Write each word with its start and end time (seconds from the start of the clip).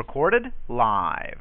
Recorded 0.00 0.46
live. 0.70 1.36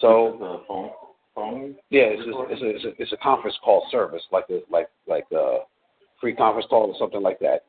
So 0.00 0.36
The 0.40 0.62
phone, 0.66 0.90
phone. 1.32 1.74
yeah, 1.90 2.06
it's 2.06 2.24
just, 2.24 2.36
it's 2.50 2.84
a, 2.84 3.00
it's 3.00 3.12
a 3.12 3.16
conference 3.18 3.56
call 3.64 3.86
service 3.92 4.22
like 4.32 4.46
a 4.50 4.62
like 4.68 4.88
like 5.06 5.26
a 5.32 5.58
free 6.20 6.34
conference 6.34 6.66
call 6.68 6.88
or 6.90 6.94
something 6.98 7.22
like 7.22 7.38
that, 7.38 7.66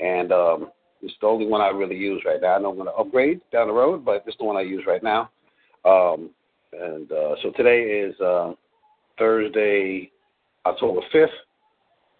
and 0.00 0.32
um, 0.32 0.70
it's 1.02 1.12
the 1.20 1.26
only 1.26 1.46
one 1.46 1.60
I 1.60 1.68
really 1.68 1.94
use 1.94 2.22
right 2.24 2.40
now. 2.40 2.54
I 2.54 2.58
know 2.58 2.70
I'm 2.70 2.76
going 2.76 2.86
to 2.86 2.94
upgrade 2.94 3.42
down 3.52 3.66
the 3.66 3.74
road, 3.74 4.02
but 4.02 4.24
it's 4.26 4.38
the 4.38 4.46
one 4.46 4.56
I 4.56 4.62
use 4.62 4.84
right 4.86 5.02
now. 5.02 5.28
Um, 5.84 6.30
and 6.72 7.12
uh, 7.12 7.34
so 7.42 7.50
today 7.54 7.82
is 7.82 8.18
uh, 8.22 8.54
Thursday, 9.18 10.10
October 10.64 11.02
fifth, 11.12 11.28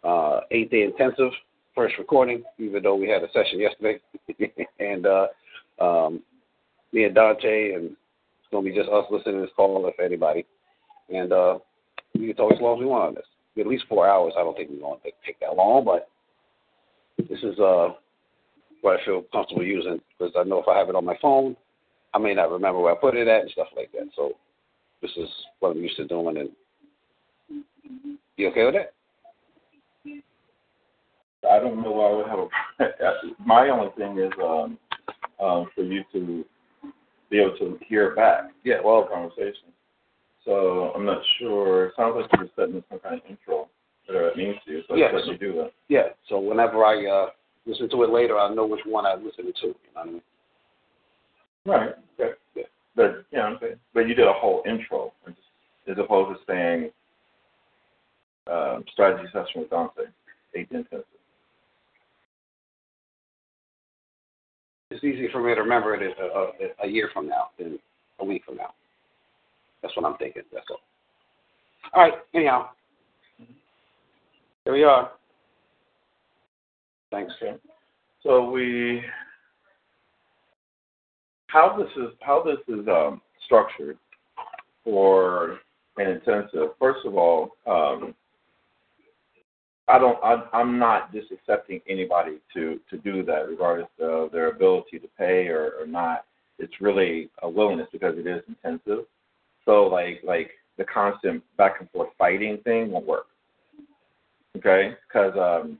uh, 0.05 0.41
eighth 0.51 0.73
day 0.73 0.83
intensive, 0.83 1.31
first 1.75 1.95
recording. 1.99 2.43
Even 2.59 2.83
though 2.83 2.97
we 2.97 3.09
had 3.09 3.23
a 3.23 3.33
session 3.33 3.61
yesterday, 3.61 3.99
and 4.79 5.07
uh, 5.07 5.27
um, 5.81 6.23
me 6.97 7.05
and 7.05 7.15
Dante 7.15 7.75
and 7.75 7.85
it's 7.87 8.51
gonna 8.51 8.65
be 8.65 8.75
just 8.75 8.89
us 8.89 9.05
listening 9.11 9.37
to 9.37 9.41
this 9.43 9.51
call, 9.55 9.87
if 9.87 10.01
anybody. 10.01 10.47
And 11.13 11.33
uh, 11.33 11.59
we 12.15 12.29
can 12.29 12.37
talk 12.37 12.53
as 12.53 12.61
long 12.61 12.79
as 12.79 12.81
we 12.81 12.87
want 12.87 13.09
on 13.09 13.15
this. 13.15 13.27
At 13.59 13.67
least 13.67 13.85
four 13.89 14.09
hours. 14.09 14.33
I 14.37 14.43
don't 14.43 14.57
think 14.57 14.71
we're 14.71 14.81
gonna 14.81 15.01
take, 15.05 15.15
take 15.25 15.39
that 15.41 15.55
long, 15.55 15.85
but 15.85 16.09
this 17.19 17.39
is 17.43 17.59
uh, 17.59 17.89
what 18.81 18.99
I 19.01 19.05
feel 19.05 19.25
comfortable 19.33 19.65
using 19.65 20.01
because 20.19 20.35
I 20.39 20.45
know 20.45 20.59
if 20.59 20.69
I 20.69 20.79
have 20.79 20.89
it 20.89 20.95
on 20.95 21.05
my 21.05 21.17
phone, 21.21 21.57
I 22.15 22.19
may 22.19 22.35
not 22.35 22.51
remember 22.51 22.81
where 22.81 22.95
I 22.95 23.01
put 23.01 23.17
it 23.17 23.29
at 23.29 23.43
and 23.43 23.51
stuff 23.51 23.69
like 23.77 23.93
that. 23.93 24.09
So 24.15 24.33
this 25.03 25.11
is 25.17 25.29
what 25.61 25.71
I'm 25.71 25.83
used 25.83 25.97
to 25.97 26.07
doing. 26.07 26.37
And 26.39 26.51
you 28.37 28.49
okay 28.49 28.65
with 28.65 28.75
that? 28.75 28.93
I 31.51 31.59
don't 31.59 31.83
know 31.83 31.93
why 31.93 32.09
I 32.09 32.15
would 32.15 32.27
have 32.27 32.39
a. 32.39 33.33
My 33.47 33.69
only 33.69 33.91
thing 33.97 34.19
is 34.19 34.33
um, 34.43 34.79
um, 35.41 35.69
for 35.75 35.83
you 35.83 36.03
to 36.13 36.45
be 37.31 37.41
able 37.41 37.57
to 37.59 37.79
hear 37.89 38.15
back. 38.15 38.51
Yeah. 38.65 38.77
Well, 38.85 39.03
the 39.03 39.09
conversation. 39.09 39.73
So 40.45 40.93
I'm 40.95 41.05
not 41.05 41.23
sure. 41.39 41.87
It 41.87 41.95
sounds 41.97 42.15
like 42.17 42.31
you're 42.39 42.49
setting 42.57 42.83
some 42.89 43.01
kind 43.01 43.17
of 43.17 43.21
intro, 43.29 43.69
whatever 44.07 44.29
it 44.29 44.37
means 44.37 44.57
to 44.65 44.73
you. 44.73 44.83
So 44.89 44.95
Yes. 44.95 45.13
let 45.15 45.27
you 45.27 45.37
do 45.39 45.53
that. 45.55 45.73
yeah. 45.89 46.09
So 46.29 46.39
whenever 46.39 46.85
I 46.85 47.05
uh, 47.07 47.31
listen 47.67 47.89
to 47.91 48.03
it 48.05 48.11
later, 48.11 48.39
I 48.39 48.55
know 48.55 48.67
which 48.67 48.85
one 48.87 49.07
I 49.07 49.15
listened 49.15 49.53
to. 49.61 49.67
You 49.67 49.75
know 49.75 49.75
what 49.95 50.07
I 50.07 50.11
mean? 50.11 50.23
Right. 51.65 51.95
Okay. 52.21 52.33
Yeah. 52.55 52.63
But 52.95 53.25
you 53.31 53.39
know 53.39 53.45
what 53.45 53.53
I'm 53.55 53.59
saying. 53.61 53.77
But 53.93 54.09
you 54.09 54.15
did 54.15 54.27
a 54.29 54.33
whole 54.33 54.63
intro, 54.67 55.13
as 55.27 55.99
opposed 55.99 56.39
to 56.39 56.45
saying 56.47 56.91
um, 58.51 58.85
strategy 58.93 59.29
session 59.33 59.63
with 59.63 59.71
Dante, 59.71 60.03
eight 60.55 60.69
intensive. 60.71 61.05
It's 64.97 65.05
easy 65.05 65.29
for 65.31 65.43
me 65.43 65.55
to 65.55 65.61
remember 65.61 65.95
it 65.95 66.17
a, 66.19 66.25
a, 66.25 66.87
a 66.87 66.89
year 66.89 67.11
from 67.13 67.29
now 67.29 67.51
than 67.59 67.79
a 68.21 68.25
week 68.25 68.45
from 68.47 68.57
now. 68.57 68.73
That's 69.83 69.95
what 69.95 70.07
I'm 70.07 70.17
thinking. 70.17 70.43
That's 70.51 70.65
all. 70.71 70.79
All 71.93 72.03
right. 72.03 72.15
Anyhow, 72.35 72.71
here 74.65 74.73
we 74.73 74.85
are. 74.85 75.11
Thanks. 77.11 77.35
Okay. 77.43 77.59
So 78.23 78.51
we, 78.51 79.03
how 81.49 81.77
this 81.77 81.91
is 82.03 82.15
how 82.23 82.43
this 82.43 82.57
is 82.75 82.89
um, 82.89 83.21
structured 83.45 83.99
for 84.83 85.59
an 85.99 86.09
intensive. 86.09 86.71
First 86.79 87.05
of 87.05 87.17
all, 87.17 87.51
um, 87.67 88.15
I 89.89 89.99
don't. 89.99 90.19
I, 90.23 90.43
I'm 90.53 90.79
not 90.79 91.13
just 91.13 91.31
accepting 91.31 91.81
anybody 91.89 92.39
to 92.55 92.81
to 92.91 92.99
do 92.99 93.23
that, 93.25 93.49
regardless 93.49 93.89
of 94.01 94.33
their 94.33 94.49
ability 94.51 94.99
to 94.99 95.09
pay 95.17 95.47
or, 95.49 95.73
or 95.81 95.87
not. 95.87 96.25
It's 96.59 96.81
really 96.81 97.31
a 97.43 97.49
willingness 97.49 97.89
because 97.93 98.15
it 98.17 98.27
is 98.27 98.43
intensive. 98.49 99.05
So 99.65 99.85
like 99.85 100.23
like 100.25 100.51
the 100.79 100.85
constant 100.85 101.43
back 101.57 101.77
and 101.81 101.91
forth 101.91 102.11
fighting 102.19 102.59
thing 102.65 102.91
won't 102.91 103.07
work. 103.07 103.27
Okay, 104.57 104.95
because 105.07 105.35
um, 105.39 105.79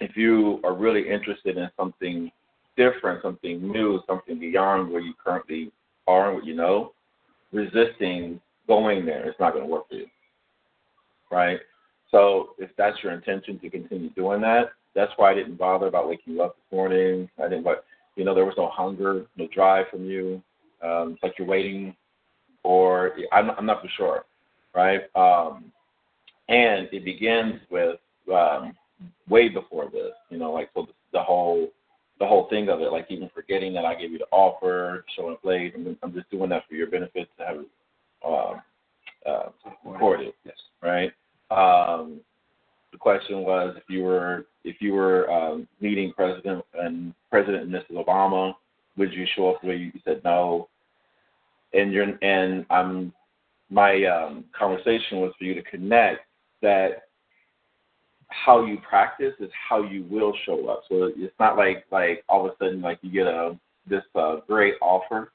if 0.00 0.16
you 0.16 0.60
are 0.64 0.74
really 0.74 1.08
interested 1.08 1.58
in 1.58 1.68
something 1.76 2.30
different, 2.76 3.22
something 3.22 3.70
new, 3.70 4.00
something 4.06 4.38
beyond 4.38 4.90
where 4.90 5.00
you 5.00 5.12
currently 5.22 5.72
are 6.06 6.28
and 6.28 6.36
what 6.36 6.46
you 6.46 6.54
know, 6.54 6.92
resisting 7.52 8.40
going 8.66 9.04
there 9.04 9.28
is 9.28 9.34
not 9.40 9.52
going 9.52 9.64
to 9.64 9.70
work 9.70 9.88
for 9.88 9.96
you. 9.96 10.06
Right? 11.30 11.58
So 12.10 12.50
if 12.58 12.70
that's 12.76 12.96
your 13.02 13.12
intention 13.12 13.58
to 13.60 13.70
continue 13.70 14.10
doing 14.10 14.40
that, 14.42 14.70
that's 14.94 15.12
why 15.16 15.30
I 15.30 15.34
didn't 15.34 15.56
bother 15.56 15.86
about 15.86 16.08
waking 16.08 16.34
you 16.34 16.42
up 16.42 16.56
this 16.56 16.76
morning. 16.76 17.28
I 17.38 17.48
didn't, 17.48 17.64
but 17.64 17.84
you 18.16 18.24
know, 18.24 18.34
there 18.34 18.46
was 18.46 18.54
no 18.56 18.68
hunger, 18.72 19.26
no 19.36 19.48
drive 19.54 19.86
from 19.90 20.04
you. 20.04 20.42
Um, 20.82 21.12
it's 21.12 21.22
like 21.22 21.34
you're 21.38 21.48
waiting 21.48 21.94
or 22.62 23.12
I'm, 23.32 23.50
I'm 23.50 23.66
not 23.66 23.82
for 23.82 23.88
sure, 23.96 24.24
right? 24.74 25.02
Um, 25.14 25.72
and 26.48 26.88
it 26.92 27.04
begins 27.04 27.60
with 27.70 27.98
um, 28.32 28.74
way 29.28 29.48
before 29.48 29.90
this. 29.90 30.12
You 30.30 30.38
know, 30.38 30.52
like 30.52 30.70
so 30.74 30.82
the, 30.82 30.92
the 31.12 31.22
whole 31.22 31.68
the 32.18 32.26
whole 32.26 32.48
thing 32.48 32.68
of 32.68 32.80
it, 32.80 32.92
like 32.92 33.06
even 33.10 33.30
forgetting 33.34 33.74
that 33.74 33.84
I 33.84 33.94
gave 33.94 34.10
you 34.10 34.18
the 34.18 34.26
offer, 34.32 35.04
showing 35.14 35.34
up 35.34 35.44
late. 35.44 35.74
I'm, 35.76 35.96
I'm 36.02 36.14
just 36.14 36.30
doing 36.30 36.48
that 36.50 36.62
for 36.68 36.74
your 36.74 36.90
benefit 36.90 37.28
to 37.38 37.44
have 37.44 37.56
it 37.56 37.68
um, 38.26 38.62
uh, 39.26 39.48
recorded, 39.84 40.32
Yes. 40.44 40.54
right? 40.82 41.12
Um, 41.50 42.20
the 42.92 42.98
question 42.98 43.42
was 43.42 43.76
if 43.76 43.84
you 43.88 44.02
were 44.02 44.46
if 44.64 44.76
you 44.80 44.92
were 44.94 45.30
um, 45.30 45.68
meeting 45.80 46.12
President 46.14 46.64
and 46.74 47.14
President 47.30 47.64
and 47.64 47.72
Mrs. 47.72 48.04
Obama, 48.04 48.54
would 48.96 49.12
you 49.12 49.26
show 49.36 49.50
up 49.50 49.60
the 49.60 49.68
way 49.68 49.76
you 49.76 49.92
said 50.04 50.22
no? 50.24 50.68
And 51.72 51.92
you're 51.92 52.06
and 52.22 52.66
I'm 52.70 53.12
my 53.70 54.04
um, 54.04 54.44
conversation 54.58 55.20
was 55.20 55.32
for 55.38 55.44
you 55.44 55.54
to 55.54 55.62
connect 55.62 56.20
that 56.62 57.02
how 58.28 58.64
you 58.64 58.78
practice 58.88 59.34
is 59.40 59.50
how 59.68 59.82
you 59.82 60.04
will 60.10 60.32
show 60.44 60.68
up. 60.68 60.82
So 60.88 61.12
it's 61.16 61.34
not 61.38 61.56
like 61.56 61.84
like 61.90 62.24
all 62.28 62.46
of 62.46 62.52
a 62.52 62.56
sudden 62.64 62.80
like 62.80 62.98
you 63.02 63.10
get 63.10 63.26
a 63.26 63.58
this 63.88 64.02
uh, 64.14 64.36
great 64.48 64.74
offer 64.80 65.32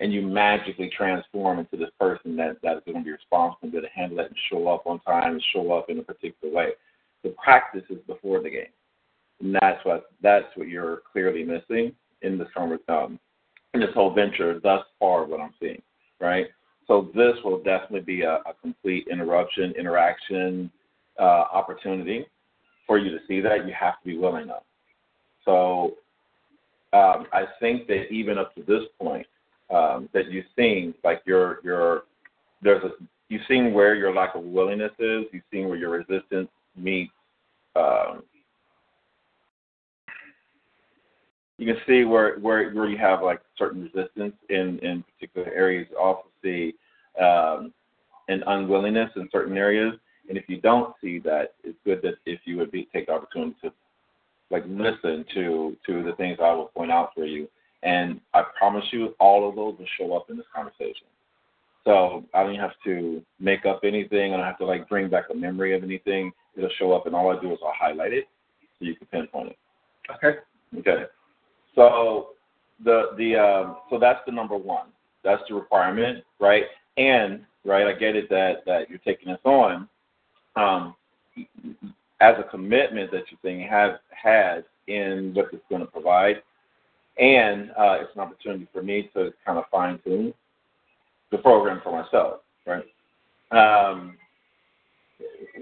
and 0.00 0.12
you 0.12 0.22
magically 0.22 0.90
transform 0.96 1.58
into 1.58 1.76
this 1.76 1.90
person 1.98 2.36
that 2.36 2.56
that 2.62 2.76
is 2.76 2.82
going 2.86 2.98
to 2.98 3.04
be 3.04 3.10
responsible 3.10 3.58
and 3.62 3.74
able 3.74 3.82
to 3.82 3.88
handle 3.88 4.20
it 4.20 4.26
and 4.26 4.36
show 4.50 4.68
up 4.68 4.86
on 4.86 5.00
time 5.00 5.32
and 5.32 5.44
show 5.52 5.72
up 5.72 5.90
in 5.90 5.98
a 5.98 6.02
particular 6.02 6.54
way. 6.54 6.68
The 7.24 7.30
practice 7.42 7.82
is 7.90 7.98
before 8.06 8.42
the 8.42 8.50
game, 8.50 8.72
and 9.40 9.56
that's 9.60 9.84
what 9.84 10.10
that's 10.22 10.46
what 10.54 10.68
you're 10.68 11.02
clearly 11.10 11.42
missing 11.42 11.92
in 12.22 12.38
this 12.38 12.48
um, 12.88 13.18
in 13.74 13.80
this 13.80 13.90
whole 13.94 14.14
venture 14.14 14.60
thus 14.60 14.84
far. 15.00 15.24
What 15.24 15.40
I'm 15.40 15.54
seeing, 15.60 15.82
right? 16.20 16.46
So 16.86 17.10
this 17.14 17.34
will 17.44 17.58
definitely 17.58 18.00
be 18.00 18.22
a, 18.22 18.36
a 18.46 18.54
complete 18.62 19.08
interruption, 19.10 19.74
interaction, 19.78 20.70
uh, 21.18 21.44
opportunity 21.52 22.24
for 22.86 22.98
you 22.98 23.10
to 23.10 23.18
see 23.26 23.40
that. 23.40 23.66
You 23.66 23.74
have 23.78 24.00
to 24.00 24.06
be 24.06 24.16
willing 24.16 24.44
enough. 24.44 24.62
So 25.44 25.96
um, 26.92 27.26
I 27.32 27.44
think 27.60 27.86
that 27.88 28.10
even 28.10 28.38
up 28.38 28.54
to 28.54 28.62
this 28.62 28.84
point, 29.00 29.26
um, 29.70 30.08
that 30.12 30.30
you've 30.30 30.46
seen, 30.56 30.94
like 31.04 31.22
your 31.26 31.60
your 31.62 32.04
there's 32.62 32.82
a 32.84 32.90
you've 33.28 33.42
seen 33.48 33.72
where 33.72 33.94
your 33.94 34.14
lack 34.14 34.34
of 34.34 34.42
willingness 34.42 34.92
is. 34.98 35.24
You've 35.32 35.42
seen 35.52 35.68
where 35.68 35.78
your 35.78 35.90
resistance 35.90 36.48
meets. 36.76 37.12
Um, 37.76 38.22
you 41.58 41.66
can 41.66 41.82
see 41.86 42.04
where 42.04 42.38
where 42.38 42.70
where 42.70 42.88
you 42.88 42.98
have 42.98 43.22
like 43.22 43.40
certain 43.56 43.82
resistance 43.82 44.34
in 44.48 44.78
in 44.80 45.04
particular 45.14 45.52
areas. 45.52 45.86
You 45.90 45.98
also 45.98 46.28
see 46.42 46.74
um, 47.20 47.72
an 48.28 48.42
unwillingness 48.46 49.10
in 49.16 49.28
certain 49.32 49.56
areas. 49.56 49.94
And 50.28 50.36
if 50.36 50.44
you 50.48 50.60
don't 50.60 50.94
see 51.00 51.18
that, 51.20 51.54
it's 51.64 51.78
good 51.84 52.02
that 52.02 52.14
if 52.26 52.40
you 52.44 52.58
would 52.58 52.70
be 52.70 52.88
take 52.92 53.06
the 53.06 53.12
opportunity 53.12 53.56
to 53.62 53.72
like 54.50 54.64
listen 54.66 55.24
to 55.34 55.76
to 55.86 56.02
the 56.02 56.14
things 56.16 56.38
I 56.42 56.52
will 56.52 56.66
point 56.66 56.92
out 56.92 57.10
for 57.14 57.24
you. 57.24 57.48
And 57.82 58.20
I 58.34 58.42
promise 58.58 58.84
you, 58.90 59.14
all 59.20 59.48
of 59.48 59.54
those 59.56 59.76
will 59.78 59.86
show 59.96 60.16
up 60.16 60.30
in 60.30 60.36
this 60.36 60.46
conversation. 60.54 61.06
So 61.84 62.24
I 62.34 62.42
don't 62.42 62.56
have 62.56 62.72
to 62.84 63.22
make 63.40 63.64
up 63.64 63.80
anything. 63.84 64.34
I 64.34 64.36
don't 64.36 64.46
have 64.46 64.58
to 64.58 64.66
like 64.66 64.88
bring 64.88 65.08
back 65.08 65.24
a 65.30 65.34
memory 65.34 65.74
of 65.74 65.82
anything. 65.82 66.32
It'll 66.56 66.70
show 66.78 66.92
up, 66.92 67.06
and 67.06 67.14
all 67.14 67.30
I 67.30 67.40
do 67.40 67.52
is 67.52 67.58
I'll 67.64 67.72
highlight 67.72 68.12
it. 68.12 68.26
so 68.78 68.84
you 68.84 68.96
can 68.96 69.06
pinpoint 69.06 69.50
it. 69.50 69.58
Okay. 70.16 70.38
Okay. 70.78 71.04
So 71.74 72.30
the 72.84 73.10
the 73.16 73.36
um, 73.36 73.76
so 73.90 73.98
that's 73.98 74.20
the 74.26 74.32
number 74.32 74.56
one. 74.56 74.88
That's 75.24 75.42
the 75.48 75.54
requirement, 75.54 76.24
right? 76.40 76.64
And 76.96 77.44
right, 77.64 77.86
I 77.86 77.92
get 77.92 78.16
it 78.16 78.28
that 78.30 78.64
that 78.66 78.90
you're 78.90 78.98
taking 78.98 79.28
this 79.28 79.40
on 79.44 79.88
um, 80.56 80.94
as 82.20 82.34
a 82.38 82.50
commitment 82.50 83.10
that 83.12 83.24
you're 83.30 83.38
saying 83.42 83.66
have 83.68 84.00
has 84.10 84.64
in 84.88 85.32
what 85.34 85.46
it's 85.52 85.62
going 85.68 85.82
to 85.82 85.86
provide, 85.86 86.42
and 87.18 87.70
uh, 87.70 87.98
it's 88.00 88.14
an 88.14 88.20
opportunity 88.20 88.68
for 88.72 88.82
me 88.82 89.10
to 89.14 89.32
kind 89.44 89.58
of 89.58 89.64
fine 89.70 89.98
tune 90.04 90.32
the 91.30 91.38
program 91.38 91.80
for 91.82 91.92
myself, 91.92 92.40
right? 92.66 92.84
Um, 93.50 94.16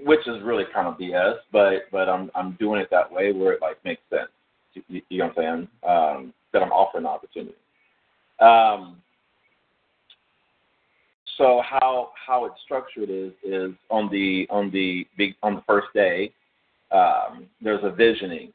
which 0.05 0.25
is 0.27 0.41
really 0.43 0.65
kind 0.73 0.87
of 0.87 0.97
BS, 0.97 1.35
but 1.51 1.83
but 1.91 2.07
I'm 2.07 2.29
I'm 2.35 2.53
doing 2.59 2.81
it 2.81 2.89
that 2.91 3.11
way 3.11 3.31
where 3.31 3.53
it 3.53 3.61
like 3.61 3.83
makes 3.83 4.01
sense. 4.09 4.29
You, 4.73 5.01
you 5.09 5.17
know 5.19 5.31
what 5.35 5.37
I'm 5.37 5.43
saying? 5.43 5.67
Um, 5.89 6.33
that 6.53 6.61
I'm 6.61 6.71
offering 6.71 7.03
the 7.03 7.09
opportunity. 7.09 7.55
Um, 8.39 8.97
so 11.37 11.61
how 11.67 12.11
how 12.15 12.45
it's 12.45 12.55
structured 12.63 13.09
is 13.09 13.31
is 13.43 13.71
on 13.89 14.09
the 14.11 14.47
on 14.49 14.71
the 14.71 15.07
big 15.17 15.35
on 15.43 15.55
the 15.55 15.63
first 15.67 15.87
day, 15.93 16.31
um, 16.91 17.45
there's 17.61 17.83
a 17.83 17.91
visioning, 17.91 18.53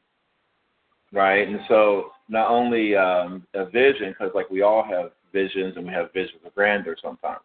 right? 1.11 1.47
And 1.47 1.59
so 1.67 2.12
not 2.29 2.49
only 2.49 2.95
um, 2.95 3.45
a 3.53 3.65
vision, 3.65 4.09
because 4.09 4.33
like 4.35 4.49
we 4.49 4.61
all 4.61 4.83
have 4.83 5.11
visions 5.31 5.75
and 5.75 5.85
we 5.85 5.93
have 5.93 6.13
visions 6.13 6.41
of 6.45 6.53
grandeur 6.55 6.95
sometimes, 7.01 7.41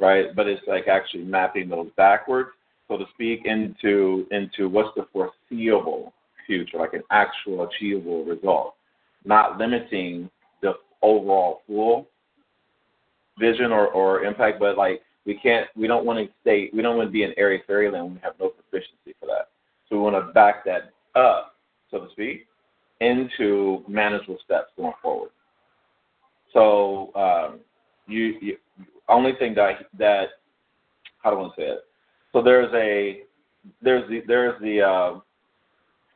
right? 0.00 0.34
But 0.34 0.46
it's 0.46 0.62
like 0.66 0.88
actually 0.88 1.24
mapping 1.24 1.68
those 1.68 1.88
backwards, 1.96 2.50
so 2.88 2.96
to 2.96 3.04
speak, 3.14 3.42
into 3.44 4.26
into 4.30 4.68
what's 4.68 4.94
the 4.96 5.06
foreseeable 5.12 6.12
future, 6.46 6.78
like 6.78 6.94
an 6.94 7.02
actual 7.10 7.68
achievable 7.68 8.24
result, 8.24 8.74
not 9.24 9.58
limiting 9.58 10.28
the 10.62 10.72
overall 11.02 11.62
full 11.66 12.08
vision 13.38 13.70
or, 13.70 13.88
or 13.88 14.24
impact, 14.24 14.58
but 14.58 14.76
like 14.76 15.02
we 15.24 15.34
can't, 15.34 15.68
we 15.76 15.86
don't 15.86 16.04
want 16.04 16.18
to 16.18 16.32
stay, 16.40 16.70
we 16.72 16.82
don't 16.82 16.96
want 16.96 17.08
to 17.08 17.12
be 17.12 17.22
in 17.22 17.32
airy 17.36 17.62
fairyland 17.66 18.14
we 18.14 18.18
have 18.22 18.34
no 18.40 18.48
proficiency 18.48 19.14
for 19.20 19.26
that. 19.26 19.50
So 19.88 19.96
we 19.96 20.02
want 20.02 20.16
to 20.16 20.32
back 20.32 20.64
that 20.64 20.92
up, 21.14 21.54
so 21.90 22.00
to 22.00 22.10
speak, 22.12 22.47
into 23.00 23.84
manageable 23.88 24.38
steps 24.44 24.70
going 24.76 24.92
forward. 25.02 25.30
So 26.52 27.12
um, 27.14 27.60
you, 28.06 28.34
you, 28.40 28.56
only 29.08 29.32
thing 29.38 29.54
that 29.54 29.86
that 29.98 30.28
how 31.22 31.30
do 31.30 31.36
I 31.36 31.40
want 31.40 31.54
to 31.56 31.60
say 31.60 31.66
it? 31.66 31.80
So 32.32 32.42
there's 32.42 32.72
a 32.74 33.22
there's 33.82 34.08
the 34.08 34.22
there's 34.26 34.60
the 34.60 34.82
uh, 34.82 35.20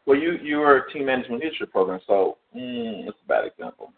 well 0.06 0.18
you 0.18 0.38
you 0.42 0.60
are 0.62 0.78
a 0.78 0.92
team 0.92 1.06
management 1.06 1.42
leadership 1.42 1.70
program, 1.70 2.00
so 2.06 2.38
mm, 2.56 3.08
it's 3.08 3.18
a 3.24 3.28
bad 3.28 3.44
example. 3.46 3.92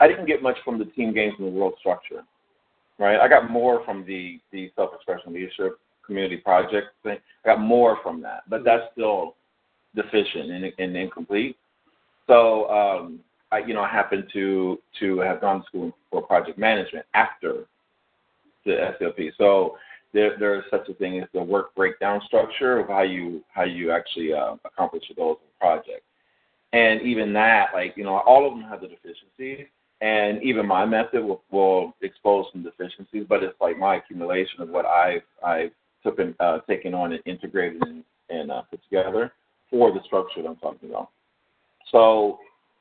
I 0.00 0.08
didn't 0.08 0.26
get 0.26 0.42
much 0.42 0.56
from 0.64 0.78
the 0.78 0.84
team 0.84 1.14
games 1.14 1.34
in 1.38 1.46
the 1.46 1.50
world 1.50 1.74
structure, 1.78 2.22
right? 2.98 3.18
I 3.18 3.28
got 3.28 3.50
more 3.50 3.84
from 3.84 4.04
the 4.04 4.40
the 4.52 4.70
self 4.76 4.90
expression 4.94 5.32
leadership 5.32 5.78
community 6.06 6.36
project 6.36 6.88
thing. 7.02 7.18
I 7.44 7.48
got 7.48 7.60
more 7.60 7.98
from 8.02 8.22
that, 8.22 8.42
but 8.48 8.64
that's 8.64 8.84
still 8.92 9.34
deficient 9.94 10.50
and, 10.50 10.72
and 10.78 10.96
incomplete. 10.96 11.56
So 12.26 12.68
um, 12.70 13.20
I, 13.52 13.58
you 13.58 13.74
know, 13.74 13.82
I 13.82 13.88
happened 13.88 14.28
to 14.32 14.78
to 15.00 15.18
have 15.20 15.40
gone 15.40 15.60
to 15.60 15.66
school 15.66 15.92
for 16.10 16.22
project 16.22 16.58
management 16.58 17.06
after 17.14 17.64
the 18.64 18.94
SLP. 19.00 19.30
So 19.38 19.76
there 20.12 20.36
there 20.38 20.56
is 20.56 20.64
such 20.70 20.88
a 20.88 20.94
thing 20.94 21.20
as 21.20 21.28
the 21.32 21.42
work 21.42 21.74
breakdown 21.74 22.20
structure 22.26 22.78
of 22.78 22.88
how 22.88 23.02
you 23.02 23.42
how 23.52 23.64
you 23.64 23.90
actually 23.90 24.32
uh, 24.32 24.56
accomplish 24.64 25.04
your 25.08 25.16
goals 25.16 25.38
in 25.42 25.48
a 25.56 25.58
project. 25.60 26.02
And 26.72 27.00
even 27.02 27.32
that, 27.34 27.68
like 27.74 27.96
you 27.96 28.04
know, 28.04 28.18
all 28.18 28.46
of 28.46 28.52
them 28.58 28.68
have 28.68 28.80
the 28.80 28.88
deficiencies, 28.88 29.66
and 30.00 30.42
even 30.42 30.66
my 30.66 30.84
method 30.84 31.24
will, 31.24 31.42
will 31.50 31.94
expose 32.02 32.46
some 32.52 32.62
deficiencies. 32.62 33.24
But 33.28 33.42
it's 33.42 33.60
like 33.60 33.78
my 33.78 33.96
accumulation 33.96 34.60
of 34.60 34.68
what 34.68 34.84
I've 34.86 35.22
I've 35.44 35.70
took 36.06 36.18
and, 36.20 36.34
uh, 36.40 36.58
taken 36.68 36.94
on 36.94 37.12
and 37.12 37.22
integrated 37.26 37.82
and, 37.82 38.04
and 38.30 38.50
uh, 38.50 38.62
put 38.62 38.82
together 38.84 39.32
for 39.70 39.92
the 39.92 40.00
structure 40.04 40.42
that 40.42 40.48
I'm 40.48 40.56
talking 40.56 40.88
about. 40.88 41.10
So 41.90 42.38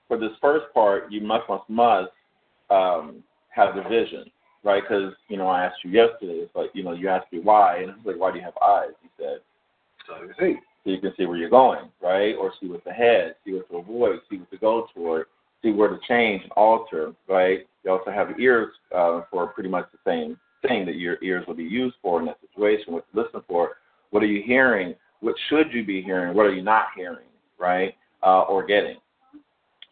for 0.08 0.18
this 0.18 0.32
first 0.42 0.66
part, 0.74 1.12
you 1.12 1.22
must 1.22 1.50
must 1.50 1.70
must 1.70 2.12
um, 2.70 3.24
have 3.50 3.76
the 3.76 3.84
vision, 3.84 4.26
right? 4.64 4.84
Because 4.84 5.14
you 5.28 5.38
know 5.38 5.48
I 5.48 5.66
asked 5.66 5.84
you 5.84 5.92
yesterday. 5.92 6.40
It's 6.44 6.56
like 6.56 6.70
you 6.74 6.84
know 6.84 6.94
you 6.94 7.10
asked 7.10 7.32
me 7.34 7.40
why, 7.40 7.78
and 7.78 7.90
it's 7.90 8.06
like 8.06 8.18
why 8.18 8.32
do 8.32 8.38
you 8.38 8.44
have 8.44 8.58
eyes? 8.62 8.90
You 9.04 9.10
said 9.18 9.38
So 10.08 10.24
you 10.24 10.34
see. 10.40 10.60
so 10.84 10.90
you 10.92 11.00
can 11.00 11.14
see 11.18 11.26
where 11.26 11.38
you're 11.38 11.50
going, 11.50 11.90
right? 12.02 12.36
Or 12.36 12.54
see 12.62 12.68
what's 12.68 12.86
ahead, 12.86 13.36
see 13.44 13.54
what 13.54 13.70
to 13.70 13.78
avoid, 13.78 14.20
see 14.30 14.38
what 14.38 14.52
to 14.52 14.58
go 14.58 14.88
toward, 14.94 15.26
see 15.64 15.72
where 15.72 15.90
to 15.90 16.00
change 16.08 16.44
and 16.44 16.52
alter, 16.54 17.14
right? 17.28 17.68
You 17.84 17.92
also 17.92 18.12
have 18.12 18.40
ears 18.40 18.70
uh, 18.96 19.22
for 19.32 19.48
pretty 19.48 19.70
much 19.70 19.88
the 19.92 20.00
same 20.10 20.38
thing 20.68 20.86
that 20.86 20.96
your 20.96 21.18
ears 21.24 21.46
will 21.48 21.56
be 21.56 21.64
used 21.64 21.96
for 22.02 22.20
in 22.20 22.26
that 22.28 22.40
situation. 22.42 22.94
What 22.94 23.06
to 23.12 23.22
listen 23.22 23.42
for? 23.48 23.78
What 24.12 24.24
are 24.24 24.28
you 24.28 24.44
hearing? 24.44 24.96
What 25.22 25.36
should 25.50 25.74
you 25.74 25.86
be 25.86 26.02
hearing? 26.02 26.36
What 26.36 26.46
are 26.46 26.54
you 26.54 26.62
not 26.62 26.88
hearing, 26.96 27.28
right? 27.58 27.96
Uh, 28.24 28.42
or 28.42 28.66
getting? 28.66 28.98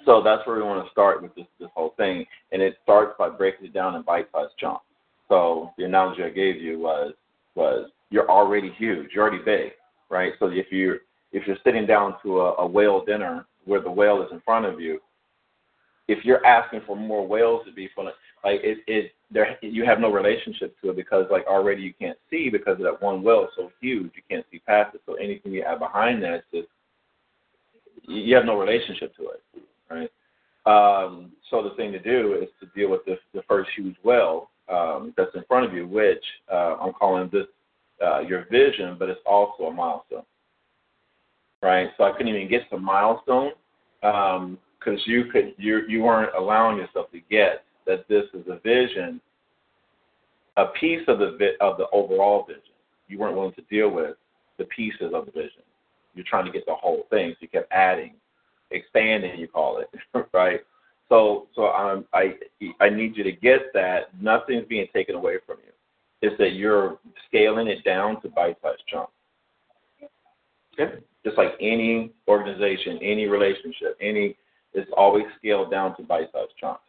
So 0.06 0.22
that's 0.22 0.46
where 0.46 0.58
we 0.58 0.64
want 0.64 0.86
to 0.86 0.92
start 0.92 1.22
with 1.22 1.34
this 1.36 1.46
this 1.60 1.70
whole 1.74 1.94
thing, 1.98 2.26
and 2.52 2.62
it 2.62 2.78
starts 2.84 3.14
by 3.18 3.30
breaking 3.30 3.68
it 3.68 3.74
down 3.74 3.96
in 3.96 4.02
bite-sized 4.02 4.54
chunks. 4.60 4.84
So 5.30 5.72
the 5.78 5.86
analogy 5.86 6.24
I 6.24 6.30
gave 6.30 6.62
you 6.62 6.80
was 6.80 7.14
was 7.56 7.90
you're 8.10 8.30
already 8.30 8.72
huge, 8.78 9.12
you're 9.14 9.28
already 9.28 9.44
big, 9.44 9.72
right? 10.10 10.34
So 10.40 10.48
if 10.48 10.68
you're 10.72 11.00
if 11.32 11.48
you're 11.48 11.58
sitting 11.64 11.86
down 11.86 12.16
to 12.24 12.42
a, 12.42 12.54
a 12.56 12.68
whale 12.68 13.04
dinner 13.04 13.46
where 13.66 13.82
the 13.82 13.92
whale 13.92 14.22
is 14.22 14.30
in 14.32 14.42
front 14.42 14.66
of 14.66 14.80
you, 14.80 15.00
if 16.08 16.24
you're 16.26 16.46
asking 16.46 16.82
for 16.86 16.96
more 16.96 17.26
whales 17.26 17.66
to 17.66 17.72
be 17.72 17.90
full, 17.96 18.06
like 18.44 18.60
it, 18.64 18.80
it 18.88 19.14
there 19.34 19.58
you 19.62 19.86
have 19.86 20.00
no 20.00 20.12
relationship 20.12 20.76
to 20.82 20.92
it 20.92 20.96
because 20.96 21.26
like 21.32 21.46
already 21.48 21.82
you 21.82 21.94
can't 21.94 22.18
see 22.30 22.50
because 22.50 22.74
of 22.74 22.84
that 22.84 23.02
one 23.02 23.24
whale 23.24 23.44
is 23.44 23.50
so 23.56 23.72
huge 23.82 24.12
you 24.16 24.22
can't 24.30 24.46
see 24.52 24.60
past 24.60 24.96
it. 24.96 25.02
So 25.06 25.16
anything 25.16 25.52
you 25.52 25.64
add 25.64 25.80
behind 25.80 26.22
that 26.24 26.36
is 26.36 26.44
just 26.54 26.68
you 28.04 28.36
have 28.36 28.46
no 28.46 28.60
relationship 28.60 29.16
to 29.16 29.30
it, 29.30 29.44
right? 29.90 30.10
Um, 30.66 31.32
so 31.50 31.62
the 31.64 31.76
thing 31.76 31.92
to 31.92 32.00
do 32.00 32.36
is 32.42 32.50
to 32.60 32.68
deal 32.78 32.90
with 32.90 33.04
the, 33.06 33.18
the 33.34 33.42
first 33.48 33.70
huge 33.76 33.96
whale 34.04 34.50
um, 34.70 35.14
that's 35.18 35.34
in 35.36 35.44
front 35.48 35.66
of 35.66 35.74
you, 35.74 35.88
which 35.88 36.24
uh, 36.52 36.76
I'm 36.80 36.94
calling 36.94 37.30
this 37.32 37.48
uh, 38.04 38.20
your 38.20 38.46
vision, 38.50 38.96
but 38.98 39.10
it's 39.10 39.20
also 39.26 39.64
a 39.64 39.74
milestone, 39.74 40.24
right? 41.62 41.90
So 41.98 42.04
I 42.04 42.12
couldn't 42.12 42.34
even 42.34 42.50
get 42.50 42.70
to 42.70 42.78
milestone 42.78 43.52
because 44.02 44.38
um, 44.38 44.58
you 45.06 45.26
could 45.26 45.54
you 45.58 45.82
you 45.88 46.04
weren't 46.04 46.36
allowing 46.38 46.78
yourself 46.78 47.12
to 47.12 47.20
get 47.30 47.64
that 47.86 48.08
this 48.08 48.26
is 48.34 48.46
a 48.48 48.60
vision, 48.60 49.20
a 50.58 50.68
piece 50.68 51.02
of 51.08 51.20
the 51.20 51.36
vi- 51.38 51.58
of 51.60 51.78
the 51.78 51.88
overall 51.92 52.46
vision. 52.46 52.62
You 53.08 53.20
weren't 53.20 53.36
willing 53.36 53.54
to 53.54 53.62
deal 53.64 53.90
with 53.90 54.16
the 54.58 54.66
pieces 54.66 55.12
of 55.14 55.26
the 55.26 55.32
vision. 55.32 55.64
You're 56.16 56.26
trying 56.28 56.46
to 56.46 56.52
get 56.52 56.66
the 56.66 56.76
whole 56.76 57.06
thing, 57.10 57.32
so 57.32 57.38
you 57.42 57.48
kept 57.48 57.72
adding, 57.72 58.14
expanding. 58.72 59.40
You 59.40 59.48
call 59.48 59.80
it 59.80 59.90
right. 60.34 60.62
So 61.10 61.48
so 61.56 61.68
um, 61.68 62.06
I 62.14 62.36
I 62.80 62.90
need 62.90 63.18
you 63.18 63.24
to 63.24 63.32
get 63.32 63.74
that 63.74 64.10
nothing's 64.22 64.68
being 64.68 64.88
taken 64.94 65.16
away 65.16 65.38
from 65.46 65.58
you. 65.66 65.72
It's 66.22 66.38
that 66.38 66.54
you're 66.54 67.00
scaling 67.28 67.68
it 67.68 67.84
down 67.84 68.22
to 68.22 68.30
bite-sized 68.30 68.82
chunks. 68.88 69.12
Okay. 70.80 71.00
Just 71.26 71.38
like 71.38 71.52
any 71.60 72.12
organization, 72.28 72.98
any 73.02 73.28
relationship, 73.28 73.98
any 74.02 74.38
it's 74.74 74.90
always 74.98 75.26
scaled 75.38 75.70
down 75.70 75.96
to 75.98 76.04
bite-sized 76.04 76.54
chunks. 76.60 76.82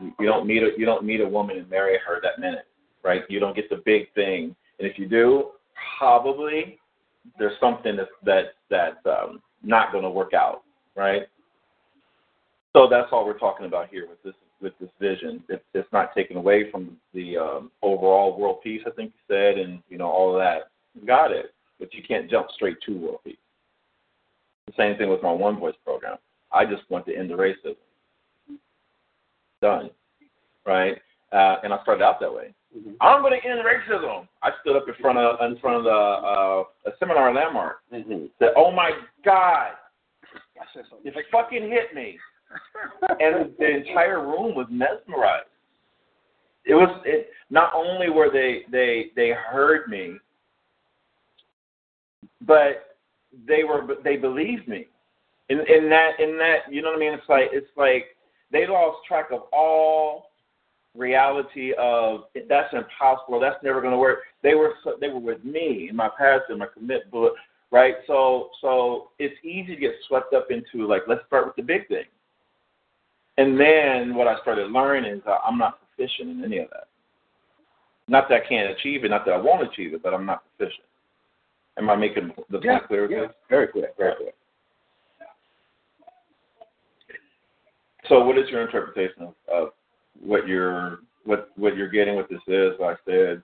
You, 0.00 0.26
don't 0.26 0.46
meet 0.46 0.62
a 0.62 0.70
you 0.76 0.84
don't 0.84 1.04
meet 1.04 1.20
a 1.20 1.28
woman 1.28 1.58
and 1.58 1.68
marry 1.68 1.98
her 2.06 2.20
that 2.22 2.40
minute, 2.40 2.66
right? 3.04 3.22
You 3.28 3.40
don't 3.40 3.56
get 3.56 3.68
the 3.68 3.82
big 3.84 4.12
thing, 4.14 4.54
and 4.78 4.88
if 4.88 4.98
you 4.98 5.08
do, 5.08 5.50
probably 5.98 6.78
there's 7.38 7.58
something 7.60 7.96
that's 7.96 8.10
that 8.24 8.54
that's 8.70 9.04
um, 9.06 9.42
not 9.62 9.92
going 9.92 10.04
to 10.04 10.10
work 10.10 10.34
out, 10.34 10.62
right? 10.96 11.22
So 12.72 12.86
that's 12.88 13.08
all 13.12 13.24
we're 13.24 13.38
talking 13.38 13.66
about 13.66 13.88
here 13.88 14.06
with 14.08 14.22
this 14.22 14.34
with 14.60 14.72
this 14.80 14.90
vision. 15.00 15.42
It's, 15.48 15.64
it's 15.74 15.88
not 15.92 16.14
taken 16.14 16.36
away 16.36 16.70
from 16.70 16.96
the 17.14 17.36
um, 17.36 17.70
overall 17.82 18.38
world 18.38 18.60
peace, 18.62 18.82
I 18.86 18.90
think 18.90 19.12
you 19.14 19.34
said, 19.34 19.58
and 19.58 19.82
you 19.88 19.98
know 19.98 20.08
all 20.08 20.34
of 20.34 20.40
that. 20.40 20.70
Got 21.06 21.32
it, 21.32 21.54
but 21.78 21.94
you 21.94 22.02
can't 22.06 22.30
jump 22.30 22.48
straight 22.54 22.76
to 22.86 22.96
world 22.96 23.20
peace. 23.24 23.36
The 24.66 24.72
same 24.76 24.96
thing 24.96 25.08
with 25.08 25.22
my 25.22 25.32
One 25.32 25.58
Voice 25.58 25.76
program. 25.84 26.16
I 26.52 26.64
just 26.64 26.88
want 26.90 27.06
to 27.06 27.16
end 27.16 27.30
the 27.30 27.34
racism. 27.34 27.76
Done, 29.60 29.90
right? 30.66 30.96
Uh, 31.32 31.56
and 31.62 31.72
I 31.72 31.82
started 31.82 32.02
out 32.02 32.20
that 32.20 32.32
way. 32.32 32.54
Mm-hmm. 32.76 32.92
I'm 33.00 33.22
going 33.22 33.38
to 33.40 33.48
end 33.48 33.60
racism. 33.60 34.28
I 34.42 34.50
stood 34.60 34.76
up 34.76 34.88
in 34.88 34.94
front 35.00 35.18
of 35.18 35.40
in 35.40 35.58
front 35.58 35.78
of 35.78 35.84
the 35.84 35.90
uh, 35.90 36.64
a 36.86 36.96
seminar 36.98 37.32
landmark. 37.34 37.78
Mm-hmm. 37.92 38.26
Said, 38.38 38.50
"Oh 38.56 38.70
my 38.70 38.90
God, 39.24 39.72
I 40.34 40.64
said 40.74 40.84
something. 40.90 41.10
it 41.10 41.24
fucking 41.32 41.62
hit 41.62 41.94
me!" 41.94 42.18
and 43.20 43.52
the 43.58 43.76
entire 43.76 44.20
room 44.20 44.54
was 44.54 44.66
mesmerized. 44.70 45.46
It 46.64 46.74
was 46.74 47.02
it. 47.04 47.30
Not 47.50 47.72
only 47.74 48.10
were 48.10 48.30
they 48.30 48.62
they 48.70 49.06
they 49.16 49.30
heard 49.30 49.88
me, 49.88 50.16
but 52.46 52.96
they 53.46 53.64
were 53.64 53.86
they 54.04 54.16
believed 54.16 54.68
me. 54.68 54.86
In 55.48 55.60
in 55.60 55.88
that 55.88 56.12
in 56.18 56.36
that 56.38 56.70
you 56.70 56.82
know 56.82 56.88
what 56.88 56.96
I 56.96 57.00
mean? 57.00 57.14
It's 57.14 57.28
like 57.28 57.48
it's 57.52 57.70
like 57.76 58.16
they 58.52 58.66
lost 58.66 59.06
track 59.06 59.26
of 59.32 59.42
all 59.52 60.30
reality 60.96 61.72
of 61.78 62.24
that's 62.48 62.72
impossible. 62.72 63.40
That's 63.40 63.62
never 63.62 63.80
going 63.80 63.92
to 63.92 63.98
work. 63.98 64.20
They 64.42 64.54
were 64.54 64.72
they 65.00 65.08
were 65.08 65.20
with 65.20 65.44
me 65.44 65.88
in 65.90 65.96
my 65.96 66.08
past 66.18 66.44
and 66.48 66.58
my 66.58 66.66
commit 66.72 67.10
book, 67.10 67.34
right? 67.70 67.94
So 68.06 68.50
so 68.60 69.10
it's 69.18 69.36
easy 69.44 69.74
to 69.74 69.80
get 69.80 69.94
swept 70.06 70.34
up 70.34 70.48
into 70.50 70.86
like 70.86 71.02
let's 71.06 71.24
start 71.26 71.46
with 71.46 71.56
the 71.56 71.62
big 71.62 71.88
thing. 71.88 72.04
And 73.36 73.58
then 73.58 74.14
what 74.16 74.26
I 74.26 74.40
started 74.40 74.70
learning 74.72 75.12
is 75.12 75.22
I'm 75.46 75.58
not 75.58 75.78
proficient 75.96 76.30
in 76.30 76.44
any 76.44 76.58
of 76.58 76.70
that. 76.70 76.88
Not 78.08 78.28
that 78.30 78.42
I 78.44 78.48
can't 78.48 78.70
achieve 78.70 79.04
it, 79.04 79.10
not 79.10 79.24
that 79.26 79.32
I 79.34 79.36
won't 79.38 79.70
achieve 79.70 79.94
it, 79.94 80.02
but 80.02 80.14
I'm 80.14 80.26
not 80.26 80.42
proficient. 80.56 80.84
Am 81.76 81.88
I 81.88 81.94
making 81.94 82.32
the 82.50 82.58
Yeah, 82.60 82.78
point 82.78 82.88
clear? 82.88 83.10
yeah, 83.10 83.28
very 83.48 83.68
clear, 83.68 83.90
very 83.96 84.16
clear. 84.16 84.32
So, 88.08 88.24
what 88.24 88.38
is 88.38 88.48
your 88.48 88.62
interpretation 88.62 89.22
of, 89.22 89.34
of 89.52 89.68
what 90.20 90.46
you're 90.46 91.00
what 91.24 91.50
what 91.56 91.76
you're 91.76 91.90
getting? 91.90 92.16
What 92.16 92.28
this 92.28 92.40
is? 92.46 92.72
Like 92.80 92.98
I 93.06 93.10
said, 93.10 93.42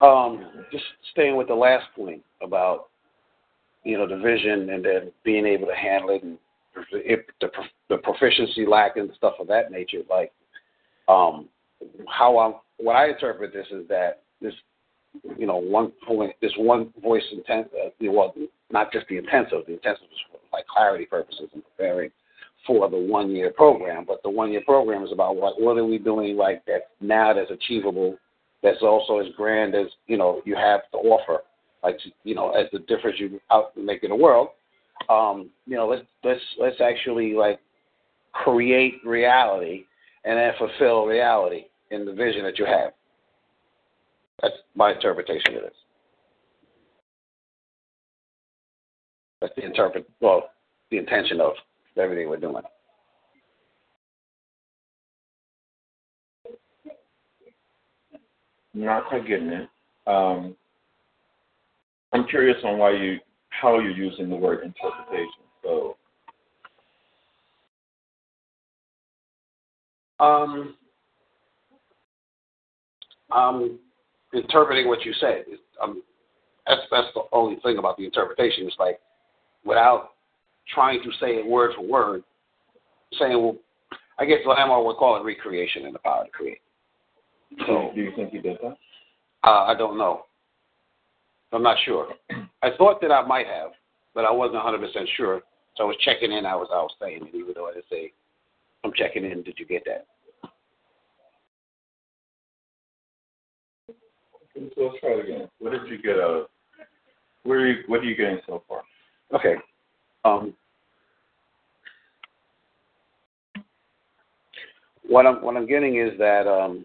Um, 0.00 0.66
just 0.70 0.84
staying 1.12 1.36
with 1.36 1.48
the 1.48 1.54
last 1.54 1.86
point 1.94 2.22
about 2.42 2.88
you 3.84 3.96
know 3.96 4.06
the 4.06 4.18
vision 4.18 4.70
and 4.70 4.84
then 4.84 5.12
being 5.24 5.46
able 5.46 5.66
to 5.66 5.74
handle 5.74 6.10
it 6.10 6.22
and 6.22 6.38
if 6.92 7.20
the 7.40 7.50
the 7.88 7.96
proficiency 7.98 8.66
lack 8.66 8.96
and 8.96 9.10
stuff 9.16 9.34
of 9.40 9.46
that 9.48 9.70
nature. 9.70 10.02
Like 10.10 10.32
um, 11.08 11.48
how 12.08 12.38
I'm 12.38 12.54
what 12.78 12.96
I 12.96 13.08
interpret 13.08 13.52
this 13.52 13.66
is 13.70 13.88
that 13.88 14.22
this 14.42 14.54
you 15.38 15.46
know 15.46 15.56
one 15.56 15.92
point 16.06 16.32
this 16.42 16.52
one 16.58 16.92
voice 17.02 17.24
intent 17.32 17.68
uh, 17.74 17.88
well 18.02 18.34
not 18.70 18.92
just 18.92 19.06
the 19.08 19.16
intensive 19.16 19.60
the 19.66 19.74
intensive 19.74 20.04
for 20.30 20.38
like 20.52 20.66
clarity 20.66 21.06
purposes 21.06 21.48
and 21.54 21.62
preparing 21.64 22.10
for 22.66 22.88
the 22.88 22.96
one 22.96 23.30
year 23.30 23.50
program, 23.50 24.04
but 24.06 24.22
the 24.22 24.30
one 24.30 24.52
year 24.52 24.62
program 24.64 25.04
is 25.04 25.12
about 25.12 25.36
what 25.36 25.60
what 25.60 25.76
are 25.78 25.84
we 25.84 25.98
doing 25.98 26.36
like 26.36 26.64
that 26.66 26.90
now 27.00 27.32
that's 27.32 27.50
achievable 27.50 28.16
that's 28.62 28.82
also 28.82 29.18
as 29.18 29.26
grand 29.36 29.74
as 29.74 29.86
you 30.06 30.16
know 30.16 30.42
you 30.44 30.56
have 30.56 30.80
to 30.90 30.98
offer, 30.98 31.42
like 31.82 31.98
you 32.24 32.34
know 32.34 32.50
as 32.50 32.66
the 32.72 32.80
difference 32.80 33.18
you 33.20 33.40
out 33.50 33.76
make 33.76 34.02
in 34.02 34.10
the 34.10 34.16
world. 34.16 34.48
Um, 35.08 35.50
you 35.66 35.76
know, 35.76 35.86
let's 35.86 36.02
let's 36.24 36.40
let's 36.58 36.80
actually 36.80 37.34
like 37.34 37.60
create 38.32 38.94
reality 39.04 39.84
and 40.24 40.38
then 40.38 40.52
fulfill 40.58 41.06
reality 41.06 41.66
in 41.90 42.04
the 42.04 42.12
vision 42.12 42.42
that 42.44 42.58
you 42.58 42.66
have. 42.66 42.92
That's 44.42 44.54
my 44.74 44.92
interpretation 44.92 45.56
of 45.56 45.62
this. 45.62 45.74
That's 49.40 49.54
the 49.54 49.64
interpret 49.64 50.08
well, 50.20 50.50
the 50.90 50.98
intention 50.98 51.40
of 51.40 51.52
everything 51.98 52.28
we're 52.28 52.36
doing. 52.38 52.62
not 58.76 59.06
quite 59.06 59.26
getting 59.26 59.48
it. 59.48 59.68
Um, 60.06 60.54
I'm 62.12 62.26
curious 62.28 62.58
on 62.64 62.78
why 62.78 62.92
you 62.92 63.18
how 63.48 63.78
you're 63.80 63.90
using 63.90 64.28
the 64.28 64.36
word 64.36 64.62
interpretation. 64.64 65.42
So, 65.62 65.96
Um, 70.18 70.76
I'm 73.30 73.78
interpreting 74.32 74.88
what 74.88 75.04
you 75.04 75.12
said. 75.14 75.44
Um, 75.82 76.02
that's 76.66 76.82
that's 76.90 77.08
the 77.14 77.22
only 77.32 77.56
thing 77.60 77.78
about 77.78 77.96
the 77.96 78.04
interpretation. 78.04 78.66
It's 78.66 78.76
like 78.78 79.00
without 79.64 80.12
trying 80.72 81.02
to 81.02 81.10
say 81.20 81.36
it 81.36 81.46
word 81.46 81.72
for 81.76 81.86
word, 81.86 82.24
saying, 83.18 83.40
well, 83.40 83.56
I 84.18 84.24
guess 84.24 84.38
Lamar 84.46 84.82
would 84.82 84.96
call 84.96 85.20
it 85.20 85.24
recreation 85.24 85.86
and 85.86 85.94
the 85.94 85.98
power 85.98 86.24
to 86.24 86.30
create. 86.30 86.60
So 87.66 87.92
do 87.94 88.00
you 88.00 88.12
think 88.16 88.32
you 88.32 88.42
did 88.42 88.58
that? 88.62 88.76
uh, 89.44 89.64
I 89.64 89.74
don't 89.76 89.98
know. 89.98 90.22
I'm 91.52 91.62
not 91.62 91.76
sure. 91.84 92.08
I 92.62 92.70
thought 92.76 93.00
that 93.00 93.12
I 93.12 93.24
might 93.26 93.46
have, 93.46 93.70
but 94.14 94.24
I 94.24 94.32
wasn't 94.32 94.64
100 94.64 94.80
percent 94.80 95.08
sure. 95.16 95.42
So 95.76 95.84
I 95.84 95.86
was 95.86 95.96
checking 96.04 96.32
in. 96.32 96.46
I 96.46 96.56
was 96.56 96.68
I 96.72 96.76
was 96.76 96.90
saying 97.00 97.26
it, 97.26 97.36
even 97.36 97.52
though 97.54 97.68
I 97.68 97.74
didn't 97.74 97.84
say, 97.90 98.12
"I'm 98.82 98.92
checking 98.96 99.24
in." 99.24 99.42
Did 99.42 99.58
you 99.58 99.66
get 99.66 99.84
that? 99.84 100.06
So 104.54 104.62
let's 104.78 105.00
try 105.00 105.10
it 105.10 105.24
again. 105.24 105.48
What 105.58 105.72
did 105.72 105.86
you 105.88 106.00
get 106.00 106.16
out 106.16 106.30
of? 106.30 106.46
Where 107.44 107.60
are 107.60 107.68
you, 107.68 107.82
what 107.86 108.00
are 108.00 108.04
you 108.04 108.16
getting 108.16 108.40
so 108.46 108.62
far? 108.66 108.82
Okay. 109.34 109.54
Um, 110.26 110.54
what 115.06 115.26
I'm 115.26 115.42
what 115.42 115.56
I'm 115.56 115.66
getting 115.66 115.96
is 115.98 116.18
that 116.18 116.46
um, 116.48 116.84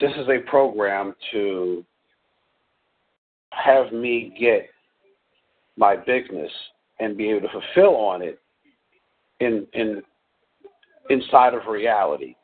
this 0.00 0.12
is 0.16 0.28
a 0.28 0.38
program 0.48 1.14
to 1.32 1.84
have 3.50 3.92
me 3.92 4.34
get 4.38 4.68
my 5.76 5.96
business 5.96 6.50
and 7.00 7.16
be 7.16 7.30
able 7.30 7.48
to 7.48 7.60
fulfill 7.74 7.96
on 7.96 8.22
it 8.22 8.38
in 9.40 9.66
in 9.72 10.02
inside 11.08 11.54
of 11.54 11.66
reality. 11.66 12.34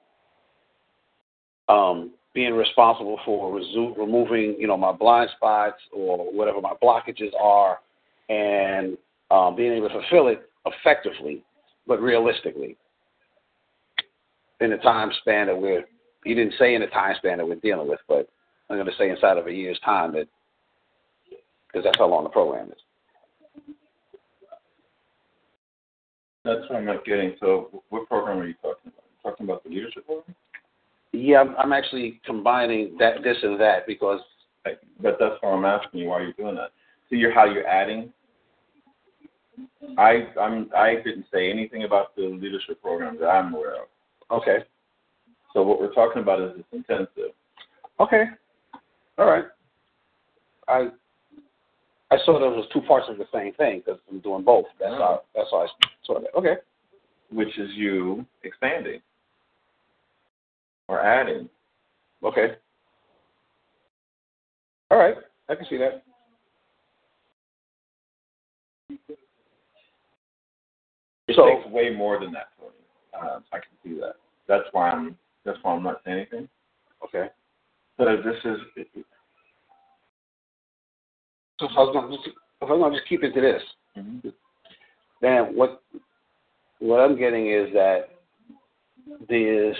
Um, 1.68 2.12
being 2.34 2.54
responsible 2.54 3.20
for 3.26 3.52
resu- 3.52 3.96
removing, 3.98 4.56
you 4.58 4.66
know, 4.66 4.76
my 4.76 4.92
blind 4.92 5.28
spots 5.36 5.76
or 5.92 6.32
whatever 6.32 6.60
my 6.62 6.72
blockages 6.82 7.32
are, 7.38 7.78
and 8.28 8.96
um, 9.30 9.56
being 9.56 9.72
able 9.72 9.88
to 9.88 9.94
fulfill 10.00 10.28
it 10.28 10.50
effectively, 10.66 11.42
but 11.86 12.00
realistically, 12.00 12.76
in 14.60 14.70
the 14.70 14.76
time 14.78 15.10
span 15.20 15.46
that 15.46 15.60
we're. 15.60 15.84
You 16.24 16.34
didn't 16.34 16.54
say 16.58 16.74
in 16.74 16.80
the 16.80 16.88
time 16.88 17.14
span 17.16 17.38
that 17.38 17.46
we're 17.46 17.54
dealing 17.56 17.88
with, 17.88 18.00
but 18.08 18.28
I'm 18.68 18.76
going 18.76 18.86
to 18.86 18.92
say 18.98 19.08
inside 19.08 19.38
of 19.38 19.46
a 19.46 19.52
year's 19.52 19.78
time 19.84 20.12
that, 20.12 20.26
because 21.66 21.84
that's 21.84 21.96
how 21.96 22.08
long 22.08 22.24
the 22.24 22.30
program 22.30 22.68
is. 22.68 23.74
That's 26.44 26.68
what 26.68 26.76
I'm 26.76 26.84
not 26.84 27.04
getting. 27.04 27.34
So, 27.40 27.82
what 27.90 28.08
program 28.08 28.38
are 28.38 28.46
you 28.46 28.54
talking 28.54 28.92
about? 28.92 29.04
you 29.10 29.30
talking 29.30 29.46
about 29.46 29.64
the 29.64 29.70
leadership 29.70 30.06
program? 30.06 30.34
Yeah, 31.12 31.40
I'm, 31.40 31.54
I'm 31.56 31.72
actually 31.72 32.20
combining 32.26 32.96
that, 32.98 33.22
this, 33.22 33.36
and 33.42 33.60
that 33.60 33.86
because 33.86 34.20
But 34.64 35.16
that's 35.18 35.34
why 35.40 35.50
I'm 35.50 35.64
asking 35.64 36.00
you 36.00 36.08
why 36.08 36.22
you're 36.22 36.32
doing 36.32 36.56
that. 36.56 36.70
See, 37.08 37.16
you're 37.16 37.32
how 37.32 37.44
you're 37.44 37.66
adding. 37.66 38.12
I 39.96 40.26
I'm 40.40 40.70
I 40.76 40.96
didn't 40.96 41.26
say 41.32 41.50
anything 41.50 41.84
about 41.84 42.14
the 42.16 42.22
leadership 42.22 42.80
program 42.82 43.18
that 43.20 43.28
I'm 43.28 43.54
aware 43.54 43.74
of. 43.82 43.88
okay, 44.30 44.58
So 45.52 45.62
what 45.62 45.80
we're 45.80 45.92
talking 45.94 46.22
about 46.22 46.40
is 46.40 46.56
this 46.56 46.64
intensive. 46.72 47.32
okay, 48.00 48.24
all 49.18 49.26
right. 49.26 49.44
I 50.68 50.88
I 52.10 52.16
saw 52.24 52.38
those 52.38 52.64
as 52.64 52.72
two 52.72 52.80
parts 52.82 53.06
of 53.08 53.18
the 53.18 53.26
same 53.32 53.52
thing 53.54 53.82
because 53.84 54.00
I'm 54.10 54.20
doing 54.20 54.44
both. 54.44 54.66
That's 54.80 54.94
how 54.94 55.22
that's 55.34 55.48
how 55.50 55.58
I 55.62 55.66
saw 56.04 56.20
that. 56.20 56.34
Okay, 56.36 56.54
which 57.32 57.58
is 57.58 57.70
you 57.74 58.24
expanding 58.44 59.00
or 60.88 61.00
adding. 61.00 61.48
okay, 62.24 62.54
all 64.90 64.98
right. 64.98 65.16
I 65.50 65.54
can 65.54 65.66
see 65.68 65.78
that. 65.78 66.02
It 71.28 71.36
So- 71.36 71.46
takes 71.46 71.66
way 71.68 71.90
more 71.90 72.18
than 72.18 72.32
that 72.32 72.48
for 72.58 72.70
you. 72.72 73.18
Uh, 73.18 73.40
I 73.52 73.58
can 73.58 73.70
see 73.84 74.00
that. 74.00 74.16
That's 74.46 74.66
why 74.72 74.90
I'm. 74.90 75.16
That's 75.44 75.58
why 75.62 75.74
I'm 75.74 75.82
not 75.82 76.02
saying 76.04 76.16
anything. 76.18 76.48
Okay. 77.04 77.28
But 77.96 78.22
this 78.22 78.36
is. 78.44 78.60
So 81.58 81.66
if 81.66 81.72
I 81.76 81.80
was 81.80 81.92
going 81.92 82.10
to 82.10 82.16
just, 82.16 82.28
if 82.28 82.34
I 82.62 82.64
was 82.72 82.78
going 82.78 82.92
to 82.92 82.98
just 82.98 83.08
keep 83.08 83.22
it 83.24 83.32
to 83.32 83.40
this, 83.40 83.62
then 85.20 85.56
what 85.56 85.82
what 86.78 87.00
I'm 87.00 87.16
getting 87.18 87.50
is 87.50 87.72
that 87.72 88.10
this 89.28 89.76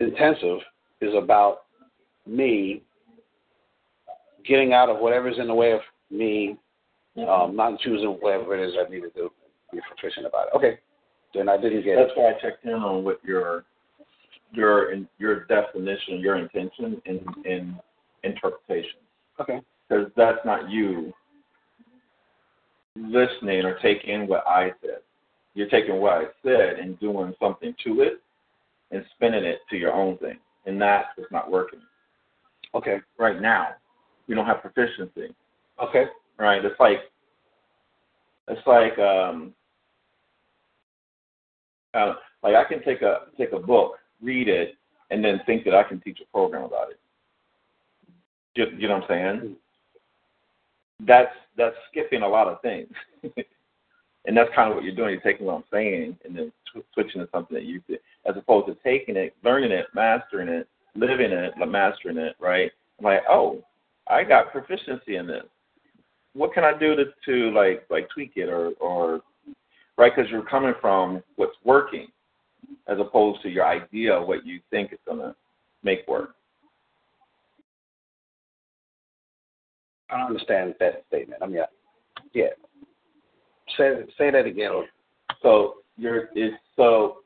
intensive 0.00 0.58
is 1.00 1.14
about 1.14 1.62
me 2.26 2.82
getting 4.44 4.72
out 4.72 4.88
of 4.88 4.98
whatever's 4.98 5.38
in 5.38 5.46
the 5.46 5.54
way 5.54 5.72
of 5.72 5.80
me 6.10 6.58
um, 7.28 7.54
not 7.56 7.78
choosing 7.80 8.08
whatever 8.20 8.56
it 8.56 8.66
is 8.68 8.74
I 8.78 8.88
need 8.90 9.00
to 9.00 9.10
do. 9.10 9.30
Be 9.72 9.80
proficient 9.86 10.26
about 10.26 10.48
it. 10.48 10.56
Okay. 10.56 10.78
Then 11.34 11.48
I 11.48 11.56
didn't 11.56 11.82
get 11.84 11.96
That's 11.96 12.10
it. 12.14 12.18
why 12.18 12.30
I 12.30 12.40
checked 12.40 12.64
in 12.64 12.72
on 12.74 13.04
what 13.04 13.22
your 13.24 13.64
your 14.52 14.92
your 15.18 15.44
definition, 15.46 16.20
your 16.20 16.36
intention 16.36 17.00
in 17.06 17.24
in 17.44 17.78
interpretation, 18.22 19.00
Okay. 19.40 19.60
because 19.88 20.10
that's 20.16 20.38
not 20.44 20.70
you 20.70 21.12
listening 22.96 23.64
or 23.64 23.78
taking 23.80 24.26
what 24.28 24.46
I 24.46 24.72
said. 24.82 24.98
You're 25.54 25.68
taking 25.68 25.96
what 26.00 26.12
I 26.12 26.24
said 26.42 26.78
and 26.78 26.98
doing 27.00 27.34
something 27.40 27.74
to 27.84 28.02
it 28.02 28.22
and 28.90 29.04
spinning 29.14 29.44
it 29.44 29.60
to 29.70 29.76
your 29.76 29.92
own 29.92 30.18
thing, 30.18 30.38
and 30.66 30.80
that's 30.80 31.08
what's 31.16 31.32
not 31.32 31.50
working 31.50 31.80
Okay. 32.74 32.98
right 33.18 33.40
now. 33.40 33.68
we 34.28 34.34
don't 34.34 34.46
have 34.46 34.60
proficiency. 34.62 35.34
Okay. 35.82 36.04
Right? 36.38 36.64
It's 36.64 36.78
like 36.80 36.98
it's 38.48 38.66
like 38.66 38.98
um 38.98 39.54
uh, 41.94 42.14
like 42.42 42.54
I 42.54 42.64
can 42.64 42.82
take 42.82 43.02
a 43.02 43.22
take 43.38 43.52
a 43.52 43.58
book, 43.58 43.98
read 44.22 44.48
it, 44.48 44.76
and 45.10 45.24
then 45.24 45.40
think 45.46 45.64
that 45.64 45.74
I 45.74 45.82
can 45.82 46.00
teach 46.00 46.20
a 46.20 46.32
program 46.32 46.64
about 46.64 46.90
it. 46.90 46.98
You, 48.54 48.66
you 48.78 48.88
know 48.88 48.98
what 48.98 49.10
I'm 49.10 49.40
saying? 49.40 49.56
That's 51.00 51.32
that's 51.56 51.76
skipping 51.90 52.22
a 52.22 52.28
lot 52.28 52.48
of 52.48 52.60
things, 52.62 52.92
and 54.26 54.36
that's 54.36 54.50
kind 54.54 54.70
of 54.70 54.76
what 54.76 54.84
you're 54.84 54.94
doing. 54.94 55.10
You're 55.10 55.20
taking 55.20 55.46
what 55.46 55.56
I'm 55.56 55.64
saying 55.72 56.16
and 56.24 56.36
then 56.36 56.52
sw- 56.72 56.84
switching 56.94 57.20
to 57.20 57.28
something 57.32 57.54
that 57.54 57.64
you 57.64 57.82
as 58.26 58.36
opposed 58.36 58.68
to 58.68 58.76
taking 58.84 59.16
it, 59.16 59.34
learning 59.44 59.72
it, 59.72 59.86
mastering 59.94 60.48
it, 60.48 60.68
living 60.94 61.32
it, 61.32 61.54
mastering 61.66 62.18
it. 62.18 62.36
Right? 62.38 62.70
I'm 62.98 63.04
like, 63.04 63.22
oh, 63.28 63.62
I 64.08 64.24
got 64.24 64.52
proficiency 64.52 65.16
in 65.16 65.26
this. 65.26 65.44
What 66.34 66.54
can 66.54 66.64
I 66.64 66.76
do 66.76 66.96
to 66.96 67.04
to 67.26 67.50
like 67.52 67.84
like 67.90 68.08
tweak 68.10 68.32
it 68.36 68.48
or 68.48 68.72
or 68.80 69.20
right? 69.98 70.12
Because 70.14 70.30
you're 70.30 70.44
coming 70.44 70.74
from 70.80 71.22
what's 71.36 71.56
working, 71.64 72.08
as 72.88 72.98
opposed 72.98 73.42
to 73.42 73.50
your 73.50 73.66
idea 73.66 74.14
of 74.14 74.26
what 74.26 74.46
you 74.46 74.60
think 74.70 74.92
is 74.92 74.98
gonna 75.06 75.34
make 75.82 76.06
work. 76.08 76.34
I 80.10 80.18
don't 80.18 80.26
understand 80.26 80.74
that 80.80 81.04
statement. 81.08 81.42
I 81.42 81.46
mean, 81.46 81.62
yeah. 82.32 82.46
Say 83.76 84.04
say 84.18 84.30
that 84.30 84.46
again. 84.46 84.84
So 85.42 85.76
you're 85.96 86.28
it's 86.34 86.56
so 86.76 87.18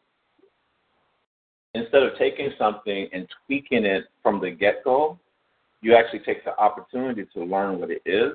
instead 1.75 2.03
of 2.03 2.17
taking 2.19 2.51
something 2.59 3.09
and 3.13 3.29
tweaking 3.47 3.85
it 3.85 4.05
from 4.23 4.41
the 4.41 4.51
get 4.51 4.83
go, 4.83 5.19
you 5.83 5.95
actually 5.95 6.21
take 6.21 6.45
the 6.45 6.59
opportunity 6.59 7.27
to 7.35 7.45
learn 7.45 7.79
what 7.79 7.91
it 7.91 8.03
is 8.07 8.33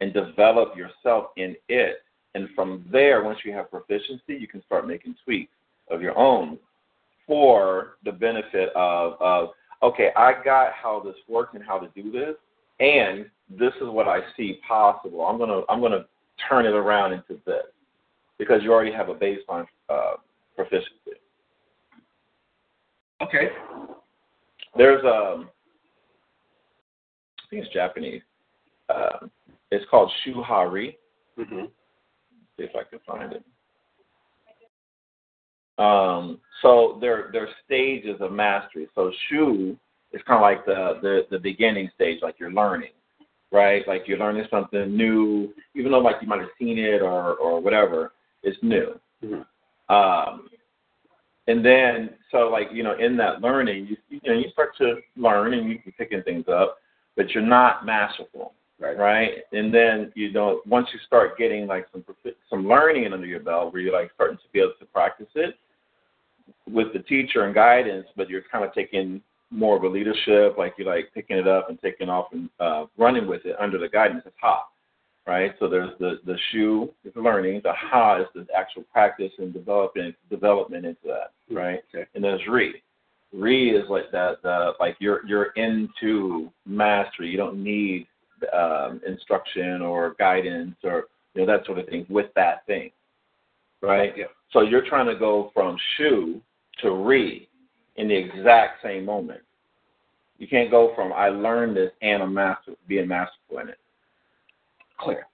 and 0.00 0.12
develop 0.12 0.76
yourself 0.76 1.26
in 1.36 1.56
it. 1.68 2.02
And 2.34 2.48
from 2.54 2.84
there, 2.90 3.24
once 3.24 3.38
you 3.44 3.52
have 3.52 3.70
proficiency, 3.70 4.36
you 4.38 4.46
can 4.46 4.62
start 4.64 4.86
making 4.86 5.16
tweaks 5.24 5.52
of 5.90 6.02
your 6.02 6.16
own 6.16 6.58
for 7.26 7.96
the 8.04 8.12
benefit 8.12 8.70
of, 8.74 9.14
of 9.20 9.50
okay, 9.82 10.10
I 10.16 10.34
got 10.44 10.72
how 10.72 11.00
this 11.00 11.16
works 11.28 11.52
and 11.54 11.64
how 11.64 11.78
to 11.78 11.88
do 12.00 12.10
this, 12.10 12.34
and 12.80 13.26
this 13.50 13.72
is 13.80 13.88
what 13.88 14.08
I 14.08 14.20
see 14.36 14.60
possible. 14.66 15.22
I'm 15.22 15.38
gonna 15.38 15.62
I'm 15.68 15.80
gonna 15.80 16.06
turn 16.48 16.66
it 16.66 16.74
around 16.74 17.12
into 17.12 17.40
this 17.44 17.64
because 18.38 18.62
you 18.62 18.72
already 18.72 18.92
have 18.92 19.08
a 19.08 19.14
baseline 19.14 19.66
uh, 19.88 20.14
proficiency. 20.54 21.18
Okay. 23.22 23.48
There's 24.76 25.02
a, 25.04 25.08
I 25.08 25.44
think 27.50 27.64
it's 27.64 27.74
Japanese. 27.74 28.22
Um, 28.94 29.30
it's 29.70 29.84
called 29.90 30.10
shuhari. 30.26 30.96
hmm 31.36 31.64
See 32.56 32.64
if 32.64 32.70
I 32.74 32.82
can 32.88 32.98
find 33.06 33.32
it. 33.32 33.44
Um, 35.78 36.40
so 36.60 36.98
there 37.00 37.30
there 37.32 37.44
are 37.44 37.54
stages 37.64 38.20
of 38.20 38.32
mastery. 38.32 38.88
So 38.94 39.12
shu 39.28 39.76
is 40.12 40.20
kind 40.26 40.36
of 40.38 40.42
like 40.42 40.66
the, 40.66 40.98
the 41.02 41.26
the 41.30 41.38
beginning 41.38 41.88
stage, 41.94 42.18
like 42.20 42.34
you're 42.40 42.50
learning, 42.52 42.90
right? 43.52 43.86
Like 43.86 44.02
you're 44.06 44.18
learning 44.18 44.46
something 44.50 44.96
new, 44.96 45.54
even 45.74 45.92
though 45.92 46.00
like 46.00 46.16
you 46.20 46.26
might 46.26 46.40
have 46.40 46.48
seen 46.58 46.78
it 46.78 47.00
or 47.00 47.34
or 47.34 47.60
whatever. 47.60 48.12
It's 48.42 48.58
new. 48.62 48.98
Mhm. 49.24 49.44
Um, 49.88 50.48
and 51.46 51.64
then 51.64 52.10
so 52.32 52.48
like 52.48 52.68
you 52.72 52.82
know 52.82 52.96
in 52.98 53.16
that 53.18 53.40
learning, 53.40 53.86
you 53.86 53.96
you 54.08 54.20
know 54.24 54.38
you 54.38 54.50
start 54.50 54.76
to 54.78 54.96
learn 55.16 55.54
and 55.54 55.68
you 55.68 55.78
can 55.78 55.92
picking 55.92 56.22
things 56.24 56.46
up, 56.48 56.78
but 57.16 57.30
you're 57.30 57.42
not 57.42 57.86
masterful 57.86 58.52
Right. 58.80 58.96
right? 58.96 59.30
And 59.52 59.74
then 59.74 60.12
you 60.14 60.32
know 60.32 60.60
once 60.66 60.86
you 60.92 61.00
start 61.06 61.36
getting 61.36 61.66
like 61.66 61.86
some 61.90 62.04
some 62.48 62.68
learning 62.68 63.12
under 63.12 63.26
your 63.26 63.40
belt, 63.40 63.72
where 63.72 63.82
you'ri 63.82 63.92
like 63.92 64.10
starting 64.14 64.36
to 64.36 64.42
be 64.52 64.60
able 64.60 64.74
to 64.78 64.86
practice 64.86 65.26
it 65.34 65.56
with 66.70 66.92
the 66.92 67.00
teacher 67.00 67.44
and 67.44 67.54
guidance, 67.54 68.06
but 68.16 68.28
you're 68.28 68.42
kind 68.50 68.64
of 68.64 68.72
taking 68.72 69.20
more 69.50 69.76
of 69.76 69.82
a 69.82 69.88
leadership, 69.88 70.56
like 70.58 70.74
you're 70.78 70.86
like 70.86 71.10
picking 71.14 71.38
it 71.38 71.48
up 71.48 71.70
and 71.70 71.80
taking 71.80 72.08
off 72.08 72.26
and 72.32 72.48
uh, 72.60 72.84
running 72.96 73.26
with 73.26 73.44
it 73.46 73.56
under 73.58 73.78
the 73.78 73.88
guidance. 73.88 74.22
It's 74.26 74.36
ha, 74.40 74.64
right? 75.26 75.52
So 75.58 75.68
there's 75.68 75.90
the 75.98 76.20
the 76.26 76.36
shu 76.52 76.92
is 77.04 77.12
learning, 77.16 77.62
the 77.64 77.72
ha 77.72 78.20
is 78.20 78.26
the 78.34 78.46
actual 78.56 78.84
practice 78.92 79.32
and 79.38 79.52
developing 79.52 80.14
development 80.30 80.84
into 80.84 81.00
that, 81.06 81.32
right? 81.50 81.80
Okay. 81.94 82.06
And 82.14 82.22
there's 82.22 82.46
re. 82.48 82.82
Ri 83.32 83.70
is 83.70 83.84
like 83.90 84.10
that, 84.12 84.42
the, 84.42 84.72
like 84.80 84.96
you're 85.00 85.26
you're 85.26 85.52
into 85.56 86.50
mastery. 86.66 87.28
You 87.28 87.36
don't 87.36 87.62
need 87.62 88.06
um, 88.52 89.00
instruction 89.06 89.82
or 89.82 90.14
guidance 90.18 90.76
or 90.84 91.04
you 91.34 91.44
know 91.44 91.46
that 91.46 91.66
sort 91.66 91.78
of 91.78 91.86
thing 91.86 92.06
with 92.08 92.26
that 92.34 92.66
thing, 92.66 92.90
right? 93.80 94.12
Yeah. 94.16 94.26
So 94.52 94.60
you'ri 94.60 94.88
trying 94.88 95.06
to 95.06 95.16
go 95.16 95.50
from 95.54 95.76
shu 95.96 96.40
to 96.82 96.90
re 96.90 97.48
in 97.96 98.08
the 98.08 98.16
exact 98.16 98.82
same 98.82 99.04
moment. 99.04 99.40
You 100.38 100.46
can't 100.46 100.70
go 100.70 100.92
from 100.94 101.12
I 101.12 101.28
learned 101.28 101.76
this 101.76 101.90
and 102.00 102.22
I'm 102.22 102.32
master 102.34 102.72
being 102.86 103.08
masterful 103.08 103.58
in 103.58 103.68
it, 103.68 103.78
Clear. 104.98 105.26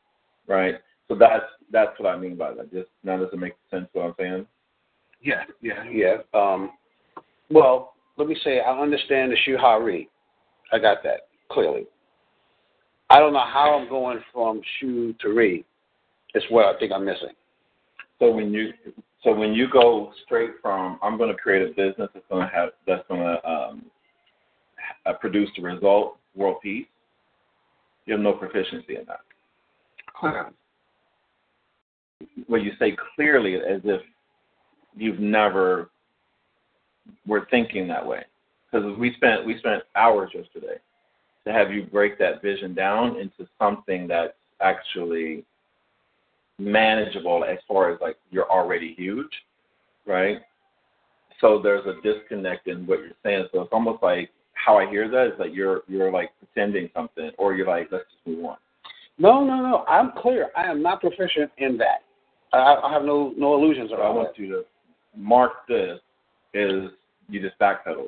right? 0.47 0.77
So 1.09 1.15
that's 1.15 1.45
that's 1.71 1.99
what 1.99 2.09
I 2.15 2.17
mean 2.17 2.37
by 2.37 2.55
that. 2.55 2.73
Just 2.73 2.89
now 3.03 3.19
does 3.19 3.29
it 3.33 3.39
make 3.39 3.55
sense 3.71 3.89
what 3.93 4.07
I'm 4.07 4.15
saying? 4.19 4.47
Yeah. 5.23 5.45
Yeah. 5.61 5.85
Yeah. 5.91 6.17
Um. 6.33 6.73
Well, 7.51 7.95
let 8.17 8.29
me 8.29 8.37
say 8.43 8.61
I 8.61 8.79
understand 8.81 9.33
the 9.33 9.37
shuhari. 9.47 10.09
I 10.73 10.79
got 10.79 11.03
that 11.05 11.29
clearly. 11.51 11.87
I 13.11 13.19
don't 13.19 13.33
know 13.33 13.45
how 13.45 13.79
I'm 13.79 13.89
going 13.89 14.21
from 14.33 14.61
shu 14.79 15.15
to 15.21 15.29
read. 15.29 15.65
It's 16.35 16.47
what 16.51 16.67
I 16.67 16.79
think 16.79 16.93
I'm 16.93 17.05
missing. 17.05 17.35
So 18.19 18.31
when 18.31 18.53
you 18.53 18.73
so 19.23 19.35
when 19.35 19.53
you 19.53 19.69
go 19.71 20.13
straight 20.25 20.53
from 20.63 20.99
I'm 21.03 21.17
going 21.19 21.31
to 21.31 21.37
create 21.37 21.63
a 21.63 21.69
business 21.69 22.09
that's 22.15 22.27
going 22.31 22.47
to 22.47 22.55
have 22.55 22.71
that's 22.87 23.07
going 23.09 23.21
to 23.21 23.49
um, 23.49 23.85
uh, 25.07 25.13
produce 25.15 25.51
the 25.57 25.63
result 25.63 26.17
world 26.35 26.57
peace, 26.63 26.87
you 28.07 28.13
have 28.15 28.23
no 28.23 28.33
proficiency 28.33 28.97
in 28.97 29.05
that. 29.07 29.21
Clear. 30.19 30.51
When 32.47 32.63
you 32.63 32.73
say 32.79 32.97
clearly, 33.15 33.57
as 33.57 33.81
if 33.85 34.01
you've 34.97 35.21
never 35.21 35.91
were 37.27 37.47
thinking 37.51 37.87
that 37.89 38.07
way, 38.07 38.25
because 38.71 38.97
we 38.99 39.15
spent 39.15 39.45
we 39.45 39.59
spent 39.59 39.83
hours 39.95 40.31
yesterday 40.35 40.79
to 41.47 41.53
have 41.53 41.71
you 41.73 41.85
break 41.85 42.19
that 42.19 42.43
vision 42.43 42.75
down 42.75 43.17
into 43.19 43.49
something 43.59 44.09
that's 44.09 44.33
actually 44.61 45.45
manageable 46.59 47.45
as 47.45 47.59
far 47.67 47.93
as 47.93 48.01
like 48.01 48.17
you're 48.31 48.51
already 48.51 48.95
huge, 48.97 49.31
right? 50.07 50.39
So 51.41 51.61
there's 51.63 51.85
a 51.87 52.01
disconnect 52.03 52.69
in 52.69 52.87
what 52.87 53.01
you're 53.01 53.11
saying. 53.23 53.49
So 53.53 53.61
it's 53.63 53.73
almost 53.73 54.03
like 54.03 54.31
how 54.55 54.79
I 54.79 54.89
hear 54.89 55.11
that 55.11 55.27
is 55.27 55.39
that 55.39 55.53
you're 55.53 55.83
you're 55.89 56.11
like 56.11 56.31
pretending 56.39 56.89
something, 56.95 57.31
or 57.39 57.55
you're 57.55 57.67
like 57.67 57.89
let's 57.91 58.05
just 58.05 58.27
move 58.27 58.45
on. 58.47 58.57
No, 59.19 59.45
no, 59.45 59.57
no. 59.57 59.85
I'm 59.87 60.13
clear. 60.21 60.51
I 60.57 60.65
am 60.65 60.83
not 60.83 61.01
proficient 61.01 61.51
in 61.59 61.77
that. 61.79 62.03
I, 62.53 62.77
I 62.85 62.93
have 62.93 63.03
no 63.03 63.35
no 63.37 63.55
illusions 63.55 63.91
So 63.91 63.97
I 63.97 64.09
want 64.11 64.35
that. 64.35 64.43
you 64.43 64.49
to 64.51 64.63
mark 65.17 65.67
this 65.69 65.99
as 66.55 66.91
you 67.29 67.41
just 67.41 67.59
backpedal 67.59 68.07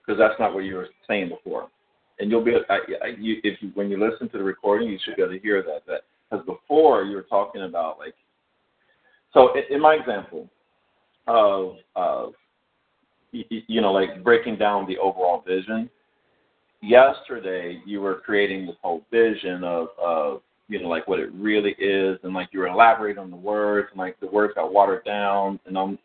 because 0.00 0.18
that's 0.18 0.38
not 0.38 0.54
what 0.54 0.64
you 0.64 0.76
were 0.76 0.88
saying 1.08 1.28
before. 1.28 1.68
And 2.18 2.30
you'll 2.30 2.44
be 2.44 2.54
I, 2.68 2.74
I, 2.74 3.06
you, 3.18 3.36
if 3.42 3.60
you 3.62 3.70
when 3.74 3.90
you 3.90 3.98
listen 3.98 4.28
to 4.30 4.38
the 4.38 4.44
recording, 4.44 4.88
you 4.88 4.98
should 5.02 5.16
be 5.16 5.22
able 5.22 5.32
to 5.32 5.40
hear 5.40 5.62
that. 5.62 5.82
That 5.86 6.02
because 6.30 6.44
before 6.46 7.04
you 7.04 7.16
were 7.16 7.22
talking 7.22 7.62
about 7.62 7.98
like 7.98 8.14
so 9.32 9.54
in, 9.54 9.76
in 9.76 9.80
my 9.80 9.94
example 9.94 10.48
of 11.26 11.76
of 11.96 12.32
you 13.32 13.80
know 13.80 13.92
like 13.92 14.22
breaking 14.22 14.56
down 14.56 14.86
the 14.86 14.98
overall 14.98 15.42
vision. 15.46 15.88
Yesterday 16.84 17.80
you 17.86 18.00
were 18.00 18.16
creating 18.16 18.66
this 18.66 18.74
whole 18.82 19.02
vision 19.10 19.62
of 19.64 19.88
of 20.02 20.42
you 20.68 20.82
know 20.82 20.88
like 20.88 21.06
what 21.06 21.20
it 21.20 21.30
really 21.32 21.72
is 21.78 22.18
and 22.22 22.34
like 22.34 22.48
you 22.52 22.60
were 22.60 22.68
elaborating 22.68 23.22
on 23.22 23.30
the 23.30 23.36
words 23.36 23.88
and 23.92 23.98
like 23.98 24.18
the 24.20 24.26
words 24.26 24.54
got 24.54 24.72
watered 24.72 25.04
down 25.04 25.60
and 25.66 25.76
on 25.76 25.98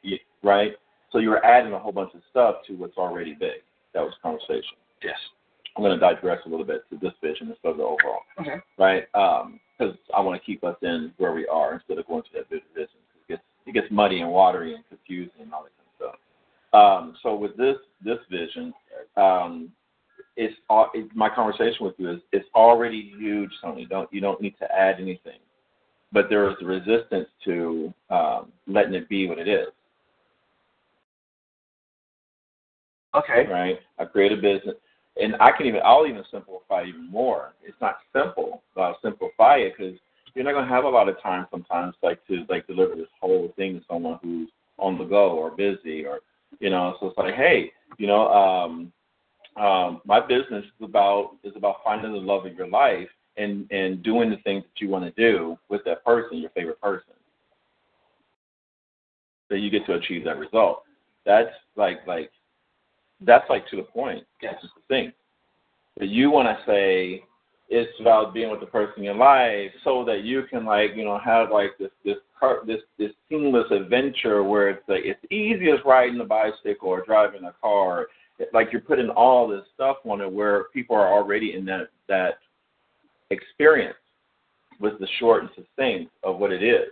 right 0.44 0.74
so 1.12 1.20
you 1.20 1.30
were 1.30 1.44
adding 1.46 1.74
a 1.74 1.80
whole 1.80 1.92
bunch 1.92 2.14
of 2.14 2.22
stuff 2.30 2.58
to 2.68 2.74
what's 2.74 2.98
already 2.98 3.34
big 3.34 3.62
that 3.94 4.02
was 4.02 4.14
conversation 4.22 4.78
Yes. 5.04 5.18
I'm 5.78 5.84
going 5.84 5.98
to 5.98 6.00
digress 6.00 6.40
a 6.46 6.50
little 6.50 6.66
bit 6.66 6.84
to 6.90 6.98
this 6.98 7.14
vision 7.22 7.50
instead 7.50 7.70
of 7.70 7.78
the 7.78 7.84
overall 7.84 8.22
Okay. 8.40 8.58
right 8.78 9.06
because 9.12 9.96
i 10.16 10.20
want 10.20 10.40
to 10.40 10.46
keep 10.46 10.64
us 10.64 10.76
in 10.82 11.14
where 11.18 11.34
we 11.34 11.48
are 11.48 11.74
instead 11.76 11.98
of 11.98 12.08
going 12.08 12.24
to 12.24 12.30
that 12.34 12.50
big 12.50 12.64
vision 12.74 12.98
it 13.16 13.28
gets 13.30 13.44
it 13.66 13.74
gets 13.74 13.88
muddy 13.92 14.22
and 14.22 14.32
watery 14.32 14.76
and 14.76 14.84
confusing 14.90 15.42
and 15.42 15.54
all 15.54 15.64
that 15.64 15.72
kind 15.78 15.88
of 15.88 15.96
stuff 15.98 16.20
um, 16.74 17.16
so 17.24 17.36
with 17.36 17.56
this 17.56 17.78
this 18.04 18.20
vision 18.30 18.74
um, 19.16 19.72
it's 20.38 20.54
all 20.70 20.90
it, 20.94 21.10
my 21.16 21.30
conversation 21.30 21.78
with 21.86 21.96
you 21.98 22.12
is 22.12 22.20
it's 22.32 22.48
already 22.54 23.12
huge, 23.18 23.50
Tony. 23.62 23.86
Don't 23.86 24.12
you 24.14 24.22
don't 24.22 24.40
need 24.40 24.56
to 24.60 24.72
add 24.72 24.98
anything, 25.00 25.40
but 26.12 26.26
there 26.30 26.48
is 26.50 26.56
the 26.60 26.66
resistance 26.66 27.28
to 27.46 27.92
um, 28.12 28.52
letting 28.68 28.94
it 28.94 29.10
be 29.10 29.28
what 29.28 29.40
it 29.40 29.48
is. 29.48 29.68
Okay. 33.16 33.48
Right? 33.52 33.80
I 33.98 34.06
create 34.06 34.32
a 34.32 34.36
business, 34.36 34.76
and 35.22 35.36
I 35.40 35.52
can 35.52 35.66
even 35.66 35.82
I'll 35.84 36.08
even 36.08 36.24
simplify 36.32 36.84
even 36.84 37.10
more. 37.10 37.54
It's 37.64 37.80
not 37.82 37.98
simple. 38.14 38.64
Uh, 38.76 38.94
simplify 39.04 39.58
it 39.58 39.74
because 39.78 39.98
you're 40.36 40.46
not 40.46 40.54
going 40.54 40.68
to 40.68 40.74
have 40.74 40.84
a 40.84 40.90
lot 40.90 41.10
of 41.10 41.20
time 41.22 41.48
sometimes, 41.50 41.96
like 42.04 42.26
to 42.28 42.46
like 42.50 42.68
deliver 42.68 42.96
this 42.96 43.08
whole 43.20 43.52
thing 43.56 43.80
to 43.80 43.86
someone 43.90 44.20
who's 44.22 44.50
on 44.78 44.98
the 44.98 45.04
go 45.04 45.32
or 45.32 45.52
busy 45.52 46.06
or 46.06 46.20
you 46.60 46.70
know. 46.70 46.96
So 47.00 47.08
it's 47.08 47.18
like, 47.18 47.34
hey, 47.34 47.72
you 47.98 48.08
know, 48.08 48.28
um, 48.30 48.94
um, 49.62 50.02
my 50.06 50.20
business 50.20 50.64
is 50.66 50.84
about 50.84 51.38
is 51.44 51.54
about 51.56 51.78
finding 51.84 52.12
the 52.14 52.20
love 52.20 52.46
of 52.46 52.54
your 52.56 52.68
life 52.68 53.10
and 53.38 53.70
and 53.72 54.04
doing 54.04 54.30
the 54.30 54.38
things 54.38 54.64
that 54.64 54.82
you 54.84 54.90
want 54.90 55.04
to 55.04 55.12
do 55.22 55.58
with 55.70 55.84
that 55.86 56.04
person, 56.06 56.38
your 56.38 56.52
favorite 56.52 56.82
person. 56.82 57.14
That 59.50 59.60
you 59.60 59.70
get 59.70 59.86
to 59.86 59.94
achieve 59.94 60.26
that 60.26 60.38
result. 60.38 60.84
That's 61.26 61.50
like 61.76 62.06
like 62.06 62.32
that's 63.22 63.50
like 63.50 63.68
to 63.70 63.76
the 63.78 63.84
point. 63.84 64.24
That's 64.42 64.62
just 64.62 64.74
the 64.76 64.82
thing. 64.88 65.12
But 65.98 66.10
you 66.10 66.30
want 66.30 66.48
to 66.48 66.72
say 66.72 67.24
it's 67.70 68.00
about 68.00 68.34
being 68.34 68.50
with 68.50 68.60
the 68.60 68.66
person 68.66 69.06
in 69.06 69.18
life 69.18 69.72
so 69.84 70.06
that 70.06 70.24
you 70.24 70.44
can 70.50 70.66
like 70.66 70.92
you 70.96 71.04
know 71.04 71.20
have 71.20 71.52
like 71.52 71.72
this 71.78 71.92
this 72.06 72.18
car 72.40 72.60
this 72.66 72.80
this 72.98 73.12
seamless 73.28 73.70
adventure 73.72 74.44
where 74.44 74.70
it's 74.70 74.88
like 74.88 75.02
it's 75.04 75.24
easy 75.32 75.70
as 75.72 75.80
riding 75.86 76.20
a 76.22 76.26
bicycle 76.26 76.90
or 76.90 77.04
driving 77.06 77.44
a 77.44 77.54
car 77.62 78.08
like 78.54 78.70
you're 78.72 78.82
putting 78.82 79.10
all 79.10 79.48
this 79.48 79.64
stuff 79.74 79.98
on 80.06 80.22
it 80.22 80.32
where 80.32 80.66
people 80.66 80.96
are 80.96 81.12
already 81.12 81.56
in 81.56 81.66
that 81.66 81.90
that 82.08 82.36
experience 83.32 83.98
with 84.80 84.98
the 85.00 85.08
short 85.20 85.42
and 85.42 85.50
succinct 85.56 86.12
of 86.24 86.38
what 86.38 86.54
it 86.54 86.64
is 86.64 86.90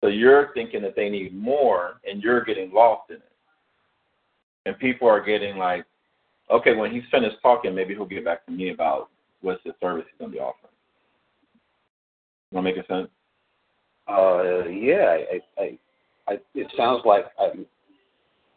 so 0.00 0.08
you're 0.08 0.52
thinking 0.54 0.82
that 0.82 0.94
they 0.94 1.08
need 1.08 1.34
more 1.34 1.94
and 2.08 2.22
you're 2.22 2.44
getting 2.44 2.70
lost 2.72 3.10
in 3.10 3.16
it 3.16 3.33
and 4.66 4.78
people 4.78 5.08
are 5.08 5.22
getting 5.22 5.56
like 5.56 5.84
okay, 6.50 6.74
when 6.74 6.92
he's 6.92 7.02
finished 7.10 7.36
talking, 7.42 7.74
maybe 7.74 7.94
he'll 7.94 8.04
get 8.04 8.24
back 8.24 8.44
to 8.46 8.52
me 8.52 8.70
about 8.70 9.08
what's 9.40 9.62
the 9.64 9.72
service 9.80 10.04
he's 10.10 10.18
going 10.18 10.30
to 10.30 10.36
be 10.36 10.40
offering. 10.40 10.72
Want 12.52 12.66
to 12.66 12.72
make 12.72 12.82
a 12.82 12.86
sense? 12.86 13.08
Uh, 14.06 14.68
yeah, 14.68 15.16
I, 15.32 15.62
I, 15.62 15.78
I, 16.28 16.38
it 16.54 16.72
sounds 16.76 17.02
like 17.04 17.24
I'm, 17.40 17.66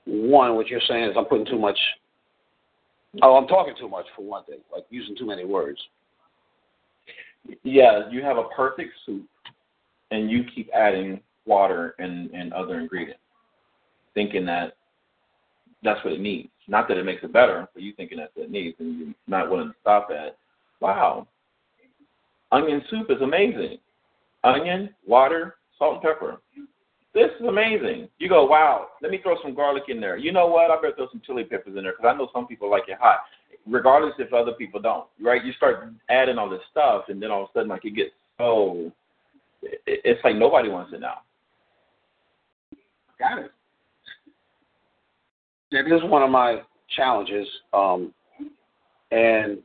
one. 0.05 0.55
What 0.55 0.67
you're 0.67 0.81
saying 0.87 1.05
is 1.05 1.15
I'm 1.17 1.25
putting 1.25 1.45
too 1.45 1.59
much. 1.59 1.77
Oh, 3.21 3.35
I'm 3.35 3.47
talking 3.47 3.73
too 3.79 3.87
much 3.87 4.05
for 4.15 4.23
one 4.23 4.43
thing, 4.43 4.59
like 4.71 4.83
using 4.89 5.15
too 5.15 5.25
many 5.25 5.45
words. 5.45 5.79
Yeah, 7.63 8.09
you 8.11 8.21
have 8.21 8.37
a 8.37 8.49
perfect 8.55 8.91
soup, 9.05 9.25
and 10.11 10.29
you 10.29 10.43
keep 10.53 10.69
adding 10.73 11.21
water 11.45 11.95
and 11.97 12.29
and 12.31 12.51
other 12.53 12.79
ingredients, 12.79 13.21
thinking 14.13 14.45
that 14.45 14.75
that's 15.83 16.03
what 16.03 16.13
it 16.13 16.19
needs. 16.19 16.49
Not 16.67 16.87
that 16.87 16.97
it 16.97 17.05
makes 17.05 17.23
it 17.23 17.33
better, 17.33 17.67
but 17.73 17.83
you 17.83 17.93
thinking 17.93 18.17
that's 18.17 18.35
what 18.35 18.45
it 18.45 18.51
needs, 18.51 18.75
and 18.79 18.99
you're 18.99 19.13
not 19.27 19.49
willing 19.49 19.69
to 19.69 19.75
stop 19.81 20.09
at. 20.11 20.37
Wow, 20.81 21.27
onion 22.51 22.83
soup 22.89 23.07
is 23.09 23.21
amazing. 23.21 23.77
Onion, 24.43 24.93
water, 25.05 25.55
salt 25.77 25.95
and 25.95 26.01
pepper. 26.03 26.37
This 27.13 27.31
is 27.39 27.47
amazing. 27.47 28.09
You 28.19 28.29
go, 28.29 28.45
wow. 28.45 28.89
Let 29.01 29.11
me 29.11 29.19
throw 29.23 29.35
some 29.41 29.55
garlic 29.55 29.83
in 29.87 29.99
there. 29.99 30.17
You 30.17 30.31
know 30.31 30.47
what? 30.47 30.69
I 30.69 30.75
better 30.75 30.93
throw 30.95 31.07
some 31.11 31.21
chili 31.25 31.43
peppers 31.43 31.75
in 31.75 31.83
there 31.83 31.93
because 31.93 32.13
I 32.13 32.17
know 32.17 32.29
some 32.31 32.45
people 32.45 32.69
like 32.69 32.83
it 32.87 32.99
hot, 32.99 33.21
regardless 33.65 34.13
if 34.19 34.33
other 34.33 34.51
people 34.51 34.79
don't. 34.79 35.07
Right? 35.19 35.43
You 35.43 35.51
start 35.53 35.89
adding 36.09 36.37
all 36.37 36.49
this 36.49 36.61
stuff, 36.69 37.05
and 37.07 37.21
then 37.21 37.31
all 37.31 37.43
of 37.43 37.49
a 37.49 37.53
sudden, 37.53 37.69
like 37.69 37.85
it 37.85 37.95
gets 37.95 38.11
so. 38.37 38.91
It's 39.87 40.23
like 40.23 40.35
nobody 40.35 40.69
wants 40.69 40.93
it 40.93 40.99
now. 40.99 41.21
Got 43.17 43.39
it 43.39 43.51
that 45.71 45.87
is 45.87 46.01
one 46.03 46.23
of 46.23 46.29
my 46.29 46.61
challenges. 46.95 47.47
Um, 47.73 48.13
and 49.11 49.59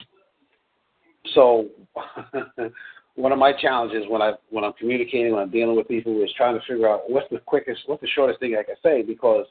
so 1.34 1.66
one 3.16 3.32
of 3.32 3.38
my 3.38 3.52
challenges 3.52 4.04
when 4.08 4.22
I 4.22 4.32
when 4.50 4.64
I'm 4.64 4.72
communicating, 4.74 5.32
when 5.32 5.42
I'm 5.42 5.50
dealing 5.50 5.76
with 5.76 5.88
people, 5.88 6.22
is 6.22 6.30
trying 6.36 6.58
to 6.58 6.66
figure 6.66 6.88
out 6.88 7.10
what's 7.10 7.28
the 7.30 7.38
quickest, 7.38 7.80
what's 7.86 8.00
the 8.00 8.08
shortest 8.08 8.40
thing 8.40 8.56
I 8.58 8.62
can 8.62 8.76
say 8.82 9.02
because 9.02 9.46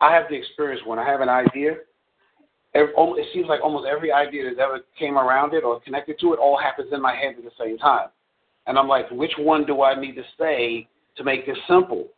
I 0.00 0.14
have 0.14 0.24
the 0.28 0.36
experience 0.36 0.82
when 0.86 0.98
I 0.98 1.06
have 1.06 1.20
an 1.20 1.28
idea. 1.28 1.76
It 2.74 3.26
seems 3.32 3.48
like 3.48 3.60
almost 3.62 3.88
every 3.88 4.12
idea 4.12 4.44
that 4.44 4.60
ever 4.60 4.80
came 4.98 5.18
around 5.18 5.54
it 5.54 5.64
or 5.64 5.80
connected 5.80 6.20
to 6.20 6.34
it 6.34 6.38
all 6.38 6.56
happens 6.56 6.92
in 6.92 7.00
my 7.00 7.14
head 7.14 7.34
at 7.38 7.42
the 7.42 7.50
same 7.58 7.78
time, 7.78 8.08
and 8.66 8.78
I'm 8.78 8.86
like, 8.86 9.10
which 9.10 9.32
one 9.38 9.64
do 9.64 9.82
I 9.82 9.98
need 9.98 10.14
to 10.16 10.22
say 10.38 10.86
to 11.16 11.24
make 11.24 11.46
this 11.46 11.56
simple, 11.66 12.08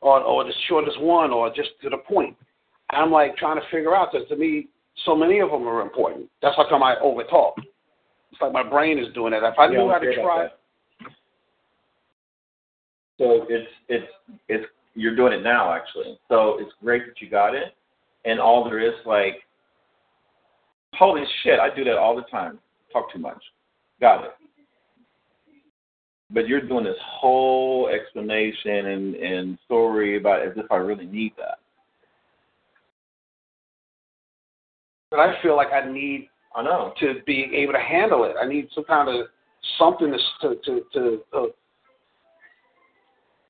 or 0.00 0.20
or 0.20 0.42
the 0.44 0.52
shortest 0.68 1.00
one, 1.00 1.30
or 1.30 1.48
just 1.54 1.68
to 1.82 1.90
the 1.90 1.98
point? 1.98 2.34
I'm 2.94 3.10
like 3.10 3.36
trying 3.36 3.56
to 3.56 3.66
figure 3.70 3.94
out 3.94 4.12
because 4.12 4.28
to 4.28 4.36
me, 4.36 4.68
so 5.04 5.14
many 5.16 5.40
of 5.40 5.50
them 5.50 5.66
are 5.66 5.82
important. 5.82 6.28
That's 6.42 6.56
how 6.56 6.68
come 6.68 6.82
I 6.82 6.96
overtalk. 7.02 7.54
It's 8.32 8.40
like 8.40 8.52
my 8.52 8.68
brain 8.68 8.98
is 8.98 9.12
doing 9.14 9.32
it. 9.32 9.42
If 9.42 9.58
I 9.58 9.66
Yeah, 9.66 9.78
knew 9.78 9.90
how 9.90 9.98
to 9.98 10.14
try, 10.14 10.48
So 13.18 13.46
it's 13.48 13.70
it's 13.88 14.10
it's 14.48 14.64
you're 14.94 15.14
doing 15.14 15.32
it 15.32 15.42
now 15.42 15.72
actually. 15.72 16.18
So 16.28 16.58
it's 16.60 16.72
great 16.82 17.06
that 17.06 17.20
you 17.20 17.28
got 17.30 17.54
it, 17.54 17.74
and 18.24 18.40
all 18.40 18.64
there 18.64 18.80
is 18.80 18.94
like, 19.06 19.42
holy 20.94 21.24
shit, 21.42 21.60
I 21.60 21.74
do 21.74 21.84
that 21.84 21.96
all 21.96 22.16
the 22.16 22.22
time. 22.22 22.58
Talk 22.92 23.12
too 23.12 23.18
much. 23.20 23.42
Got 24.00 24.24
it. 24.24 24.30
But 26.30 26.48
you're 26.48 26.60
doing 26.60 26.84
this 26.84 26.98
whole 27.00 27.88
explanation 27.88 28.86
and 28.86 29.14
and 29.14 29.58
story 29.64 30.16
about 30.16 30.42
as 30.42 30.52
if 30.56 30.70
I 30.72 30.76
really 30.76 31.06
need 31.06 31.34
that. 31.36 31.58
But 35.14 35.20
I 35.20 35.40
feel 35.42 35.54
like 35.54 35.68
I 35.72 35.90
need 35.90 36.28
I 36.56 36.62
know. 36.62 36.92
to 37.00 37.14
be 37.24 37.50
able 37.54 37.72
to 37.72 37.78
handle 37.78 38.24
it. 38.24 38.34
I 38.40 38.48
need 38.48 38.68
some 38.74 38.84
kind 38.84 39.08
of 39.08 39.26
something 39.78 40.10
to 40.10 40.18
to 40.48 40.60
to. 40.64 40.82
to 40.94 41.20
uh, 41.32 41.46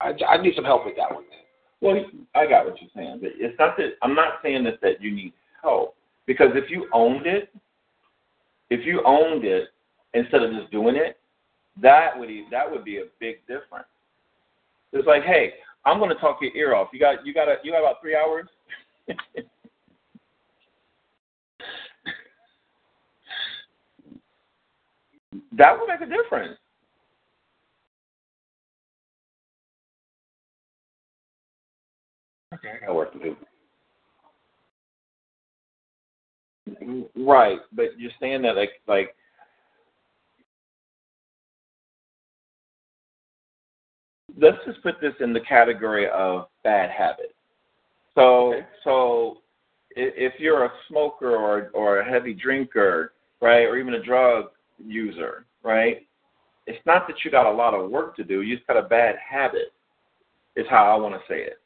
I, 0.01 0.13
I 0.29 0.43
need 0.43 0.55
some 0.55 0.65
help 0.65 0.85
with 0.85 0.97
that 0.97 1.11
one, 1.11 1.25
man. 1.25 1.39
Well, 1.81 2.05
I 2.35 2.47
got 2.47 2.67
what 2.67 2.81
you're 2.81 2.91
saying, 2.95 3.21
but 3.23 3.31
it's 3.37 3.59
not 3.59 3.77
that 3.79 3.95
I'm 4.03 4.15
not 4.15 4.35
saying 4.43 4.65
that 4.65 4.81
that 4.83 5.01
you 5.01 5.11
need 5.11 5.33
help 5.63 5.97
because 6.27 6.51
if 6.55 6.71
you 6.71 6.87
owned 6.93 7.27
it, 7.27 7.49
if 8.69 8.85
you 8.85 9.03
owned 9.07 9.45
it 9.45 9.69
instead 10.13 10.43
of 10.43 10.53
just 10.53 10.71
doing 10.71 10.97
it, 10.97 11.19
that 11.81 12.19
would 12.19 12.29
be, 12.29 12.47
that 12.51 12.71
would 12.71 12.85
be 12.85 12.99
a 12.99 13.05
big 13.21 13.41
difference. 13.47 13.89
It's 14.93 15.07
like, 15.07 15.23
hey, 15.23 15.55
I'm 15.87 15.99
going 15.99 16.11
to 16.11 16.17
talk 16.17 16.39
your 16.43 16.55
ear 16.55 16.75
off. 16.75 16.89
You 16.93 17.01
got 17.01 17.25
you 17.25 17.33
got 17.33 17.49
a, 17.49 17.57
you 17.63 17.73
got 17.73 17.81
about 17.81 18.03
three 18.03 18.17
hours. 18.17 18.49
that 25.53 25.79
would 25.79 25.89
make 25.89 26.01
a 26.01 26.07
difference. 26.11 26.59
Okay, 32.55 32.69
I 32.83 32.87
got 32.87 32.95
work 32.95 33.13
to 33.13 33.19
do. 33.19 33.37
Right, 37.17 37.59
but 37.73 37.99
you're 37.99 38.11
saying 38.21 38.43
that 38.43 38.57
like 38.57 38.81
like 38.87 39.15
let's 44.39 44.57
just 44.67 44.83
put 44.83 45.01
this 45.01 45.15
in 45.21 45.33
the 45.33 45.41
category 45.41 46.09
of 46.09 46.49
bad 46.63 46.91
habit. 46.91 47.35
So 48.15 48.55
Okay. 48.55 48.67
so 48.83 49.39
if 49.97 50.39
you're 50.39 50.65
a 50.65 50.73
smoker 50.89 51.37
or 51.37 51.71
or 51.75 51.99
a 51.99 52.05
heavy 52.11 52.35
drinker, 52.35 53.13
right, 53.41 53.65
or 53.65 53.77
even 53.77 53.95
a 53.95 54.03
drug 54.03 54.47
user, 54.85 55.47
right? 55.63 56.07
It's 56.67 56.85
not 56.87 57.07
that 57.07 57.17
you 57.25 57.31
got 57.31 57.47
a 57.47 57.55
lot 57.55 57.75
of 57.75 57.91
work 57.91 58.17
to 58.17 58.25
do, 58.25 58.43
you 58.43 58.57
just 58.57 58.67
got 58.67 58.77
a 58.77 58.89
bad 58.89 59.17
habit. 59.17 59.73
Is 60.57 60.67
how 60.71 60.85
I 60.85 60.97
want 61.01 61.15
to 61.15 61.21
say 61.29 61.41
it. 61.41 61.59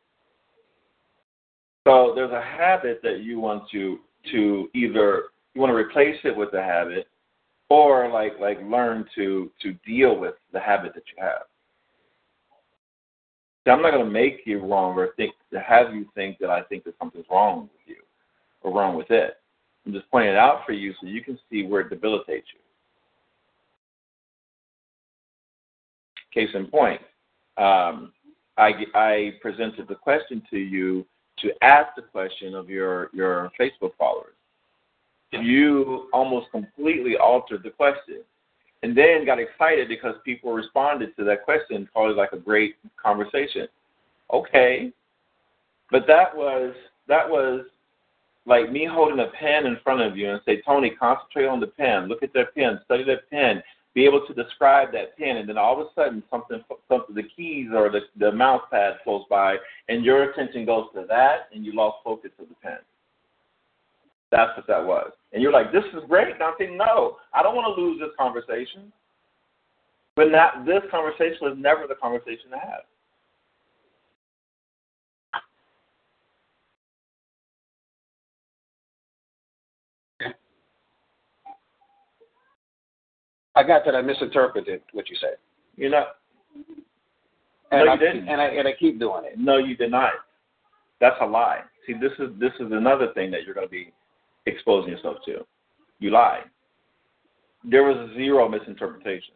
So 1.86 2.12
there's 2.14 2.32
a 2.32 2.42
habit 2.42 3.00
that 3.02 3.20
you 3.20 3.38
want 3.38 3.64
to 3.72 3.98
to 4.32 4.68
either 4.74 5.24
you 5.54 5.60
want 5.60 5.70
to 5.70 5.76
replace 5.76 6.16
it 6.24 6.36
with 6.36 6.52
a 6.54 6.62
habit 6.62 7.06
or 7.68 8.10
like 8.10 8.32
like 8.40 8.58
learn 8.62 9.04
to 9.14 9.50
to 9.62 9.74
deal 9.86 10.18
with 10.18 10.34
the 10.52 10.60
habit 10.60 10.94
that 10.94 11.02
you 11.14 11.22
have. 11.22 11.42
See, 13.64 13.70
I'm 13.70 13.82
not 13.82 13.92
going 13.92 14.04
to 14.04 14.10
make 14.10 14.40
you 14.46 14.60
wrong 14.60 14.96
or 14.98 15.10
think 15.16 15.34
to 15.52 15.60
have 15.60 15.94
you 15.94 16.06
think 16.14 16.38
that 16.38 16.48
I 16.48 16.62
think 16.62 16.84
that 16.84 16.94
something's 16.98 17.26
wrong 17.30 17.62
with 17.62 17.96
you 17.96 18.02
or 18.62 18.72
wrong 18.72 18.96
with 18.96 19.10
it. 19.10 19.34
I'm 19.84 19.92
just 19.92 20.10
pointing 20.10 20.32
it 20.32 20.38
out 20.38 20.62
for 20.64 20.72
you 20.72 20.92
so 21.00 21.06
you 21.06 21.22
can 21.22 21.38
see 21.50 21.66
where 21.66 21.82
it 21.82 21.90
debilitates 21.90 22.46
you. 22.54 22.60
Case 26.38 26.50
in 26.54 26.66
point, 26.66 27.00
um, 27.56 28.12
I, 28.56 28.72
I 28.94 29.32
presented 29.42 29.88
the 29.88 29.96
question 29.96 30.40
to 30.50 30.56
you 30.56 31.04
to 31.38 31.50
ask 31.62 31.96
the 31.96 32.02
question 32.02 32.54
of 32.54 32.70
your, 32.70 33.10
your 33.12 33.50
Facebook 33.58 33.90
followers. 33.98 34.34
You 35.32 36.08
almost 36.12 36.46
completely 36.52 37.16
altered 37.16 37.64
the 37.64 37.70
question 37.70 38.22
and 38.84 38.96
then 38.96 39.26
got 39.26 39.40
excited 39.40 39.88
because 39.88 40.14
people 40.24 40.52
responded 40.52 41.16
to 41.16 41.24
that 41.24 41.44
question, 41.44 41.88
called 41.92 42.12
it 42.12 42.16
like 42.16 42.32
a 42.32 42.38
great 42.38 42.76
conversation. 43.02 43.66
Okay. 44.32 44.92
But 45.90 46.06
that 46.06 46.36
was 46.36 46.72
that 47.08 47.28
was 47.28 47.64
like 48.46 48.70
me 48.70 48.84
holding 48.84 49.18
a 49.18 49.30
pen 49.38 49.66
in 49.66 49.76
front 49.82 50.02
of 50.02 50.16
you 50.16 50.30
and 50.30 50.40
say, 50.46 50.62
Tony, 50.62 50.90
concentrate 50.90 51.46
on 51.46 51.58
the 51.58 51.66
pen, 51.66 52.06
look 52.06 52.22
at 52.22 52.32
that 52.34 52.54
pen, 52.54 52.78
study 52.84 53.02
that 53.04 53.28
pen, 53.28 53.60
be 53.94 54.04
able 54.04 54.26
to 54.26 54.34
describe 54.34 54.92
that 54.92 55.16
pen, 55.18 55.38
and 55.38 55.48
then 55.48 55.58
all 55.58 55.80
of 55.80 55.86
a 55.86 55.90
sudden 55.94 56.22
something, 56.30 56.62
something 56.88 57.14
the 57.14 57.22
keys 57.36 57.68
or 57.74 57.90
the, 57.90 58.00
the 58.18 58.30
mouse 58.30 58.62
pad 58.70 58.94
flows 59.02 59.24
by, 59.28 59.56
and 59.88 60.04
your 60.04 60.30
attention 60.30 60.64
goes 60.64 60.86
to 60.94 61.04
that, 61.08 61.48
and 61.52 61.64
you 61.64 61.74
lost 61.74 61.98
focus 62.04 62.30
of 62.38 62.48
the 62.48 62.54
pen. 62.62 62.78
That's 64.30 64.56
what 64.56 64.66
that 64.66 64.84
was. 64.84 65.10
And 65.32 65.42
you're 65.42 65.52
like, 65.52 65.72
this 65.72 65.84
is 65.94 66.02
great. 66.08 66.34
And 66.34 66.42
I'm 66.42 66.54
saying, 66.58 66.76
no, 66.76 67.16
I 67.32 67.42
don't 67.42 67.56
want 67.56 67.74
to 67.74 67.80
lose 67.80 67.98
this 67.98 68.10
conversation. 68.18 68.92
But 70.16 70.30
that 70.32 70.66
this 70.66 70.82
conversation 70.90 71.38
was 71.40 71.56
never 71.56 71.86
the 71.86 71.94
conversation 71.94 72.50
to 72.50 72.58
have. 72.58 72.84
I 83.58 83.62
got 83.64 83.84
that 83.86 83.94
I 83.96 84.02
misinterpreted 84.02 84.82
what 84.92 85.08
you 85.10 85.16
said. 85.20 85.36
You 85.76 85.90
know, 85.90 86.06
And 87.72 87.84
No, 87.84 87.90
I 87.90 87.94
you 87.94 88.00
didn't. 88.00 88.28
and 88.28 88.40
I 88.40 88.46
and 88.46 88.68
I 88.68 88.72
keep 88.72 88.98
doing 88.98 89.24
it. 89.24 89.38
no, 89.38 89.58
you 89.58 89.76
did 89.76 89.90
not. 89.90 90.12
That's 91.00 91.16
a 91.20 91.26
lie. 91.26 91.62
See, 91.86 91.94
this 91.94 92.12
is 92.18 92.30
this 92.38 92.52
is 92.60 92.72
another 92.72 93.08
thing 93.14 93.30
that 93.32 93.44
you're 93.44 93.54
going 93.54 93.66
to 93.66 93.70
be 93.70 93.92
exposing 94.46 94.90
yourself 94.92 95.16
to. 95.26 95.44
You 95.98 96.10
lied. 96.10 96.44
There 97.64 97.82
was 97.82 98.10
zero 98.14 98.48
misinterpretation. 98.48 99.34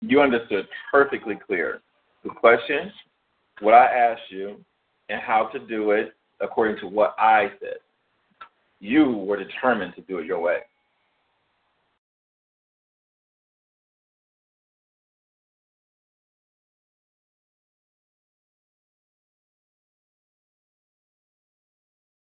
You 0.00 0.20
understood 0.20 0.66
perfectly 0.90 1.38
clear 1.46 1.80
the 2.24 2.30
question, 2.30 2.90
what 3.60 3.74
I 3.74 3.86
asked 3.86 4.30
you, 4.30 4.56
and 5.08 5.20
how 5.20 5.46
to 5.52 5.58
do 5.58 5.90
it 5.92 6.14
according 6.40 6.78
to 6.80 6.86
what 6.86 7.14
I 7.18 7.50
said. 7.60 7.78
You 8.80 9.10
were 9.12 9.36
determined 9.42 9.94
to 9.96 10.02
do 10.02 10.18
it 10.18 10.26
your 10.26 10.40
way. 10.40 10.58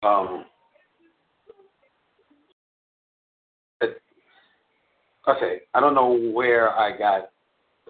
Um, 0.07 0.45
it, 3.81 4.01
okay, 5.29 5.61
I 5.75 5.81
don't 5.81 5.95
know 5.95 6.33
where 6.33 6.71
I 6.71 6.97
got. 6.97 7.31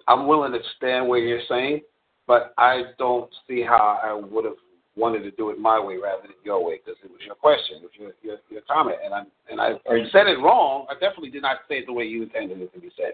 I'm 0.07 0.27
willing 0.27 0.51
to 0.53 0.59
stand 0.77 1.07
where 1.07 1.19
you're 1.19 1.41
saying, 1.47 1.81
but 2.25 2.53
I 2.57 2.83
don't 2.97 3.29
see 3.47 3.61
how 3.61 3.99
I 4.03 4.13
would 4.13 4.45
have 4.45 4.55
wanted 4.95 5.19
to 5.19 5.31
do 5.31 5.51
it 5.51 5.59
my 5.59 5.79
way 5.79 5.97
rather 5.97 6.23
than 6.23 6.31
your 6.43 6.65
way 6.65 6.79
because 6.83 6.99
it 7.03 7.11
was 7.11 7.19
your 7.23 7.35
question, 7.35 7.77
it 7.77 7.83
was 7.83 7.91
your 7.99 8.11
your, 8.23 8.37
your 8.49 8.61
comment, 8.61 8.97
and 9.03 9.13
I 9.13 9.23
and 9.51 9.61
I 9.61 9.95
you, 9.95 10.05
said 10.11 10.27
it 10.27 10.39
wrong. 10.39 10.87
I 10.89 10.93
definitely 10.93 11.29
did 11.29 11.43
not 11.43 11.57
say 11.69 11.75
it 11.79 11.85
the 11.85 11.93
way 11.93 12.05
you 12.05 12.23
intended 12.23 12.59
it 12.61 12.73
to 12.73 12.79
be 12.79 12.89
said, 12.97 13.13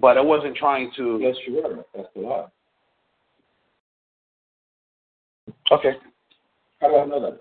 but 0.00 0.18
I 0.18 0.22
wasn't 0.22 0.56
trying 0.56 0.90
to. 0.96 1.18
Yes, 1.20 1.36
you 1.46 1.62
were. 1.62 1.84
That's 1.94 2.08
the 2.16 2.20
lie. 2.20 2.46
Okay. 5.70 5.92
How 6.80 6.88
do 6.88 6.96
I 6.96 7.06
know 7.06 7.20
that? 7.20 7.38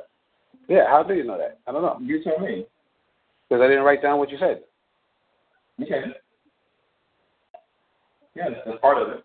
Yeah. 0.67 0.87
How 0.89 1.03
do 1.03 1.13
you 1.13 1.23
know 1.23 1.37
that? 1.37 1.59
I 1.67 1.71
don't 1.71 1.81
know 1.81 1.97
You 2.01 2.23
tell 2.23 2.39
me. 2.39 2.65
because 3.49 3.61
I 3.61 3.67
didn't 3.67 3.83
write 3.83 4.01
down 4.01 4.17
what 4.19 4.29
you 4.31 4.37
said. 4.37 4.63
Okay. 5.81 6.03
Yes, 8.35 8.51
that's 8.65 8.79
part 8.79 8.97
of 9.01 9.09
it. 9.09 9.23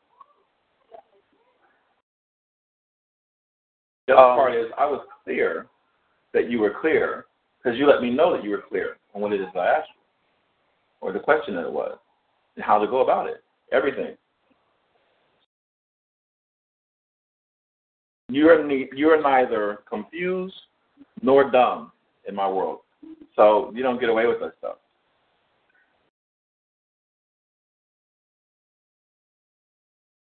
The 4.07 4.14
other 4.16 4.33
Um, 4.33 4.37
part 4.38 4.55
is 4.55 4.66
I 4.77 4.87
was 4.87 5.07
clear 5.24 5.66
that 6.33 6.51
you 6.51 6.59
were 6.61 6.74
clear 6.81 7.27
because 7.62 7.79
you 7.79 7.87
let 7.87 8.03
me 8.03 8.11
know 8.11 8.33
that 8.35 8.42
you 8.44 8.51
were 8.51 8.62
clear 8.68 8.96
on 9.14 9.20
what 9.22 9.33
it 9.33 9.40
is 9.40 9.48
I 9.55 9.66
asked 9.66 9.88
you, 9.94 10.01
or 11.01 11.12
the 11.12 11.20
question 11.20 11.55
that 11.57 11.66
it 11.66 11.72
was, 11.72 11.98
and 12.57 12.64
how 12.64 12.79
to 12.79 12.87
go 12.87 13.01
about 13.01 13.29
it. 13.29 13.42
Everything. 13.72 14.16
You're 18.31 18.62
ne- 18.64 18.90
you're 18.94 19.20
neither 19.22 19.83
confused 19.88 20.55
nor 21.22 21.50
dumb 21.50 21.92
in 22.26 22.34
my 22.34 22.48
world, 22.48 22.80
so 23.37 23.72
you 23.74 23.82
don't 23.82 24.00
get 24.00 24.08
away 24.08 24.26
with 24.26 24.40
that 24.40 24.52
stuff. 24.58 24.76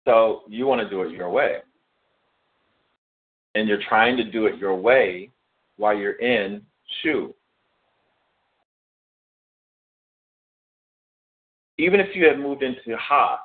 So 0.08 0.44
you 0.48 0.66
want 0.66 0.80
to 0.80 0.90
do 0.90 1.02
it 1.02 1.12
your 1.12 1.30
way. 1.30 1.58
And 3.56 3.68
you're 3.68 3.82
trying 3.90 4.16
to 4.18 4.24
do 4.24 4.46
it 4.46 4.58
your 4.58 4.74
way 4.74 5.32
while 5.76 5.96
you're 5.96 6.14
in 6.14 6.62
shu. 7.02 7.36
Even 11.78 12.00
if 12.00 12.16
you 12.16 12.26
had 12.26 12.40
moved 12.40 12.64
into 12.64 12.96
ha, 12.98 13.40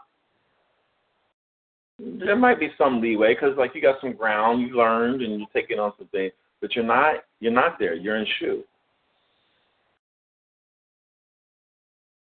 there 1.99 2.37
might 2.37 2.61
be 2.61 2.71
some 2.79 3.01
leeway 3.01 3.35
because 3.35 3.57
like 3.59 3.75
you 3.75 3.83
got 3.83 4.01
some 4.01 4.13
ground 4.13 4.61
you 4.63 4.77
learned 4.77 5.21
and 5.21 5.39
you're 5.39 5.49
taking 5.53 5.81
on 5.81 5.93
some 5.99 6.09
things, 6.09 6.33
but 6.63 6.75
you're 6.75 6.87
not 6.87 7.17
you're 7.41 7.53
not 7.53 7.79
there. 7.79 7.95
You're 7.95 8.17
in 8.17 8.27
shu. 8.39 8.63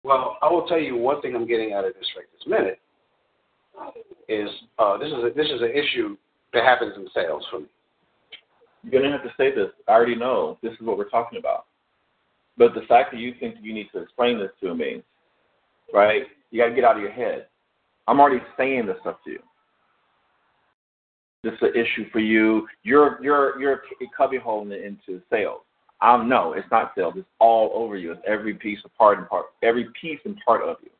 Well, 0.02 0.36
I 0.42 0.50
will 0.50 0.66
tell 0.66 0.80
you 0.80 0.96
one 0.96 1.22
thing 1.22 1.36
I'm 1.36 1.46
getting 1.46 1.72
out 1.72 1.84
of 1.84 1.94
this 1.94 2.08
right 2.16 2.26
this 2.32 2.46
minute 2.48 2.80
is 4.28 4.48
uh, 4.78 4.98
this 4.98 5.08
is 5.08 5.14
a, 5.14 5.30
this 5.36 5.46
is 5.46 5.62
an 5.62 5.70
issue 5.70 6.16
that 6.52 6.64
happens 6.64 6.94
in 6.96 7.06
sales 7.14 7.44
for 7.50 7.60
me. 7.60 7.66
You're 8.82 9.00
gonna 9.00 9.12
have 9.12 9.22
to 9.22 9.32
say 9.36 9.54
this. 9.54 9.70
I 9.86 9.92
already 9.92 10.16
know 10.16 10.58
this 10.62 10.72
is 10.72 10.78
what 10.80 10.98
we're 10.98 11.08
talking 11.08 11.38
about. 11.38 11.66
But 12.56 12.74
the 12.74 12.82
fact 12.82 13.12
that 13.12 13.18
you 13.18 13.34
think 13.38 13.56
you 13.60 13.74
need 13.74 13.88
to 13.92 14.02
explain 14.02 14.38
this 14.38 14.50
to 14.62 14.74
me, 14.74 15.02
right? 15.92 16.22
You 16.50 16.62
got 16.62 16.68
to 16.68 16.74
get 16.74 16.84
out 16.84 16.96
of 16.96 17.02
your 17.02 17.10
head. 17.10 17.46
I'm 18.06 18.20
already 18.20 18.42
saying 18.56 18.86
this 18.86 18.96
stuff 19.00 19.16
to 19.24 19.30
you. 19.32 19.40
This 21.44 21.52
is 21.52 21.60
an 21.60 21.72
issue 21.74 22.08
for 22.10 22.20
you. 22.20 22.66
You're 22.84 23.22
you're 23.22 23.60
you're 23.60 23.82
cubby 24.16 24.38
holding 24.38 24.72
it 24.72 24.82
into 24.82 25.20
sales. 25.30 25.60
Um, 26.00 26.26
no, 26.26 26.54
it's 26.54 26.66
not 26.70 26.92
sales. 26.96 27.14
It's 27.18 27.28
all 27.38 27.70
over 27.74 27.98
you. 27.98 28.12
It's 28.12 28.22
every 28.26 28.54
piece 28.54 28.78
of 28.82 28.94
part 28.96 29.18
and 29.18 29.28
part, 29.28 29.46
every 29.62 29.88
piece 30.00 30.18
and 30.24 30.38
part 30.44 30.62
of 30.62 30.76
you. 30.82 30.90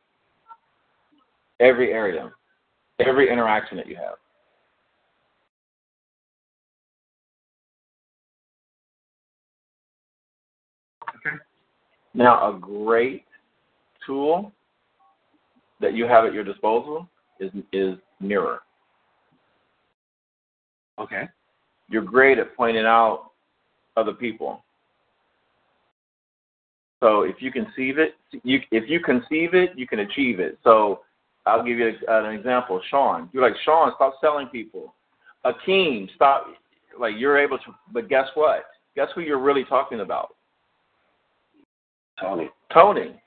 Every 1.59 1.91
area, 1.91 2.31
every 2.99 3.31
interaction 3.31 3.75
that 3.77 3.87
you 3.87 3.95
have. 3.95 4.15
Okay. 11.15 11.37
Now, 12.13 12.55
a 12.55 12.59
great 12.59 13.25
tool 14.05 14.51
that 15.81 15.93
you 15.93 16.05
have 16.05 16.25
at 16.25 16.33
your 16.33 16.43
disposal 16.43 17.09
is 17.39 17.51
is 17.73 17.95
mirror. 18.19 18.61
Okay. 20.99 21.27
You're 21.89 22.03
great 22.03 22.39
at 22.39 22.55
pointing 22.55 22.85
out 22.85 23.31
other 23.97 24.13
people. 24.13 24.63
So 26.99 27.21
if 27.21 27.35
you 27.39 27.51
conceive 27.51 27.99
it, 27.99 28.15
you 28.43 28.59
if 28.71 28.89
you 28.89 28.99
conceive 28.99 29.53
it, 29.53 29.71
you 29.75 29.87
can 29.87 29.99
achieve 29.99 30.39
it. 30.39 30.57
So 30.63 31.01
I'll 31.45 31.63
give 31.63 31.77
you 31.77 31.93
an 32.07 32.33
example. 32.33 32.81
Sean, 32.89 33.29
you're 33.33 33.43
like 33.43 33.59
Sean, 33.63 33.91
stop 33.95 34.15
selling 34.19 34.47
people. 34.47 34.93
Akeem, 35.45 36.09
stop. 36.15 36.47
Like 36.99 37.15
you're 37.17 37.37
able 37.37 37.57
to, 37.57 37.75
but 37.91 38.09
guess 38.09 38.27
what? 38.35 38.65
Guess 38.95 39.09
who 39.13 39.21
you're 39.21 39.41
really 39.41 39.65
talking 39.65 39.99
about? 39.99 40.35
Tony. 42.19 42.49
Tony. 42.73 43.21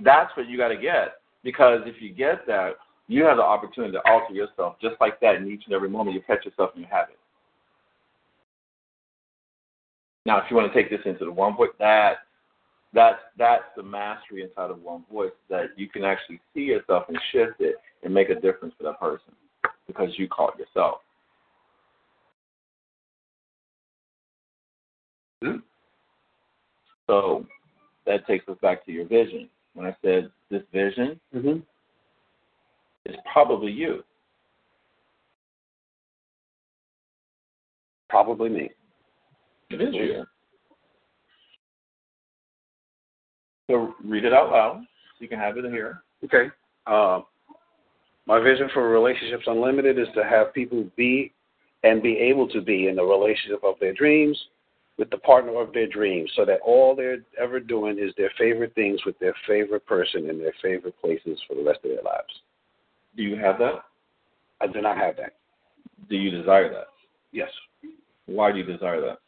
That's 0.00 0.34
what 0.36 0.48
you 0.48 0.56
got 0.56 0.68
to 0.68 0.76
get. 0.76 1.16
Because 1.44 1.82
if 1.84 2.00
you 2.00 2.12
get 2.12 2.46
that, 2.46 2.72
you 3.08 3.24
have 3.24 3.38
the 3.38 3.42
opportunity 3.42 3.92
to 3.92 4.06
alter 4.06 4.34
yourself 4.34 4.76
just 4.80 4.96
like 5.00 5.18
that 5.20 5.36
in 5.36 5.50
each 5.50 5.62
and 5.64 5.74
every 5.74 5.88
moment. 5.88 6.14
You 6.14 6.22
catch 6.22 6.44
yourself 6.44 6.70
and 6.74 6.82
you 6.82 6.88
have 6.90 7.08
it. 7.08 7.18
Now, 10.26 10.38
if 10.38 10.44
you 10.50 10.56
want 10.56 10.70
to 10.72 10.78
take 10.82 10.90
this 10.90 11.00
into 11.06 11.24
the 11.24 11.32
one 11.32 11.56
voice, 11.56 11.70
that 11.78 12.18
that's 12.92 13.18
that's 13.38 13.64
the 13.76 13.82
mastery 13.82 14.42
inside 14.42 14.70
of 14.70 14.82
one 14.82 15.04
voice 15.10 15.32
that 15.48 15.70
you 15.76 15.88
can 15.88 16.04
actually 16.04 16.40
see 16.54 16.60
yourself 16.60 17.04
and 17.08 17.18
shift 17.32 17.60
it 17.60 17.76
and 18.02 18.12
make 18.12 18.28
a 18.28 18.34
difference 18.34 18.74
for 18.76 18.84
that 18.84 19.00
person 19.00 19.32
because 19.86 20.10
you 20.18 20.28
call 20.28 20.50
it 20.50 20.58
yourself. 20.58 21.00
So 27.06 27.46
that 28.06 28.26
takes 28.26 28.46
us 28.48 28.56
back 28.60 28.84
to 28.84 28.92
your 28.92 29.06
vision. 29.06 29.48
When 29.74 29.86
I 29.86 29.96
said 30.02 30.30
this 30.50 30.62
vision 30.72 31.20
Mm-hmm. 31.34 31.58
Is 33.08 33.16
probably 33.32 33.72
you. 33.72 34.02
Probably 38.08 38.48
me. 38.48 38.70
It 39.70 39.82
is 39.82 39.94
you. 39.94 40.24
So 43.70 43.94
read 44.02 44.24
it 44.24 44.32
out 44.32 44.50
loud. 44.50 44.82
You 45.18 45.28
can 45.28 45.38
have 45.38 45.58
it 45.58 45.64
here. 45.66 46.02
Okay. 46.24 46.50
Uh, 46.86 47.20
my 48.26 48.40
vision 48.40 48.68
for 48.72 48.88
Relationships 48.88 49.44
Unlimited 49.46 49.98
is 49.98 50.08
to 50.14 50.24
have 50.24 50.54
people 50.54 50.86
be 50.96 51.32
and 51.84 52.02
be 52.02 52.16
able 52.18 52.48
to 52.48 52.60
be 52.60 52.88
in 52.88 52.96
the 52.96 53.02
relationship 53.02 53.62
of 53.62 53.74
their 53.80 53.92
dreams 53.92 54.38
with 54.98 55.10
the 55.10 55.18
partner 55.18 55.60
of 55.60 55.72
their 55.72 55.86
dreams 55.86 56.30
so 56.34 56.44
that 56.44 56.60
all 56.64 56.96
they're 56.96 57.18
ever 57.40 57.60
doing 57.60 57.98
is 57.98 58.12
their 58.16 58.32
favorite 58.36 58.74
things 58.74 59.00
with 59.06 59.18
their 59.18 59.34
favorite 59.46 59.86
person 59.86 60.28
in 60.28 60.38
their 60.38 60.54
favorite 60.60 60.98
places 61.00 61.38
for 61.46 61.54
the 61.54 61.62
rest 61.62 61.80
of 61.84 61.90
their 61.90 62.02
lives. 62.02 62.32
Do 63.16 63.22
you 63.22 63.36
have 63.36 63.58
that? 63.58 63.84
I 64.60 64.66
do 64.66 64.80
not 64.80 64.96
have 64.96 65.16
that. 65.16 65.34
Do 66.08 66.16
you 66.16 66.30
desire 66.30 66.70
that? 66.72 66.86
Yes. 67.32 67.50
Why 68.26 68.52
do 68.52 68.58
you 68.58 68.64
desire 68.64 69.00
that? 69.00 69.18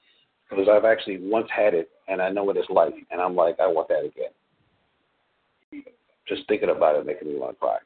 Because 0.48 0.68
I've 0.68 0.84
actually 0.84 1.18
once 1.20 1.48
had 1.54 1.74
it 1.74 1.90
and 2.08 2.20
I 2.20 2.30
know 2.30 2.44
what 2.44 2.56
it's 2.56 2.70
like 2.70 2.94
and 3.10 3.20
I'm 3.20 3.36
like, 3.36 3.58
I 3.60 3.66
want 3.66 3.88
that 3.88 4.04
again. 4.04 5.84
Just 6.28 6.46
thinking 6.48 6.70
about 6.70 6.96
it 6.96 7.06
making 7.06 7.28
me 7.28 7.38
want 7.38 7.52
to 7.52 7.58
cry. 7.58 7.78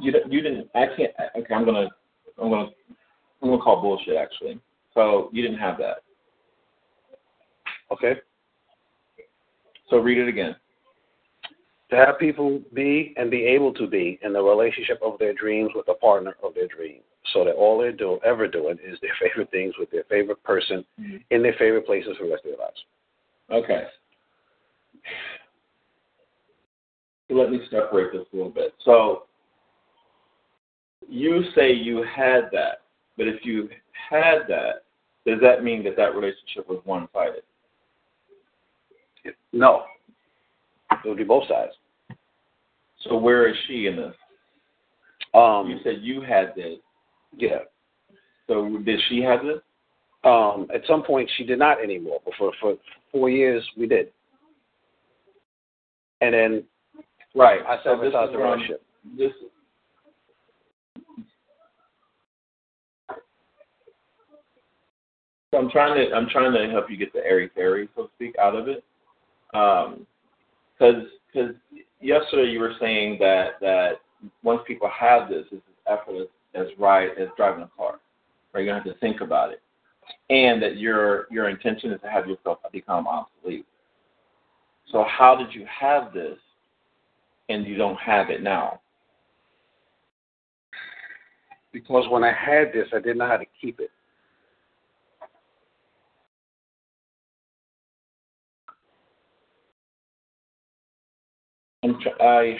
You 0.00 0.12
you 0.28 0.40
didn't. 0.40 0.68
I 0.74 0.86
can't. 0.96 1.12
Okay, 1.36 1.54
I'm 1.54 1.64
gonna 1.64 1.88
I'm 2.42 2.50
gonna 2.50 2.70
I'm 3.40 3.50
gonna 3.50 3.62
call 3.62 3.80
bullshit 3.80 4.16
actually. 4.16 4.58
So 4.94 5.30
you 5.32 5.42
didn't 5.42 5.58
have 5.58 5.78
that. 5.78 5.98
Okay? 7.92 8.14
So 9.92 9.98
read 9.98 10.16
it 10.16 10.26
again. 10.26 10.56
To 11.90 11.96
have 11.96 12.18
people 12.18 12.62
be 12.72 13.12
and 13.18 13.30
be 13.30 13.44
able 13.44 13.74
to 13.74 13.86
be 13.86 14.18
in 14.22 14.32
the 14.32 14.40
relationship 14.40 14.98
of 15.02 15.18
their 15.18 15.34
dreams 15.34 15.72
with 15.74 15.84
the 15.84 15.94
partner 15.94 16.34
of 16.42 16.54
their 16.54 16.66
dream. 16.66 17.00
So 17.34 17.44
that 17.44 17.52
all 17.52 17.78
they're 17.78 17.92
do, 17.92 18.18
ever 18.24 18.48
doing 18.48 18.78
is 18.82 18.98
their 19.02 19.10
favorite 19.20 19.50
things 19.50 19.74
with 19.78 19.90
their 19.90 20.04
favorite 20.04 20.42
person 20.44 20.82
mm-hmm. 20.98 21.18
in 21.30 21.42
their 21.42 21.54
favorite 21.58 21.84
places 21.84 22.16
for 22.18 22.24
the 22.24 22.32
rest 22.32 22.46
of 22.46 22.52
their 22.52 22.58
lives. 22.58 22.84
Okay. 23.50 23.84
Let 27.28 27.50
me 27.50 27.60
separate 27.70 28.12
this 28.12 28.26
a 28.32 28.36
little 28.36 28.50
bit. 28.50 28.72
So 28.86 29.24
you 31.06 31.42
say 31.54 31.70
you 31.70 32.02
had 32.16 32.44
that, 32.52 32.82
but 33.18 33.28
if 33.28 33.44
you 33.44 33.68
had 34.10 34.46
that, 34.48 34.84
does 35.26 35.38
that 35.42 35.62
mean 35.62 35.84
that 35.84 35.96
that 35.96 36.14
relationship 36.14 36.66
was 36.66 36.80
one-sided? 36.84 37.42
No. 37.42 37.51
It 39.24 39.34
would 41.08 41.16
be 41.16 41.24
both 41.24 41.48
sides. 41.48 41.72
So 43.00 43.16
where 43.16 43.48
is 43.48 43.56
she 43.66 43.86
in 43.86 43.96
this? 43.96 44.14
Um, 45.34 45.68
You 45.68 45.78
said 45.82 45.98
you 46.02 46.20
had 46.20 46.54
this. 46.54 46.78
yeah. 47.36 47.58
So 48.48 48.78
did 48.84 49.00
she 49.08 49.20
have 49.22 49.42
this? 49.44 49.60
Um, 50.24 50.68
at 50.74 50.82
some 50.86 51.02
point, 51.02 51.28
she 51.36 51.44
did 51.44 51.58
not 51.58 51.82
anymore. 51.82 52.20
But 52.24 52.34
for, 52.38 52.52
for 52.60 52.76
four 53.10 53.30
years, 53.30 53.66
we 53.76 53.86
did. 53.86 54.08
And 56.20 56.34
then 56.34 56.64
Right. 57.34 57.60
I 57.66 57.82
So 57.82 57.96
this 58.00 58.12
sabotaged 58.12 58.28
is 58.28 58.32
the 58.32 58.38
where 58.38 58.46
I'm- 58.48 58.58
relationship. 58.58 58.82
This. 59.16 59.32
So 65.50 65.58
I'm 65.58 65.70
trying 65.70 65.94
to 65.96 66.14
I'm 66.14 66.28
trying 66.28 66.52
to 66.52 66.70
help 66.70 66.88
you 66.90 66.96
get 66.96 67.12
the 67.12 67.24
airy 67.24 67.48
fairy, 67.54 67.88
so 67.96 68.04
to 68.04 68.10
speak, 68.14 68.36
out 68.38 68.54
of 68.54 68.68
it. 68.68 68.84
Um, 69.52 70.06
because 70.78 71.04
because 71.32 71.54
yesterday 72.00 72.50
you 72.50 72.60
were 72.60 72.74
saying 72.80 73.18
that 73.20 73.60
that 73.60 74.00
once 74.42 74.60
people 74.66 74.88
have 74.88 75.28
this, 75.28 75.44
it's 75.52 75.62
as 75.86 75.98
effortless 75.98 76.28
as 76.54 76.66
ride 76.78 77.10
as 77.18 77.28
driving 77.36 77.62
a 77.62 77.70
car. 77.76 78.00
Right, 78.52 78.62
you 78.62 78.66
don't 78.66 78.82
have 78.82 78.92
to 78.92 78.98
think 79.00 79.20
about 79.20 79.52
it, 79.52 79.62
and 80.30 80.62
that 80.62 80.76
your 80.76 81.26
your 81.30 81.48
intention 81.48 81.92
is 81.92 82.00
to 82.02 82.08
have 82.08 82.26
yourself 82.26 82.58
become 82.72 83.06
obsolete. 83.06 83.66
So 84.90 85.04
how 85.08 85.36
did 85.36 85.54
you 85.54 85.66
have 85.66 86.12
this, 86.12 86.38
and 87.48 87.66
you 87.66 87.76
don't 87.76 87.98
have 87.98 88.28
it 88.30 88.42
now? 88.42 88.80
Because 91.72 92.04
when 92.10 92.22
I 92.22 92.32
had 92.32 92.72
this, 92.74 92.88
I 92.92 92.98
didn't 92.98 93.18
know 93.18 93.26
how 93.26 93.38
to 93.38 93.46
keep 93.58 93.80
it. 93.80 93.90
I'm 101.84 102.00
tr- 102.00 102.22
I 102.22 102.58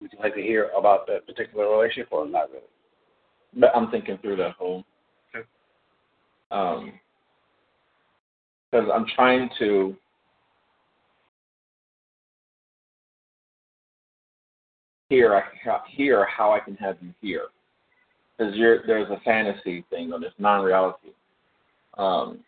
Would 0.00 0.12
you 0.12 0.18
like 0.20 0.34
to 0.34 0.42
hear 0.42 0.70
about 0.78 1.06
that 1.08 1.26
particular 1.26 1.70
relationship 1.70 2.08
or 2.12 2.26
not 2.26 2.50
really? 2.50 2.64
but 3.54 3.76
I'm 3.76 3.90
thinking 3.90 4.18
through 4.18 4.36
that 4.36 4.52
whole. 4.54 4.84
Um, 6.50 6.92
because 8.70 8.88
I'm 8.92 9.06
trying 9.14 9.50
to. 9.58 9.96
Hear, 15.08 15.42
hear 15.88 16.24
how 16.24 16.52
I 16.52 16.60
can 16.60 16.76
have 16.76 16.96
you 17.00 17.12
here, 17.20 17.46
because 18.38 18.54
there's 18.54 19.10
a 19.10 19.20
fantasy 19.24 19.84
thing 19.90 20.12
on 20.12 20.20
this 20.20 20.32
non-reality. 20.38 21.08
Um, 21.98 22.38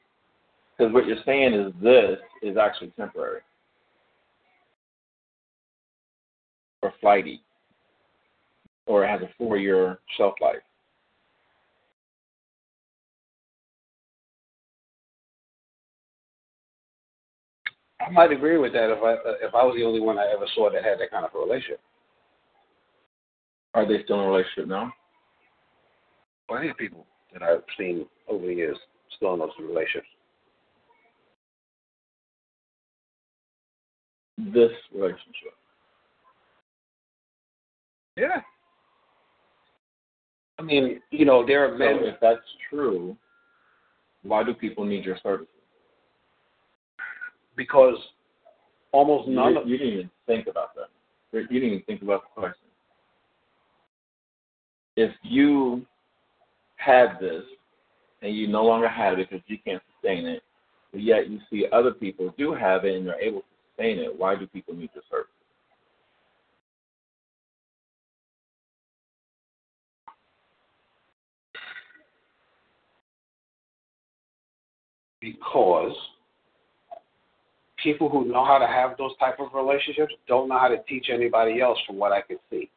because 0.78 0.94
what 0.94 1.06
you're 1.06 1.16
saying 1.26 1.54
is 1.54 1.72
this 1.82 2.18
is 2.40 2.56
actually 2.56 2.92
temporary 2.96 3.40
or 6.82 6.92
flighty, 7.00 7.42
or 8.86 9.04
it 9.04 9.08
has 9.08 9.22
a 9.22 9.30
four-year 9.36 9.98
shelf 10.16 10.34
life. 10.40 10.62
I 18.06 18.10
might 18.10 18.32
agree 18.32 18.58
with 18.58 18.72
that 18.72 18.90
if 18.90 19.02
I 19.02 19.12
uh, 19.12 19.34
if 19.42 19.54
I 19.54 19.64
was 19.64 19.74
the 19.76 19.84
only 19.84 20.00
one 20.00 20.18
I 20.18 20.26
ever 20.34 20.46
saw 20.54 20.70
that 20.70 20.84
had 20.84 20.98
that 21.00 21.10
kind 21.10 21.24
of 21.24 21.30
a 21.34 21.38
relationship. 21.38 21.80
Are 23.74 23.86
they 23.86 24.02
still 24.04 24.20
in 24.20 24.26
a 24.26 24.30
relationship 24.30 24.68
now? 24.68 24.92
Plenty 26.48 26.68
of 26.68 26.76
people 26.76 27.06
that 27.32 27.42
I've 27.42 27.62
seen 27.78 28.06
over 28.28 28.46
the 28.46 28.52
years 28.52 28.76
still 29.16 29.32
in 29.34 29.38
those 29.38 29.50
relationships. 29.60 30.06
This 34.38 34.72
relationship. 34.94 35.54
Yeah. 38.16 38.40
I 40.58 40.62
mean, 40.62 41.00
you 41.10 41.24
know, 41.24 41.46
there 41.46 41.64
are 41.64 41.72
So 41.72 41.78
men. 41.78 41.98
if 42.04 42.16
that's 42.20 42.40
true, 42.68 43.16
why 44.22 44.42
do 44.44 44.52
people 44.52 44.84
need 44.84 45.04
your 45.04 45.16
services? 45.22 45.48
Because 47.56 47.96
almost 48.92 49.28
You, 49.28 49.34
none 49.34 49.56
of 49.56 49.68
you 49.68 49.78
didn't 49.78 49.92
even 49.94 50.10
think 50.26 50.46
about 50.46 50.74
that. 50.74 50.88
You 51.32 51.46
didn't 51.60 51.68
even 51.68 51.82
think 51.86 52.02
about 52.02 52.22
the 52.22 52.40
question. 52.40 52.68
If 54.96 55.12
you 55.22 55.86
had 56.76 57.18
this 57.20 57.42
and 58.20 58.36
you 58.36 58.46
no 58.48 58.64
longer 58.64 58.88
have 58.88 59.18
it 59.18 59.30
because 59.30 59.42
you 59.46 59.58
can't 59.64 59.82
sustain 59.94 60.26
it, 60.26 60.42
but 60.92 61.00
yet 61.00 61.30
you 61.30 61.38
see 61.50 61.66
other 61.72 61.92
people 61.92 62.34
do 62.36 62.52
have 62.52 62.84
it 62.84 62.96
and 62.96 63.06
they're 63.06 63.20
able 63.20 63.40
to 63.40 63.46
sustain 63.70 63.98
it, 63.98 64.18
why 64.18 64.36
do 64.36 64.46
people 64.46 64.74
need 64.74 64.90
your 64.94 65.04
services? 65.10 65.32
because 75.22 75.94
people 77.82 78.08
who 78.08 78.24
know 78.24 78.44
how 78.44 78.58
to 78.58 78.66
have 78.66 78.96
those 78.96 79.16
type 79.18 79.38
of 79.40 79.48
relationships 79.54 80.14
don't 80.28 80.48
know 80.48 80.58
how 80.58 80.68
to 80.68 80.82
teach 80.88 81.06
anybody 81.12 81.60
else 81.60 81.78
from 81.86 81.96
what 81.96 82.12
I 82.12 82.22
can 82.22 82.38
see. 82.50 82.70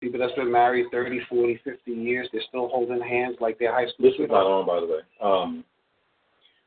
People 0.00 0.20
that's 0.20 0.34
been 0.34 0.50
married 0.50 0.86
30, 0.92 1.20
40, 1.28 1.60
50 1.64 1.90
years, 1.90 2.28
they're 2.32 2.42
still 2.48 2.68
holding 2.68 3.00
hands 3.00 3.36
like 3.40 3.58
they're 3.58 3.72
high 3.72 3.90
school 3.92 4.10
This 4.10 4.14
is 4.20 4.30
not 4.30 4.46
on, 4.46 4.66
by 4.66 4.80
the 4.80 4.86
way. 4.86 5.00
Um, 5.20 5.64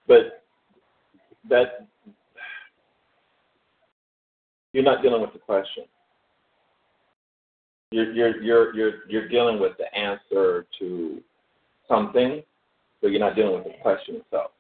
but 0.07 0.43
that 1.49 1.87
you're 4.73 4.83
not 4.83 5.01
dealing 5.01 5.21
with 5.21 5.33
the 5.33 5.39
question. 5.39 5.85
You're 7.91 8.11
you're 8.13 8.41
you're 8.41 8.75
you're 8.75 8.93
you're 9.09 9.27
dealing 9.27 9.59
with 9.59 9.73
the 9.77 9.93
answer 9.97 10.65
to 10.79 11.21
something, 11.87 12.41
but 13.01 13.11
you're 13.11 13.19
not 13.19 13.35
dealing 13.35 13.55
with 13.55 13.65
the 13.65 13.73
question 13.81 14.15
itself. 14.15 14.51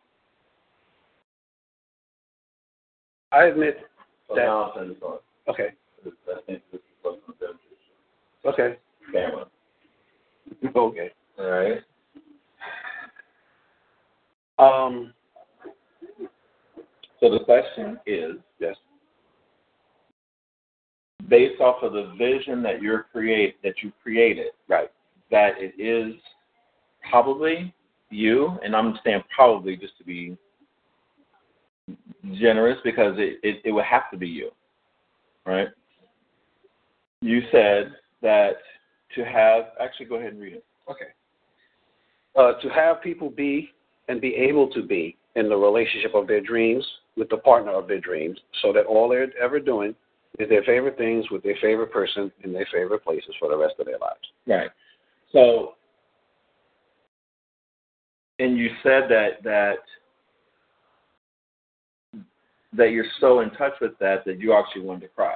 I 3.31 3.45
admit 3.45 3.87
So 4.27 4.35
That- 4.35 4.45
now 4.45 4.71
I'll 4.71 5.21
okay, 5.49 5.73
This- 6.03 6.13
I 6.29 6.41
think 6.41 6.63
this 6.71 6.79
is 6.81 6.87
what's 7.01 7.27
on 7.27 7.35
the 7.39 8.49
okay, 8.49 8.79
camera. 9.11 9.49
okay. 10.75 11.13
All 11.37 11.49
right. 11.49 11.83
Um, 14.57 15.13
So 17.19 17.29
the 17.29 17.43
question 17.43 17.99
is, 18.07 18.37
Yes. 18.57 18.75
based 21.27 21.61
off 21.61 21.83
of 21.83 21.93
the 21.93 22.05
vision 22.15 22.63
that 22.63 22.81
you're 22.81 23.03
create 23.03 23.61
that 23.61 23.83
you 23.83 23.91
created, 24.01 24.53
Right. 24.67 24.91
that 25.29 25.61
it 25.61 25.75
is 25.77 26.19
probably 27.09 27.73
you, 28.09 28.57
and 28.63 28.75
I'm 28.75 28.97
saying 29.03 29.23
probably 29.29 29.77
just 29.77 29.97
to 29.99 30.03
be 30.03 30.35
generous 32.39 32.77
because 32.83 33.15
it, 33.17 33.39
it, 33.43 33.61
it 33.65 33.71
would 33.71 33.85
have 33.85 34.09
to 34.11 34.17
be 34.17 34.27
you, 34.27 34.51
right? 35.45 35.67
You 37.21 37.41
said 37.51 37.93
that 38.21 38.53
to 39.15 39.25
have 39.25 39.65
actually 39.79 40.07
go 40.07 40.15
ahead 40.15 40.33
and 40.33 40.41
read 40.41 40.53
it. 40.53 40.65
Okay. 40.89 41.05
Uh, 42.35 42.53
to 42.61 42.69
have 42.69 43.01
people 43.01 43.29
be 43.29 43.69
and 44.07 44.21
be 44.21 44.35
able 44.35 44.69
to 44.71 44.81
be 44.81 45.17
in 45.35 45.49
the 45.49 45.55
relationship 45.55 46.15
of 46.15 46.27
their 46.27 46.41
dreams 46.41 46.85
with 47.17 47.29
the 47.29 47.37
partner 47.37 47.71
of 47.71 47.87
their 47.87 47.99
dreams, 47.99 48.39
so 48.61 48.71
that 48.71 48.85
all 48.85 49.09
they're 49.09 49.27
ever 49.41 49.59
doing 49.59 49.93
is 50.39 50.47
their 50.49 50.63
favorite 50.63 50.97
things 50.97 51.29
with 51.29 51.43
their 51.43 51.57
favorite 51.61 51.91
person 51.91 52.31
in 52.43 52.53
their 52.53 52.67
favorite 52.71 53.03
places 53.03 53.35
for 53.39 53.49
the 53.49 53.57
rest 53.57 53.75
of 53.79 53.85
their 53.85 53.99
lives. 53.99 54.19
Right. 54.47 54.71
So, 55.31 55.73
and 58.39 58.57
you 58.57 58.69
said 58.81 59.03
that 59.09 59.43
that 59.43 59.79
that 62.73 62.91
you're 62.91 63.05
so 63.19 63.41
in 63.41 63.49
touch 63.51 63.73
with 63.81 63.97
that 63.99 64.23
that 64.25 64.39
you 64.39 64.53
actually 64.53 64.83
wanted 64.83 65.01
to 65.01 65.07
cry, 65.09 65.35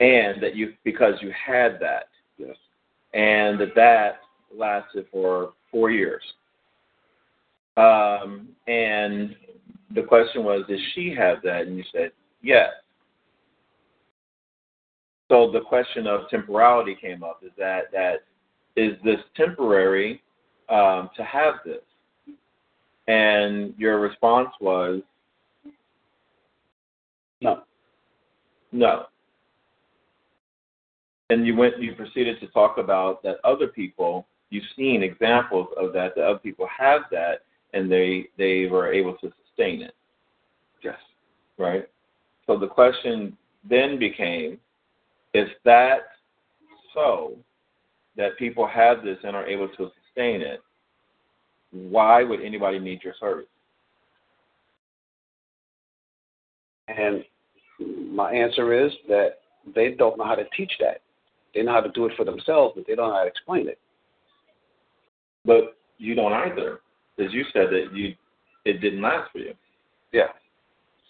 and 0.00 0.42
that 0.42 0.54
you 0.54 0.74
because 0.84 1.14
you 1.20 1.30
had 1.32 1.78
that, 1.80 2.08
Yes. 2.38 2.56
and 3.14 3.58
that 3.60 3.74
that 3.74 4.20
lasted 4.54 5.06
for 5.10 5.52
four 5.70 5.90
years. 5.90 6.22
Um, 7.76 8.48
and 8.66 9.36
the 9.94 10.02
question 10.02 10.44
was, 10.44 10.64
did 10.66 10.80
she 10.94 11.14
have 11.14 11.38
that? 11.42 11.62
And 11.66 11.76
you 11.76 11.84
said 11.92 12.12
yes. 12.42 12.70
So 15.28 15.50
the 15.50 15.60
question 15.60 16.06
of 16.06 16.28
temporality 16.30 16.96
came 17.00 17.22
up. 17.22 17.40
Is 17.44 17.50
that 17.58 17.90
that 17.92 18.24
is 18.76 18.96
this 19.04 19.20
temporary 19.36 20.22
um, 20.68 21.10
to 21.16 21.24
have 21.24 21.54
this? 21.64 21.82
And 23.08 23.74
your 23.78 24.00
response 24.00 24.48
was 24.60 25.00
No. 27.40 27.62
no. 28.72 29.06
And 31.28 31.46
you 31.46 31.56
went. 31.56 31.80
You 31.80 31.94
proceeded 31.94 32.40
to 32.40 32.46
talk 32.48 32.78
about 32.78 33.22
that 33.22 33.36
other 33.44 33.68
people. 33.68 34.26
You've 34.50 34.64
seen 34.76 35.02
examples 35.02 35.68
of 35.76 35.92
that. 35.92 36.14
That 36.14 36.24
other 36.24 36.38
people 36.38 36.68
have 36.76 37.02
that, 37.10 37.42
and 37.74 37.90
they 37.90 38.28
they 38.38 38.66
were 38.66 38.92
able 38.92 39.14
to 39.14 39.32
sustain 39.44 39.82
it. 39.82 39.94
Yes. 40.82 40.98
Right. 41.58 41.88
So 42.46 42.58
the 42.58 42.68
question 42.68 43.36
then 43.68 43.98
became, 43.98 44.58
is 45.34 45.48
that 45.64 46.02
so 46.94 47.36
that 48.16 48.38
people 48.38 48.66
have 48.66 49.02
this 49.02 49.18
and 49.24 49.34
are 49.34 49.46
able 49.46 49.68
to 49.68 49.90
sustain 50.04 50.40
it? 50.40 50.60
Why 51.72 52.22
would 52.22 52.40
anybody 52.40 52.78
need 52.78 53.02
your 53.02 53.14
service? 53.18 53.46
And 56.88 57.24
my 58.14 58.32
answer 58.32 58.86
is 58.86 58.92
that 59.08 59.38
they 59.74 59.90
don't 59.90 60.18
know 60.18 60.24
how 60.24 60.34
to 60.34 60.44
teach 60.56 60.72
that. 60.80 61.00
They 61.54 61.62
know 61.62 61.72
how 61.72 61.80
to 61.80 61.90
do 61.90 62.06
it 62.06 62.12
for 62.16 62.24
themselves, 62.24 62.74
but 62.76 62.86
they 62.86 62.94
don't 62.94 63.08
know 63.08 63.16
how 63.16 63.22
to 63.22 63.28
explain 63.28 63.68
it. 63.68 63.78
But 65.44 65.76
you 65.98 66.14
don't 66.14 66.32
either, 66.32 66.80
because 67.16 67.32
you 67.32 67.44
said 67.52 67.68
that 67.70 67.88
you 67.92 68.14
it 68.64 68.80
didn't 68.80 69.00
last 69.00 69.30
for 69.32 69.38
you. 69.38 69.54
Yeah. 70.12 70.28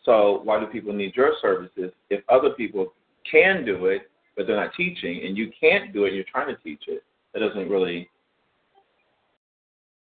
So 0.05 0.41
why 0.45 0.61
do 0.61 0.67
people 0.67 0.93
need 0.93 1.17
your 1.17 1.33
services 1.41 1.91
if 2.11 2.23
other 2.29 2.51
people 2.51 2.93
can 3.31 3.65
do 3.65 3.87
it, 3.87 4.03
but 4.37 4.47
they're 4.47 4.57
not 4.57 4.75
teaching, 4.77 5.23
and 5.27 5.37
you 5.37 5.51
can't 5.59 5.93
do 5.93 6.05
it, 6.05 6.09
and 6.09 6.17
you're 6.17 6.25
trying 6.31 6.55
to 6.55 6.63
teach 6.63 6.83
it? 6.87 7.03
That 7.35 7.41
doesn't 7.41 7.69
really. 7.69 8.09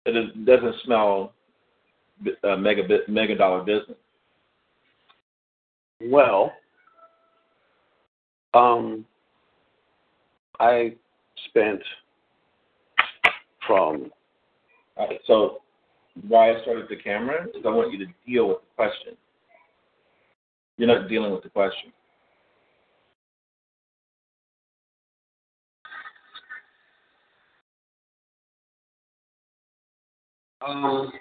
It 0.07 0.47
doesn't 0.47 0.75
smell 0.85 1.33
uh, 2.45 2.57
mega 2.57 2.83
mega 3.09 3.37
dollar 3.37 3.63
business. 3.63 3.99
Well, 6.01 6.53
um, 8.55 9.05
I 10.61 10.95
spent 11.49 11.83
from 13.67 14.11
All 14.97 15.09
right, 15.09 15.21
so 15.27 15.59
why 16.29 16.53
I 16.53 16.63
started 16.63 16.87
the 16.89 16.97
camera 16.97 17.47
is 17.55 17.65
I 17.67 17.71
want 17.71 17.93
you 17.93 17.99
to 17.99 18.13
deal 18.27 18.49
with 18.49 18.59
the 18.59 18.75
question. 18.77 19.17
You're 20.79 20.89
not 20.89 21.09
dealing 21.09 21.33
with 21.33 21.43
the 21.43 21.51
question. 21.51 21.93
um, 30.67 31.13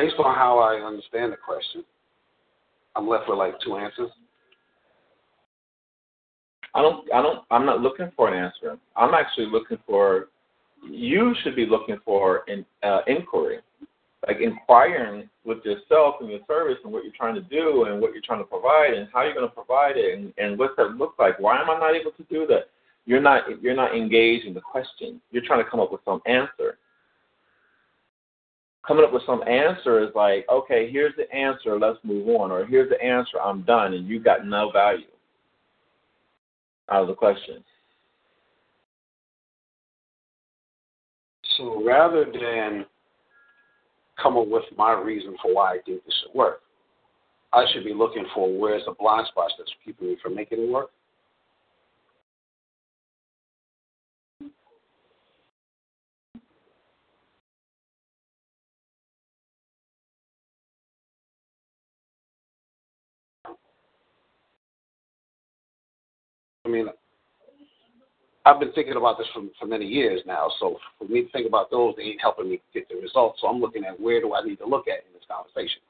based 0.00 0.16
on 0.18 0.34
how 0.34 0.58
I 0.58 0.84
understand 0.86 1.32
the 1.32 1.36
question, 1.36 1.84
I'm 2.96 3.08
left 3.08 3.28
with 3.28 3.38
like 3.38 3.54
two 3.64 3.76
answers. 3.76 4.10
I 6.74 6.82
don't. 6.82 7.12
I 7.12 7.20
don't. 7.20 7.44
I'm 7.50 7.66
not 7.66 7.80
looking 7.80 8.10
for 8.16 8.32
an 8.32 8.34
answer. 8.34 8.78
I'm 8.96 9.14
actually 9.14 9.46
looking 9.46 9.78
for. 9.86 10.28
You 10.88 11.34
should 11.42 11.56
be 11.56 11.66
looking 11.66 11.98
for 12.04 12.44
an 12.48 12.64
uh, 12.82 13.00
inquiry, 13.06 13.58
like 14.26 14.38
inquiring 14.40 15.28
with 15.44 15.58
yourself 15.64 16.16
and 16.20 16.30
your 16.30 16.40
service 16.46 16.78
and 16.84 16.92
what 16.92 17.04
you're 17.04 17.12
trying 17.14 17.34
to 17.34 17.42
do 17.42 17.84
and 17.84 18.00
what 18.00 18.12
you're 18.12 18.22
trying 18.22 18.38
to 18.38 18.44
provide 18.44 18.94
and 18.94 19.08
how 19.12 19.22
you're 19.22 19.34
going 19.34 19.48
to 19.48 19.54
provide 19.54 19.96
it 19.96 20.18
and, 20.18 20.32
and 20.38 20.58
what's 20.58 20.74
that 20.76 20.96
look 20.96 21.14
like. 21.18 21.38
Why 21.38 21.60
am 21.60 21.68
I 21.68 21.78
not 21.78 21.94
able 21.94 22.12
to 22.12 22.22
do 22.30 22.46
that? 22.46 22.70
You're 23.04 23.20
not. 23.20 23.62
You're 23.62 23.74
not 23.74 23.94
engaged 23.94 24.46
in 24.46 24.54
the 24.54 24.60
question. 24.60 25.20
You're 25.32 25.44
trying 25.44 25.62
to 25.62 25.70
come 25.70 25.80
up 25.80 25.92
with 25.92 26.00
some 26.04 26.22
answer. 26.24 26.78
Coming 28.86 29.04
up 29.04 29.12
with 29.12 29.22
some 29.26 29.42
answer 29.46 30.02
is 30.02 30.10
like, 30.14 30.46
okay, 30.50 30.90
here's 30.90 31.14
the 31.16 31.30
answer. 31.34 31.78
Let's 31.78 31.98
move 32.02 32.26
on, 32.28 32.50
or 32.50 32.64
here's 32.64 32.88
the 32.88 33.00
answer. 33.02 33.40
I'm 33.40 33.62
done, 33.62 33.94
and 33.94 34.08
you 34.08 34.20
got 34.20 34.46
no 34.46 34.70
value 34.72 35.04
out 36.90 37.02
of 37.02 37.08
the 37.08 37.14
question. 37.14 37.62
So 41.56 41.84
rather 41.84 42.24
than 42.24 42.86
come 44.20 44.36
up 44.36 44.48
with 44.48 44.64
my 44.76 44.92
reason 44.92 45.36
for 45.42 45.54
why 45.54 45.74
I 45.74 45.78
think 45.84 46.04
this 46.04 46.14
should 46.22 46.34
work, 46.34 46.62
I 47.52 47.64
should 47.72 47.84
be 47.84 47.94
looking 47.94 48.26
for 48.34 48.58
where's 48.58 48.84
the 48.86 48.94
blind 48.98 49.26
spots 49.28 49.54
that's 49.58 49.70
keeping 49.84 50.08
me 50.08 50.16
from 50.22 50.34
making 50.34 50.60
it 50.60 50.70
work. 50.70 50.90
I 66.64 66.68
mean, 66.68 66.86
I've 68.46 68.58
been 68.58 68.72
thinking 68.72 68.96
about 68.96 69.18
this 69.18 69.26
for, 69.34 69.42
for 69.58 69.66
many 69.66 69.86
years 69.86 70.22
now. 70.26 70.50
So 70.58 70.78
for 70.98 71.04
me 71.04 71.22
to 71.22 71.30
think 71.30 71.46
about 71.46 71.70
those, 71.70 71.94
they 71.96 72.04
ain't 72.04 72.20
helping 72.20 72.48
me 72.48 72.60
get 72.72 72.88
the 72.88 72.96
results. 72.96 73.40
So 73.40 73.48
I'm 73.48 73.60
looking 73.60 73.84
at 73.84 74.00
where 74.00 74.20
do 74.20 74.34
I 74.34 74.42
need 74.42 74.56
to 74.56 74.66
look 74.66 74.88
at 74.88 75.04
in 75.06 75.12
this 75.12 75.24
conversation. 75.28 75.82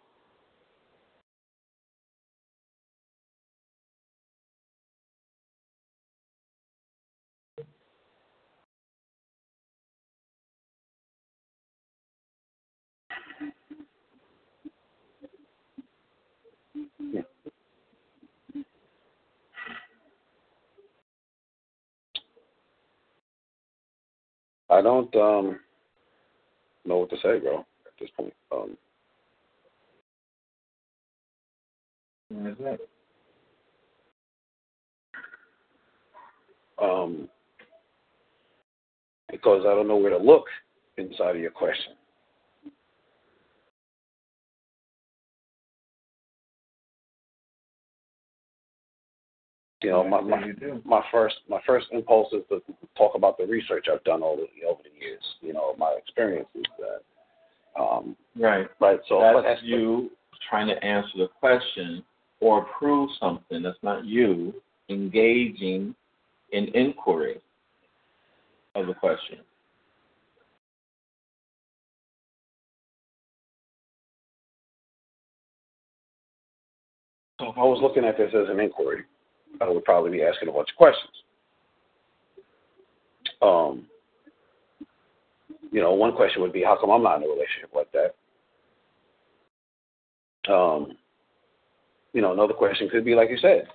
I 24.81 24.83
don't 24.83 25.15
um 25.17 25.61
know 26.87 26.97
what 26.97 27.11
to 27.11 27.17
say, 27.17 27.39
bro, 27.39 27.59
at 27.59 27.93
this 28.01 28.09
point. 28.17 28.33
Um 28.51 28.79
um 36.83 37.29
because 39.31 39.65
I 39.67 39.75
don't 39.75 39.87
know 39.87 39.99
where 39.99 40.09
to 40.09 40.17
look 40.17 40.47
inside 40.97 41.37
of 41.37 41.43
your 41.43 41.51
question. 41.51 41.93
You 49.83 49.91
know, 49.91 50.07
my, 50.07 50.21
my 50.21 50.45
you 50.45 50.53
do. 50.53 50.83
my 50.85 51.03
first 51.11 51.37
my 51.49 51.61
first 51.67 51.87
impulse 51.93 52.33
is 52.33 52.43
to 52.51 52.63
talk 52.99 53.15
about 53.15 53.39
the 53.39 53.47
research 53.47 53.87
I've 53.91 54.05
done 54.05 54.23
over 54.23 54.43
the 54.43 54.67
over 54.69 54.81
the 54.83 55.01
years. 55.01 55.23
You 55.41 55.55
know, 55.55 55.75
my 55.79 55.97
experiences 55.99 56.65
that 56.79 57.01
Um, 57.81 58.17
Right. 58.37 58.69
right. 58.81 59.01
So 59.09 59.21
that's 59.21 59.43
that's 59.43 59.63
you 59.63 60.11
trying 60.49 60.67
to 60.69 60.85
answer 60.85 61.17
the 61.19 61.29
question 61.29 62.05
or 62.41 62.65
prove 62.79 63.11
something. 63.19 63.63
That's 63.63 63.79
not 63.83 64.05
you 64.05 64.55
engaging 64.89 65.95
in 66.53 66.65
inquiry 66.75 67.41
of 68.75 68.87
the 68.87 68.95
question. 68.95 69.39
So 77.41 77.51
if 77.51 77.57
I 77.57 77.63
was 77.63 77.81
looking 77.81 78.05
at 78.05 78.19
this 78.19 78.31
as 78.35 78.49
an 78.51 78.61
inquiry, 78.61 79.05
I 79.61 79.69
would 79.69 79.85
probably 79.85 80.11
be 80.11 80.23
asking 80.23 80.49
a 80.49 80.53
bunch 80.53 80.71
of 80.71 80.77
questions. 80.77 81.13
Um, 83.43 83.87
you 85.73 85.81
know, 85.81 85.93
one 85.95 86.15
question 86.15 86.43
would 86.43 86.53
be, 86.53 86.63
how 86.63 86.77
come 86.81 86.91
I'm 86.91 87.03
not 87.03 87.19
in 87.19 87.25
a 87.25 87.27
relationship 87.27 87.71
like 87.75 87.91
that? 87.93 88.15
Um, 90.53 90.97
you 92.13 92.23
know, 92.23 92.33
another 92.33 92.55
question 92.55 92.89
could 92.89 93.05
be, 93.05 93.15
like 93.15 93.31
you 93.31 93.39
said, 93.39 93.69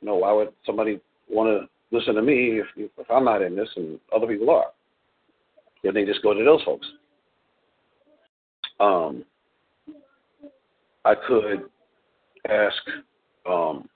you 0.00 0.08
know, 0.08 0.16
why 0.16 0.32
would 0.32 0.52
somebody 0.66 1.00
want 1.28 1.48
to 1.48 1.96
listen 1.96 2.14
to 2.14 2.22
me 2.22 2.60
if, 2.60 2.66
if 2.76 3.10
I'm 3.10 3.24
not 3.24 3.42
in 3.42 3.54
this 3.54 3.68
and 3.76 3.98
other 4.14 4.26
people 4.26 4.50
are? 4.50 4.66
Then 5.84 5.94
they 5.94 6.04
just 6.04 6.22
go 6.22 6.34
to 6.34 6.44
those 6.44 6.62
folks. 6.64 6.86
Um, 8.80 9.24
I 11.04 11.14
could 11.14 11.64
ask, 12.48 12.76
um, 13.48 13.88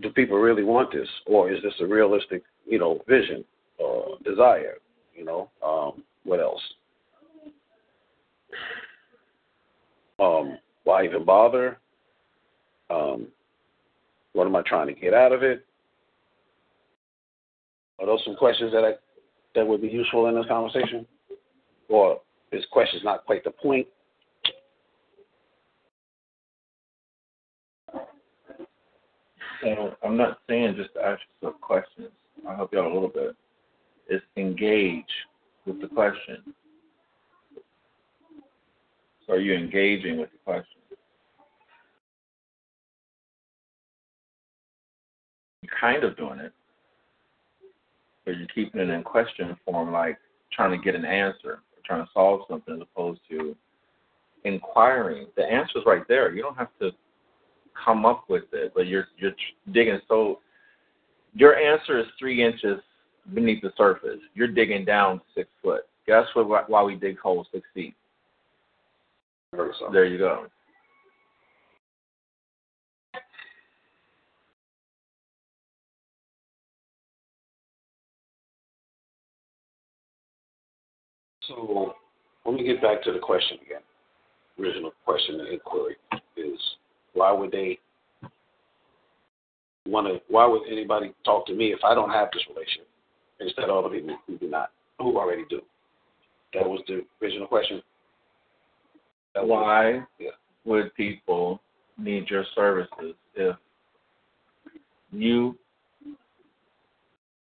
do 0.00 0.10
people 0.10 0.38
really 0.38 0.64
want 0.64 0.92
this, 0.92 1.08
or 1.26 1.52
is 1.52 1.62
this 1.62 1.74
a 1.80 1.86
realistic, 1.86 2.42
you 2.66 2.78
know, 2.78 3.00
vision 3.08 3.44
or 3.78 4.16
desire? 4.24 4.74
You 5.14 5.24
know, 5.24 5.50
um, 5.64 6.02
what 6.24 6.40
else? 6.40 6.60
Um, 10.20 10.58
why 10.84 11.04
even 11.04 11.24
bother? 11.24 11.78
Um, 12.90 13.28
what 14.32 14.46
am 14.46 14.56
I 14.56 14.62
trying 14.62 14.88
to 14.88 14.92
get 14.92 15.14
out 15.14 15.32
of 15.32 15.42
it? 15.42 15.64
Are 18.00 18.06
those 18.06 18.22
some 18.24 18.36
questions 18.36 18.72
that 18.72 18.84
I 18.84 18.92
that 19.54 19.66
would 19.66 19.80
be 19.80 19.88
useful 19.88 20.26
in 20.26 20.34
this 20.34 20.46
conversation, 20.48 21.06
or 21.88 22.20
is 22.50 22.64
questions 22.72 23.02
not 23.04 23.24
quite 23.24 23.44
the 23.44 23.50
point? 23.50 23.86
So 29.64 29.96
I'm 30.04 30.16
not 30.16 30.38
saying 30.48 30.76
just 30.76 30.90
ask 31.02 31.20
yourself 31.40 31.60
questions. 31.62 32.10
I'll 32.46 32.56
help 32.56 32.72
you 32.72 32.80
out 32.80 32.90
a 32.90 32.94
little 32.94 33.08
bit. 33.08 33.34
It's 34.08 34.24
engage 34.36 35.04
with 35.64 35.80
the 35.80 35.88
question. 35.88 36.54
So 39.26 39.32
are 39.32 39.40
you 39.40 39.54
engaging 39.54 40.18
with 40.18 40.30
the 40.32 40.38
question? 40.44 40.66
You're 45.62 45.72
kind 45.80 46.04
of 46.04 46.14
doing 46.18 46.40
it, 46.40 46.52
but 48.26 48.36
you're 48.36 48.46
keeping 48.54 48.82
it 48.82 48.90
in 48.90 49.02
question 49.02 49.56
form, 49.64 49.92
like 49.92 50.18
trying 50.52 50.78
to 50.78 50.84
get 50.84 50.94
an 50.94 51.06
answer 51.06 51.52
or 51.52 51.62
trying 51.86 52.04
to 52.04 52.10
solve 52.12 52.42
something, 52.50 52.74
as 52.74 52.82
opposed 52.82 53.20
to 53.30 53.56
inquiring. 54.44 55.28
The 55.38 55.44
answer's 55.44 55.84
right 55.86 56.06
there. 56.06 56.34
You 56.34 56.42
don't 56.42 56.58
have 56.58 56.68
to 56.82 56.90
come 57.82 58.06
up 58.06 58.24
with 58.28 58.44
it, 58.52 58.72
but 58.74 58.86
you're 58.86 59.08
you're 59.18 59.32
digging 59.72 60.00
so. 60.08 60.40
Your 61.34 61.56
answer 61.56 61.98
is 61.98 62.06
three 62.18 62.44
inches 62.44 62.80
beneath 63.32 63.62
the 63.62 63.72
surface. 63.76 64.20
You're 64.34 64.48
digging 64.48 64.84
down 64.84 65.20
six 65.34 65.48
foot. 65.62 65.82
Guess 66.06 66.26
what? 66.34 66.68
Why 66.68 66.82
we 66.82 66.94
dig 66.96 67.18
holes 67.18 67.46
six 67.52 67.66
feet? 67.74 67.94
There 69.92 70.04
you 70.04 70.18
go. 70.18 70.46
So 81.48 81.94
let 82.46 82.54
me 82.54 82.64
get 82.64 82.80
back 82.80 83.02
to 83.04 83.12
the 83.12 83.18
question 83.18 83.58
again. 83.64 83.82
Original 84.58 84.92
question 85.04 85.40
and 85.40 85.48
inquiry 85.48 85.96
is 86.36 86.58
why 87.14 87.32
would 87.32 87.50
they 87.50 87.78
want 89.86 90.06
to? 90.06 90.20
Why 90.28 90.46
would 90.46 90.62
anybody 90.70 91.12
talk 91.24 91.46
to 91.46 91.54
me 91.54 91.72
if 91.72 91.80
I 91.84 91.94
don't 91.94 92.10
have 92.10 92.28
this 92.32 92.42
relationship 92.48 92.88
instead 93.40 93.70
of 93.70 93.84
other 93.84 93.94
people 93.94 94.16
who 94.26 94.38
do 94.38 94.48
not, 94.48 94.70
who 94.98 95.16
already 95.18 95.44
do? 95.48 95.60
That 96.52 96.68
was 96.68 96.80
the 96.86 97.04
original 97.22 97.46
question. 97.46 97.82
That 99.34 99.46
was- 99.46 99.50
Why 99.50 100.06
yeah. 100.18 100.30
would 100.64 100.94
people 100.94 101.60
need 101.98 102.28
your 102.28 102.44
services 102.54 103.14
if 103.34 103.56
you 105.12 105.56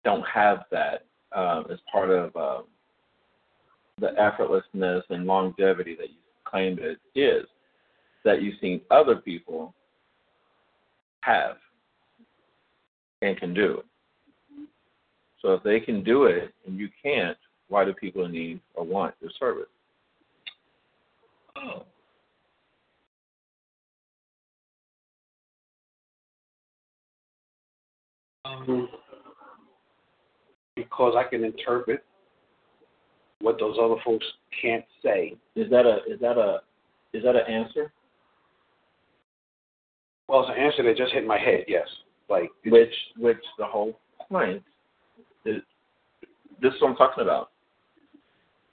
don't 0.04 0.24
have 0.26 0.64
that 0.70 1.04
um, 1.34 1.66
as 1.70 1.78
part 1.90 2.10
of 2.10 2.34
um, 2.36 2.64
the 3.98 4.08
effortlessness 4.20 5.02
and 5.10 5.26
longevity 5.26 5.94
that 5.96 6.08
you 6.10 6.16
claim 6.44 6.78
it 6.80 6.98
is 7.18 7.46
that 8.24 8.42
you've 8.42 8.58
seen 8.60 8.80
other 8.90 9.16
people 9.16 9.74
have 11.20 11.56
and 13.22 13.36
can 13.38 13.54
do. 13.54 13.82
So 15.40 15.52
if 15.52 15.62
they 15.62 15.80
can 15.80 16.02
do 16.02 16.24
it 16.24 16.54
and 16.66 16.78
you 16.78 16.88
can't, 17.02 17.36
why 17.68 17.84
do 17.84 17.92
people 17.92 18.26
need 18.28 18.60
or 18.74 18.84
want 18.84 19.14
your 19.20 19.30
service? 19.38 19.66
Oh. 21.56 21.84
Um, 28.46 28.88
because 30.76 31.14
I 31.16 31.28
can 31.28 31.44
interpret 31.44 32.04
what 33.40 33.58
those 33.58 33.76
other 33.80 33.96
folks 34.04 34.24
can't 34.60 34.84
say. 35.02 35.36
Is 35.56 35.70
that 35.70 35.86
a 35.86 35.98
is 36.10 36.20
that 36.20 36.36
a 36.38 36.60
is 37.12 37.22
that 37.22 37.36
an 37.36 37.46
answer? 37.48 37.92
Well, 40.28 40.40
it's 40.40 40.50
an 40.50 40.62
answer 40.62 40.82
that 40.82 40.96
just 40.96 41.12
hit 41.12 41.26
my 41.26 41.38
head. 41.38 41.64
Yes, 41.68 41.86
like 42.28 42.50
Which 42.66 42.94
which 43.16 43.42
the 43.58 43.66
whole 43.66 43.98
point 44.28 44.62
is 45.44 45.62
this 46.62 46.72
is 46.72 46.80
what 46.80 46.90
I'm 46.90 46.96
talking 46.96 47.22
about. 47.22 47.50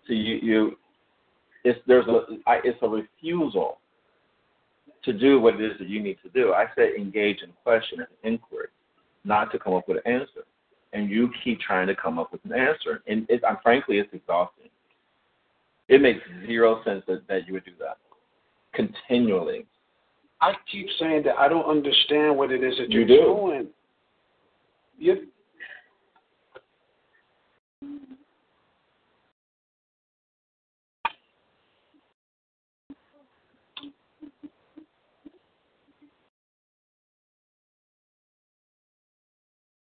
So 0.07 0.13
you 0.13 0.35
you 0.41 0.77
it's 1.63 1.79
there's 1.87 2.07
a 2.07 2.25
I, 2.47 2.59
it's 2.63 2.79
a 2.81 2.87
refusal 2.87 3.79
to 5.03 5.13
do 5.13 5.39
what 5.39 5.55
it 5.55 5.61
is 5.61 5.77
that 5.79 5.89
you 5.89 6.01
need 6.01 6.17
to 6.23 6.29
do. 6.29 6.53
I 6.53 6.65
said 6.75 6.89
engage 6.97 7.41
in 7.43 7.49
question 7.63 7.99
and 7.99 8.07
inquiry, 8.23 8.67
not 9.23 9.51
to 9.51 9.59
come 9.59 9.73
up 9.73 9.87
with 9.87 9.97
an 10.05 10.11
answer. 10.11 10.45
And 10.93 11.09
you 11.09 11.29
keep 11.43 11.59
trying 11.61 11.87
to 11.87 11.95
come 11.95 12.19
up 12.19 12.33
with 12.33 12.43
an 12.43 12.51
answer, 12.51 13.01
and 13.07 13.25
it, 13.29 13.41
I'm 13.47 13.57
frankly, 13.63 13.97
it's 13.99 14.13
exhausting. 14.13 14.67
It 15.87 16.01
makes 16.01 16.19
zero 16.45 16.83
sense 16.83 17.03
that, 17.07 17.25
that 17.29 17.47
you 17.47 17.53
would 17.53 17.63
do 17.63 17.71
that 17.79 17.97
continually. 18.73 19.65
I 20.41 20.53
keep 20.71 20.87
saying 20.99 21.23
that 21.25 21.37
I 21.37 21.47
don't 21.47 21.65
understand 21.65 22.35
what 22.35 22.51
it 22.51 22.63
is 22.63 22.77
that 22.77 22.89
You 22.89 22.99
you're 22.99 23.07
do. 23.07 23.23
doing. 23.23 23.67
You 24.97 25.27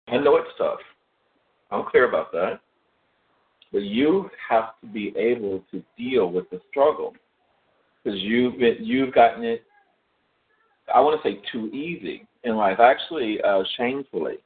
I 0.07 0.17
know 0.17 0.35
it's 0.35 0.49
tough. 0.57 0.79
I'm 1.71 1.85
clear 1.89 2.09
about 2.09 2.33
that. 2.33 2.59
But 3.71 3.83
you 3.83 4.29
have 4.49 4.71
to 4.81 4.87
be 4.87 5.13
able 5.17 5.63
to 5.71 5.81
deal 5.97 6.29
with 6.29 6.49
the 6.49 6.59
struggle 6.69 7.13
because 8.03 8.19
you've 8.19 8.59
been 8.59 8.77
you've 8.81 9.13
gotten 9.13 9.45
it. 9.45 9.63
I 10.93 10.99
want 10.99 11.21
to 11.21 11.29
say 11.29 11.41
too 11.51 11.67
easy 11.67 12.27
in 12.43 12.55
life, 12.55 12.79
actually 12.79 13.41
uh, 13.41 13.63
shamefully, 13.77 14.37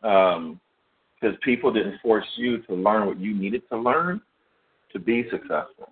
because 0.00 1.36
people 1.42 1.72
didn't 1.72 2.00
force 2.02 2.26
you 2.36 2.58
to 2.62 2.74
learn 2.74 3.06
what 3.06 3.18
you 3.18 3.34
needed 3.34 3.62
to 3.70 3.78
learn 3.78 4.20
to 4.92 4.98
be 4.98 5.24
successful. 5.30 5.90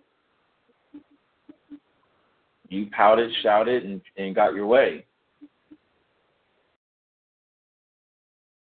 You 2.69 2.87
pouted, 2.87 3.31
shouted, 3.43 3.85
and, 3.85 4.01
and 4.17 4.35
got 4.35 4.55
your 4.55 4.67
way. 4.67 5.05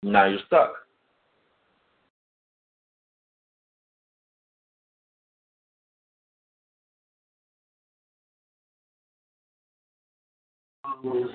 Now 0.04 0.26
you're 0.26 0.40
stuck. 0.48 0.74
Um, 11.04 11.30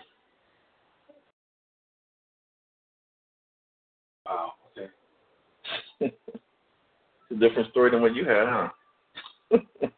wow. 4.25 4.53
Okay. 4.77 4.91
It's 7.29 7.43
a 7.43 7.49
different 7.49 7.71
story 7.71 7.91
than 7.91 8.03
what 8.03 8.15
you 8.15 8.25
had, 8.25 8.47
huh? 8.47 8.69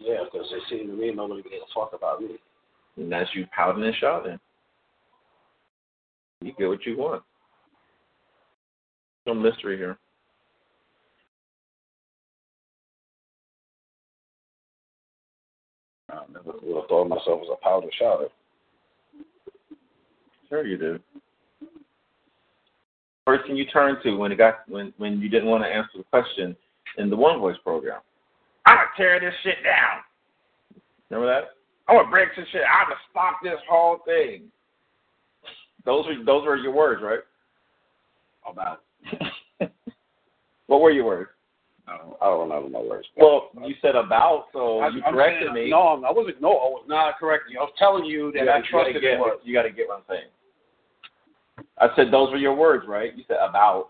Yeah, 0.00 0.24
because 0.24 0.48
they 0.50 0.76
seem 0.76 0.86
to 0.86 0.94
me 0.94 1.12
nobody 1.12 1.42
to 1.42 1.48
talk 1.74 1.92
about 1.92 2.22
me. 2.22 2.38
and 2.96 3.12
that's 3.12 3.28
you 3.34 3.46
pouting 3.54 3.84
and 3.84 3.94
shouting. 3.96 4.40
You 6.40 6.52
get 6.58 6.68
what 6.68 6.86
you 6.86 6.96
want. 6.96 7.22
No 9.26 9.34
mystery 9.34 9.76
here. 9.76 9.98
Um, 16.12 16.18
I 16.28 16.32
never 16.32 16.58
would 16.62 16.76
have 16.76 16.88
thought 16.88 17.02
of 17.02 17.08
myself 17.08 17.40
as 17.42 17.48
a 17.52 17.62
powder 17.62 17.88
shouter. 17.98 18.28
Sure 20.48 20.66
you 20.66 20.78
do. 20.78 20.98
Person 23.26 23.56
you 23.56 23.66
turned 23.66 23.98
to 24.02 24.16
when 24.16 24.32
it 24.32 24.36
got 24.36 24.68
when 24.68 24.92
when 24.96 25.20
you 25.20 25.28
didn't 25.28 25.48
want 25.48 25.62
to 25.62 25.68
answer 25.68 25.98
the 25.98 26.04
question 26.04 26.56
in 26.98 27.10
the 27.10 27.16
one 27.16 27.38
voice 27.38 27.56
program. 27.62 28.00
I'm 28.66 28.76
gonna 28.76 28.88
tear 28.96 29.20
this 29.20 29.34
shit 29.42 29.62
down. 29.62 30.02
Remember 31.10 31.32
that? 31.32 31.50
I'm 31.88 31.96
gonna 31.96 32.10
break 32.10 32.30
this 32.36 32.46
shit. 32.50 32.62
I'm 32.62 32.86
gonna 32.86 33.00
stop 33.10 33.36
this 33.42 33.60
whole 33.68 33.98
thing. 34.04 34.44
Those 35.84 36.06
were 36.06 36.24
those 36.24 36.44
were 36.44 36.56
your 36.56 36.72
words, 36.72 37.02
right? 37.02 37.20
About 38.50 38.82
what 40.66 40.80
were 40.80 40.90
your 40.90 41.04
words? 41.04 41.30
I 41.90 41.96
don't, 41.98 42.16
I 42.22 42.24
don't 42.26 42.48
know 42.48 42.68
my 42.68 42.88
words. 42.88 43.08
Well, 43.16 43.48
you 43.66 43.74
said 43.82 43.96
about, 43.96 44.46
so 44.52 44.78
I- 44.80 44.88
you 44.88 45.02
I'm 45.04 45.12
corrected 45.14 45.48
saying- 45.52 45.64
me. 45.66 45.70
No, 45.70 46.02
I 46.06 46.10
wasn't. 46.12 46.40
No, 46.40 46.50
I 46.50 46.68
was 46.70 46.84
not 46.86 47.18
correcting 47.18 47.54
you. 47.54 47.58
I 47.60 47.62
was 47.64 47.72
telling 47.78 48.04
you 48.04 48.30
that 48.32 48.44
you 48.44 48.50
I 48.50 48.60
trusted 48.70 48.94
you 48.94 49.00
gotta 49.00 49.30
get. 49.30 49.46
You 49.46 49.54
got 49.54 49.62
to 49.62 49.70
get 49.70 49.88
what 49.88 49.96
I'm 49.98 50.04
saying. 50.08 50.28
I 51.78 51.88
said 51.96 52.10
those 52.12 52.30
were 52.30 52.36
your 52.38 52.54
words, 52.54 52.86
right? 52.86 53.14
You 53.16 53.24
said 53.26 53.38
about, 53.42 53.88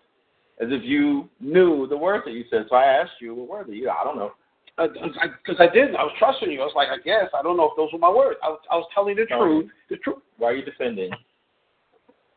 as 0.61 0.69
if 0.71 0.83
you 0.83 1.29
knew 1.41 1.87
the 1.87 1.97
words 1.97 2.25
that 2.25 2.33
you 2.33 2.45
said. 2.51 2.67
So 2.69 2.77
I 2.77 2.85
asked 2.85 3.21
you, 3.21 3.35
what 3.35 3.49
were 3.49 3.65
they? 3.65 3.75
You, 3.75 3.91
I 3.91 4.03
don't 4.05 4.17
know. 4.17 4.33
Because 4.77 5.57
I, 5.61 5.67
didn't. 5.69 5.95
I 5.97 6.05
was 6.05 6.13
trusting 6.19 6.51
you. 6.51 6.63
I 6.63 6.65
was 6.65 6.73
like, 6.75 6.89
I 6.89 6.97
guess. 6.99 7.29
I 7.35 7.43
don't 7.43 7.57
know 7.59 7.67
if 7.71 7.77
those 7.77 7.93
were 7.93 7.99
my 7.99 8.09
words. 8.11 8.39
I 8.43 8.49
was, 8.49 8.61
I 8.71 8.77
was 8.77 8.87
telling 8.95 9.17
the 9.17 9.27
No. 9.29 9.39
truth. 9.39 9.71
The 9.91 9.97
truth. 9.99 10.19
Why 10.39 10.49
are 10.51 10.55
you 10.55 10.65
defending? 10.65 11.11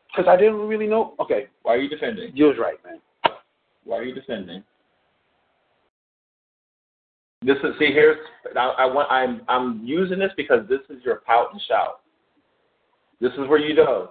Because 0.08 0.28
I 0.28 0.36
didn't 0.36 0.56
really 0.68 0.86
know. 0.86 1.14
Okay, 1.20 1.46
Why 1.62 1.74
are 1.74 1.78
you 1.78 1.88
defending? 1.88 2.30
you 2.36 2.44
was 2.46 2.56
right, 2.58 2.76
man. 2.84 3.00
Why 3.84 3.96
are 3.98 4.04
you 4.04 4.14
defending? 4.14 4.62
This 7.44 7.56
is 7.58 7.74
see 7.78 7.92
here's 7.92 8.16
I, 8.56 8.74
I 8.78 8.86
want 8.86 9.10
I'm 9.12 9.42
I'm 9.48 9.84
using 9.84 10.18
this 10.18 10.32
because 10.36 10.66
this 10.68 10.80
is 10.88 11.02
your 11.04 11.16
pout 11.26 11.48
and 11.52 11.60
shout. 11.68 12.00
This 13.20 13.32
is 13.32 13.40
where 13.48 13.58
you 13.58 13.76
go. 13.76 14.10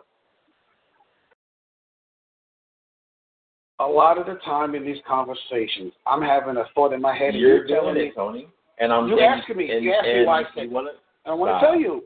A 3.79 3.85
lot 3.85 4.17
of 4.19 4.27
the 4.27 4.35
time 4.45 4.75
in 4.75 4.85
these 4.85 5.01
conversations, 5.07 5.91
I'm 6.05 6.21
having 6.21 6.57
a 6.57 6.63
thought 6.75 6.93
in 6.93 7.01
my 7.01 7.15
head, 7.17 7.29
and 7.33 7.39
You're 7.39 7.65
you're 7.65 7.67
telling 7.67 7.95
doing 7.95 8.07
me. 8.09 8.13
Tony. 8.15 8.47
And 8.79 8.93
I'm 8.93 9.07
You 9.07 9.19
and- 9.19 9.39
asking 9.41 9.57
me. 9.57 9.71
And, 9.71 9.83
You 9.83 9.93
asked 9.93 10.05
me 10.07 10.25
why 10.25 10.41
I 10.41 10.45
said- 10.55 10.71
wanna 10.71 10.91
I 11.25 11.33
want 11.33 11.59
to 11.59 11.65
tell 11.65 11.75
you. 11.75 12.03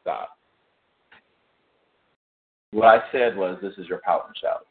stop. 0.00 0.30
What 2.72 2.86
I 2.86 3.10
said 3.12 3.36
was 3.36 3.58
this 3.60 3.74
is 3.78 3.86
your 3.88 3.98
pout 3.98 4.26
and 4.28 4.36
shout. 4.38 4.66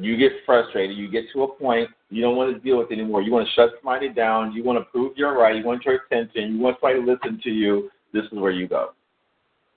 You 0.00 0.16
get 0.16 0.32
frustrated, 0.46 0.96
you 0.96 1.08
get 1.08 1.24
to 1.32 1.42
a 1.44 1.48
point, 1.48 1.90
you 2.12 2.20
don't 2.20 2.36
want 2.36 2.52
to 2.52 2.60
deal 2.60 2.78
with 2.78 2.90
it 2.90 2.98
anymore. 2.98 3.22
You 3.22 3.32
want 3.32 3.48
to 3.48 3.52
shut 3.54 3.70
somebody 3.80 4.10
down, 4.10 4.52
you 4.52 4.62
want 4.62 4.78
to 4.78 4.84
prove 4.84 5.16
you're 5.16 5.38
right, 5.38 5.56
you 5.56 5.64
want 5.64 5.84
your 5.84 5.94
attention, 5.94 6.56
you 6.56 6.60
want 6.60 6.76
somebody 6.80 7.00
to 7.00 7.10
listen 7.10 7.40
to 7.42 7.50
you. 7.50 7.90
This 8.12 8.24
is 8.24 8.38
where 8.38 8.50
you 8.50 8.68
go. 8.68 8.90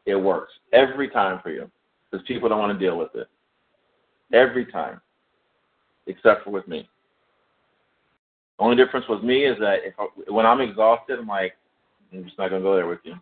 It 0.05 0.15
works 0.15 0.51
every 0.73 1.09
time 1.09 1.39
for 1.41 1.49
you 1.49 1.71
because 2.11 2.25
people 2.27 2.49
don't 2.49 2.59
want 2.59 2.77
to 2.77 2.85
deal 2.85 2.97
with 2.97 3.15
it. 3.15 3.27
Every 4.33 4.65
time, 4.65 4.99
except 6.07 6.43
for 6.43 6.49
with 6.49 6.67
me. 6.67 6.89
The 8.57 8.63
only 8.65 8.75
difference 8.75 9.05
with 9.07 9.23
me 9.23 9.45
is 9.45 9.57
that 9.59 9.79
if 9.85 9.93
I, 9.97 10.07
when 10.29 10.45
I'm 10.45 10.59
exhausted, 10.59 11.19
I'm 11.19 11.27
like, 11.27 11.53
I'm 12.11 12.25
just 12.25 12.37
not 12.37 12.49
gonna 12.49 12.61
go 12.61 12.75
there 12.75 12.87
with 12.87 12.99
you. 13.03 13.15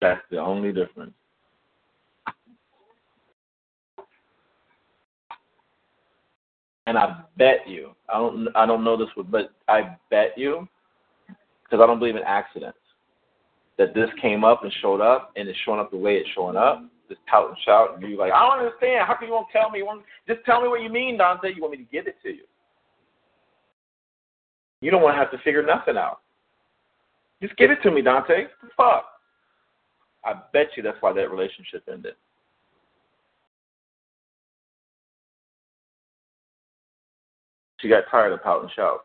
That's 0.00 0.22
the 0.30 0.38
only 0.38 0.72
difference. 0.72 1.14
And 6.86 6.96
I 6.96 7.20
bet 7.36 7.68
you, 7.68 7.90
I 8.08 8.18
don't, 8.18 8.48
I 8.54 8.64
don't 8.64 8.84
know 8.84 8.96
this, 8.96 9.08
one, 9.14 9.26
but 9.28 9.50
I 9.68 9.96
bet 10.10 10.32
you, 10.36 10.68
because 11.64 11.82
I 11.82 11.86
don't 11.86 11.98
believe 11.98 12.16
in 12.16 12.22
accidents, 12.22 12.78
that 13.76 13.92
this 13.92 14.08
came 14.22 14.44
up 14.44 14.62
and 14.62 14.72
showed 14.80 15.00
up, 15.00 15.32
and 15.36 15.48
it's 15.48 15.58
showing 15.64 15.80
up 15.80 15.90
the 15.90 15.96
way 15.96 16.16
it's 16.16 16.28
showing 16.34 16.56
up. 16.56 16.82
Just 17.08 17.24
pout 17.26 17.48
and 17.48 17.58
shout, 17.64 17.94
and 17.94 18.02
you're 18.02 18.18
like, 18.18 18.32
I 18.32 18.40
don't 18.48 18.64
understand. 18.66 19.06
How 19.06 19.14
come 19.14 19.28
you 19.28 19.34
won't 19.34 19.48
tell 19.52 19.70
me? 19.70 19.78
You 19.78 19.86
won't- 19.86 20.04
Just 20.26 20.44
tell 20.44 20.60
me 20.60 20.68
what 20.68 20.82
you 20.82 20.88
mean, 20.88 21.18
Dante. 21.18 21.54
You 21.54 21.62
want 21.62 21.72
me 21.72 21.84
to 21.84 21.90
give 21.90 22.06
it 22.08 22.16
to 22.22 22.30
you. 22.30 22.44
You 24.80 24.90
don't 24.90 25.02
want 25.02 25.14
to 25.14 25.18
have 25.18 25.30
to 25.30 25.38
figure 25.38 25.62
nothing 25.62 25.96
out. 25.96 26.20
Just 27.42 27.56
give 27.56 27.70
it 27.70 27.80
to 27.82 27.90
me, 27.90 28.02
Dante. 28.02 28.46
Fuck? 28.76 29.06
I 30.24 30.34
bet 30.52 30.68
you 30.76 30.82
that's 30.82 31.00
why 31.00 31.12
that 31.12 31.30
relationship 31.30 31.84
ended. 31.90 32.14
She 37.80 37.88
got 37.88 38.04
tired 38.10 38.32
of 38.32 38.42
pout 38.42 38.62
and 38.62 38.70
shout. 38.72 39.00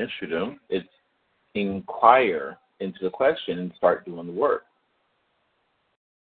Yes, 0.00 0.08
you 0.22 0.28
do. 0.28 0.54
It's 0.70 0.88
inquire 1.54 2.56
into 2.80 3.00
the 3.02 3.10
question 3.10 3.58
and 3.58 3.70
start 3.76 4.06
doing 4.06 4.26
the 4.26 4.32
work. 4.32 4.62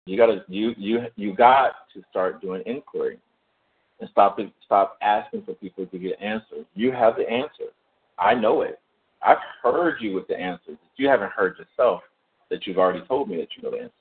You 0.06 0.16
gotta 0.16 0.46
you 0.48 0.72
you 0.78 1.00
you 1.16 1.34
got 1.34 1.72
to 1.92 2.02
start 2.08 2.40
doing 2.40 2.62
inquiry 2.64 3.18
and 4.00 4.08
stop 4.10 4.38
stop 4.64 4.96
asking 5.02 5.42
for 5.42 5.52
people 5.56 5.84
to 5.84 5.98
get 5.98 6.18
answers. 6.22 6.64
You 6.74 6.90
have 6.90 7.16
the 7.16 7.28
answer. 7.28 7.70
I 8.18 8.32
know 8.32 8.62
it. 8.62 8.80
I've 9.22 9.44
heard 9.62 9.96
you 10.00 10.14
with 10.14 10.26
the 10.26 10.40
answers. 10.40 10.78
You 10.96 11.08
haven't 11.08 11.32
heard 11.32 11.58
yourself 11.58 12.00
that 12.48 12.66
you've 12.66 12.78
already 12.78 13.04
told 13.06 13.28
me 13.28 13.36
that 13.36 13.48
you 13.58 13.62
know 13.62 13.72
the 13.72 13.82
answer. 13.82 13.92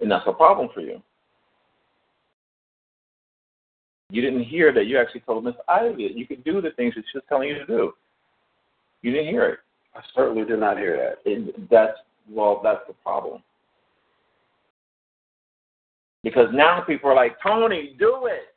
And 0.00 0.10
that's 0.10 0.26
a 0.26 0.32
problem 0.32 0.70
for 0.74 0.80
you. 0.80 1.00
You 4.10 4.20
didn't 4.20 4.42
hear 4.42 4.72
that 4.72 4.86
you 4.86 4.98
actually 4.98 5.20
told 5.20 5.44
Miss 5.44 5.54
Ivy 5.68 6.08
that 6.08 6.16
you 6.16 6.26
could 6.26 6.42
do 6.42 6.60
the 6.60 6.72
things 6.72 6.96
that 6.96 7.04
she 7.12 7.18
was 7.18 7.24
telling 7.28 7.48
you 7.48 7.54
to 7.54 7.66
do. 7.66 7.92
You 9.02 9.12
didn't 9.12 9.28
hear 9.28 9.48
it. 9.48 9.58
I 9.94 10.00
certainly 10.14 10.44
did 10.44 10.60
not 10.60 10.78
hear 10.78 10.96
that. 10.96 11.30
it 11.30 11.70
that's 11.70 11.98
well, 12.30 12.60
that's 12.62 12.80
the 12.86 12.94
problem. 13.02 13.42
Because 16.22 16.48
now 16.52 16.82
people 16.82 17.10
are 17.10 17.16
like, 17.16 17.36
Tony, 17.42 17.96
do 17.98 18.26
it. 18.26 18.54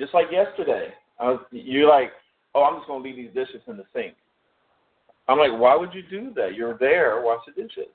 Just 0.00 0.12
like 0.14 0.26
yesterday, 0.30 0.92
I 1.18 1.30
was, 1.30 1.40
you're 1.50 1.88
like, 1.88 2.10
oh, 2.54 2.64
I'm 2.64 2.76
just 2.76 2.88
gonna 2.88 3.02
leave 3.02 3.16
these 3.16 3.34
dishes 3.34 3.62
in 3.66 3.76
the 3.76 3.84
sink. 3.94 4.14
I'm 5.28 5.38
like, 5.38 5.58
why 5.58 5.76
would 5.76 5.92
you 5.92 6.02
do 6.02 6.32
that? 6.36 6.54
You're 6.54 6.78
there, 6.78 7.22
wash 7.22 7.40
the 7.46 7.52
dishes, 7.52 7.88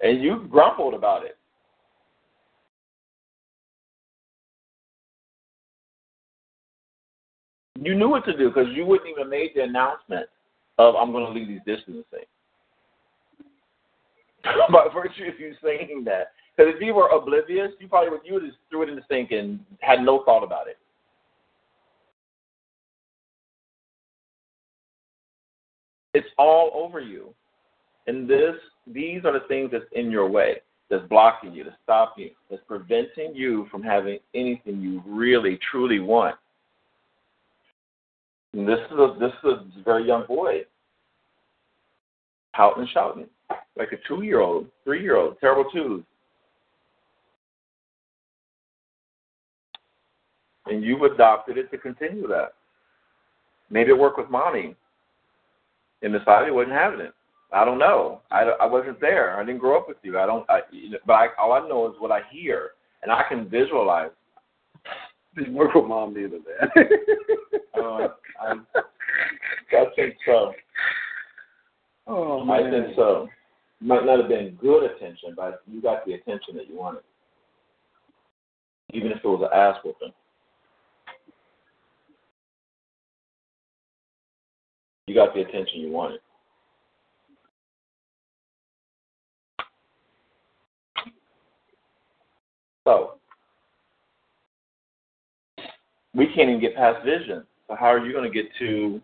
and 0.00 0.22
you 0.22 0.46
grumbled 0.50 0.94
about 0.94 1.24
it. 1.24 1.36
You 7.80 7.94
knew 7.94 8.08
what 8.08 8.24
to 8.24 8.36
do 8.36 8.48
because 8.48 8.68
you 8.72 8.86
wouldn't 8.86 9.10
even 9.10 9.28
made 9.28 9.50
the 9.54 9.62
announcement 9.62 10.28
of 10.78 10.94
I'm 10.96 11.12
going 11.12 11.26
to 11.26 11.32
leave 11.32 11.48
these 11.48 11.60
dishes 11.66 11.84
in 11.88 11.96
the 11.96 12.04
sink. 12.10 12.26
By 14.44 14.88
virtue 14.92 15.24
of 15.24 15.40
you 15.40 15.54
saying 15.62 16.02
that, 16.04 16.32
because 16.56 16.74
if 16.74 16.82
you 16.82 16.94
were 16.94 17.08
oblivious, 17.08 17.70
you 17.80 17.88
probably 17.88 18.10
would 18.10 18.20
you 18.24 18.34
would 18.34 18.44
just 18.44 18.58
threw 18.70 18.82
it 18.82 18.88
in 18.88 18.96
the 18.96 19.02
sink 19.08 19.30
and 19.30 19.58
had 19.80 20.00
no 20.00 20.22
thought 20.24 20.44
about 20.44 20.68
it. 20.68 20.78
It's 26.12 26.28
all 26.38 26.70
over 26.74 27.00
you, 27.00 27.34
and 28.06 28.28
this 28.28 28.54
these 28.86 29.24
are 29.24 29.32
the 29.32 29.46
things 29.48 29.70
that's 29.72 29.84
in 29.92 30.10
your 30.10 30.28
way, 30.28 30.56
that's 30.90 31.08
blocking 31.08 31.54
you, 31.54 31.64
that's 31.64 31.76
stopping 31.82 32.24
you, 32.24 32.30
that's 32.50 32.62
preventing 32.68 33.34
you 33.34 33.66
from 33.70 33.82
having 33.82 34.18
anything 34.34 34.80
you 34.80 35.02
really 35.06 35.58
truly 35.70 36.00
want. 36.00 36.36
And 38.54 38.68
this 38.68 38.78
is 38.90 38.98
a 38.98 39.16
this 39.18 39.32
is 39.44 39.52
a 39.80 39.82
very 39.84 40.06
young 40.06 40.26
boy 40.26 40.60
pouting 42.54 42.82
and 42.82 42.90
shouting 42.90 43.26
like 43.76 43.92
a 43.92 43.96
two 44.08 44.22
year 44.22 44.40
old, 44.40 44.66
three 44.84 45.02
year 45.02 45.16
old, 45.16 45.38
terrible 45.40 45.70
twos. 45.70 46.04
and 50.66 50.82
you've 50.82 51.02
adopted 51.02 51.58
it 51.58 51.70
to 51.70 51.78
continue 51.78 52.26
that. 52.28 52.54
Maybe 53.70 53.90
it 53.90 53.98
worked 53.98 54.18
with 54.18 54.30
mommy, 54.30 54.74
and 56.02 56.12
Miss 56.12 56.22
Ivy 56.26 56.50
wasn't 56.50 56.74
having 56.74 57.00
it. 57.00 57.12
I 57.52 57.64
don't 57.64 57.78
know. 57.78 58.20
I, 58.30 58.42
I 58.60 58.66
wasn't 58.66 59.00
there. 59.00 59.38
I 59.38 59.44
didn't 59.44 59.60
grow 59.60 59.78
up 59.78 59.88
with 59.88 59.98
you. 60.02 60.18
I 60.18 60.26
don't. 60.26 60.48
I, 60.48 60.60
but 61.06 61.12
I, 61.12 61.28
all 61.38 61.52
I 61.52 61.66
know 61.68 61.86
is 61.88 61.94
what 61.98 62.10
I 62.10 62.20
hear, 62.30 62.70
and 63.02 63.12
I 63.12 63.24
can 63.28 63.48
visualize. 63.48 64.10
Didn't 65.36 65.54
work 65.54 65.74
with 65.74 65.86
mom 65.86 66.14
neither, 66.14 66.38
man. 66.38 66.88
Uh, 67.74 68.06
I, 68.44 68.54
I 69.72 69.84
think 69.96 70.14
so. 70.26 70.52
oh 72.06 72.50
I 72.50 72.70
think 72.70 72.96
so. 72.96 73.28
Might 73.80 74.04
not 74.04 74.20
have 74.20 74.28
been 74.28 74.56
good 74.60 74.84
attention, 74.90 75.34
but 75.36 75.62
you 75.70 75.82
got 75.82 76.06
the 76.06 76.14
attention 76.14 76.56
that 76.56 76.68
you 76.68 76.78
wanted, 76.78 77.02
even 78.92 79.10
if 79.10 79.18
it 79.18 79.24
was 79.24 79.42
an 79.42 79.58
ass 79.58 79.76
whooping. 79.84 80.12
You 85.06 85.14
got 85.14 85.34
the 85.34 85.42
attention 85.42 85.80
you 85.80 85.90
wanted. 85.90 86.20
So 92.84 93.14
we 96.14 96.26
can't 96.26 96.48
even 96.48 96.60
get 96.60 96.76
past 96.76 97.04
vision. 97.04 97.44
So 97.68 97.74
how 97.74 97.86
are 97.86 98.04
you 98.04 98.12
going 98.12 98.30
to 98.30 98.34
get 98.34 98.50
to? 98.58 99.00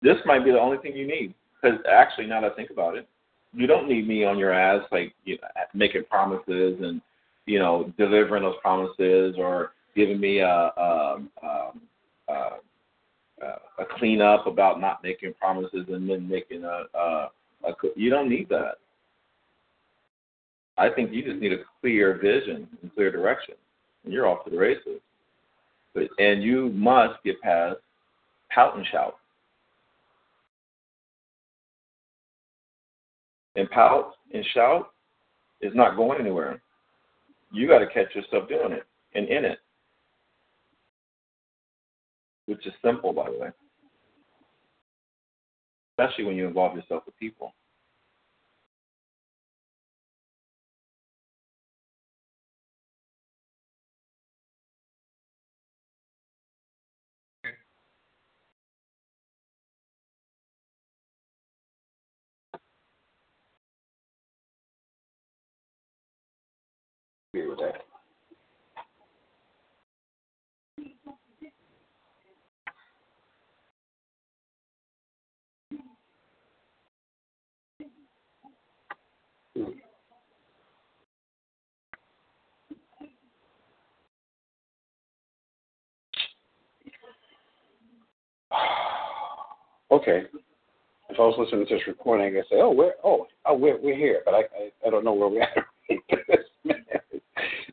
This 0.00 0.16
might 0.24 0.44
be 0.44 0.52
the 0.52 0.60
only 0.60 0.78
thing 0.78 0.96
you 0.96 1.06
need. 1.06 1.34
Because 1.60 1.78
actually, 1.90 2.26
now 2.26 2.40
that 2.40 2.52
I 2.52 2.54
think 2.54 2.70
about 2.70 2.96
it, 2.96 3.08
you 3.52 3.66
don't 3.66 3.88
need 3.88 4.06
me 4.06 4.24
on 4.24 4.38
your 4.38 4.52
ass 4.52 4.84
like 4.92 5.14
you 5.24 5.36
know, 5.36 5.48
making 5.74 6.04
promises 6.04 6.78
and 6.80 7.00
you 7.46 7.58
know 7.58 7.92
delivering 7.98 8.42
those 8.42 8.56
promises 8.62 9.34
or 9.38 9.72
giving 9.96 10.20
me 10.20 10.38
a 10.38 10.46
a, 10.46 11.16
um, 11.16 11.30
a, 12.28 12.32
a, 12.32 13.82
a 13.82 13.84
cleanup 13.98 14.46
about 14.46 14.80
not 14.80 15.02
making 15.02 15.34
promises 15.34 15.86
and 15.88 16.08
then 16.08 16.28
making 16.28 16.64
a, 16.64 16.84
a, 16.94 17.28
a 17.64 17.72
you 17.96 18.10
don't 18.10 18.28
need 18.28 18.48
that. 18.48 18.74
I 20.76 20.88
think 20.88 21.12
you 21.12 21.24
just 21.24 21.40
need 21.40 21.52
a 21.52 21.64
clear 21.80 22.18
vision 22.22 22.68
and 22.82 22.94
clear 22.94 23.10
direction, 23.10 23.54
and 24.04 24.12
you're 24.12 24.28
off 24.28 24.44
to 24.44 24.50
the 24.50 24.58
races. 24.58 25.00
But, 25.94 26.08
and 26.18 26.42
you 26.42 26.70
must 26.70 27.22
get 27.24 27.40
past 27.40 27.76
pout 28.50 28.76
and 28.76 28.86
shout. 28.86 29.16
And 33.56 33.68
pout 33.70 34.12
and 34.32 34.44
shout 34.54 34.90
is 35.60 35.72
not 35.74 35.96
going 35.96 36.20
anywhere. 36.20 36.60
You 37.52 37.66
got 37.66 37.78
to 37.78 37.86
catch 37.86 38.14
yourself 38.14 38.48
doing 38.48 38.72
it 38.72 38.84
and 39.14 39.26
in 39.28 39.44
it, 39.44 39.58
which 42.46 42.66
is 42.66 42.72
simple, 42.84 43.12
by 43.12 43.30
the 43.30 43.38
way, 43.38 43.48
especially 45.98 46.24
when 46.24 46.36
you 46.36 46.46
involve 46.46 46.76
yourself 46.76 47.04
with 47.06 47.18
people. 47.18 47.54
agree 67.38 67.48
with 67.48 67.58
that. 67.58 67.82
Okay. 89.98 90.22
If 91.10 91.18
I 91.18 91.22
was 91.22 91.34
listening 91.38 91.66
to 91.66 91.74
this 91.74 91.86
recording, 91.88 92.26
I 92.26 92.30
could 92.30 92.48
say, 92.48 92.56
"Oh, 92.60 92.70
we're 92.70 92.92
oh, 93.02 93.26
oh, 93.46 93.54
we're 93.56 93.80
we're 93.80 93.96
here," 93.96 94.22
but 94.24 94.34
I 94.34 94.40
I, 94.40 94.70
I 94.86 94.90
don't 94.90 95.04
know 95.04 95.12
where 95.12 95.28
we're 95.28 95.42
at. 95.42 95.56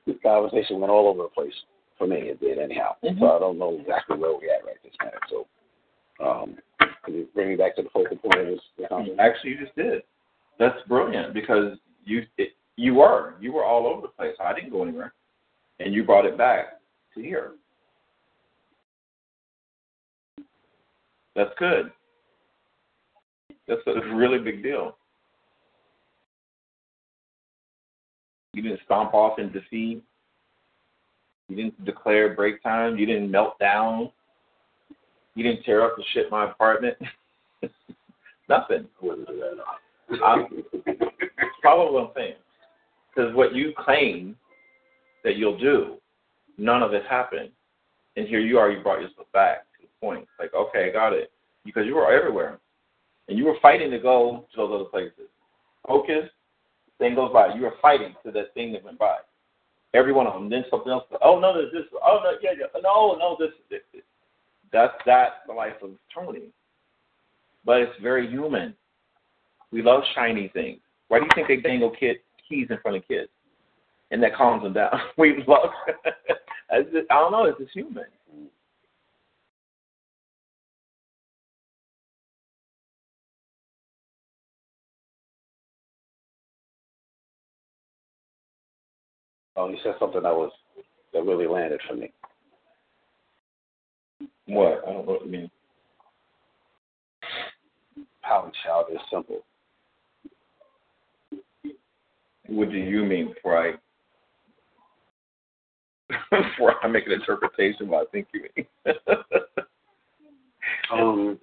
this 0.08 0.16
conversation 0.24 0.80
went 0.80 0.92
all 0.92 1.08
over 1.08 1.24
the 1.24 1.30
place 1.30 1.54
for 2.00 2.08
me. 2.08 2.16
It 2.18 2.40
did 2.40 2.58
anyhow. 2.58 2.96
Mhm. 3.04 3.20
So 3.20 3.36
I 3.36 3.40
don't 3.40 3.60
know 3.60 3.78
exactly 3.80 4.18
where 4.18 4.32
we're 4.32 4.52
at 4.54 4.66
right 4.66 4.82
this 4.84 4.94
minute. 5.00 5.20
So, 5.30 5.46
um, 6.26 6.58
you 7.08 7.28
bring 7.36 7.50
me 7.50 7.56
back 7.56 7.76
to 7.76 7.84
the 7.84 7.90
focal 7.90 8.18
point 8.18 8.40
of 8.40 8.48
this 8.48 8.88
conversation? 8.90 9.20
Actually, 9.20 9.52
you 9.52 9.60
just 9.60 9.76
did. 9.76 10.02
That's 10.58 10.82
brilliant 10.88 11.34
because 11.36 11.78
you 12.06 12.24
it, 12.40 12.54
you 12.78 12.96
were 12.96 13.36
you 13.40 13.52
were 13.54 13.66
all 13.66 13.86
over 13.86 14.02
the 14.02 14.08
place. 14.08 14.36
I 14.40 14.54
didn't 14.54 14.72
go 14.72 14.82
anywhere, 14.82 15.14
and 15.80 15.94
you 15.94 16.04
brought 16.04 16.26
it 16.26 16.38
back 16.38 16.80
to 17.14 17.22
here. 17.22 17.52
That's 21.36 21.52
good. 21.60 21.92
That's 23.68 23.82
a 23.88 24.16
really 24.16 24.40
big 24.40 24.62
deal. 24.64 24.98
You 28.54 28.62
didn't 28.62 28.80
stomp 28.86 29.14
off 29.14 29.40
in 29.40 29.52
defeat. 29.52 30.04
You 31.50 31.56
didn't 31.56 31.84
declare 31.86 32.34
break 32.34 32.62
time. 32.64 32.98
You 32.98 33.06
didn't 33.06 33.30
melt 33.30 33.60
down. 33.60 34.10
You 35.36 35.44
didn't 35.44 35.64
tear 35.64 35.84
up 35.84 35.96
and 35.98 36.06
shit 36.14 36.32
my 36.32 36.50
apartment. 36.50 36.96
Nothing. 38.50 38.88
I'm- 40.24 40.64
Follow 41.62 41.92
what 41.94 42.04
I'm 42.04 42.12
saying. 42.16 42.36
Because 43.14 43.34
what 43.36 43.56
you 43.56 43.74
claim 43.78 44.36
that 45.24 45.36
you'll 45.36 45.58
do, 45.58 45.96
none 46.58 46.84
of 46.84 46.94
it 46.94 47.04
happened. 47.10 47.50
And 48.16 48.28
here 48.28 48.40
you 48.40 48.58
are, 48.60 48.70
you 48.72 48.82
brought 48.84 49.02
yourself 49.02 49.28
back 49.34 49.64
to 49.76 49.82
the 49.82 49.88
point. 50.06 50.28
Like, 50.40 50.54
okay, 50.54 50.90
I 50.90 50.92
got 50.94 51.12
it. 51.14 51.32
Because 51.66 51.86
you 51.86 51.96
were 51.96 52.12
everywhere. 52.12 52.60
And 53.28 53.38
you 53.38 53.46
were 53.46 53.58
fighting 53.62 53.92
to 53.92 54.00
go 54.00 54.46
to 54.54 54.58
those 54.58 54.72
other 54.74 54.90
places. 54.90 55.30
Focus, 55.88 56.30
thing 57.00 57.16
goes 57.16 57.32
by. 57.34 57.54
You 57.54 57.64
were 57.64 57.74
fighting 57.82 58.16
to 58.26 58.32
that 58.32 58.54
thing 58.54 58.72
that 58.74 58.84
went 58.84 59.00
by. 59.00 59.18
Every 59.94 60.14
one 60.14 60.28
of 60.28 60.34
them. 60.34 60.50
Then 60.50 60.66
something 60.70 60.92
else. 60.92 61.06
Oh, 61.24 61.40
no, 61.40 61.54
there's 61.54 61.72
this. 61.72 61.84
Oh, 62.04 62.20
no, 62.24 62.32
yeah, 62.42 62.52
yeah. 62.58 62.82
No, 62.82 63.16
no, 63.18 63.38
this. 63.40 63.54
this, 63.70 63.82
this. 63.94 64.04
That's 64.72 64.94
that, 65.06 65.44
the 65.48 65.54
life 65.54 65.76
of 65.82 65.92
Tony. 66.14 66.50
But 67.66 67.82
it's 67.82 68.02
very 68.02 68.30
human. 68.30 68.76
We 69.72 69.82
love 69.82 70.04
shiny 70.14 70.50
things. 70.50 70.80
Why 71.08 71.20
do 71.20 71.26
you 71.26 71.32
think 71.36 71.48
they 71.48 71.58
dangle 71.58 71.92
kid 71.92 72.18
keys 72.48 72.68
in 72.70 72.78
front 72.82 72.98
of 72.98 73.08
kids? 73.08 73.30
And 74.12 74.22
that 74.22 74.36
calms 74.36 74.64
them 74.64 74.74
down. 74.74 74.92
We 75.18 75.44
love. 75.48 75.70
I 76.72 76.82
don't 77.10 77.32
know. 77.32 77.46
It's 77.46 77.60
just 77.60 77.72
human. 77.72 78.06
Oh, 89.56 89.70
you 89.70 89.78
said 89.84 89.96
something 90.00 90.24
that 90.24 90.34
was 90.34 90.52
that 91.14 91.24
really 91.24 91.48
landed 91.48 91.80
for 91.88 91.96
me. 91.96 92.12
What? 94.48 94.84
I 94.86 94.92
don't 94.92 95.06
know 95.06 95.14
what 95.14 95.26
you 95.26 95.32
mean. 95.32 95.52
And 98.46 98.54
shout 98.64 98.88
is 98.92 99.00
simple. 99.12 99.42
What 102.48 102.70
do 102.70 102.78
you 102.78 103.04
mean 103.04 103.34
before 103.34 103.58
I 103.58 103.74
before 106.32 106.76
I 106.84 106.88
make 106.88 107.08
an 107.08 107.14
interpretation 107.14 107.84
of 107.84 107.90
what 107.90 108.08
I 108.08 108.12
think 108.12 108.28
you 108.34 108.46
mean? 108.56 108.66
Um, 110.92 111.40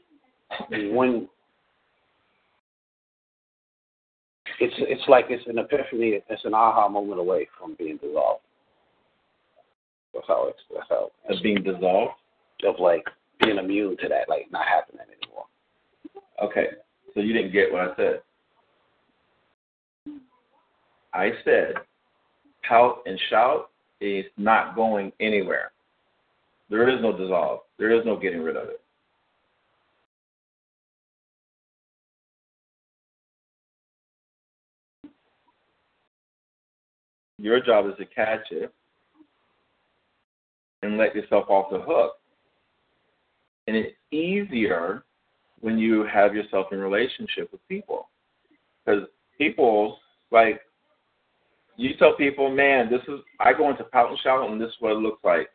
when 0.71 1.29
it's 4.63 4.75
it's 4.79 5.09
like 5.09 5.27
it's 5.29 5.47
an 5.49 5.59
epiphany, 5.59 6.21
it's 6.29 6.45
an 6.45 6.55
aha 6.55 6.89
moment 6.89 7.19
away 7.19 7.49
from 7.59 7.75
being 7.75 7.97
dissolved. 7.97 8.43
That's 10.15 10.27
how 10.29 10.47
it's 10.49 10.61
that's 10.73 10.87
how 10.89 11.11
As 11.29 11.41
being 11.41 11.63
dissolved. 11.65 12.13
of 12.65 12.77
like 12.79 13.05
being 13.43 13.59
immune 13.59 13.97
to 13.99 14.09
that, 14.09 14.29
like 14.29 14.47
not 14.53 14.67
happening 14.67 15.01
anymore. 15.01 15.47
Okay, 16.43 16.67
so 17.13 17.21
you 17.21 17.33
didn't 17.33 17.53
get 17.53 17.73
what 17.73 17.81
I 17.91 17.97
said. 17.97 18.23
I 21.13 21.31
said, 21.45 21.75
pout 22.67 23.03
and 23.05 23.21
shout 23.31 23.71
is 24.01 24.25
not 24.37 24.77
going 24.77 25.13
anywhere. 25.19 25.73
There 26.71 26.89
is 26.89 27.03
no 27.03 27.17
dissolve. 27.17 27.61
There 27.79 27.91
is 27.91 28.07
no 28.07 28.17
getting 28.17 28.43
rid 28.43 28.57
of 28.57 28.69
it. 28.69 28.81
Your 37.43 37.61
job 37.61 37.87
is 37.87 37.95
to 37.99 38.07
catch 38.07 38.53
it 38.53 38.73
and 40.83 40.97
let 40.97 41.13
yourself 41.13 41.47
off 41.49 41.73
the 41.73 41.81
hook. 41.81 42.13
And 43.67 43.77
it's 43.77 43.97
easier 44.13 45.03
when 45.61 45.77
you 45.77 46.05
have 46.05 46.37
yourself 46.37 46.69
in 46.71 46.79
relationship 46.79 47.51
with 47.51 47.61
people. 47.69 48.09
Because 48.85 49.09
people, 49.37 49.99
like, 50.31 50.61
you 51.77 51.97
tell 51.99 52.15
people, 52.15 52.49
man, 52.49 52.89
this 52.89 53.03
is, 53.09 53.19
I 53.41 53.53
go 53.53 53.71
into 53.71 53.83
pout 53.85 54.11
and 54.11 54.19
shout, 54.21 54.49
and 54.49 54.61
this 54.61 54.69
is 54.69 54.77
what 54.79 54.93
it 54.93 54.99
looks 54.99 55.25
like. 55.25 55.49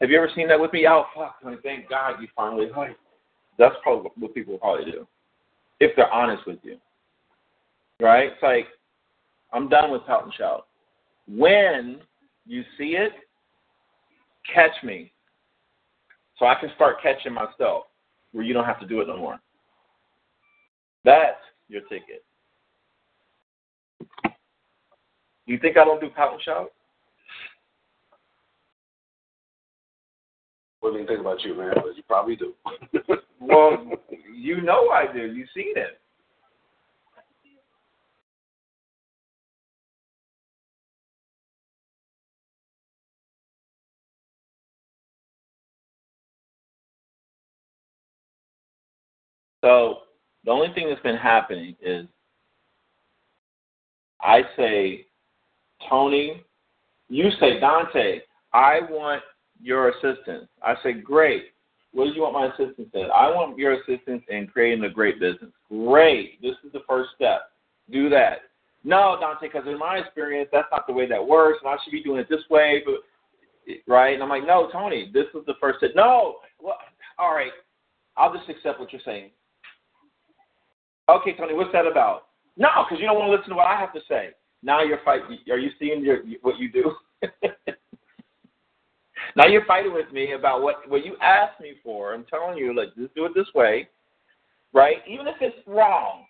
Have 0.00 0.08
you 0.08 0.16
ever 0.16 0.30
seen 0.34 0.48
that 0.48 0.58
with 0.58 0.72
me? 0.72 0.86
Oh, 0.88 1.04
fuck, 1.14 1.36
I 1.44 1.50
mean, 1.50 1.58
thank 1.62 1.90
God 1.90 2.22
you 2.22 2.28
finally, 2.34 2.70
like, 2.74 2.96
that's 3.58 3.74
probably 3.82 4.10
what 4.16 4.34
people 4.34 4.56
probably 4.56 4.90
do, 4.90 5.06
if 5.78 5.94
they're 5.94 6.10
honest 6.10 6.46
with 6.46 6.58
you. 6.62 6.78
Right? 8.00 8.30
It's 8.32 8.42
like, 8.42 8.66
I'm 9.52 9.68
done 9.68 9.90
with 9.90 10.06
pout 10.06 10.24
and 10.24 10.32
shout. 10.32 10.66
When 11.28 12.00
you 12.46 12.62
see 12.76 12.96
it, 12.96 13.12
catch 14.52 14.72
me 14.82 15.12
so 16.38 16.46
I 16.46 16.54
can 16.56 16.70
start 16.74 16.96
catching 17.02 17.32
myself 17.32 17.84
where 18.32 18.44
you 18.44 18.52
don't 18.52 18.64
have 18.64 18.80
to 18.80 18.86
do 18.86 19.00
it 19.00 19.08
no 19.08 19.16
more. 19.16 19.40
That's 21.04 21.38
your 21.68 21.82
ticket. 21.82 22.24
You 25.46 25.58
think 25.58 25.76
I 25.76 25.84
don't 25.84 26.00
do 26.00 26.08
pout 26.08 26.32
and 26.32 26.42
shout? 26.42 26.72
What 30.80 30.92
do 30.92 30.98
you 30.98 31.06
think 31.06 31.20
about 31.20 31.42
you, 31.42 31.56
man? 31.56 31.72
But 31.74 31.96
you 31.96 32.02
probably 32.06 32.36
do. 32.36 32.52
well, 33.40 33.86
you 34.34 34.60
know 34.60 34.90
I 34.90 35.10
do. 35.12 35.32
You've 35.32 35.48
seen 35.54 35.72
it. 35.76 36.00
So 49.64 50.00
the 50.44 50.50
only 50.50 50.68
thing 50.74 50.90
that's 50.90 51.00
been 51.00 51.16
happening 51.16 51.74
is 51.80 52.06
I 54.20 54.42
say, 54.58 55.06
Tony, 55.88 56.42
you 57.08 57.30
say, 57.40 57.58
Dante, 57.60 58.20
I 58.52 58.80
want 58.90 59.22
your 59.62 59.88
assistance. 59.88 60.48
I 60.62 60.74
say, 60.82 60.92
great. 60.92 61.44
What 61.92 62.04
do 62.04 62.10
you 62.10 62.20
want 62.20 62.34
my 62.34 62.46
assistance 62.48 62.90
in? 62.92 63.04
I 63.04 63.30
want 63.30 63.56
your 63.56 63.72
assistance 63.72 64.22
in 64.28 64.48
creating 64.48 64.84
a 64.84 64.90
great 64.90 65.18
business. 65.18 65.50
Great. 65.70 66.42
This 66.42 66.56
is 66.62 66.70
the 66.74 66.82
first 66.86 67.10
step. 67.16 67.52
Do 67.90 68.10
that. 68.10 68.40
No, 68.84 69.16
Dante, 69.18 69.46
because 69.46 69.66
in 69.66 69.78
my 69.78 69.96
experience, 69.96 70.50
that's 70.52 70.68
not 70.72 70.86
the 70.86 70.92
way 70.92 71.08
that 71.08 71.26
works, 71.26 71.60
and 71.62 71.70
I 71.70 71.76
should 71.82 71.92
be 71.92 72.02
doing 72.02 72.20
it 72.20 72.28
this 72.28 72.44
way. 72.50 72.82
But 72.84 72.96
right? 73.86 74.12
And 74.12 74.22
I'm 74.22 74.28
like, 74.28 74.46
no, 74.46 74.68
Tony, 74.70 75.10
this 75.14 75.24
is 75.34 75.46
the 75.46 75.54
first 75.58 75.78
step. 75.78 75.92
No, 75.94 76.36
well, 76.60 76.76
all 77.18 77.34
right, 77.34 77.52
I'll 78.18 78.34
just 78.34 78.50
accept 78.50 78.78
what 78.78 78.92
you're 78.92 79.00
saying. 79.06 79.30
Okay, 81.08 81.34
Tony, 81.36 81.54
what's 81.54 81.72
that 81.72 81.86
about? 81.86 82.28
No, 82.56 82.68
because 82.84 83.00
you 83.00 83.06
don't 83.06 83.18
want 83.18 83.28
to 83.30 83.36
listen 83.36 83.50
to 83.50 83.56
what 83.56 83.66
I 83.66 83.78
have 83.78 83.92
to 83.92 84.00
say. 84.08 84.30
Now 84.62 84.82
you're 84.82 85.00
fighting. 85.04 85.38
Are 85.50 85.58
you 85.58 85.70
seeing 85.78 86.02
your 86.02 86.18
what 86.40 86.58
you 86.58 86.70
do? 86.70 86.92
now 89.36 89.46
you're 89.46 89.66
fighting 89.66 89.92
with 89.92 90.10
me 90.12 90.32
about 90.32 90.62
what 90.62 90.88
what 90.88 91.04
you 91.04 91.16
asked 91.20 91.60
me 91.60 91.74
for. 91.82 92.14
I'm 92.14 92.24
telling 92.24 92.56
you, 92.56 92.74
like, 92.74 92.94
just 92.96 93.14
do 93.14 93.26
it 93.26 93.32
this 93.34 93.48
way, 93.54 93.88
right? 94.72 94.98
Even 95.06 95.26
if 95.26 95.36
it's 95.40 95.56
wrong, 95.66 96.24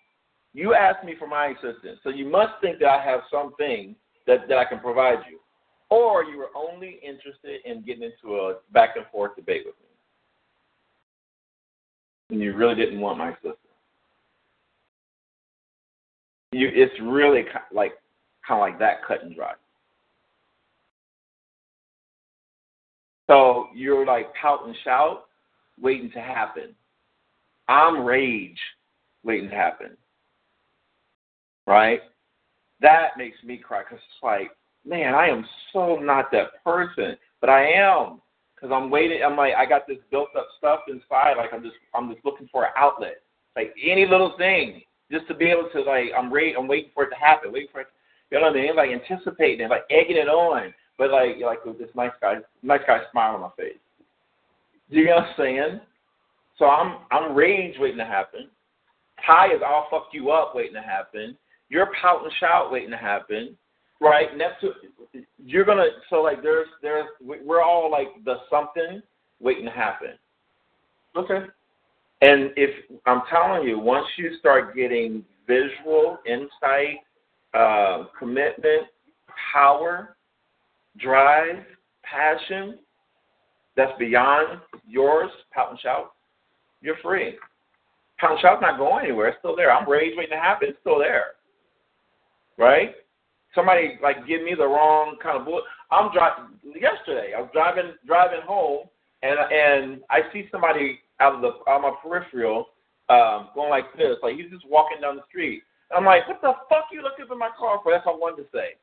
you 0.53 0.73
asked 0.73 1.05
me 1.05 1.15
for 1.17 1.27
my 1.27 1.47
assistance, 1.47 1.99
so 2.03 2.09
you 2.09 2.27
must 2.27 2.53
think 2.61 2.79
that 2.79 2.89
I 2.89 3.01
have 3.03 3.21
something 3.31 3.95
that 4.27 4.49
that 4.49 4.57
I 4.57 4.65
can 4.65 4.79
provide 4.79 5.19
you, 5.29 5.39
or 5.89 6.25
you 6.25 6.37
were 6.37 6.49
only 6.55 6.99
interested 7.01 7.61
in 7.63 7.85
getting 7.85 8.03
into 8.03 8.35
a 8.35 8.55
back 8.73 8.97
and 8.97 9.05
forth 9.13 9.37
debate 9.37 9.63
with 9.65 9.75
me, 9.79 9.87
and 12.31 12.41
you 12.41 12.53
really 12.53 12.75
didn't 12.75 12.99
want 12.99 13.17
my 13.17 13.29
assistance 13.29 13.64
you 16.55 16.69
it's 16.73 16.93
really 17.01 17.43
like 17.73 17.93
kind 18.47 18.59
of 18.59 18.61
like 18.61 18.79
that 18.79 19.05
cut 19.05 19.23
and 19.23 19.35
dry. 19.35 19.53
So 23.27 23.67
you're 23.73 24.05
like 24.05 24.33
pout 24.35 24.65
and 24.65 24.75
shout, 24.83 25.25
waiting 25.81 26.11
to 26.11 26.19
happen. 26.19 26.75
I'm 27.67 28.05
rage, 28.05 28.59
waiting 29.23 29.49
to 29.49 29.55
happen. 29.55 29.97
Right? 31.65 32.01
That 32.81 33.17
makes 33.17 33.37
me 33.43 33.57
cry 33.57 33.81
because 33.81 33.97
it's 33.97 34.23
like, 34.23 34.51
man, 34.85 35.15
I 35.15 35.27
am 35.27 35.45
so 35.73 35.95
not 35.95 36.31
that 36.31 36.63
person, 36.63 37.17
but 37.41 37.49
I 37.49 37.71
am 37.71 38.21
because 38.53 38.71
I'm 38.71 38.91
waiting. 38.91 39.21
I'm 39.25 39.35
like, 39.35 39.55
I 39.55 39.65
got 39.65 39.87
this 39.87 39.97
built 40.11 40.29
up 40.37 40.47
stuff 40.59 40.81
inside. 40.87 41.33
Like 41.37 41.51
I'm 41.53 41.63
just, 41.63 41.75
I'm 41.95 42.13
just 42.13 42.23
looking 42.23 42.47
for 42.51 42.65
an 42.65 42.71
outlet. 42.77 43.21
Like 43.55 43.73
any 43.83 44.05
little 44.05 44.35
thing, 44.37 44.83
just 45.11 45.27
to 45.27 45.33
be 45.33 45.45
able 45.45 45.69
to 45.73 45.81
like 45.81 46.11
I'm 46.17 46.29
waiting 46.29 46.55
I'm 46.57 46.67
waiting 46.67 46.91
for 46.93 47.03
it 47.03 47.09
to 47.09 47.15
happen, 47.15 47.51
waiting 47.51 47.69
for 47.71 47.81
it. 47.81 47.87
You 48.31 48.39
know 48.39 48.47
what 48.47 48.57
I 48.57 48.61
mean? 48.61 48.75
Like 48.75 48.89
anticipating 48.89 49.65
it, 49.65 49.69
like 49.69 49.85
egging 49.89 50.17
it 50.17 50.27
on, 50.27 50.73
but 50.97 51.11
like 51.11 51.37
you're 51.37 51.49
like 51.49 51.63
with 51.65 51.77
this 51.77 51.89
nice 51.95 52.11
guy, 52.21 52.35
nice 52.63 52.81
guy 52.87 52.99
smile 53.11 53.35
on 53.35 53.41
my 53.41 53.49
face. 53.57 53.77
You 54.89 55.05
know 55.05 55.15
what 55.15 55.25
I'm 55.25 55.33
saying? 55.37 55.79
So 56.57 56.65
I'm 56.65 56.99
I'm 57.11 57.35
rage 57.35 57.75
waiting 57.79 57.97
to 57.97 58.05
happen. 58.05 58.49
Ty 59.25 59.47
is 59.47 59.61
all 59.65 59.87
fuck 59.89 60.07
you 60.11 60.31
up 60.31 60.53
waiting 60.55 60.73
to 60.73 60.81
happen. 60.81 61.37
You're 61.69 61.89
pout 62.01 62.23
and 62.23 62.31
shout 62.39 62.71
waiting 62.71 62.91
to 62.91 62.97
happen, 62.97 63.57
right? 63.99 64.29
To 64.61 64.71
you're 65.43 65.65
gonna 65.65 65.85
so 66.09 66.17
like 66.17 66.41
there's 66.41 66.67
there's 66.81 67.07
we're 67.21 67.61
all 67.61 67.91
like 67.91 68.07
the 68.23 68.35
something 68.49 69.01
waiting 69.39 69.65
to 69.65 69.71
happen. 69.71 70.11
Okay. 71.15 71.45
And 72.25 72.49
if 72.55 72.71
I'm 73.05 73.21
telling 73.29 73.67
you, 73.67 73.77
once 73.77 74.07
you 74.17 74.31
start 74.39 74.75
getting 74.75 75.23
visual 75.47 76.17
insight, 76.25 76.97
uh, 77.53 78.05
commitment, 78.17 78.87
power, 79.53 80.17
drive, 80.97 81.57
passion, 82.01 82.79
that's 83.77 83.91
beyond 83.99 84.59
yours, 84.87 85.29
pout 85.53 85.69
and 85.69 85.79
shout, 85.79 86.13
you're 86.81 86.97
free. 87.03 87.35
Pout 88.19 88.31
and 88.31 88.39
shout's 88.41 88.61
not 88.61 88.79
going 88.79 89.05
anywhere. 89.05 89.27
It's 89.27 89.37
still 89.37 89.55
there. 89.55 89.71
I'm 89.71 89.87
rage 89.87 90.13
waiting 90.17 90.35
to 90.35 90.41
happen. 90.41 90.69
It's 90.69 90.79
still 90.81 90.97
there. 90.97 91.25
Right? 92.57 92.95
Somebody 93.53 93.99
like 94.01 94.25
give 94.25 94.41
me 94.41 94.55
the 94.57 94.65
wrong 94.65 95.17
kind 95.21 95.37
of 95.37 95.45
bullet. 95.45 95.63
I'm 95.91 96.11
driving 96.11 96.57
yesterday. 96.73 97.33
I 97.37 97.41
was 97.41 97.51
driving 97.53 97.91
driving 98.07 98.41
home 98.47 98.87
and 99.21 99.37
and 99.51 100.01
I 100.09 100.21
see 100.33 100.47
somebody 100.51 101.01
out 101.19 101.35
of 101.35 101.41
the 101.41 101.51
out 101.69 101.77
of 101.77 101.81
my 101.81 101.93
peripheral, 102.03 102.69
um, 103.09 103.49
going 103.55 103.69
like 103.69 103.85
this, 103.97 104.17
like 104.23 104.35
he's 104.35 104.51
just 104.51 104.67
walking 104.69 105.01
down 105.01 105.15
the 105.15 105.23
street. 105.29 105.63
And 105.91 105.97
I'm 105.97 106.05
like, 106.05 106.27
what 106.27 106.41
the 106.41 106.53
fuck 106.69 106.85
you 106.91 107.01
looking 107.01 107.27
for 107.27 107.35
my 107.35 107.49
car 107.57 107.79
for? 107.83 107.91
That's 107.91 108.05
what 108.05 108.15
I 108.15 108.17
wanted 108.17 108.43
to 108.43 108.49
say. 108.51 108.75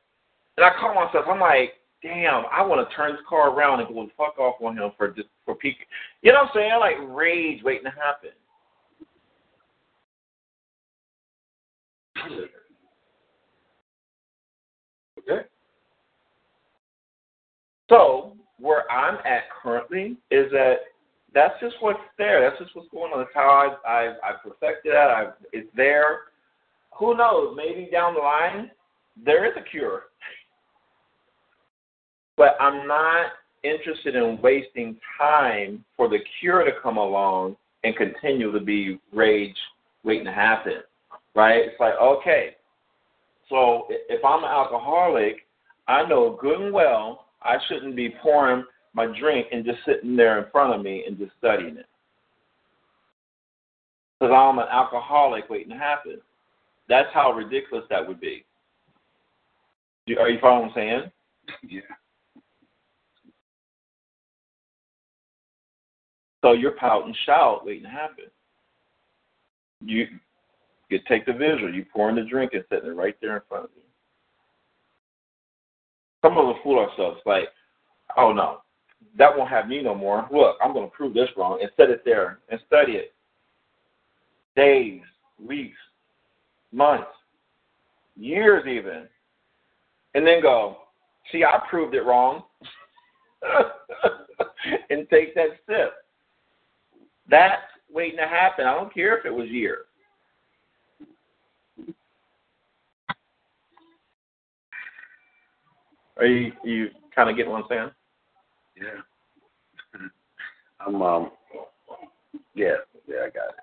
And 0.57 0.65
I 0.65 0.71
call 0.79 0.93
myself, 0.93 1.25
I'm 1.27 1.39
like, 1.39 1.73
damn, 2.01 2.43
I 2.51 2.61
want 2.61 2.87
to 2.87 2.95
turn 2.95 3.13
this 3.13 3.21
car 3.27 3.51
around 3.51 3.79
and 3.79 3.93
go 3.93 4.01
and 4.01 4.11
fuck 4.17 4.37
off 4.37 4.61
on 4.61 4.77
him 4.77 4.91
for 4.97 5.09
just 5.09 5.29
for 5.45 5.55
peak. 5.55 5.77
You 6.21 6.31
know 6.31 6.39
what 6.43 6.49
I'm 6.49 6.51
saying? 6.55 6.71
I 6.71 6.77
Like 6.77 6.97
rage 7.07 7.63
waiting 7.63 7.85
to 7.85 7.91
happen. 7.91 8.31
Okay. 15.19 15.47
So 17.89 18.35
where 18.59 18.89
I'm 18.91 19.15
at 19.25 19.43
currently 19.61 20.17
is 20.31 20.51
that 20.51 20.75
that's 21.33 21.59
just 21.59 21.75
what's 21.79 21.99
there. 22.17 22.41
That's 22.41 22.61
just 22.61 22.75
what's 22.75 22.89
going 22.89 23.11
on. 23.11 23.19
That's 23.19 23.31
how 23.33 23.77
I've 23.85 23.89
I've, 23.89 24.15
I've 24.23 24.43
perfected 24.43 24.93
that. 24.93 25.09
I've 25.09 25.33
it's 25.51 25.69
there. 25.75 26.19
Who 26.99 27.17
knows? 27.17 27.55
Maybe 27.57 27.89
down 27.91 28.13
the 28.13 28.19
line 28.19 28.71
there 29.25 29.45
is 29.45 29.53
a 29.57 29.69
cure. 29.69 30.03
But 32.35 32.55
I'm 32.59 32.87
not 32.87 33.27
interested 33.63 34.15
in 34.15 34.39
wasting 34.41 34.97
time 35.17 35.85
for 35.95 36.09
the 36.09 36.19
cure 36.39 36.63
to 36.63 36.71
come 36.81 36.97
along 36.97 37.55
and 37.83 37.95
continue 37.95 38.51
to 38.51 38.59
be 38.59 38.99
rage 39.13 39.55
waiting 40.03 40.25
to 40.25 40.31
happen. 40.31 40.81
Right? 41.35 41.61
It's 41.65 41.79
like, 41.79 41.93
okay, 42.01 42.55
so 43.49 43.87
if 43.89 44.23
I'm 44.23 44.43
an 44.43 44.49
alcoholic, 44.49 45.37
I 45.87 46.07
know 46.07 46.37
good 46.41 46.59
and 46.59 46.73
well 46.73 47.25
I 47.41 47.57
shouldn't 47.67 47.95
be 47.95 48.15
pouring 48.21 48.65
my 48.93 49.07
drink 49.19 49.47
and 49.51 49.65
just 49.65 49.79
sitting 49.85 50.15
there 50.15 50.43
in 50.43 50.51
front 50.51 50.73
of 50.73 50.81
me 50.81 51.03
and 51.07 51.17
just 51.17 51.31
studying 51.37 51.77
it. 51.77 51.87
Because 54.19 54.33
I'm 54.33 54.59
an 54.59 54.67
alcoholic 54.71 55.49
waiting 55.49 55.71
to 55.71 55.77
happen. 55.77 56.21
That's 56.87 57.09
how 57.13 57.31
ridiculous 57.31 57.85
that 57.89 58.07
would 58.07 58.21
be. 58.21 58.45
Are 60.19 60.29
you 60.29 60.39
following 60.39 60.67
what 60.67 60.69
I'm 60.69 60.75
saying? 60.75 61.11
Yeah. 61.69 61.81
So 66.41 66.51
you're 66.51 66.71
pout 66.71 67.05
and 67.05 67.15
shout 67.25 67.65
waiting 67.65 67.83
to 67.83 67.89
happen. 67.89 68.25
You 69.81 70.07
you 70.89 70.99
take 71.07 71.25
the 71.25 71.33
visual, 71.33 71.73
you 71.73 71.85
pour 71.91 72.09
in 72.09 72.15
the 72.15 72.23
drink 72.23 72.51
and 72.53 72.63
sitting 72.69 72.95
right 72.95 73.15
there 73.21 73.37
in 73.37 73.41
front 73.47 73.65
of 73.65 73.69
you. 73.75 73.81
Some 76.21 76.37
of 76.37 76.49
us 76.49 76.61
fool 76.63 76.79
ourselves 76.79 77.19
like, 77.25 77.47
oh 78.17 78.33
no, 78.33 78.59
that 79.17 79.37
won't 79.37 79.49
have 79.49 79.67
me 79.67 79.81
no 79.81 79.93
more. 79.95 80.27
Look, 80.31 80.57
I'm 80.63 80.73
going 80.73 80.89
to 80.89 80.95
prove 80.95 81.13
this 81.13 81.29
wrong 81.37 81.59
and 81.61 81.69
set 81.77 81.89
it 81.89 82.03
there 82.05 82.39
and 82.49 82.59
study 82.67 82.93
it. 82.93 83.13
Days, 84.55 85.01
weeks, 85.39 85.77
months, 86.71 87.07
years 88.15 88.65
even. 88.67 89.07
And 90.15 90.25
then 90.25 90.41
go, 90.41 90.77
see, 91.31 91.43
I 91.43 91.59
proved 91.69 91.95
it 91.95 92.01
wrong. 92.01 92.43
and 94.89 95.07
take 95.09 95.35
that 95.35 95.49
sip. 95.67 95.93
That's 97.29 97.61
waiting 97.91 98.17
to 98.17 98.27
happen. 98.27 98.65
I 98.65 98.73
don't 98.73 98.93
care 98.93 99.17
if 99.17 99.25
it 99.25 99.33
was 99.33 99.47
years. 99.49 99.85
Are 106.17 106.25
you 106.25 106.51
you 106.63 106.89
kind 107.15 107.29
of 107.29 107.35
getting 107.35 107.51
what 107.51 107.63
I'm 107.63 107.69
saying? 107.69 107.91
Yeah. 108.77 109.99
I'm 110.85 111.01
um. 111.01 111.31
Yeah, 112.55 112.75
yeah, 113.07 113.25
I 113.25 113.29
got 113.29 113.49
it. 113.49 113.55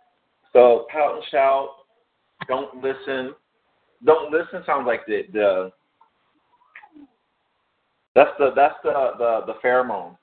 So 0.52 0.86
pout 0.92 1.16
and 1.16 1.24
shout. 1.30 1.68
Don't 2.48 2.82
listen. 2.82 3.34
Don't 4.04 4.32
listen 4.32 4.62
sounds 4.66 4.86
like 4.86 5.06
the 5.06 5.22
the. 5.32 5.72
That's 8.14 8.30
the 8.38 8.52
that's 8.56 8.74
the 8.82 9.12
the 9.18 9.40
the 9.46 9.54
pheromone, 9.64 10.16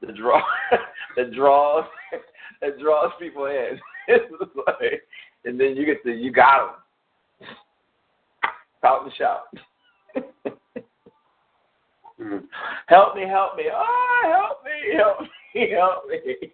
the 0.00 0.12
draw 0.12 0.42
that 1.16 1.32
draws 1.32 1.84
that 2.60 2.78
draws 2.78 3.12
people 3.18 3.46
in. 3.46 3.78
Like, 4.08 5.02
and 5.44 5.60
then 5.60 5.76
you 5.76 5.84
get 5.84 6.02
the 6.04 6.12
you 6.12 6.32
got 6.32 6.76
them. 7.40 7.48
Pout 8.82 9.04
and 9.04 9.12
shout. 9.14 9.42
Mm. 12.20 12.44
Help 12.86 13.14
me, 13.14 13.22
help 13.22 13.56
me. 13.56 13.64
Oh, 13.72 14.22
help 14.24 14.64
me, 14.64 14.96
help 14.96 15.20
me, 15.54 15.70
help 15.76 16.08
me. 16.08 16.52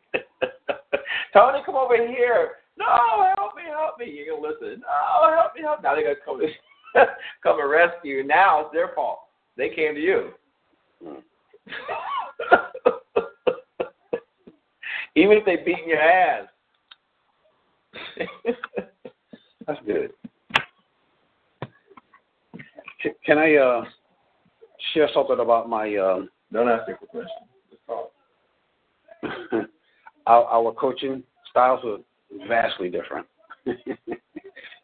Tony, 1.32 1.62
come 1.64 1.76
over 1.76 1.96
here. 1.96 2.52
No, 2.76 3.32
help 3.36 3.54
me, 3.54 3.62
help 3.68 3.98
me. 3.98 4.10
You're 4.10 4.36
gonna 4.36 4.48
listen. 4.48 4.80
No, 4.82 5.30
help 5.32 5.54
me, 5.54 5.62
help 5.62 5.80
me. 5.80 5.84
Now 5.84 5.94
they're 5.94 6.04
gonna 6.04 6.16
come 6.24 6.40
come 7.42 7.60
and 7.60 7.70
rescue 7.70 8.16
you. 8.16 8.24
Now 8.24 8.62
it's 8.62 8.72
their 8.72 8.92
fault. 8.94 9.20
They 9.56 9.68
came 9.68 9.94
to 9.94 10.00
you. 10.00 10.30
Even 15.14 15.36
if 15.38 15.44
they 15.44 15.56
beating 15.56 15.88
your 15.88 16.00
ass. 16.00 16.48
That's 19.66 19.80
good. 19.86 20.12
Can 23.24 23.38
I 23.38 23.56
uh 23.56 23.84
share 24.92 25.08
something 25.14 25.40
about 25.40 25.68
my 25.68 25.96
um 25.96 26.28
Don't 26.52 26.68
ask 26.68 26.88
me 26.88 26.94
a 26.94 27.06
question. 27.06 27.28
Just 27.70 27.82
talk. 27.86 28.12
our, 30.26 30.44
our 30.44 30.72
coaching 30.72 31.22
styles 31.50 31.80
are 31.84 31.98
vastly 32.48 32.88
different. 32.90 33.26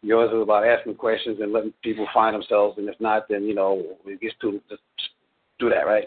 Yours 0.02 0.30
is 0.32 0.42
about 0.42 0.66
asking 0.66 0.94
questions 0.94 1.38
and 1.40 1.52
letting 1.52 1.72
people 1.82 2.06
find 2.14 2.34
themselves, 2.34 2.78
and 2.78 2.88
if 2.88 2.94
not, 3.00 3.28
then 3.28 3.42
you 3.44 3.54
know 3.54 3.82
it 4.06 4.20
gets 4.20 4.34
to 4.40 4.60
just 4.68 4.82
do 5.58 5.68
that, 5.68 5.86
right? 5.86 6.04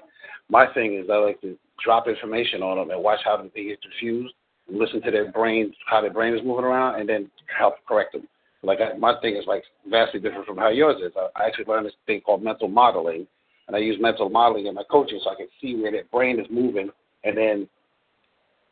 My 0.50 0.72
thing 0.74 0.96
is 0.96 1.10
I 1.12 1.18
like 1.18 1.42
to 1.42 1.58
drop 1.84 2.08
information 2.08 2.64
on 2.64 2.78
them 2.78 2.90
and 2.90 3.04
watch 3.04 3.20
how 3.26 3.38
they 3.38 3.64
get 3.64 3.82
confused, 3.82 4.34
listen 4.70 5.02
to 5.02 5.12
their 5.12 5.32
brain, 5.32 5.74
how 5.88 6.02
their 6.02 6.14
brain 6.14 6.34
is 6.34 6.42
moving 6.44 6.66
around, 6.66 7.00
and 7.00 7.10
then 7.10 7.30
help 7.58 7.76
correct 7.88 8.14
them. 8.14 8.28
Like 8.64 8.80
I, 8.80 8.98
my 8.98 9.20
thing 9.22 9.36
is 9.36 9.46
like 9.48 9.64
vastly 9.90 10.20
different 10.20 10.46
from 10.46 10.58
how 10.58 10.70
yours 10.70 11.02
is. 11.04 11.12
I, 11.18 11.28
I 11.42 11.48
actually 11.48 11.66
learned 11.66 11.88
this 11.88 11.94
thing 12.06 12.22
called 12.22 12.44
mental 12.44 12.68
modeling, 12.68 13.28
and 13.72 13.78
I 13.78 13.80
use 13.80 13.96
mental 14.02 14.30
modeling 14.30 14.66
in 14.66 14.76
my 14.76 14.84
coaching 14.92 15.22
so 15.24 15.30
I 15.30 15.36
can 15.36 15.48
see 15.62 15.76
where 15.76 15.92
their 15.92 16.04
brain 16.12 16.42
is 16.42 16.48
moving, 16.52 16.90
and 17.24 17.38
then 17.38 17.70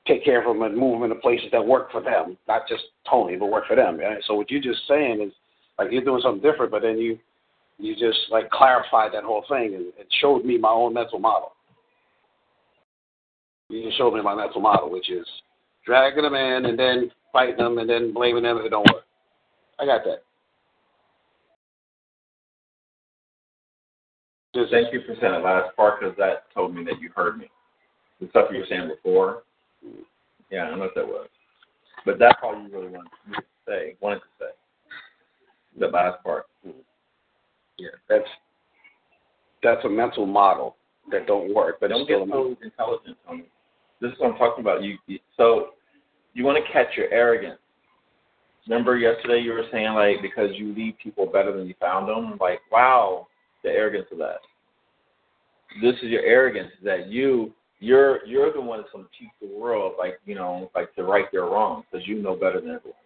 take 0.06 0.26
care 0.26 0.42
of 0.42 0.54
them 0.54 0.62
and 0.64 0.76
move 0.76 1.00
them 1.00 1.10
into 1.10 1.22
places 1.22 1.48
that 1.54 1.66
work 1.66 1.90
for 1.90 2.02
them, 2.02 2.38
not 2.50 2.68
just 2.68 2.84
Tony, 3.10 3.38
but 3.38 3.46
work 3.46 3.66
for 3.66 3.78
them. 3.78 3.98
Right? 3.98 4.22
So 4.28 4.34
what 4.34 4.52
you're 4.52 4.62
just 4.62 4.86
saying 4.90 5.22
is 5.22 5.32
like 5.78 5.90
you're 5.90 6.04
doing 6.04 6.22
something 6.22 6.42
different, 6.42 6.72
but 6.72 6.82
then 6.82 6.98
you 6.98 7.18
you 7.78 7.96
just 7.96 8.20
like 8.30 8.50
clarified 8.50 9.14
that 9.14 9.24
whole 9.24 9.46
thing 9.48 9.74
and 9.76 9.86
it 9.98 10.08
showed 10.20 10.44
me 10.44 10.58
my 10.58 10.70
own 10.70 10.94
mental 10.94 11.18
model. 11.18 11.54
You 13.70 13.86
just 13.86 13.98
showed 13.98 14.14
me 14.14 14.22
my 14.22 14.36
mental 14.36 14.60
model, 14.60 14.92
which 14.92 15.10
is 15.10 15.26
dragging 15.86 16.24
them 16.24 16.36
in 16.36 16.66
and 16.66 16.78
then 16.78 17.10
fighting 17.32 17.56
them 17.56 17.78
and 17.78 17.90
then 17.90 18.14
blaming 18.14 18.44
them 18.44 18.58
if 18.58 18.66
it 18.66 18.70
don't 18.70 18.92
work. 18.92 19.06
I 19.80 19.86
got 19.86 20.04
that. 20.04 20.24
Just, 24.60 24.72
Thank 24.72 24.94
you 24.94 25.02
for 25.02 25.16
saying 25.20 25.34
that 25.34 25.44
last 25.44 25.76
part 25.76 26.00
because 26.00 26.16
that 26.18 26.46
told 26.54 26.76
me 26.76 26.84
that 26.86 27.00
you 27.02 27.10
heard 27.16 27.38
me. 27.38 27.50
The 28.20 28.28
stuff 28.30 28.50
you 28.52 28.60
were 28.60 28.66
saying 28.70 28.90
before, 28.90 29.44
yeah, 30.52 30.64
I 30.64 30.72
know 30.76 30.80
what 30.80 30.96
that 30.96 31.08
was. 31.08 31.28
But 32.06 32.20
that's 32.20 32.38
all 32.44 32.54
you 32.62 32.70
really 32.72 32.90
wanted 32.90 33.10
to 33.34 33.42
say, 33.68 33.96
wanted 34.02 34.20
to 34.20 34.26
say. 34.40 35.80
The 35.80 35.88
last 35.88 36.22
part. 36.24 36.48
Yeah, 37.78 37.90
that's 38.10 38.28
that's 39.64 39.84
a 39.86 39.90
mental 39.90 40.26
model 40.26 40.76
that 41.12 41.28
don't 41.28 41.54
work, 41.54 41.78
but 41.80 41.90
Don't 41.90 42.02
it's 42.02 42.10
get 42.10 42.16
still 42.16 42.26
mental. 42.26 42.56
so 42.60 42.66
intelligent, 42.66 43.18
Tony. 43.26 43.46
This 44.02 44.12
is 44.12 44.20
what 44.20 44.32
I'm 44.32 44.38
talking 44.38 44.64
about. 44.64 44.84
You, 44.84 44.98
you 45.08 45.20
so 45.38 45.70
you 46.34 46.44
want 46.44 46.64
to 46.64 46.74
catch 46.74 46.98
your 46.98 47.10
arrogance. 47.12 47.60
Remember 48.68 48.98
yesterday 48.98 49.40
you 49.42 49.54
were 49.54 49.66
saying 49.72 49.94
like 49.94 50.22
because 50.22 50.50
you 50.56 50.74
leave 50.74 50.96
people 51.02 51.26
better 51.26 51.56
than 51.56 51.68
you 51.68 51.74
found 51.80 52.10
them. 52.10 52.38
Like 52.42 52.60
wow, 52.72 53.28
the 53.64 53.70
arrogance 53.70 54.08
of 54.12 54.18
that. 54.20 54.40
This 55.82 55.96
is 56.02 56.10
your 56.10 56.24
arrogance 56.24 56.72
that 56.84 57.08
you 57.08 57.54
you're 57.80 58.26
you're 58.26 58.52
the 58.52 58.60
one 58.60 58.80
that's 58.80 58.92
going 58.92 59.06
to 59.06 59.10
teach 59.18 59.30
the 59.42 59.58
world 59.58 59.94
like 59.98 60.20
you 60.26 60.36
know 60.36 60.70
like 60.76 60.94
to 60.96 61.04
right 61.04 61.26
their 61.32 61.44
wrongs 61.44 61.86
because 61.92 62.08
you 62.08 62.22
know 62.22 62.36
better 62.36 62.60
than 62.60 62.72
everyone. 62.72 63.00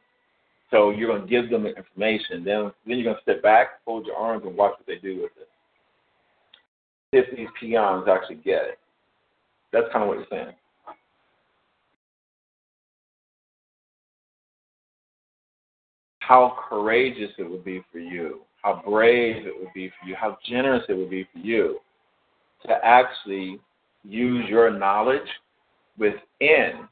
So 0.72 0.90
you're 0.90 1.10
going 1.10 1.22
to 1.22 1.28
give 1.28 1.50
them 1.52 1.64
the 1.64 1.76
information. 1.76 2.44
Then 2.44 2.72
then 2.88 2.98
you're 2.98 3.04
going 3.04 3.18
to 3.18 3.22
step 3.22 3.44
back, 3.44 3.84
fold 3.86 4.08
your 4.08 4.16
arms, 4.16 4.44
and 4.46 4.56
watch 4.56 4.74
what 4.78 4.88
they 4.88 4.96
do 4.96 5.22
with 5.22 5.32
it. 5.40 5.50
If 7.12 7.36
these 7.36 7.48
peons 7.60 8.08
actually 8.10 8.38
get 8.38 8.64
it, 8.64 8.80
that's 9.72 9.86
kind 9.92 10.04
of 10.04 10.08
what 10.08 10.18
you're 10.18 10.28
saying. 10.32 10.56
How 16.20 16.58
courageous 16.70 17.32
it 17.38 17.44
would 17.44 17.66
be 17.66 17.84
for 17.92 18.00
you, 18.00 18.40
how 18.64 18.82
brave 18.88 19.46
it 19.46 19.54
would 19.60 19.74
be 19.76 19.90
for 19.90 20.08
you, 20.08 20.16
how 20.16 20.38
generous 20.48 20.84
it 20.88 20.94
would 20.94 21.10
be 21.10 21.28
for 21.32 21.40
you 21.40 21.80
to 22.68 22.74
actually 22.84 23.60
use 24.04 24.46
your 24.50 24.70
knowledge 24.72 25.28
within 25.98 26.88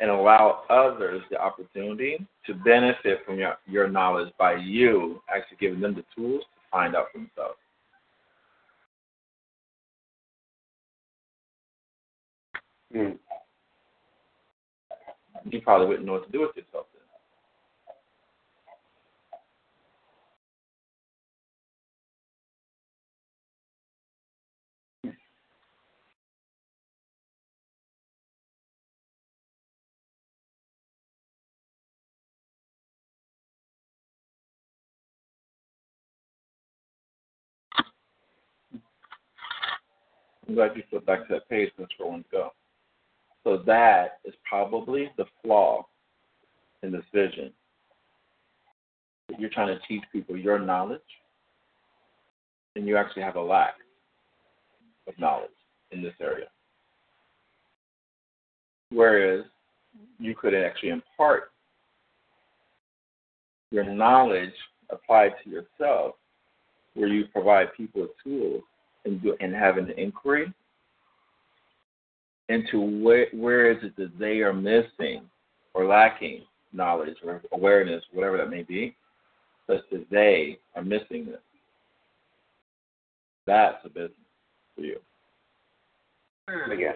and 0.00 0.10
allow 0.10 0.62
others 0.68 1.22
the 1.30 1.40
opportunity 1.40 2.18
to 2.46 2.54
benefit 2.54 3.20
from 3.24 3.38
your, 3.38 3.56
your 3.66 3.88
knowledge 3.88 4.32
by 4.38 4.54
you 4.54 5.22
actually 5.34 5.56
giving 5.58 5.80
them 5.80 5.94
the 5.94 6.04
tools 6.14 6.42
to 6.42 6.60
find 6.70 6.94
out 6.94 7.06
for 7.12 7.18
themselves. 7.18 7.58
Mm. 12.94 13.18
You 15.50 15.60
probably 15.60 15.86
wouldn't 15.86 16.06
know 16.06 16.14
what 16.14 16.26
to 16.26 16.32
do 16.32 16.40
with 16.40 16.56
yourself 16.56 16.86
then. 16.92 17.06
I'm 40.48 40.54
glad 40.54 40.76
you 40.76 40.82
flipped 40.90 41.06
back 41.06 41.26
to 41.26 41.34
that 41.34 41.48
page. 41.48 41.70
I 41.78 42.04
want 42.04 42.24
to 42.24 42.30
go. 42.30 42.50
So 43.44 43.62
that 43.66 44.18
is 44.24 44.34
probably 44.48 45.10
the 45.16 45.24
flaw 45.42 45.86
in 46.82 46.92
this 46.92 47.04
vision. 47.12 47.52
You're 49.38 49.50
trying 49.50 49.68
to 49.68 49.80
teach 49.86 50.02
people 50.12 50.36
your 50.36 50.58
knowledge, 50.58 51.00
and 52.76 52.86
you 52.86 52.96
actually 52.96 53.22
have 53.22 53.36
a 53.36 53.42
lack 53.42 53.74
of 55.08 55.18
knowledge 55.18 55.50
in 55.90 56.02
this 56.02 56.14
area. 56.20 56.46
Whereas 58.90 59.44
you 60.18 60.34
could 60.34 60.54
actually 60.54 60.90
impart 60.90 61.50
your 63.70 63.84
knowledge 63.84 64.54
applied 64.90 65.32
to 65.42 65.50
yourself, 65.50 66.14
where 66.94 67.08
you 67.08 67.26
provide 67.32 67.74
people 67.76 68.06
tools 68.22 68.62
and, 69.06 69.22
do, 69.22 69.36
and 69.40 69.54
an 69.54 69.92
inquiry 69.96 70.52
into 72.48 72.80
where, 73.02 73.26
where 73.32 73.70
is 73.70 73.78
it 73.82 73.96
that 73.96 74.18
they 74.18 74.40
are 74.40 74.52
missing 74.52 75.22
or 75.74 75.86
lacking 75.86 76.42
knowledge 76.72 77.16
or 77.24 77.40
awareness, 77.52 78.02
whatever 78.12 78.36
that 78.36 78.50
may 78.50 78.62
be, 78.62 78.94
such 79.66 79.80
that 79.90 80.06
they 80.10 80.58
are 80.74 80.82
missing 80.82 81.26
this. 81.26 81.40
That's 83.46 83.78
a 83.84 83.88
business 83.88 84.12
for 84.74 84.82
you. 84.82 84.98
Hmm. 86.48 86.70
Again. 86.70 86.94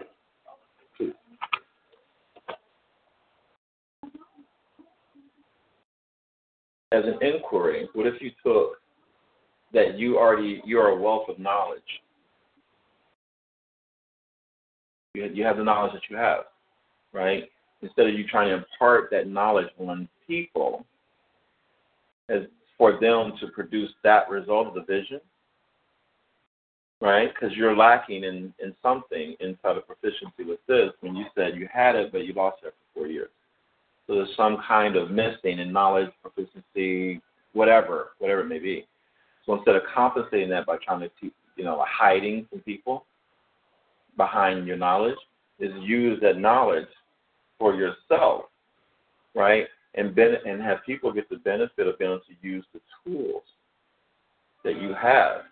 As 6.93 7.05
an 7.05 7.19
inquiry, 7.23 7.89
what 7.93 8.09
if 8.09 8.21
you 8.21 8.33
took 8.45 8.80
that 9.73 9.99
you 9.99 10.19
already 10.19 10.63
you 10.65 10.79
are 10.79 10.89
a 10.89 10.97
wealth 10.97 11.29
of 11.29 11.39
knowledge. 11.39 11.83
You 15.15 15.31
you 15.33 15.45
have 15.45 15.57
the 15.57 15.65
knowledge 15.65 15.93
that 15.93 16.03
you 16.09 16.17
have, 16.17 16.45
right? 17.13 17.45
Instead 17.83 18.09
of 18.09 18.15
you 18.15 18.27
trying 18.27 18.49
to 18.49 18.57
impart 18.57 19.11
that 19.11 19.27
knowledge 19.27 19.69
on 19.79 20.09
people, 20.27 20.85
as 22.29 22.43
for 22.77 22.93
them 23.01 23.33
to 23.41 23.49
produce 23.49 23.91
that 24.05 24.29
result 24.29 24.67
of 24.67 24.75
the 24.75 24.83
vision, 24.83 25.21
right? 27.01 27.31
Because 27.33 27.57
you're 27.57 27.77
lacking 27.77 28.25
in 28.25 28.53
in 28.63 28.75
something 28.83 29.35
inside 29.41 29.77
of 29.77 29.87
proficiency 29.87 30.45
with 30.45 30.61
this. 30.67 30.91
When 31.01 31.17
you 31.17 31.27
said 31.35 31.57
you 31.57 31.69
had 31.73 31.97
it, 31.97 32.13
but 32.13 32.25
you 32.25 32.33
lost 32.33 32.59
it 32.65 32.75
for 32.95 33.01
four 33.01 33.07
years, 33.07 33.31
so 34.07 34.17
there's 34.17 34.37
some 34.37 34.59
kind 34.67 34.97
of 34.97 35.11
missing 35.11 35.61
in 35.61 35.73
knowledge, 35.73 36.11
proficiency, 36.23 37.21
whatever, 37.53 38.09
whatever 38.19 38.41
it 38.41 38.49
may 38.49 38.59
be. 38.59 38.87
So 39.47 39.55
instead 39.55 39.77
of 39.77 39.83
compensating 39.95 40.51
that 40.51 40.67
by 40.67 40.77
trying 40.85 41.01
to, 41.01 41.11
keep, 41.21 41.35
you 41.57 41.65
know, 41.65 41.85
hiding 41.89 42.47
from 42.51 42.61
people 42.61 43.05
behind 44.17 44.67
your 44.67 44.77
knowledge, 44.77 45.19
is 45.59 45.73
use 45.81 46.19
that 46.23 46.39
knowledge 46.39 46.89
for 47.59 47.75
yourself, 47.75 48.45
right? 49.35 49.67
And 49.95 50.15
ben- 50.15 50.39
and 50.47 50.63
have 50.63 50.79
people 50.87 51.13
get 51.13 51.29
the 51.29 51.37
benefit 51.37 51.87
of 51.87 51.99
being 51.99 52.11
able 52.11 52.21
to 52.21 52.49
use 52.49 52.65
the 52.73 52.81
tools 53.05 53.43
that 54.65 54.81
you 54.81 54.95
have 54.95 55.43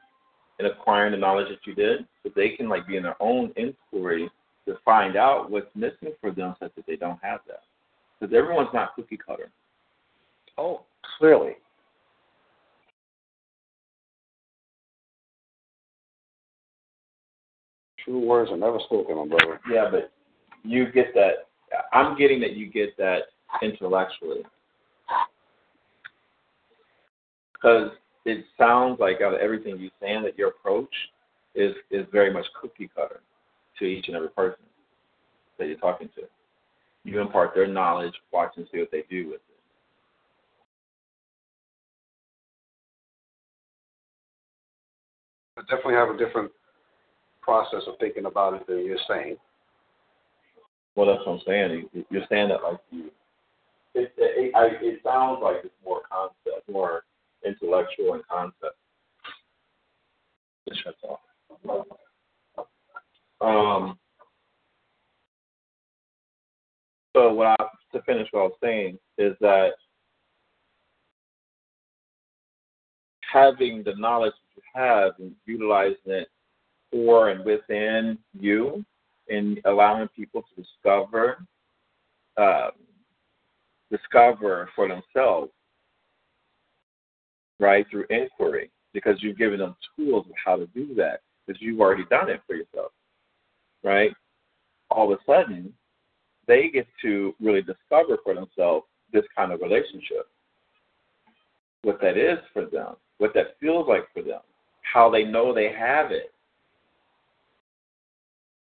in 0.58 0.66
acquiring 0.66 1.12
the 1.12 1.18
knowledge 1.18 1.48
that 1.48 1.66
you 1.66 1.74
did, 1.74 2.06
so 2.22 2.30
they 2.34 2.50
can 2.50 2.68
like 2.68 2.86
be 2.86 2.96
in 2.96 3.02
their 3.02 3.20
own 3.20 3.52
inquiry 3.56 4.30
to 4.66 4.76
find 4.84 5.16
out 5.16 5.50
what's 5.50 5.74
missing 5.74 6.12
for 6.20 6.30
them, 6.30 6.54
such 6.60 6.74
that 6.74 6.86
they 6.86 6.96
don't 6.96 7.18
have 7.22 7.40
that. 7.46 7.62
Because 8.18 8.34
everyone's 8.34 8.68
not 8.74 8.94
cookie 8.94 9.16
cutter. 9.16 9.50
Oh, 10.56 10.82
clearly. 11.18 11.56
True 18.08 18.26
words 18.26 18.50
are 18.50 18.56
never 18.56 18.78
spoken, 18.86 19.16
my 19.16 19.26
brother. 19.26 19.60
Yeah, 19.70 19.88
but 19.90 20.10
you 20.62 20.90
get 20.90 21.12
that. 21.12 21.48
I'm 21.92 22.16
getting 22.16 22.40
that 22.40 22.54
you 22.54 22.66
get 22.66 22.96
that 22.96 23.24
intellectually. 23.60 24.46
Because 27.52 27.90
it 28.24 28.46
sounds 28.56 28.98
like 28.98 29.20
out 29.20 29.34
of 29.34 29.40
everything 29.40 29.78
you're 29.78 29.90
saying 30.00 30.22
that 30.22 30.38
your 30.38 30.48
approach 30.48 30.94
is 31.54 31.74
is 31.90 32.06
very 32.10 32.32
much 32.32 32.46
cookie 32.58 32.90
cutter 32.96 33.20
to 33.78 33.84
each 33.84 34.06
and 34.08 34.16
every 34.16 34.30
person 34.30 34.64
that 35.58 35.66
you're 35.68 35.76
talking 35.76 36.08
to. 36.14 36.22
You 37.04 37.20
impart 37.20 37.54
their 37.54 37.66
knowledge, 37.66 38.14
watch 38.32 38.52
and 38.56 38.66
see 38.72 38.78
what 38.78 38.90
they 38.90 39.04
do 39.10 39.26
with 39.26 39.34
it. 39.34 39.42
I 45.58 45.60
definitely 45.62 45.94
have 45.94 46.08
a 46.08 46.16
different 46.16 46.50
process 47.48 47.80
of 47.86 47.94
thinking 47.98 48.26
about 48.26 48.52
it 48.52 48.66
than 48.66 48.84
you're 48.84 48.98
saying. 49.08 49.36
Well, 50.94 51.06
that's 51.06 51.24
what 51.26 51.32
I'm 51.36 51.40
saying. 51.46 51.88
You- 51.94 52.04
You're 52.10 52.26
saying 52.28 52.50
that 52.50 52.62
like 52.62 52.76
you. 52.90 53.10
It, 53.94 54.12
it, 54.18 54.54
I, 54.54 54.66
it 54.82 55.00
sounds 55.02 55.38
like 55.42 55.56
it's 55.64 55.74
more 55.82 56.02
concept, 56.12 56.68
more 56.70 57.04
intellectual 57.44 58.12
and 58.14 58.22
concept. 58.28 58.76
It 60.66 60.76
shuts 60.84 60.98
off. 61.08 61.86
Um. 63.40 63.98
So 67.16 67.32
what 67.32 67.46
I 67.58 67.64
to 67.96 68.02
finish 68.02 68.28
what 68.32 68.40
I 68.40 68.44
was 68.44 68.52
saying 68.62 68.98
is 69.16 69.34
that 69.40 69.70
having 73.32 73.82
the 73.84 73.94
knowledge 73.96 74.34
that 74.34 74.56
you 74.56 74.62
have 74.74 75.12
and 75.18 75.32
utilizing 75.46 75.96
it 76.06 76.28
for 76.90 77.30
and 77.30 77.44
within 77.44 78.18
you 78.38 78.84
and 79.28 79.60
allowing 79.64 80.08
people 80.08 80.42
to 80.42 80.62
discover 80.62 81.44
um, 82.36 82.70
discover 83.90 84.70
for 84.74 84.88
themselves 84.88 85.50
right 87.60 87.86
through 87.90 88.04
inquiry 88.10 88.70
because 88.92 89.16
you've 89.22 89.38
given 89.38 89.58
them 89.58 89.74
tools 89.96 90.24
of 90.26 90.32
how 90.42 90.56
to 90.56 90.66
do 90.68 90.94
that 90.94 91.20
because 91.46 91.60
you've 91.60 91.80
already 91.80 92.04
done 92.10 92.30
it 92.30 92.40
for 92.46 92.54
yourself 92.54 92.92
right? 93.84 94.10
All 94.90 95.12
of 95.12 95.18
a 95.18 95.22
sudden 95.30 95.72
they 96.46 96.68
get 96.68 96.86
to 97.02 97.34
really 97.40 97.62
discover 97.62 98.18
for 98.24 98.34
themselves 98.34 98.86
this 99.12 99.24
kind 99.36 99.52
of 99.52 99.60
relationship. 99.60 100.28
What 101.82 102.00
that 102.00 102.16
is 102.16 102.38
for 102.52 102.64
them 102.64 102.96
what 103.18 103.34
that 103.34 103.56
feels 103.60 103.86
like 103.88 104.04
for 104.14 104.22
them 104.22 104.40
how 104.82 105.10
they 105.10 105.24
know 105.24 105.52
they 105.52 105.70
have 105.72 106.10
it 106.10 106.32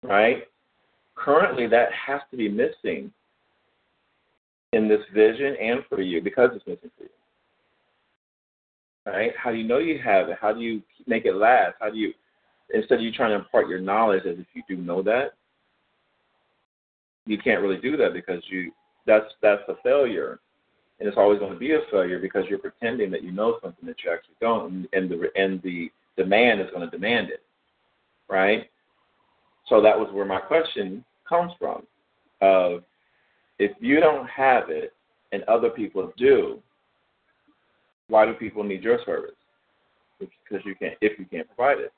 right 0.04 0.48
currently 1.16 1.68
that 1.68 1.90
has 1.94 2.22
to 2.32 2.38
be 2.38 2.50
missing 2.50 3.12
in 4.74 4.88
this 4.88 5.02
vision 5.14 5.56
and 5.62 5.82
for 5.90 6.02
you 6.02 6.22
because 6.22 6.50
it's 6.56 6.66
missing 6.66 6.90
for 6.98 7.04
you. 7.04 7.10
Right? 9.06 9.32
How 9.36 9.52
do 9.52 9.58
you 9.58 9.68
know 9.68 9.80
you 9.80 10.00
have 10.04 10.30
it? 10.30 10.38
How 10.40 10.54
do 10.54 10.62
you 10.62 10.82
make 11.08 11.26
it 11.26 11.36
last? 11.36 11.76
How 11.80 11.90
do 11.90 11.98
you 11.98 12.14
instead 12.74 12.96
of 12.96 13.02
you 13.02 13.12
trying 13.12 13.32
to 13.32 13.44
impart 13.44 13.68
your 13.68 13.80
knowledge 13.80 14.26
as 14.26 14.38
if 14.38 14.46
you 14.54 14.64
do 14.70 14.82
know 14.82 15.02
that, 15.02 15.34
you 17.26 17.38
can't 17.38 17.62
really 17.62 17.80
do 17.82 17.98
that 17.98 18.14
because 18.14 18.42
you 18.50 18.72
that's 19.06 19.26
that's 19.42 19.64
a 19.68 19.76
failure. 19.84 20.40
And 21.00 21.08
it's 21.08 21.18
always 21.18 21.40
going 21.40 21.52
to 21.52 21.58
be 21.60 21.74
a 21.74 21.80
failure 21.90 22.20
because 22.20 22.44
you're 22.48 22.60
pretending 22.60 23.10
that 23.10 23.24
you 23.24 23.32
know 23.32 23.58
something 23.62 23.88
that 23.88 24.04
you 24.04 24.12
actually 24.12 24.36
don't 24.40 24.88
and 24.94 25.10
the 25.10 25.32
and 25.36 25.62
the 25.64 25.92
demand 26.16 26.62
is 26.62 26.70
going 26.70 26.88
to 26.88 26.96
demand 26.96 27.30
it. 27.30 27.44
Right? 28.30 28.70
So 29.72 29.82
that 29.82 29.98
was 29.98 30.10
where 30.12 30.26
my 30.26 30.42
question 30.42 31.04
comes 31.28 31.54
from. 31.58 31.84
Of 32.42 32.84
if 33.58 33.72
you 33.80 34.02
don't 34.02 34.28
have 34.30 34.70
it 34.70 34.94
and 35.32 35.44
other 35.44 35.70
people 35.70 36.12
do, 36.18 36.60
why 38.10 38.26
do 38.26 38.34
people 38.34 38.66
need 38.66 38.84
your 38.84 39.00
service? 39.06 39.32
Because 40.20 40.66
you 40.66 40.76
can't 40.76 40.96
if 41.00 41.18
you 41.18 41.26
can't 41.26 41.48
provide 41.56 41.80
it. 41.80 41.94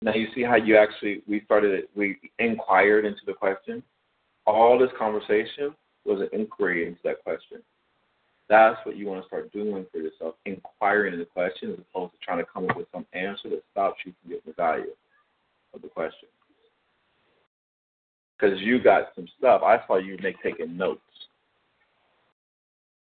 Now 0.00 0.14
you 0.14 0.28
see 0.34 0.42
how 0.42 0.56
you 0.56 0.78
actually 0.78 1.20
we 1.28 1.42
started 1.44 1.84
we 1.94 2.16
inquired 2.38 3.04
into 3.04 3.20
the 3.26 3.34
question. 3.34 3.82
All 4.46 4.78
this 4.78 4.90
conversation 4.98 5.74
was 6.06 6.22
an 6.22 6.28
inquiry 6.32 6.86
into 6.86 7.00
that 7.04 7.22
question. 7.22 7.58
That's 8.48 8.78
what 8.84 8.96
you 8.96 9.06
want 9.06 9.22
to 9.22 9.26
start 9.26 9.52
doing 9.52 9.86
for 9.90 9.98
yourself, 9.98 10.34
inquiring 10.44 11.18
the 11.18 11.24
question 11.24 11.72
as 11.72 11.78
opposed 11.78 12.12
to 12.12 12.18
trying 12.18 12.38
to 12.38 12.44
come 12.52 12.68
up 12.68 12.76
with 12.76 12.86
some 12.92 13.06
answer 13.14 13.48
that 13.50 13.62
stops 13.72 14.00
you 14.04 14.12
from 14.20 14.30
getting 14.30 14.44
the 14.46 14.52
value 14.52 14.92
of 15.72 15.80
the 15.80 15.88
question. 15.88 16.28
Because 18.38 18.60
you 18.60 18.82
got 18.82 19.12
some 19.14 19.26
stuff. 19.38 19.62
I 19.62 19.78
saw 19.86 19.96
you 19.96 20.18
make 20.22 20.42
taking 20.42 20.76
notes. 20.76 21.00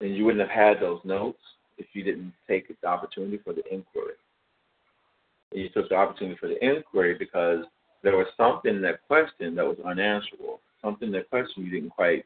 And 0.01 0.16
you 0.16 0.24
wouldn't 0.24 0.48
have 0.48 0.51
had 0.51 0.81
those 0.81 1.01
notes 1.05 1.39
if 1.78 1.86
you 1.93 2.02
didn't 2.02 2.32
take 2.48 2.69
the 2.81 2.89
opportunity 2.89 3.39
for 3.44 3.52
the 3.52 3.62
inquiry. 3.73 4.15
And 5.52 5.61
you 5.61 5.69
took 5.69 5.89
the 5.89 5.94
opportunity 5.94 6.39
for 6.40 6.48
the 6.48 6.65
inquiry 6.65 7.16
because 7.19 7.65
there 8.02 8.16
was 8.16 8.27
something 8.36 8.77
in 8.77 8.82
that 8.82 9.07
question 9.07 9.55
that 9.55 9.65
was 9.65 9.77
unanswerable, 9.85 10.61
something 10.82 11.09
in 11.09 11.12
that 11.12 11.31
question 11.31 11.65
you 11.65 11.70
didn't 11.70 11.90
quite 11.90 12.24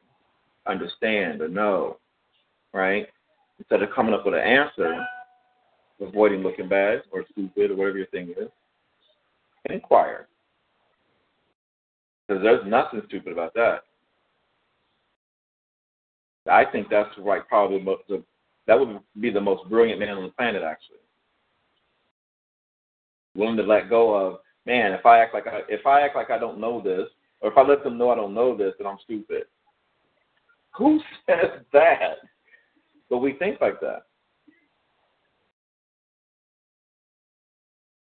understand 0.66 1.42
or 1.42 1.48
know, 1.48 1.98
right? 2.74 3.06
Instead 3.58 3.82
of 3.82 3.94
coming 3.94 4.12
up 4.12 4.26
with 4.26 4.34
an 4.34 4.40
answer, 4.40 5.06
avoiding 6.00 6.42
looking 6.42 6.68
bad 6.68 7.02
or 7.12 7.24
stupid 7.32 7.70
or 7.70 7.76
whatever 7.76 7.98
your 7.98 8.06
thing 8.08 8.34
is, 8.36 8.48
inquire. 9.70 10.26
Because 12.26 12.42
there's 12.42 12.66
nothing 12.66 13.00
stupid 13.06 13.32
about 13.32 13.54
that. 13.54 13.84
I 16.50 16.64
think 16.64 16.88
that's 16.90 17.10
like 17.18 17.48
probably 17.48 17.80
most, 17.80 18.02
the, 18.08 18.22
that 18.66 18.78
would 18.78 18.98
be 19.20 19.30
the 19.30 19.40
most 19.40 19.68
brilliant 19.70 20.00
man 20.00 20.16
on 20.16 20.24
the 20.24 20.30
planet, 20.30 20.62
actually. 20.62 20.98
Willing 23.34 23.56
to 23.56 23.62
let 23.62 23.88
go 23.88 24.14
of, 24.14 24.40
man, 24.66 24.92
if 24.92 25.06
I 25.06 25.20
act 25.20 25.32
like 25.32 25.46
I 25.46 25.60
if 25.68 25.86
I 25.86 26.02
act 26.02 26.16
like 26.16 26.30
I 26.30 26.38
don't 26.38 26.60
know 26.60 26.80
this, 26.82 27.08
or 27.40 27.50
if 27.50 27.56
I 27.58 27.62
let 27.62 27.82
them 27.82 27.98
know 27.98 28.10
I 28.10 28.14
don't 28.14 28.34
know 28.34 28.56
this, 28.56 28.74
then 28.78 28.86
I'm 28.86 28.98
stupid. 29.04 29.44
Who 30.76 31.00
says 31.26 31.62
that? 31.72 32.18
But 33.10 33.18
we 33.18 33.34
think 33.34 33.60
like 33.60 33.80
that. 33.80 34.02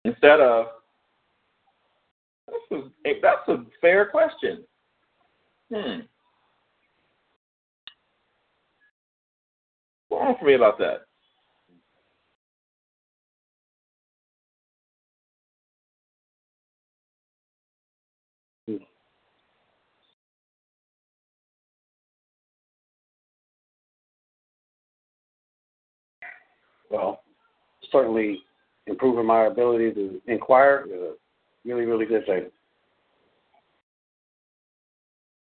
Instead 0.04 0.40
of 0.40 0.66
that's 2.46 2.82
a, 2.82 3.12
that's 3.22 3.48
a 3.48 3.64
fair 3.80 4.06
question. 4.06 4.64
Hmm. 5.72 6.00
What's 10.08 10.22
wrong 10.22 10.36
for 10.38 10.44
me 10.46 10.54
about 10.54 10.78
that? 10.78 11.06
Well, 26.94 27.20
certainly 27.90 28.42
improving 28.86 29.26
my 29.26 29.46
ability 29.46 29.92
to 29.92 30.20
inquire 30.26 30.84
is 30.86 30.92
a 30.92 31.12
really, 31.64 31.84
really 31.84 32.06
good 32.06 32.26
thing. 32.26 32.46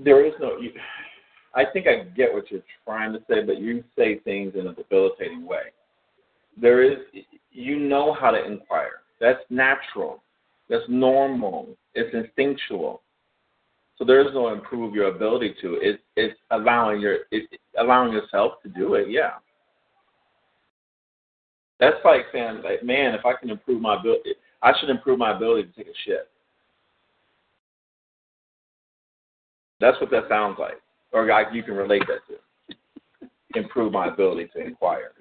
There 0.04 0.26
is 0.26 0.34
no. 0.40 0.58
You, 0.58 0.72
I 1.56 1.64
think 1.74 1.88
I 1.88 2.04
get 2.16 2.34
what 2.34 2.50
you're 2.52 2.62
trying 2.86 3.14
to 3.14 3.20
say, 3.30 3.44
but 3.44 3.60
you 3.60 3.84
say 3.98 4.20
things 4.20 4.54
in 4.56 4.68
a 4.68 4.74
debilitating 4.74 5.46
way. 5.46 5.72
There 6.60 6.84
is, 6.84 7.00
you 7.52 7.80
know 7.80 8.16
how 8.20 8.32
to 8.32 8.46
inquire. 8.46 9.02
That's 9.20 9.40
natural. 9.50 10.22
That's 10.70 10.84
normal. 10.88 11.70
It's 11.96 12.14
instinctual. 12.14 13.02
So 13.98 14.06
there 14.06 14.22
is 14.22 14.28
no 14.34 14.54
improve 14.54 14.94
your 14.94 15.08
ability 15.08 15.56
to. 15.62 15.80
It, 15.82 16.02
it's 16.16 16.38
allowing 16.52 17.02
your 17.02 17.20
it, 17.32 17.50
allowing 17.80 18.14
yourself 18.14 18.62
to 18.64 18.70
do 18.70 18.94
it. 18.94 19.08
Yeah. 19.10 19.32
That's 21.80 21.98
like 22.04 22.22
saying, 22.32 22.62
like, 22.64 22.84
man, 22.84 23.14
if 23.14 23.26
I 23.26 23.34
can 23.34 23.50
improve 23.50 23.82
my 23.82 24.00
ability, 24.00 24.34
I 24.62 24.74
should 24.80 24.90
improve 24.90 25.20
my 25.20 25.36
ability 25.36 25.70
to 25.70 25.76
take 25.76 25.88
a 25.88 25.98
shit. 26.06 26.30
That's 29.80 30.00
what 30.02 30.10
that 30.10 30.24
sounds 30.28 30.58
like, 30.60 30.82
or 31.12 31.28
like 31.28 31.48
you 31.54 31.62
can 31.62 31.76
relate 31.76 32.04
that 32.08 32.22
to. 32.28 33.28
Improve 33.56 33.92
my 33.94 34.08
ability 34.08 34.50
to 34.56 34.66
inquire. 34.66 35.12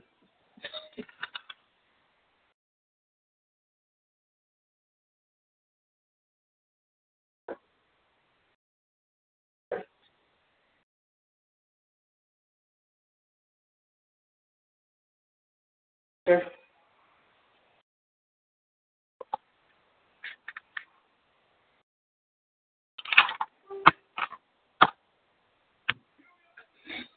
Okay. 16.28 16.43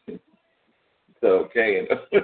It's 0.07 0.19
okay. 1.23 1.87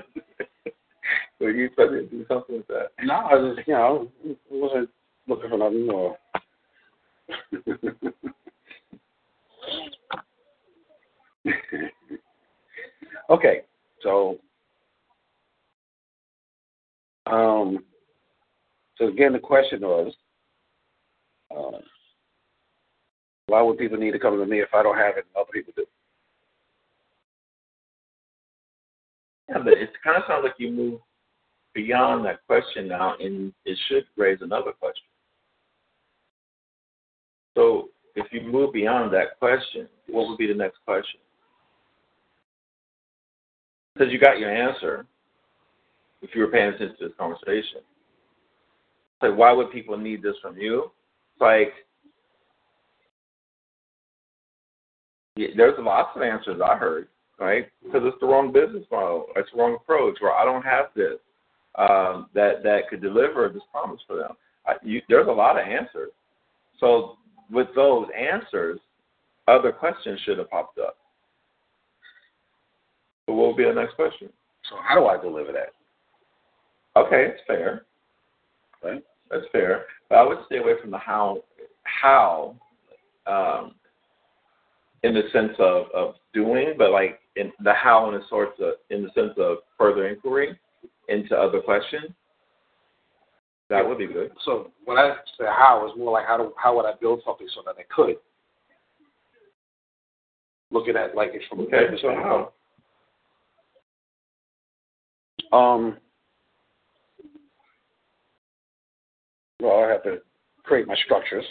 Were 1.40 1.52
you 1.52 1.70
supposed 1.70 1.92
to 1.92 2.06
do 2.06 2.26
something 2.28 2.58
with 2.58 2.68
that? 2.68 2.90
No, 3.04 3.16
I 3.16 3.36
was 3.36 3.56
just, 3.56 3.68
you 3.68 3.74
know, 3.74 4.12
wasn't 4.50 4.90
looking 5.28 5.50
for 5.50 5.58
nothing 5.58 5.88
more. 5.88 6.18
okay, 13.30 13.62
so 14.02 14.38
um, 17.28 17.84
so 18.98 19.08
again, 19.08 19.34
the 19.34 19.40
question 19.40 19.82
was, 19.82 20.14
uh, 21.56 21.80
why 23.48 23.62
would 23.62 23.78
people 23.78 23.98
need 23.98 24.12
to 24.12 24.20
come 24.20 24.38
to 24.38 24.46
me 24.46 24.62
if 24.62 24.74
I 24.74 24.84
don't 24.84 24.98
have 24.98 25.18
it 25.18 25.26
and 25.26 25.36
other 25.36 25.52
people 25.54 25.74
do? 25.76 25.86
Yeah, 29.50 29.60
but 29.60 29.74
it 29.74 29.90
kind 30.04 30.18
of 30.18 30.24
sounds 30.28 30.44
like 30.44 30.56
you 30.58 30.72
move 30.72 31.00
beyond 31.74 32.26
that 32.26 32.46
question 32.48 32.88
now, 32.88 33.16
and 33.20 33.54
it 33.66 33.78
should 33.88 34.06
raise 34.18 34.40
another 34.42 34.72
question. 34.72 35.04
So, 37.56 37.90
if 38.16 38.28
you 38.32 38.42
move 38.42 38.74
beyond 38.74 39.14
that 39.14 39.38
question, 39.40 39.88
what 40.08 40.28
would 40.28 40.38
be 40.38 40.48
the 40.48 40.54
next 40.54 40.78
question? 40.86 41.20
Because 43.94 44.12
you 44.12 44.20
got 44.20 44.40
your 44.40 44.52
answer, 44.52 45.06
if 46.26 46.36
you 46.36 46.42
were 46.42 46.48
paying 46.48 46.70
attention 46.70 46.98
to 46.98 47.08
this 47.08 47.18
conversation. 47.18 47.78
It's 47.78 49.22
like, 49.22 49.38
why 49.38 49.54
would 49.54 49.72
people 49.72 49.98
need 49.98 50.24
this 50.24 50.36
from 50.42 50.58
you? 50.58 50.92
It's 51.34 51.42
like, 51.42 51.74
yeah, 55.36 55.50
there's 55.56 55.76
lots 55.80 56.10
of 56.16 56.24
answers 56.24 56.62
I 56.64 56.76
heard, 56.76 57.08
right? 57.40 57.68
Because 57.84 58.02
it's 58.06 58.18
the 58.20 58.28
wrong 58.28 58.52
business 58.52 58.86
model, 58.92 59.28
it's 59.36 59.50
the 59.54 59.62
wrong 59.62 59.76
approach, 59.76 60.18
or 60.22 60.32
I 60.32 60.44
don't 60.46 60.64
have 60.64 60.86
this 60.96 61.20
um, 61.76 62.28
that 62.34 62.64
that 62.64 62.90
could 62.90 63.02
deliver 63.02 63.50
this 63.50 63.64
promise 63.72 64.02
for 64.08 64.18
them. 64.18 64.32
I, 64.66 64.74
you, 64.84 65.02
there's 65.08 65.28
a 65.28 65.32
lot 65.32 65.60
of 65.60 65.68
answers. 65.68 66.12
So 66.80 67.18
with 67.52 67.68
those 67.76 68.08
answers, 68.18 68.80
other 69.48 69.72
questions 69.72 70.20
should 70.26 70.40
have 70.40 70.50
popped 70.50 70.80
up. 70.80 70.98
What 73.28 73.36
will 73.36 73.56
be 73.56 73.66
the 73.66 73.74
next 73.74 73.96
question? 73.96 74.30
So 74.70 74.78
how 74.84 75.00
do 75.00 75.06
I 75.06 75.22
deliver 75.22 75.52
that? 75.52 75.74
Okay, 76.98 77.34
it's 77.34 77.42
fair. 77.48 77.86
Right? 78.84 79.04
That's 79.30 79.46
fair. 79.52 79.86
But 80.10 80.20
I 80.20 80.28
would 80.28 80.38
stay 80.46 80.58
away 80.58 80.74
from 80.82 80.92
the 80.92 80.98
how 80.98 81.44
how 81.84 82.56
um, 83.28 83.76
in 85.04 85.14
the 85.14 85.24
sense 85.34 85.54
of, 85.60 85.88
of 85.94 86.16
doing, 86.34 86.76
but 86.78 86.92
like 86.92 87.20
in 87.36 87.52
the 87.64 87.74
how 87.74 88.08
in 88.10 88.16
the 88.16 88.26
sorts 88.30 88.60
of 88.60 88.74
in 88.90 89.04
the 89.04 89.10
sense 89.14 89.34
of 89.38 89.58
further 89.78 90.08
inquiry 90.08 90.58
into 91.10 91.36
other 91.36 91.62
questions. 91.62 92.12
That 93.70 93.88
would 93.88 93.98
be 93.98 94.06
good. 94.06 94.32
So 94.46 94.72
when 94.86 94.98
I 94.98 95.16
say 95.40 95.46
how, 95.46 95.88
it's 95.88 95.98
more 95.98 96.12
like 96.12 96.28
how 96.28 96.38
do 96.38 96.54
how 96.56 96.76
would 96.76 96.86
I 96.86 96.94
build 97.02 97.22
something 97.26 97.48
so 97.54 97.62
that 97.66 97.76
I 97.80 97.84
could? 97.94 98.18
Looking 100.72 100.96
at 100.96 101.16
like 101.16 101.32
it's 101.34 101.46
from 101.48 101.62
Okay, 101.62 101.88
so 102.02 102.10
how? 102.10 102.54
Um, 105.58 105.98
well, 109.66 109.84
I 109.84 109.92
have 109.92 110.04
to 110.04 110.18
create 110.64 110.88
my 110.88 110.96
structures 111.06 111.46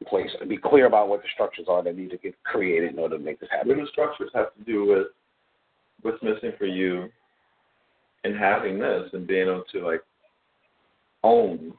in 0.00 0.06
place 0.06 0.30
and 0.40 0.48
be 0.48 0.56
clear 0.56 0.86
about 0.86 1.08
what 1.08 1.22
the 1.22 1.28
structures 1.34 1.66
are 1.68 1.82
that 1.82 1.96
need 1.96 2.10
to 2.10 2.18
get 2.18 2.34
created 2.44 2.92
in 2.92 2.98
order 2.98 3.18
to 3.18 3.24
make 3.24 3.40
this 3.40 3.50
happen. 3.50 3.68
Written 3.68 3.88
structures 3.90 4.30
have 4.34 4.54
to 4.54 4.64
do 4.64 4.86
with 4.86 5.08
what's 6.02 6.22
missing 6.22 6.52
for 6.58 6.66
you 6.66 7.08
in 8.24 8.34
having 8.34 8.78
this 8.78 9.10
and 9.12 9.26
being 9.26 9.48
able 9.48 9.64
to 9.72 9.86
like 9.86 10.02
own 11.22 11.72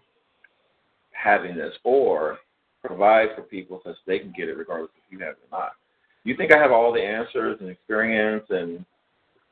having 1.11 1.55
this 1.55 1.73
or 1.83 2.37
provide 2.83 3.29
for 3.35 3.41
people 3.43 3.81
so 3.83 3.93
they 4.05 4.19
can 4.19 4.33
get 4.37 4.49
it 4.49 4.57
regardless 4.57 4.91
if 4.97 5.11
you 5.11 5.19
have 5.19 5.35
it 5.35 5.47
or 5.51 5.59
not. 5.59 5.71
You 6.23 6.35
think 6.35 6.51
I 6.53 6.57
have 6.57 6.71
all 6.71 6.91
the 6.91 7.01
answers 7.01 7.57
and 7.61 7.69
experience 7.69 8.45
and 8.49 8.85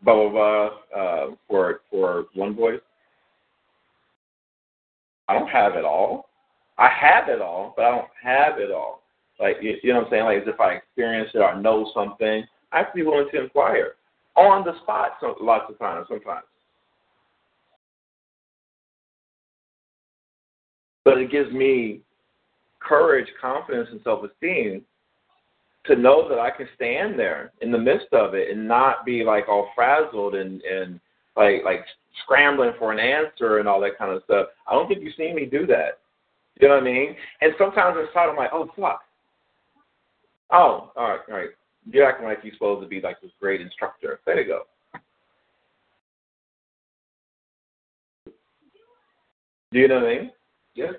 blah 0.03 0.15
blah 0.15 0.29
blah 0.29 0.99
uh, 0.99 1.27
for 1.47 1.81
for 1.89 2.25
one 2.33 2.55
voice? 2.55 2.81
I 5.27 5.33
don't 5.33 5.49
have 5.49 5.75
it 5.75 5.85
all. 5.85 6.29
I 6.77 6.89
have 6.89 7.29
it 7.29 7.41
all, 7.41 7.73
but 7.75 7.85
I 7.85 7.91
don't 7.91 8.07
have 8.21 8.59
it 8.59 8.71
all. 8.71 9.03
Like 9.39 9.57
you, 9.61 9.75
you 9.83 9.93
know 9.93 9.99
what 9.99 10.05
I'm 10.07 10.11
saying? 10.11 10.25
Like 10.25 10.41
as 10.41 10.47
if 10.47 10.59
I 10.59 10.73
experience 10.73 11.29
it 11.33 11.39
or 11.39 11.59
know 11.59 11.91
something, 11.93 12.43
I 12.71 12.77
have 12.77 12.91
to 12.91 12.95
be 12.95 13.03
willing 13.03 13.27
to 13.31 13.43
inquire 13.43 13.95
on 14.35 14.65
the 14.65 14.79
spot. 14.81 15.17
So, 15.19 15.35
lots 15.41 15.65
of 15.69 15.77
times, 15.79 16.07
sometimes. 16.09 16.45
But 21.05 21.17
it 21.17 21.31
gives 21.31 21.51
me 21.51 22.01
courage, 22.79 23.27
confidence, 23.41 23.89
and 23.91 23.99
self-esteem 24.03 24.83
to 25.85 25.95
know 25.95 26.29
that 26.29 26.39
I 26.39 26.49
can 26.49 26.67
stand 26.75 27.19
there 27.19 27.51
in 27.61 27.71
the 27.71 27.77
midst 27.77 28.07
of 28.13 28.33
it 28.33 28.49
and 28.49 28.67
not 28.67 29.05
be 29.05 29.23
like 29.23 29.49
all 29.49 29.69
frazzled 29.75 30.35
and 30.35 30.61
and 30.61 30.99
like 31.35 31.63
like 31.65 31.85
scrambling 32.21 32.73
for 32.77 32.91
an 32.91 32.99
answer 32.99 33.57
and 33.59 33.67
all 33.67 33.81
that 33.81 33.97
kind 33.97 34.11
of 34.11 34.23
stuff. 34.25 34.47
I 34.67 34.73
don't 34.73 34.87
think 34.87 35.01
you've 35.01 35.15
seen 35.15 35.35
me 35.35 35.45
do 35.45 35.65
that. 35.67 35.99
You 36.59 36.67
know 36.67 36.75
what 36.75 36.83
I 36.83 36.85
mean? 36.85 37.15
And 37.41 37.53
sometimes 37.57 37.97
inside 37.97 38.29
I'm 38.29 38.35
like, 38.35 38.51
oh 38.53 38.69
fuck. 38.75 39.01
Oh, 40.51 40.91
all 40.95 41.09
right, 41.09 41.19
all 41.29 41.37
right. 41.37 41.49
You're 41.91 42.07
acting 42.07 42.27
like 42.27 42.39
you're 42.43 42.53
supposed 42.53 42.83
to 42.83 42.87
be 42.87 43.01
like 43.01 43.19
this 43.21 43.31
great 43.39 43.59
instructor. 43.59 44.19
There 44.25 44.39
you 44.39 44.47
go. 44.47 44.63
Do 49.71 49.79
you 49.79 49.87
know 49.87 49.95
what 49.95 50.05
I 50.05 50.19
mean? 50.19 50.31
Yeah. 50.75 50.91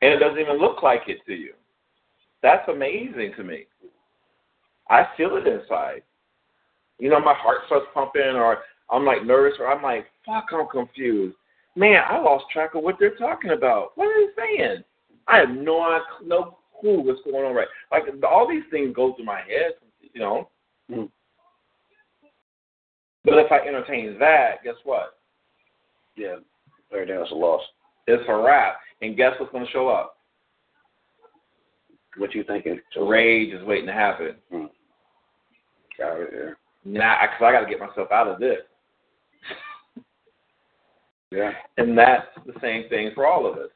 And 0.00 0.12
it 0.12 0.18
doesn't 0.18 0.38
even 0.38 0.58
look 0.58 0.82
like 0.82 1.02
it 1.06 1.18
to 1.26 1.34
you. 1.34 1.52
That's 2.42 2.66
amazing 2.68 3.34
to 3.36 3.44
me. 3.44 3.66
I 4.88 5.06
feel 5.16 5.36
it 5.36 5.46
inside. 5.46 6.02
You 6.98 7.10
know, 7.10 7.20
my 7.20 7.34
heart 7.34 7.58
starts 7.66 7.86
pumping, 7.92 8.22
or 8.22 8.58
I'm 8.90 9.04
like 9.04 9.24
nervous, 9.24 9.58
or 9.58 9.66
I'm 9.66 9.82
like, 9.82 10.06
fuck, 10.24 10.46
I'm 10.52 10.66
confused. 10.68 11.36
Man, 11.76 12.00
I 12.08 12.18
lost 12.18 12.44
track 12.52 12.74
of 12.74 12.84
what 12.84 12.96
they're 13.00 13.16
talking 13.16 13.50
about. 13.50 13.92
What 13.96 14.06
are 14.06 14.26
they 14.26 14.56
saying? 14.58 14.84
I 15.26 15.38
have 15.38 15.50
no 15.50 16.00
no 16.24 16.58
clue 16.80 17.00
what's 17.00 17.20
going 17.24 17.44
on 17.44 17.54
right. 17.54 17.68
Like 17.90 18.04
all 18.22 18.48
these 18.48 18.62
things 18.70 18.94
go 18.94 19.14
through 19.14 19.24
my 19.24 19.40
head, 19.40 19.72
you 20.12 20.20
know. 20.20 20.48
Mm. 20.90 21.10
But 23.24 23.38
if 23.38 23.50
I 23.50 23.66
entertain 23.66 24.18
that, 24.18 24.62
guess 24.62 24.74
what? 24.84 25.18
Yeah. 26.16 26.36
Everything 26.92 27.16
else 27.16 27.28
is 27.28 27.34
lost. 27.34 27.64
It's 28.06 28.22
a 28.28 28.36
wrap. 28.36 28.76
And 29.00 29.16
guess 29.16 29.32
what's 29.38 29.50
going 29.50 29.64
to 29.64 29.72
show 29.72 29.88
up? 29.88 30.18
What 32.16 32.34
you 32.34 32.44
thinking? 32.44 32.80
The 32.94 33.02
rage 33.02 33.52
is 33.52 33.64
waiting 33.64 33.86
to 33.86 33.92
happen. 33.92 34.36
Hmm. 34.50 34.66
Got 35.98 36.20
it, 36.20 36.30
yeah. 36.32 36.50
Now 36.84 37.18
because 37.22 37.42
I 37.42 37.52
got 37.52 37.60
to 37.60 37.70
get 37.70 37.80
myself 37.80 38.10
out 38.12 38.28
of 38.28 38.38
this. 38.38 38.58
Yeah. 41.30 41.50
And 41.78 41.98
that's 41.98 42.28
the 42.46 42.52
same 42.60 42.88
thing 42.88 43.10
for 43.12 43.26
all 43.26 43.44
of 43.44 43.58
us. 43.58 43.70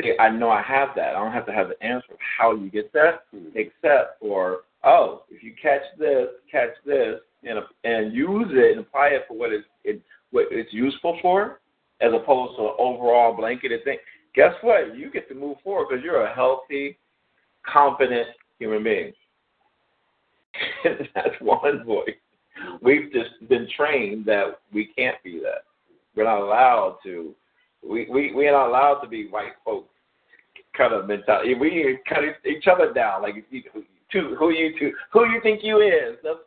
See, 0.00 0.12
I 0.20 0.28
know 0.28 0.48
I 0.48 0.62
have 0.62 0.90
that. 0.94 1.16
I 1.16 1.18
don't 1.18 1.32
have 1.32 1.46
to 1.46 1.52
have 1.52 1.68
the 1.68 1.82
answer 1.82 2.12
of 2.12 2.18
how 2.38 2.54
you 2.54 2.70
get 2.70 2.92
that, 2.92 3.24
Mhm. 3.34 3.50
except 3.56 4.20
for 4.20 4.60
oh, 4.84 5.24
if 5.28 5.42
you 5.42 5.52
catch 5.60 5.82
this, 5.98 6.28
catch 6.50 6.70
this, 6.84 7.20
and 7.42 7.58
and 7.82 8.12
use 8.12 8.46
it 8.50 8.72
and 8.76 8.80
apply 8.80 9.08
it 9.08 9.24
for 9.26 9.36
what 9.36 9.52
it's 9.52 9.66
it 9.82 10.00
what 10.30 10.46
it's 10.52 10.72
useful 10.72 11.18
for, 11.20 11.60
as 12.00 12.12
opposed 12.12 12.56
to 12.56 12.62
an 12.68 12.74
overall 12.78 13.34
blanketed 13.34 13.82
thing. 13.82 13.98
Guess 14.34 14.54
what? 14.60 14.96
You 14.96 15.10
get 15.10 15.28
to 15.30 15.34
move 15.34 15.56
forward 15.64 15.88
because 15.88 16.04
you're 16.04 16.22
a 16.22 16.34
healthy, 16.34 16.96
confident 17.66 18.28
human 18.58 18.84
being. 18.84 19.12
that's 21.14 21.34
one 21.40 21.84
voice. 21.84 22.08
We've 22.82 23.12
just 23.12 23.48
been 23.48 23.68
trained 23.76 24.26
that 24.26 24.58
we 24.72 24.86
can't 24.96 25.16
be 25.22 25.40
that. 25.40 25.64
We're 26.16 26.24
not 26.24 26.40
allowed 26.40 26.98
to. 27.04 27.34
We 27.88 28.08
we 28.10 28.32
we're 28.34 28.52
not 28.52 28.68
allowed 28.68 29.00
to 29.00 29.08
be 29.08 29.28
white 29.28 29.52
folks 29.64 29.88
kind 30.76 30.92
of 30.92 31.06
mentality. 31.06 31.54
We 31.54 31.98
cut 32.08 32.18
each 32.46 32.66
other 32.66 32.92
down 32.92 33.22
like 33.22 33.36
you, 33.50 33.62
who, 33.72 34.36
who 34.36 34.50
you 34.50 34.78
to, 34.78 34.92
who 35.12 35.30
you 35.30 35.40
think 35.42 35.60
you 35.62 35.80
is. 35.80 36.16
That's 36.22 36.38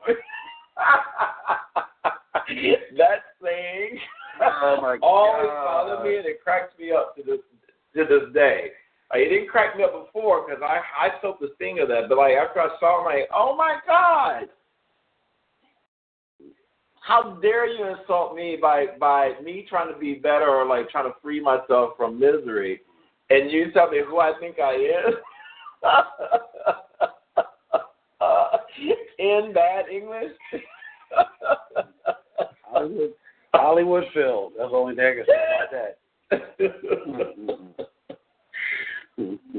that 2.97 3.23
thing 3.41 3.99
Oh, 4.41 4.77
my 4.81 4.97
always 5.01 5.47
God. 5.47 5.65
bothers 5.65 6.05
me 6.05 6.17
and 6.17 6.25
it 6.25 6.43
cracks 6.43 6.73
me 6.79 6.91
up 6.91 7.15
to 7.15 7.23
this 7.23 7.39
to 7.95 8.05
this 8.05 8.33
day. 8.33 8.71
Like, 9.11 9.23
it 9.23 9.29
didn't 9.29 9.49
crack 9.49 9.75
me 9.75 9.83
up 9.83 10.05
before 10.05 10.47
because 10.47 10.61
I 10.63 10.79
I 10.97 11.09
felt 11.21 11.41
the 11.41 11.51
sting 11.55 11.79
of 11.79 11.89
that, 11.89 12.07
but 12.07 12.17
like 12.17 12.35
after 12.35 12.61
I 12.61 12.69
saw, 12.79 12.97
it, 12.97 13.01
I'm 13.01 13.05
like, 13.05 13.27
oh 13.35 13.57
my 13.57 13.79
god. 13.85 14.47
How 17.01 17.37
dare 17.41 17.67
you 17.67 17.87
insult 17.97 18.35
me 18.35 18.57
by 18.61 18.85
by 18.99 19.33
me 19.43 19.65
trying 19.67 19.91
to 19.93 19.99
be 19.99 20.13
better 20.13 20.47
or 20.47 20.65
like 20.65 20.89
trying 20.89 21.11
to 21.11 21.15
free 21.21 21.41
myself 21.41 21.97
from 21.97 22.17
misery, 22.19 22.81
and 23.29 23.51
you 23.51 23.69
tell 23.71 23.89
me 23.89 23.99
who 24.07 24.19
I 24.19 24.31
think 24.39 24.59
I 24.59 24.75
am 24.75 25.13
in 29.19 29.51
bad 29.53 29.89
English. 29.89 30.31
Hollywood, 32.63 33.13
Hollywood 33.53 34.05
filled. 34.13 34.53
That's 34.57 34.71
the 34.71 34.77
only 34.77 34.95
thing 34.95 35.05
I 35.05 35.15
can 35.15 35.25
say 35.27 35.35
about 36.29 36.57
that. 37.79 37.87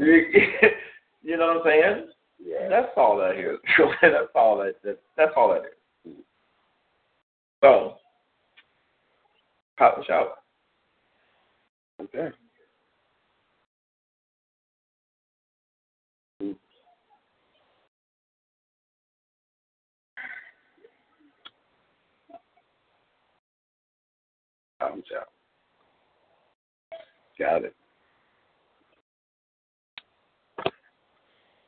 you 1.23 1.37
know 1.37 1.47
what 1.47 1.57
I'm 1.59 1.63
saying? 1.65 2.07
Yeah. 2.45 2.69
That's 2.69 2.89
all 2.97 3.17
that 3.19 3.37
is. 3.37 3.59
that's 4.03 4.29
all 4.35 4.59
that, 4.59 4.75
that 4.83 4.99
that's 5.17 5.33
all 5.37 5.51
that 5.51 5.63
is. 5.65 6.15
So, 7.61 7.95
pop 9.79 9.97
and 9.99 10.07
shout. 10.07 10.33
Okay. 12.03 12.29
Out. 24.81 24.99
Got 27.39 27.65
it. 27.65 27.77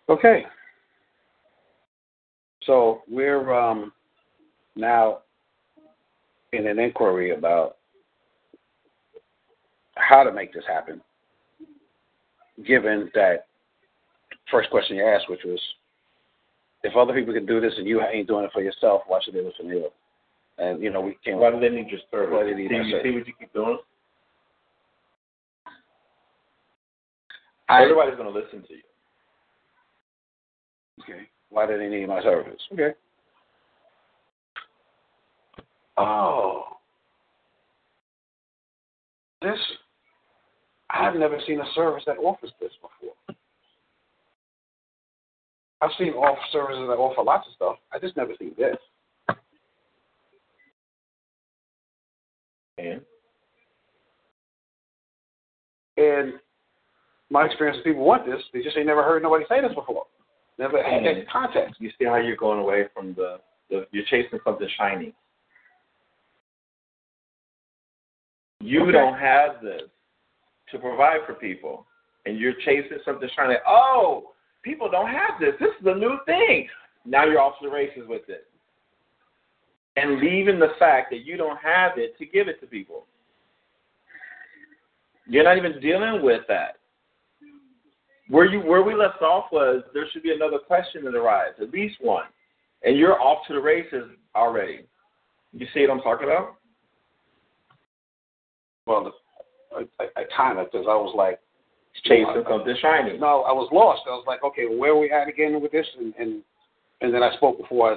Okay. 0.09 0.45
So 2.67 3.03
we're 3.09 3.53
um, 3.53 3.93
now 4.77 5.19
in 6.53 6.67
an 6.67 6.79
inquiry 6.79 7.35
about 7.35 7.77
how 9.97 10.25
to 10.25 10.33
make 10.33 10.53
this 10.53 10.65
happen, 10.67 11.01
given 12.67 13.11
that 13.15 13.47
first 14.51 14.71
question 14.71 14.97
you 14.97 15.07
asked, 15.07 15.29
which 15.29 15.41
was, 15.45 15.61
if 16.83 16.97
other 16.97 17.15
people 17.15 17.35
can 17.35 17.47
do 17.47 17.61
this 17.61 17.73
and 17.77 17.87
you 17.87 18.03
ain't 18.03 18.29
doing 18.29 18.45
it 18.45 18.51
for 18.53 18.63
yourself, 18.63 19.03
why 19.07 19.19
should 19.23 19.35
they 19.35 19.43
listen 19.43 19.69
to 19.69 19.75
you? 19.75 19.89
And 20.59 20.83
you 20.83 20.91
know, 20.91 21.01
we 21.01 21.17
can't. 21.25 21.39
Why 21.39 21.51
do 21.51 21.59
they 21.59 21.69
need 21.69 21.89
your 21.89 22.01
service? 22.11 22.33
Why 22.33 22.45
do 22.45 22.51
they 22.51 22.63
need 22.63 22.69
see, 22.69 22.77
you 22.77 23.01
see 23.03 23.11
what 23.11 23.27
you 23.27 23.33
keep 23.39 23.53
doing? 23.53 23.79
I, 27.69 27.83
Everybody's 27.83 28.17
going 28.17 28.33
to 28.33 28.39
listen 28.39 28.63
to 28.69 28.75
you. 28.75 28.83
Okay. 31.05 31.29
Why 31.51 31.67
do 31.67 31.79
they 31.79 31.89
need 31.89 32.09
my 32.09 32.23
service? 32.23 32.61
Okay. 32.73 32.95
Oh, 35.97 36.65
this. 39.41 39.59
I've 40.91 41.15
never 41.15 41.39
seen 41.47 41.61
a 41.61 41.67
service 41.75 42.03
that 42.07 42.19
offers 42.19 42.51
this 42.61 42.73
before. 42.81 43.37
I've 45.81 45.91
seen 45.99 46.15
off 46.15 46.39
services 46.53 46.87
that 46.89 46.95
offer 46.95 47.23
lots 47.23 47.47
of 47.47 47.55
stuff. 47.55 47.77
I 47.93 47.99
just 47.99 48.17
never 48.17 48.33
seen 48.39 48.53
this. 48.59 48.77
And 52.79 53.01
And 55.97 56.35
my 57.31 57.45
experience 57.47 57.79
is 57.79 57.85
people 57.85 58.05
want 58.05 58.27
this. 58.27 58.41
They 58.53 58.63
just 58.63 58.77
ain't 58.77 58.87
never 58.87 59.03
heard 59.03 59.23
nobody 59.23 59.45
say 59.49 59.61
this 59.61 59.75
before. 59.75 60.05
Never 60.59 60.83
had 60.83 61.05
that 61.05 61.29
context. 61.31 61.81
you 61.81 61.91
see 61.99 62.05
how 62.05 62.17
you're 62.17 62.37
going 62.37 62.61
away 62.61 62.85
from 62.95 63.15
the, 63.15 63.39
the 63.71 63.87
you're 63.91 64.05
chasing 64.05 64.39
something 64.45 64.69
shiny. 64.77 65.13
You 68.61 68.83
Okay. 68.83 68.93
don't 68.93 69.19
have 69.19 69.61
this 69.63 69.83
to 70.71 70.79
provide 70.79 71.21
for 71.27 71.35
people, 71.35 71.87
and 72.25 72.39
you're 72.39 72.55
chasing 72.65 72.99
something 73.05 73.29
shiny. 73.37 73.57
Oh, 73.67 74.33
people 74.63 74.91
don't 74.91 75.11
have 75.11 75.39
this. 75.41 75.55
This 75.61 75.71
is 75.81 75.87
a 75.87 75.95
new 75.95 76.19
thing. 76.25 76.69
Now 77.05 77.25
you're 77.27 77.41
off 77.41 77.59
to 77.61 77.69
the 77.69 77.75
races 77.75 78.05
with 78.09 78.23
it, 78.29 78.47
and 79.97 80.21
leaving 80.21 80.59
the 80.59 80.73
fact 80.79 81.11
that 81.11 81.25
you 81.27 81.37
don't 81.37 81.59
have 81.59 81.99
it 81.99 82.17
to 82.19 82.25
give 82.25 82.49
it 82.49 82.61
to 82.61 82.67
people. 82.67 83.07
You're 85.27 85.45
not 85.45 85.59
even 85.59 85.81
dealing 85.81 86.23
with 86.23 86.43
that. 86.49 86.77
Where 88.29 88.47
you 88.47 88.61
where 88.61 88.83
we 88.83 88.95
left 88.95 89.21
off 89.23 89.47
was 89.53 89.83
there 89.93 90.07
should 90.13 90.23
be 90.23 90.33
another 90.33 90.59
question 90.59 91.05
that 91.05 91.15
arrives, 91.15 91.57
at 91.61 91.71
least 91.71 91.97
one, 92.01 92.25
and 92.83 92.97
you're 92.97 93.21
off 93.21 93.47
to 93.49 93.55
the 93.55 93.61
races 93.61 94.11
already. 94.35 94.87
You 95.53 95.67
see 95.75 95.83
what 95.83 95.91
I'm 95.91 96.01
talking 96.01 96.27
about? 96.27 96.57
Well, 98.87 99.13
I, 99.77 99.83
I, 100.03 100.07
I 100.17 100.25
kind 100.37 100.59
of 100.59 100.71
because 100.73 100.87
I 100.89 100.95
was 100.95 101.15
like, 101.17 101.39
Chasing 102.03 102.27
something 102.49 102.77
shiny. 102.83 103.19
no, 103.19 103.43
I 103.43 103.53
was 103.53 103.69
lost. 103.73 104.03
I 104.07 104.11
was 104.11 104.25
like, 104.27 104.43
okay, 104.43 104.67
where 104.67 104.93
are 104.93 104.99
we 104.99 105.13
at 105.13 105.29
again 105.29 105.61
with 105.61 105.73
this? 105.73 105.87
And 105.99 106.13
and, 106.19 106.43
and 107.01 107.15
then 107.15 107.23
I 107.23 107.35
spoke 107.37 107.59
before. 107.59 107.93
I, 107.93 107.97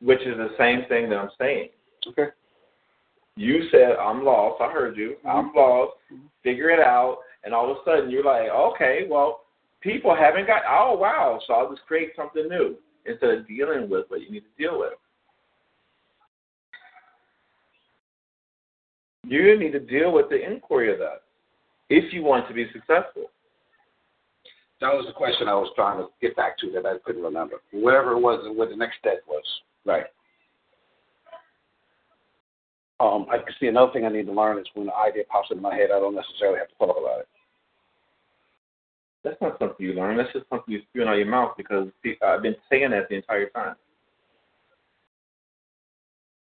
which 0.00 0.20
is 0.20 0.36
the 0.36 0.50
same 0.58 0.88
thing 0.88 1.08
that 1.10 1.18
I'm 1.18 1.30
saying. 1.38 1.68
okay. 2.08 2.28
You 3.36 3.68
said 3.70 3.96
I'm 4.00 4.24
lost. 4.24 4.60
I 4.60 4.70
heard 4.72 4.96
you. 4.96 5.16
Mm-hmm. 5.24 5.28
I'm 5.28 5.52
lost. 5.54 5.92
Figure 6.42 6.70
it 6.70 6.80
out. 6.80 7.18
And 7.44 7.54
all 7.54 7.70
of 7.70 7.76
a 7.76 7.80
sudden 7.84 8.10
you're 8.10 8.24
like, 8.24 8.48
okay, 8.48 9.06
well, 9.08 9.42
people 9.80 10.14
haven't 10.14 10.46
got. 10.46 10.62
Oh 10.68 10.96
wow! 10.96 11.40
So 11.46 11.54
I'll 11.54 11.70
just 11.70 11.86
create 11.86 12.10
something 12.16 12.48
new 12.48 12.76
instead 13.06 13.30
of 13.30 13.48
dealing 13.48 13.88
with 13.88 14.06
what 14.08 14.20
you 14.20 14.30
need 14.30 14.44
to 14.44 14.62
deal 14.62 14.78
with. 14.78 14.92
You 19.24 19.58
need 19.58 19.72
to 19.72 19.80
deal 19.80 20.12
with 20.12 20.30
the 20.30 20.40
inquiry 20.40 20.92
of 20.92 20.98
that 21.00 21.22
if 21.90 22.12
you 22.12 22.22
want 22.22 22.48
to 22.48 22.54
be 22.54 22.66
successful. 22.72 23.30
That 24.80 24.94
was 24.94 25.06
the 25.06 25.12
question 25.12 25.48
I 25.48 25.54
was 25.54 25.72
trying 25.74 25.98
to 25.98 26.06
get 26.22 26.36
back 26.36 26.56
to 26.58 26.70
that 26.72 26.86
I 26.86 26.96
couldn't 27.04 27.22
remember. 27.22 27.56
Whatever 27.72 28.12
it 28.12 28.20
was, 28.20 28.40
and 28.44 28.56
what 28.56 28.70
the 28.70 28.76
next 28.76 28.98
step 29.00 29.22
was. 29.26 29.42
Right. 29.84 30.06
Um, 33.00 33.26
I 33.30 33.38
can 33.38 33.54
see 33.60 33.66
another 33.66 33.92
thing 33.92 34.04
I 34.04 34.08
need 34.08 34.26
to 34.26 34.32
learn 34.32 34.58
is 34.58 34.66
when 34.74 34.86
the 34.86 34.94
idea 34.94 35.24
pops 35.30 35.48
into 35.50 35.62
my 35.62 35.74
head, 35.74 35.90
I 35.94 36.00
don't 36.00 36.14
necessarily 36.14 36.58
have 36.58 36.68
to 36.68 36.74
talk 36.78 36.96
about 36.98 37.20
it. 37.20 37.28
That's 39.24 39.40
not 39.40 39.58
something 39.58 39.84
you 39.84 39.94
learn. 39.94 40.16
That's 40.16 40.32
just 40.32 40.48
something 40.48 40.72
you 40.72 40.80
spewing 40.88 41.08
out 41.08 41.14
of 41.14 41.18
your 41.18 41.28
mouth 41.28 41.54
because 41.56 41.88
uh, 42.06 42.26
I've 42.26 42.42
been 42.42 42.56
saying 42.70 42.90
that 42.90 43.08
the 43.08 43.16
entire 43.16 43.48
time. 43.50 43.74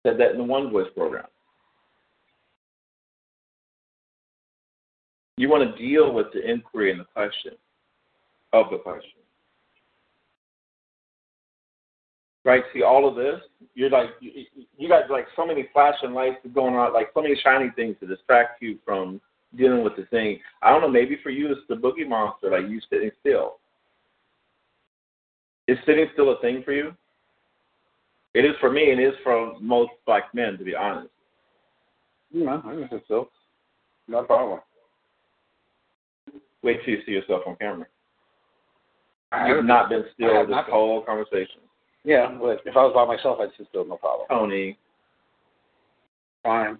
Said 0.05 0.19
that 0.19 0.31
in 0.31 0.37
the 0.37 0.43
One 0.43 0.71
Voice 0.71 0.87
program. 0.95 1.25
You 5.37 5.49
want 5.49 5.75
to 5.75 5.81
deal 5.81 6.13
with 6.13 6.27
the 6.33 6.47
inquiry 6.47 6.91
and 6.91 6.99
the 6.99 7.05
question 7.05 7.53
of 8.53 8.67
the 8.69 8.77
question. 8.77 9.11
Right? 12.43 12.63
See, 12.73 12.83
all 12.83 13.07
of 13.07 13.15
this, 13.15 13.39
you're 13.75 13.89
like, 13.89 14.09
you, 14.19 14.45
you 14.77 14.87
got 14.87 15.09
like 15.09 15.27
so 15.35 15.45
many 15.45 15.67
flashing 15.73 16.13
lights 16.13 16.37
going 16.53 16.75
on, 16.75 16.93
like 16.93 17.09
so 17.13 17.21
many 17.21 17.35
shiny 17.43 17.71
things 17.75 17.95
to 17.99 18.07
distract 18.07 18.61
you 18.61 18.77
from 18.85 19.21
dealing 19.55 19.83
with 19.83 19.95
the 19.95 20.05
thing. 20.05 20.39
I 20.61 20.69
don't 20.71 20.81
know, 20.81 20.89
maybe 20.89 21.17
for 21.21 21.29
you 21.29 21.51
it's 21.51 21.61
the 21.67 21.75
boogie 21.75 22.07
monster, 22.07 22.51
like 22.51 22.69
you 22.69 22.79
sitting 22.89 23.11
still. 23.19 23.57
Is 25.67 25.77
sitting 25.85 26.07
still 26.13 26.31
a 26.31 26.41
thing 26.41 26.63
for 26.63 26.73
you? 26.73 26.93
It 28.33 28.45
is 28.45 28.55
for 28.59 28.71
me. 28.71 28.91
And 28.91 28.99
it 28.99 29.07
is 29.07 29.15
for 29.23 29.53
most 29.59 29.91
black 30.05 30.33
men, 30.33 30.57
to 30.57 30.63
be 30.63 30.75
honest. 30.75 31.09
You 32.31 32.45
know, 32.45 32.61
I 32.65 32.75
guess 32.75 33.01
so. 33.07 33.29
No 34.07 34.23
problem. 34.23 34.59
Wait 36.63 36.79
till 36.83 36.93
you 36.95 37.01
see 37.05 37.11
yourself 37.11 37.43
on 37.45 37.55
camera. 37.57 37.85
You've 39.47 39.65
not 39.65 39.89
been 39.89 40.03
still 40.13 40.45
this 40.45 40.55
been. 40.55 40.63
whole 40.69 41.01
conversation. 41.03 41.61
Yeah, 42.03 42.35
but 42.39 42.61
if 42.65 42.75
I 42.75 42.83
was 42.83 42.93
by 42.93 43.05
myself, 43.05 43.39
I'd 43.39 43.49
sit 43.57 43.67
still, 43.69 43.85
no 43.85 43.97
problem. 43.97 44.27
Tony, 44.29 44.77
Fine. 46.43 46.79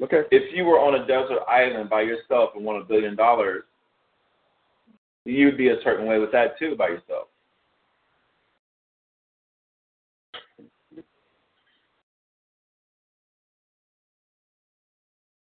Okay. 0.00 0.22
if 0.30 0.54
you 0.54 0.64
were 0.64 0.78
on 0.78 0.94
a 0.94 1.06
desert 1.06 1.42
island 1.48 1.90
by 1.90 2.02
yourself 2.02 2.50
and 2.54 2.64
won 2.64 2.76
a 2.76 2.84
billion 2.84 3.16
dollars, 3.16 3.64
you'd 5.24 5.58
be 5.58 5.68
a 5.68 5.82
certain 5.82 6.06
way 6.06 6.18
with 6.18 6.30
that 6.32 6.58
too 6.58 6.76
by 6.76 6.88
yourself. 6.88 7.28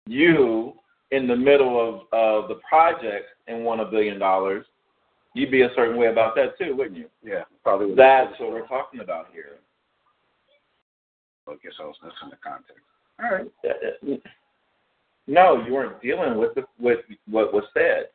You 0.07 0.73
in 1.11 1.27
the 1.27 1.36
middle 1.36 1.80
of, 1.80 2.02
of 2.14 2.48
the 2.49 2.60
project 2.68 3.27
and 3.48 3.64
won 3.64 3.80
a 3.80 3.86
billion 3.86 4.19
dollars, 4.19 4.65
you'd 5.34 5.52
be 5.52 5.64
a 5.64 5.69
certain 5.76 5.98
way 5.98 6.07
about 6.07 6.36
that 6.36 6.57
too, 6.57 6.76
wouldn't 6.76 6.98
you? 6.98 7.07
Yeah, 7.23 7.44
probably. 7.64 7.88
would. 7.88 7.98
That's 7.98 8.40
what 8.40 8.52
we're 8.52 8.68
talking 8.68 9.02
about 9.02 9.27
here. 9.34 9.60
I 11.48 11.53
guess 11.64 11.73
I 11.80 11.84
was 11.84 11.95
listening 12.02 12.32
to 12.32 12.38
context. 12.38 12.82
All 13.23 13.30
right. 13.30 14.22
No, 15.27 15.64
you 15.65 15.73
weren't 15.73 16.02
dealing 16.02 16.38
with 16.38 16.53
the, 16.56 16.64
with 16.80 16.99
what 17.27 17.53
was 17.53 17.64
said. 17.73 18.10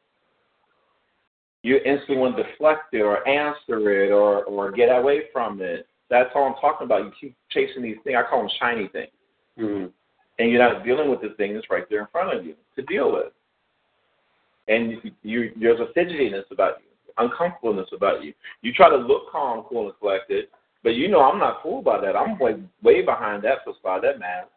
You 1.63 1.77
instantly 1.85 2.17
want 2.17 2.37
to 2.37 2.43
deflect 2.45 2.95
it 2.95 3.01
or 3.03 3.27
answer 3.29 4.05
it 4.05 4.11
or 4.11 4.45
or 4.45 4.71
get 4.73 4.87
away 4.87 5.23
from 5.33 5.61
it. 5.61 5.87
That's 6.09 6.31
all 6.35 6.47
I'm 6.47 6.55
talking 6.61 6.87
about. 6.87 7.05
You 7.05 7.13
keep 7.21 7.37
chasing 7.51 7.83
these 7.83 7.97
things. 8.03 8.17
I 8.19 8.29
call 8.29 8.41
them 8.41 8.51
shiny 8.61 8.89
things, 8.89 9.11
Mm-hmm. 9.59 9.87
and 10.39 10.51
you're 10.51 10.59
not 10.59 10.85
dealing 10.85 11.11
with 11.11 11.21
the 11.21 11.35
thing 11.37 11.53
that's 11.55 11.69
right 11.71 11.85
there 11.91 12.01
in 12.01 12.07
front 12.11 12.37
of 12.37 12.47
you 12.47 12.55
to 12.77 12.83
deal 12.83 13.13
with. 13.13 13.33
And 14.69 14.93
you, 14.93 15.01
you 15.23 15.51
there's 15.61 15.81
a 15.81 15.93
fidgetiness 15.99 16.45
about 16.51 16.77
you, 16.81 17.13
uncomfortableness 17.19 17.91
about 17.95 18.25
you. 18.25 18.33
You 18.63 18.73
try 18.73 18.89
to 18.89 18.97
look 18.97 19.31
calm, 19.31 19.65
cool, 19.69 19.87
and 19.87 19.99
collected, 19.99 20.47
but 20.83 20.91
you 20.95 21.09
know 21.09 21.21
I'm 21.21 21.39
not 21.39 21.63
cool 21.63 21.81
about 21.81 22.03
that. 22.03 22.17
I'm 22.17 22.39
way 22.39 22.55
way 22.83 23.03
behind 23.03 23.43
that 23.43 23.59
facade, 23.65 24.03
that 24.05 24.19
mask. 24.19 24.49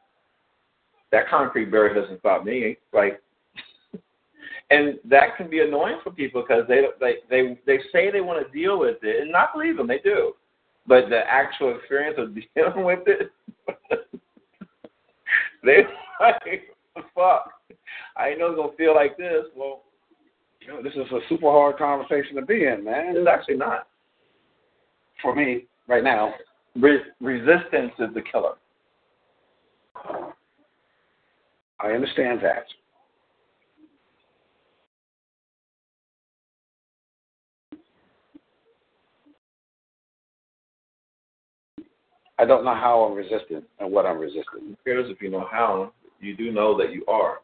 That 1.14 1.30
concrete 1.30 1.70
barrier 1.70 1.94
doesn't 1.94 2.22
stop 2.22 2.44
me. 2.44 2.76
Like, 2.92 3.22
and 4.72 4.98
that 5.06 5.38
can 5.38 5.48
be 5.48 5.60
annoying 5.60 6.00
for 6.04 6.10
people 6.10 6.42
because 6.42 6.64
they 6.68 6.86
they 7.00 7.18
they 7.30 7.60
they 7.68 7.78
say 7.92 8.10
they 8.10 8.20
want 8.20 8.44
to 8.44 8.52
deal 8.52 8.80
with 8.80 8.98
it, 9.04 9.22
and 9.22 9.32
not 9.32 9.54
believe 9.54 9.78
them, 9.78 9.86
they 9.86 10.00
do. 10.00 10.34
But 10.88 11.10
the 11.10 11.20
actual 11.20 11.78
experience 11.78 12.16
of 12.18 12.34
dealing 12.56 12.84
with 12.84 13.02
it, 13.06 13.32
they 15.64 15.84
like, 16.20 16.76
fuck. 17.14 17.52
I 18.18 18.34
know 18.34 18.48
it's 18.48 18.58
gonna 18.58 18.76
feel 18.76 18.96
like 18.96 19.16
this. 19.16 19.46
Well, 19.56 19.84
You 20.62 20.70
know, 20.70 20.82
this 20.82 20.94
is 20.94 21.12
a 21.12 21.20
super 21.30 21.52
hard 21.52 21.78
conversation 21.78 22.36
to 22.38 22.42
be 22.42 22.66
in, 22.66 22.84
man. 22.84 23.16
it's 23.16 23.28
actually 23.28 23.58
not. 23.58 23.88
For 25.22 25.36
me, 25.36 25.68
right 25.88 26.04
now. 26.04 26.34
Re- 26.76 27.04
resistance 27.22 27.92
is 28.00 28.12
the 28.16 28.24
killer. 28.32 28.56
I 31.84 31.92
understand 31.92 32.40
that. 32.42 32.66
I 42.40 42.46
don't 42.46 42.64
know 42.64 42.74
how 42.74 43.02
I'm 43.02 43.16
resistant 43.16 43.66
and 43.80 43.92
what 43.92 44.06
I'm 44.06 44.18
resisting. 44.18 44.44
Who 44.62 44.78
cares 44.86 45.10
if 45.10 45.22
you 45.22 45.30
know 45.30 45.46
how? 45.52 45.92
You 46.22 46.36
do 46.38 46.52
know 46.52 46.78
that 46.78 46.94
you 46.94 47.06
are. 47.08 47.40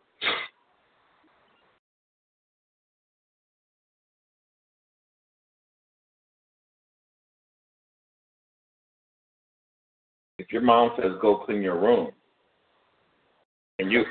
If 10.38 10.54
your 10.54 10.62
mom 10.62 10.92
says 10.96 11.12
go 11.22 11.44
clean 11.46 11.62
your 11.62 11.80
room, 11.80 12.12
and 13.80 13.92
you 13.92 14.04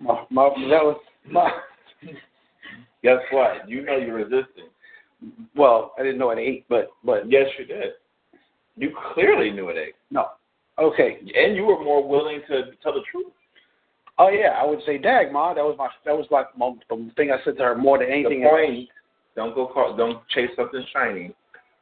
My, 0.00 0.24
my, 0.30 0.48
that 0.70 0.82
was 0.82 1.00
my, 1.30 1.50
guess 3.02 3.18
what? 3.30 3.68
You 3.68 3.84
know 3.84 3.96
you're 3.96 4.16
resisting. 4.16 4.68
well, 5.54 5.92
I 5.98 6.02
didn't 6.02 6.18
know 6.18 6.30
at 6.30 6.38
eight, 6.38 6.64
but 6.68 6.88
but 7.04 7.30
Yes, 7.30 7.46
you 7.58 7.64
did. 7.64 7.92
You 8.76 8.94
clearly 9.14 9.50
knew 9.50 9.68
it, 9.70 9.94
no. 10.10 10.26
Okay. 10.78 11.18
and 11.34 11.56
you 11.56 11.64
were 11.64 11.82
more 11.82 12.06
willing 12.06 12.42
to 12.48 12.72
tell 12.82 12.92
the 12.92 13.00
truth. 13.10 13.32
Oh 14.18 14.28
yeah, 14.28 14.58
I 14.60 14.64
would 14.64 14.80
say, 14.86 14.98
"Dag, 14.98 15.32
ma." 15.32 15.52
That 15.54 15.64
was 15.64 15.76
my 15.78 15.88
that 16.04 16.16
was 16.16 16.26
like 16.30 16.46
my, 16.56 16.72
the 16.88 17.10
thing 17.16 17.30
I 17.30 17.42
said 17.44 17.56
to 17.58 17.64
her 17.64 17.74
more 17.74 17.98
than 17.98 18.08
anything. 18.08 18.42
The 18.42 18.48
point, 18.48 18.88
don't 19.34 19.54
go 19.54 19.66
call, 19.66 19.94
don't 19.96 20.26
chase 20.28 20.50
something 20.56 20.84
shiny. 20.92 21.34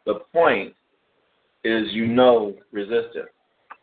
The 0.05 0.21
point 0.33 0.75
is 1.65 1.93
you 1.93 2.07
know 2.07 2.55
resistance. 2.73 3.31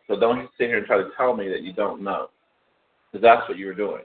So 0.08 0.20
don't 0.20 0.50
sit 0.58 0.68
here 0.68 0.78
and 0.78 0.86
try 0.86 0.98
to 0.98 1.10
tell 1.16 1.36
me 1.36 1.48
that 1.50 1.64
you 1.64 1.74
don't 1.74 2.02
know, 2.02 2.30
because 3.12 3.24
that's 3.24 3.48
what 3.48 3.58
you 3.58 3.68
were 3.68 3.74
doing. 3.74 4.04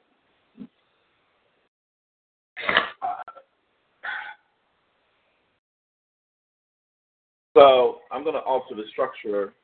So 7.54 8.00
I'm 8.12 8.22
going 8.22 8.34
to 8.34 8.40
alter 8.40 8.74
the 8.74 8.84
structure 8.92 9.54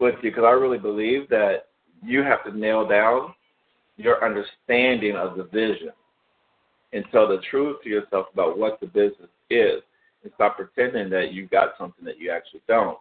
with 0.00 0.14
you 0.22 0.30
because 0.30 0.44
I 0.46 0.52
really 0.52 0.78
believe 0.78 1.28
that 1.28 1.66
you 2.02 2.22
have 2.22 2.44
to 2.44 2.56
nail 2.56 2.88
down 2.88 3.34
your 3.98 4.24
understanding 4.24 5.16
of 5.16 5.36
the 5.36 5.44
vision 5.44 5.90
and 6.92 7.04
tell 7.12 7.28
the 7.28 7.42
truth 7.50 7.76
to 7.82 7.90
yourself 7.90 8.26
about 8.32 8.58
what 8.58 8.80
the 8.80 8.86
business 8.86 9.28
is 9.50 9.82
and 10.22 10.32
stop 10.34 10.56
pretending 10.56 11.10
that 11.10 11.32
you've 11.32 11.50
got 11.50 11.74
something 11.78 12.04
that 12.04 12.18
you 12.18 12.30
actually 12.30 12.62
don't. 12.66 12.98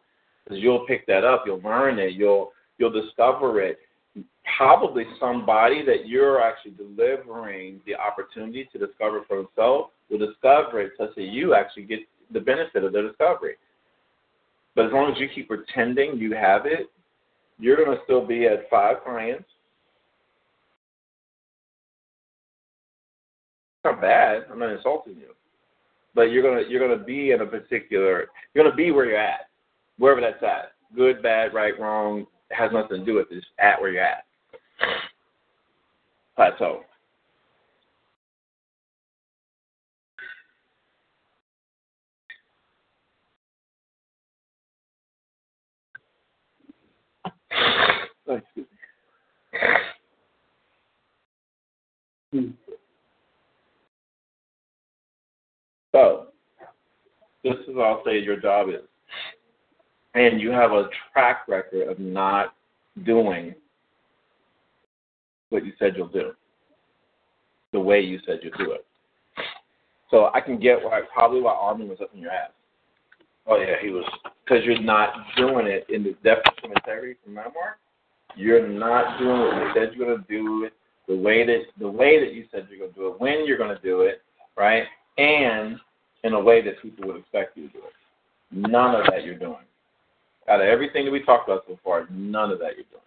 Because 0.48 0.64
you'll 0.64 0.86
pick 0.86 1.06
that 1.08 1.26
up, 1.26 1.44
you'll 1.46 1.62
learn 1.62 2.00
it, 2.00 2.14
you'll 2.14 2.52
you'll 2.78 2.92
discover 2.92 3.62
it. 3.62 3.80
Probably 4.58 5.04
somebody 5.20 5.84
that 5.86 6.08
you're 6.08 6.42
actually 6.42 6.72
delivering 6.72 7.82
the 7.86 7.96
opportunity 7.96 8.70
to 8.72 8.80
discover 8.80 9.24
for 9.28 9.38
himself 9.38 9.90
will 10.10 10.20
discover 10.20 10.80
it 10.82 10.94
such 10.98 11.14
that 11.16 11.24
you 11.24 11.54
actually 11.54 11.84
get 11.84 12.00
the 12.32 12.40
benefit 12.40 12.84
of 12.84 12.94
the 12.94 13.02
discovery. 13.02 13.56
But 14.76 14.86
as 14.86 14.94
long 14.94 15.12
as 15.12 15.20
you 15.20 15.28
keep 15.34 15.50
pretending 15.50 16.18
you 16.18 16.34
have 16.34 16.66
it, 16.66 16.90
you're 17.60 17.76
going 17.76 17.98
to 17.98 18.04
still 18.06 18.26
be 18.26 18.46
at 18.46 18.70
five 18.70 18.98
clients. 19.04 19.46
It's 23.76 23.84
not 23.84 24.02
bad. 24.02 24.44
I'm 24.52 24.60
not 24.60 24.72
insulting 24.72 25.16
you, 25.18 25.34
but 26.16 26.24
you're 26.24 26.44
gonna 26.44 26.68
you're 26.68 26.86
gonna 26.86 27.04
be 27.04 27.32
in 27.32 27.42
a 27.42 27.46
particular. 27.46 28.28
You're 28.54 28.64
gonna 28.64 28.76
be 28.76 28.92
where 28.92 29.06
you're 29.06 29.18
at, 29.18 29.48
wherever 29.98 30.22
that's 30.22 30.42
at. 30.44 30.74
Good, 30.96 31.22
bad, 31.22 31.54
right, 31.54 31.78
wrong 31.80 32.26
has 32.52 32.72
nothing 32.72 33.00
to 33.00 33.06
do 33.06 33.16
with 33.16 33.32
it. 33.32 33.38
It's 33.38 33.48
at 33.60 33.80
where 33.82 33.92
you're 33.92 34.04
at. 34.04 34.24
Plateau. 36.36 36.82
Oh, 48.30 48.36
excuse 48.36 48.68
me. 52.32 52.40
Hmm. 52.40 52.52
So, 55.94 56.28
this 57.44 57.56
is 57.68 57.76
I'll 57.80 58.04
say 58.06 58.20
your 58.20 58.40
job 58.40 58.70
is. 58.70 58.82
And 60.18 60.42
you 60.42 60.50
have 60.52 60.72
a 60.72 60.90
track 61.14 61.48
record 61.48 61.88
of 61.88 62.00
not 62.00 62.56
doing 63.06 63.54
what 65.50 65.66
you 65.66 65.74
said 65.78 65.94
you'll 65.96 66.08
do, 66.08 66.32
the 67.72 67.80
way 67.80 68.02
you 68.02 68.20
said 68.26 68.40
you'll 68.42 68.58
do 68.58 68.72
it. 68.72 68.86
So 70.10 70.30
I 70.34 70.42
can 70.42 70.60
get 70.60 70.84
why 70.84 71.02
probably 71.14 71.42
why 71.42 71.54
Armin 71.54 71.88
was 71.88 72.00
up 72.02 72.10
in 72.14 72.22
your 72.22 72.32
ass 72.32 72.50
Oh 73.46 73.58
yeah, 73.58 73.76
he 73.82 73.90
was. 73.90 74.04
because 74.44 74.66
you're 74.66 74.82
not 74.82 75.14
doing 75.38 75.68
it 75.68 75.86
in 75.90 76.04
the 76.04 76.12
definition 76.24 76.66
of 76.66 76.72
integrity 76.76 77.16
from 77.24 77.36
memoir. 77.36 77.78
You're 78.36 78.68
not 78.68 79.18
doing 79.20 79.40
what 79.40 79.56
you 79.56 79.72
said 79.74 79.94
you're 79.96 80.08
going 80.08 80.18
to 80.18 80.28
do 80.28 80.66
it 80.66 80.74
the 81.08 81.16
way 81.16 81.46
that 81.46 81.62
the 81.80 81.90
way 81.90 82.20
that 82.20 82.34
you 82.34 82.46
said 82.52 82.68
you're 82.70 82.80
going 82.80 82.94
to 82.94 83.00
do 83.00 83.08
it, 83.08 83.22
when 83.22 83.46
you're 83.46 83.58
going 83.58 83.76
to 83.76 83.82
do 83.82 84.02
it, 84.02 84.22
right, 84.58 84.84
and 85.18 85.78
in 86.24 86.34
a 86.34 86.40
way 86.40 86.62
that 86.62 86.82
people 86.82 87.08
would 87.08 87.18
expect 87.18 87.56
you 87.56 87.68
to 87.68 87.74
do 87.74 87.80
it. 87.80 88.70
None 88.70 88.96
of 88.96 89.06
that 89.10 89.24
you're 89.24 89.36
doing. 89.36 89.56
Out 90.50 90.62
of 90.62 90.68
everything 90.68 91.06
that 91.06 91.12
we 91.12 91.24
talked 91.24 91.50
about 91.50 91.64
so 91.68 91.78
far, 91.84 92.08
none 92.10 92.52
of 92.52 92.60
that 92.60 92.76
you're 92.76 92.86
doing. 92.90 93.02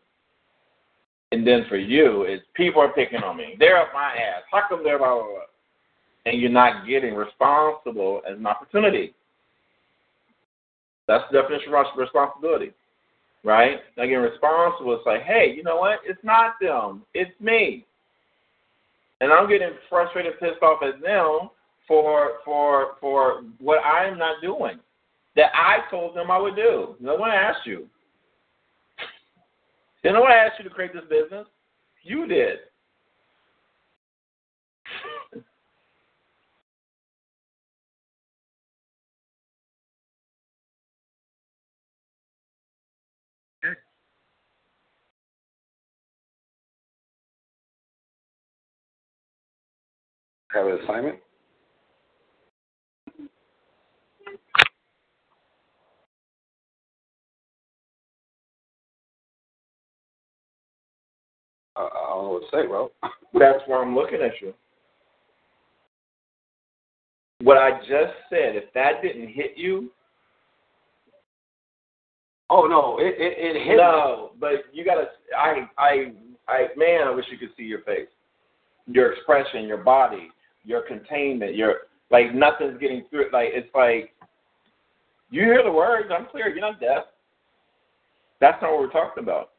And 1.32 1.46
then 1.46 1.64
for 1.68 1.76
you, 1.76 2.22
it's 2.22 2.44
people 2.54 2.82
are 2.82 2.92
picking 2.92 3.22
on 3.22 3.36
me. 3.36 3.56
They're 3.58 3.78
up 3.78 3.88
my 3.94 4.12
ass. 4.12 4.42
How 4.50 4.62
come 4.68 4.82
they're 4.84 4.98
blah 4.98 5.14
blah 5.14 5.22
blah? 5.22 5.40
And 6.26 6.40
you're 6.40 6.50
not 6.50 6.86
getting 6.86 7.14
responsible 7.14 8.20
as 8.30 8.36
an 8.36 8.46
opportunity. 8.46 9.14
That's 11.06 11.24
the 11.30 11.40
definition 11.40 11.72
of 11.74 11.86
responsibility, 11.96 12.72
right? 13.42 13.78
Now, 13.96 14.04
getting 14.04 14.18
responsible 14.18 14.94
is 14.94 15.00
like, 15.06 15.22
hey, 15.22 15.52
you 15.56 15.62
know 15.62 15.76
what? 15.76 16.00
It's 16.04 16.22
not 16.22 16.54
them, 16.60 17.02
it's 17.14 17.32
me, 17.40 17.84
and 19.20 19.32
I'm 19.32 19.48
getting 19.48 19.70
frustrated, 19.88 20.38
pissed 20.38 20.62
off 20.62 20.82
at 20.82 21.00
them 21.00 21.50
for 21.88 22.38
for 22.44 22.96
for 23.00 23.42
what 23.58 23.78
I'm 23.78 24.18
not 24.18 24.42
doing 24.42 24.78
that 25.36 25.50
I 25.54 25.78
told 25.90 26.16
them 26.16 26.30
I 26.30 26.38
would 26.38 26.56
do. 26.56 26.96
No 27.00 27.16
one 27.16 27.30
asked 27.30 27.66
you. 27.66 27.86
You 30.02 30.12
no 30.12 30.22
one 30.22 30.32
asked 30.32 30.58
you 30.58 30.64
to 30.64 30.70
create 30.70 30.92
this 30.92 31.04
business. 31.08 31.46
You 32.02 32.26
did. 32.26 32.58
Have 50.52 50.66
an 50.66 50.80
assignment? 50.82 51.16
I, 61.76 61.82
I 61.82 62.08
don't 62.20 62.28
know 62.28 62.32
what 62.34 62.50
to 62.50 62.56
say, 62.56 62.66
bro. 62.66 62.90
That's 63.34 63.62
why 63.66 63.78
I'm 63.78 63.94
looking 63.94 64.20
at 64.22 64.40
you. 64.40 64.54
What 67.42 67.56
I 67.56 67.78
just 67.80 68.14
said, 68.28 68.54
if 68.56 68.72
that 68.74 69.02
didn't 69.02 69.28
hit 69.28 69.52
you, 69.56 69.90
oh 72.50 72.66
no, 72.66 72.98
it 72.98 73.14
it, 73.18 73.56
it 73.56 73.66
hit. 73.66 73.76
no, 73.76 74.32
but 74.38 74.64
you 74.72 74.84
gotta. 74.84 75.04
I 75.36 75.66
I 75.78 76.12
I 76.48 76.66
man, 76.76 77.06
I 77.06 77.10
wish 77.14 77.24
you 77.30 77.38
could 77.38 77.56
see 77.56 77.62
your 77.62 77.80
face, 77.82 78.08
your 78.86 79.12
expression, 79.12 79.66
your 79.66 79.78
body, 79.78 80.28
your 80.64 80.82
containment, 80.82 81.56
your 81.56 81.76
like 82.10 82.34
nothing's 82.34 82.78
getting 82.78 83.04
through. 83.08 83.28
it. 83.28 83.32
Like 83.32 83.48
it's 83.52 83.74
like 83.74 84.12
you 85.30 85.42
hear 85.42 85.62
the 85.62 85.72
words. 85.72 86.10
I'm 86.12 86.26
clear. 86.26 86.48
You're 86.50 86.60
not 86.60 86.78
deaf. 86.78 87.04
That's 88.40 88.60
not 88.60 88.72
what 88.72 88.80
we're 88.80 88.90
talking 88.90 89.22
about. 89.22 89.50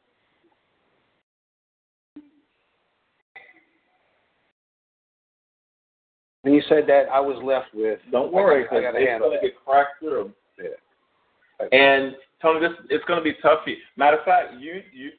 When 6.42 6.54
you 6.54 6.62
said 6.68 6.86
that, 6.88 7.04
I 7.12 7.20
was 7.20 7.42
left 7.44 7.74
with. 7.74 8.00
Don't 8.12 8.34
worry, 8.34 8.66
I, 8.72 8.78
I 8.78 8.82
got 8.82 8.92
to 8.92 9.00
it's 9.00 9.20
going 9.20 9.40
to 9.40 9.48
get 9.48 9.66
cracked 9.66 10.00
through. 10.00 10.32
Yeah. 10.60 11.68
And 11.72 12.16
Tony, 12.42 12.60
this 12.60 12.76
it's 12.90 13.06
going 13.06 13.20
to 13.20 13.24
be 13.24 13.36
tough 13.42 13.60
for 13.64 13.70
you. 13.70 13.78
Matter 13.96 14.18
of 14.18 14.26
fact, 14.26 14.60
you 14.60 14.82
you, 14.92 15.12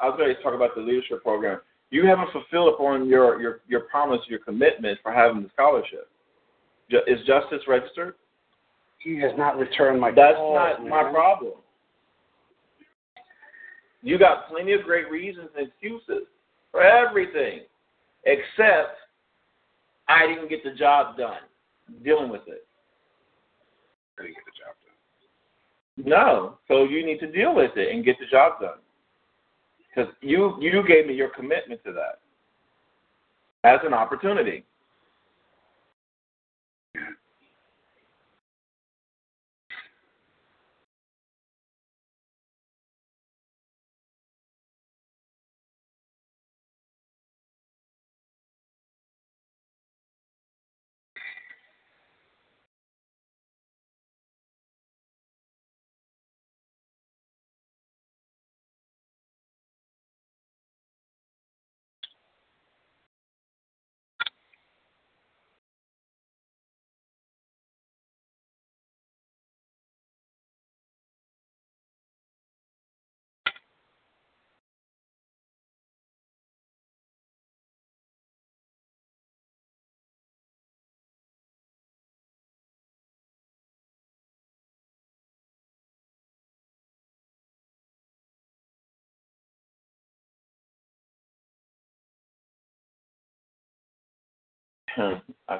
I 0.00 0.08
was 0.08 0.16
going 0.16 0.34
to 0.34 0.42
talk 0.42 0.54
about 0.54 0.74
the 0.74 0.80
leadership 0.80 1.22
program. 1.22 1.60
You 1.90 2.06
haven't 2.06 2.30
fulfilled 2.32 2.74
upon 2.74 3.08
your 3.08 3.40
your 3.40 3.60
your 3.68 3.80
promise, 3.80 4.20
your 4.28 4.38
commitment 4.38 4.98
for 5.02 5.12
having 5.12 5.42
the 5.42 5.50
scholarship. 5.52 6.08
Is 6.90 7.18
justice 7.26 7.60
registered? 7.68 8.14
He 8.98 9.20
has 9.20 9.32
not 9.36 9.58
returned 9.58 10.00
my 10.00 10.10
That's 10.10 10.36
not 10.36 10.86
my 10.86 11.10
problem. 11.10 11.52
You 14.02 14.18
got 14.18 14.48
plenty 14.48 14.72
of 14.72 14.82
great 14.84 15.10
reasons 15.10 15.48
and 15.56 15.68
excuses 15.68 16.26
for 16.70 16.82
everything, 16.82 17.60
except 18.24 18.96
I 20.08 20.26
didn't 20.26 20.48
get 20.48 20.64
the 20.64 20.72
job 20.72 21.16
done. 21.16 21.40
Dealing 22.04 22.30
with 22.30 22.42
it. 22.46 22.66
I 24.18 24.22
didn't 24.22 24.36
get 24.36 24.44
the 24.44 24.58
job 24.58 24.74
done. 26.04 26.10
No. 26.10 26.58
So 26.68 26.84
you 26.84 27.04
need 27.04 27.20
to 27.20 27.30
deal 27.30 27.54
with 27.54 27.76
it 27.76 27.94
and 27.94 28.04
get 28.04 28.18
the 28.18 28.26
job 28.26 28.60
done. 28.60 28.78
Because 29.88 30.12
you 30.20 30.56
you 30.60 30.82
gave 30.86 31.06
me 31.06 31.14
your 31.14 31.30
commitment 31.30 31.82
to 31.84 31.92
that 31.92 32.20
as 33.64 33.80
an 33.84 33.94
opportunity. 33.94 34.64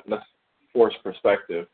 Let's 0.07 0.25
force 0.73 0.95
perspective. 1.03 1.67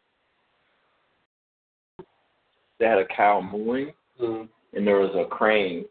They 2.79 2.87
had 2.87 2.99
a 2.99 3.07
cow 3.07 3.41
mooing, 3.41 3.93
Mm. 4.21 4.49
and 4.75 4.87
there 4.87 4.99
was 4.99 5.15
a 5.15 5.25
crane 5.29 5.85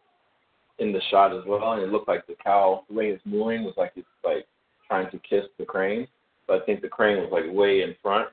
in 0.79 0.91
the 0.91 1.01
shot 1.09 1.33
as 1.33 1.43
well, 1.45 1.73
and 1.73 1.81
it 1.81 1.89
looked 1.89 2.07
like 2.07 2.25
the 2.27 2.35
cow, 2.35 2.83
the 2.87 2.93
way 2.93 3.09
it's 3.09 3.25
mooing, 3.25 3.63
was 3.63 3.75
like 3.77 3.91
it's 3.95 4.07
like 4.23 4.47
trying 4.87 5.09
to 5.11 5.19
kiss 5.19 5.45
the 5.57 5.65
crane. 5.65 6.07
But 6.47 6.61
I 6.61 6.65
think 6.65 6.81
the 6.81 6.89
crane 6.89 7.17
was 7.17 7.31
like 7.31 7.45
way 7.51 7.81
in 7.81 7.95
front, 8.01 8.29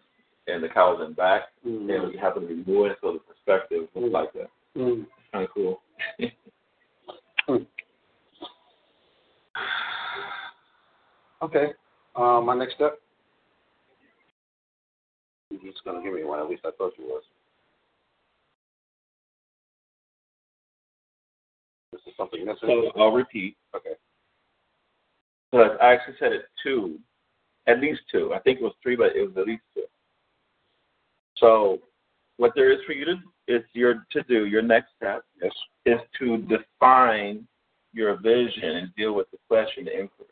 and 0.46 0.62
the 0.62 0.68
cow 0.68 0.94
was 0.96 1.06
in 1.06 1.14
back, 1.14 1.48
Mm. 1.66 1.80
and 1.80 1.90
it 1.90 2.00
was 2.02 2.14
happened 2.16 2.48
to 2.48 2.54
be 2.54 2.70
mooing, 2.70 2.94
so 3.00 3.12
the 3.12 3.18
perspective 3.20 3.88
was 3.94 4.12
like 4.12 4.32
that. 4.34 4.50
Mm. 4.76 5.06
Kind 5.32 5.44
of 5.44 5.50
cool. 5.50 5.82
Okay. 11.42 11.72
Um, 12.16 12.44
my 12.44 12.54
next 12.54 12.74
step. 12.74 13.00
You're 15.62 15.72
just 15.72 15.84
gonna 15.84 16.02
give 16.02 16.14
me 16.14 16.24
one. 16.24 16.38
At 16.38 16.48
least 16.48 16.62
I 16.64 16.70
thought 16.76 16.92
you 16.98 17.04
was. 17.04 17.22
This 21.92 22.00
is 22.06 22.12
something 22.16 22.44
missing. 22.44 22.90
so 22.94 23.00
I'll 23.00 23.12
repeat. 23.12 23.56
Okay. 23.74 23.94
But 25.52 25.82
I 25.82 25.92
actually 25.94 26.14
said 26.18 26.32
it 26.32 26.42
two, 26.62 26.98
at 27.66 27.80
least 27.80 28.02
two. 28.10 28.32
I 28.32 28.38
think 28.38 28.60
it 28.60 28.64
was 28.64 28.74
three, 28.82 28.96
but 28.96 29.16
it 29.16 29.22
was 29.22 29.36
at 29.36 29.46
least 29.46 29.62
two. 29.74 29.82
So, 31.36 31.80
what 32.36 32.52
there 32.54 32.72
is 32.72 32.78
for 32.86 32.92
you 32.92 33.04
to 33.06 33.14
is 33.48 33.62
your 33.72 34.06
to 34.12 34.22
do 34.28 34.46
your 34.46 34.62
next 34.62 34.90
step 34.96 35.24
Yes. 35.42 35.52
is 35.86 36.00
to 36.20 36.38
define 36.38 37.46
your 37.92 38.16
vision 38.16 38.76
and 38.76 38.94
deal 38.94 39.14
with 39.14 39.30
the 39.32 39.38
question, 39.48 39.86
the 39.86 39.92
inquiry. 39.92 40.28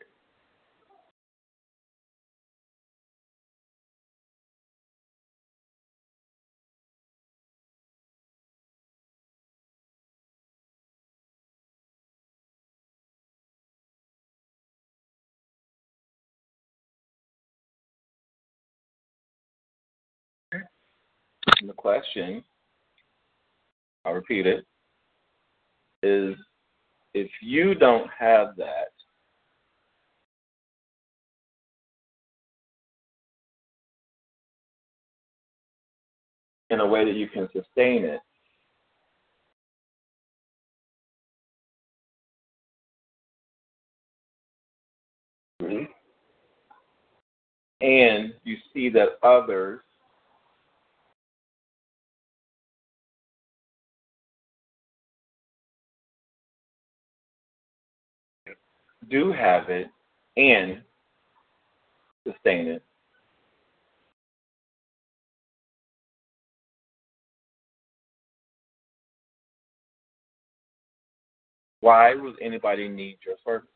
Question, 21.79 22.43
I'll 24.05 24.13
repeat 24.13 24.45
it, 24.45 24.65
is 26.03 26.35
if 27.13 27.29
you 27.41 27.73
don't 27.73 28.09
have 28.17 28.55
that, 28.57 28.91
in 36.69 36.81
a 36.81 36.87
way 36.87 37.03
that 37.05 37.15
you 37.15 37.27
can 37.27 37.47
sustain 37.51 38.03
it, 38.03 38.19
and 47.81 48.33
you 48.43 48.57
see 48.73 48.89
that 48.89 49.17
others 49.23 49.81
do 59.09 59.31
have 59.31 59.69
it 59.69 59.87
and 60.37 60.81
sustain 62.25 62.67
it. 62.67 62.83
Why 71.81 72.13
would 72.13 72.35
anybody 72.41 72.89
need 72.89 73.19
your 73.25 73.35
service? 73.45 73.69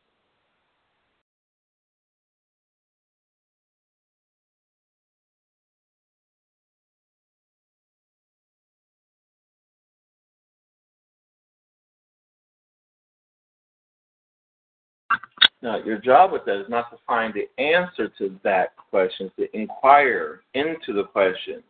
Now, 15.63 15.77
your 15.77 15.97
job 15.97 16.33
with 16.33 16.43
that 16.45 16.59
is 16.59 16.69
not 16.69 16.91
to 16.91 16.97
find 17.07 17.33
the 17.33 17.47
answer 17.61 18.09
to 18.17 18.37
that 18.43 18.75
question, 18.89 19.31
to 19.39 19.57
inquire 19.57 20.41
into 20.53 20.91
the 20.93 21.05
question. 21.05 21.63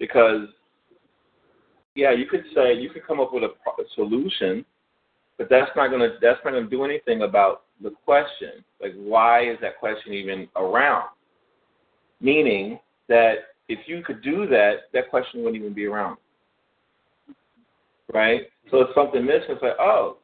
Because, 0.00 0.48
yeah, 1.94 2.10
you 2.10 2.26
could 2.26 2.44
say, 2.54 2.74
you 2.74 2.90
could 2.90 3.06
come 3.06 3.20
up 3.20 3.32
with 3.32 3.44
a, 3.44 3.50
solution, 3.94 4.64
but 5.38 5.48
that's 5.48 5.70
not 5.76 5.88
going 5.88 6.00
to 6.00 6.16
that's 6.20 6.40
not 6.44 6.52
going 6.52 6.64
to 6.64 6.70
do 6.70 6.84
anything 6.84 7.22
about 7.22 7.62
the 7.82 7.90
question. 8.04 8.64
Like, 8.80 8.94
why 8.96 9.48
is 9.48 9.58
that 9.60 9.78
question 9.78 10.12
even 10.12 10.48
around? 10.56 11.08
Meaning 12.20 12.80
that 13.08 13.34
if 13.68 13.80
you 13.86 14.02
could 14.02 14.22
do 14.22 14.46
that, 14.48 14.88
that 14.92 15.08
question 15.08 15.42
wouldn't 15.42 15.62
even 15.62 15.74
be 15.74 15.86
around. 15.86 16.16
Right? 18.12 18.42
So 18.70 18.80
if 18.80 18.88
something 18.94 19.24
missing, 19.24 19.50
it's 19.50 19.62
like, 19.62 19.76
oh, 19.78 20.18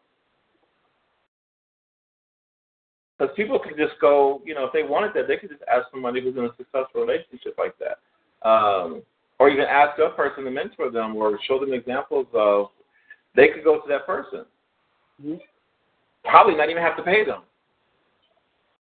Because 3.23 3.36
people 3.36 3.61
could 3.61 3.77
just 3.77 3.93
go, 4.01 4.43
you 4.44 4.53
know, 4.53 4.65
if 4.65 4.73
they 4.73 4.82
wanted 4.82 5.12
that, 5.15 5.28
they 5.28 5.36
could 5.36 5.51
just 5.51 5.62
ask 5.73 5.86
somebody 5.93 6.20
who's 6.20 6.36
in 6.36 6.44
a 6.44 6.49
successful 6.57 7.03
relationship 7.03 7.55
like 7.57 7.77
that. 7.78 8.01
Um, 8.49 9.03
or 9.39 9.49
even 9.49 9.65
ask 9.65 9.97
a 10.01 10.11
person 10.16 10.43
to 10.43 10.51
mentor 10.51 10.90
them 10.90 11.15
or 11.15 11.39
show 11.47 11.61
them 11.61 11.73
examples 11.73 12.27
of, 12.35 12.70
they 13.36 13.51
could 13.51 13.62
go 13.62 13.81
to 13.81 13.89
that 13.89 14.07
person. 14.07 14.44
Mhm. 15.23 15.40
Probably 16.24 16.57
not 16.57 16.69
even 16.69 16.82
have 16.82 16.97
to 16.97 17.05
pay 17.05 17.23
them. 17.23 17.44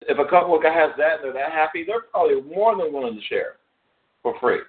If 0.01 0.19
a 0.19 0.25
couple 0.25 0.61
has 0.61 0.95
that 0.97 1.15
and 1.15 1.23
they're 1.23 1.33
that 1.33 1.51
happy, 1.51 1.83
they're 1.83 2.01
probably 2.01 2.39
more 2.41 2.75
than 2.75 2.93
willing 2.93 3.15
to 3.15 3.21
share 3.21 3.57
for 4.21 4.37
free. 4.39 4.61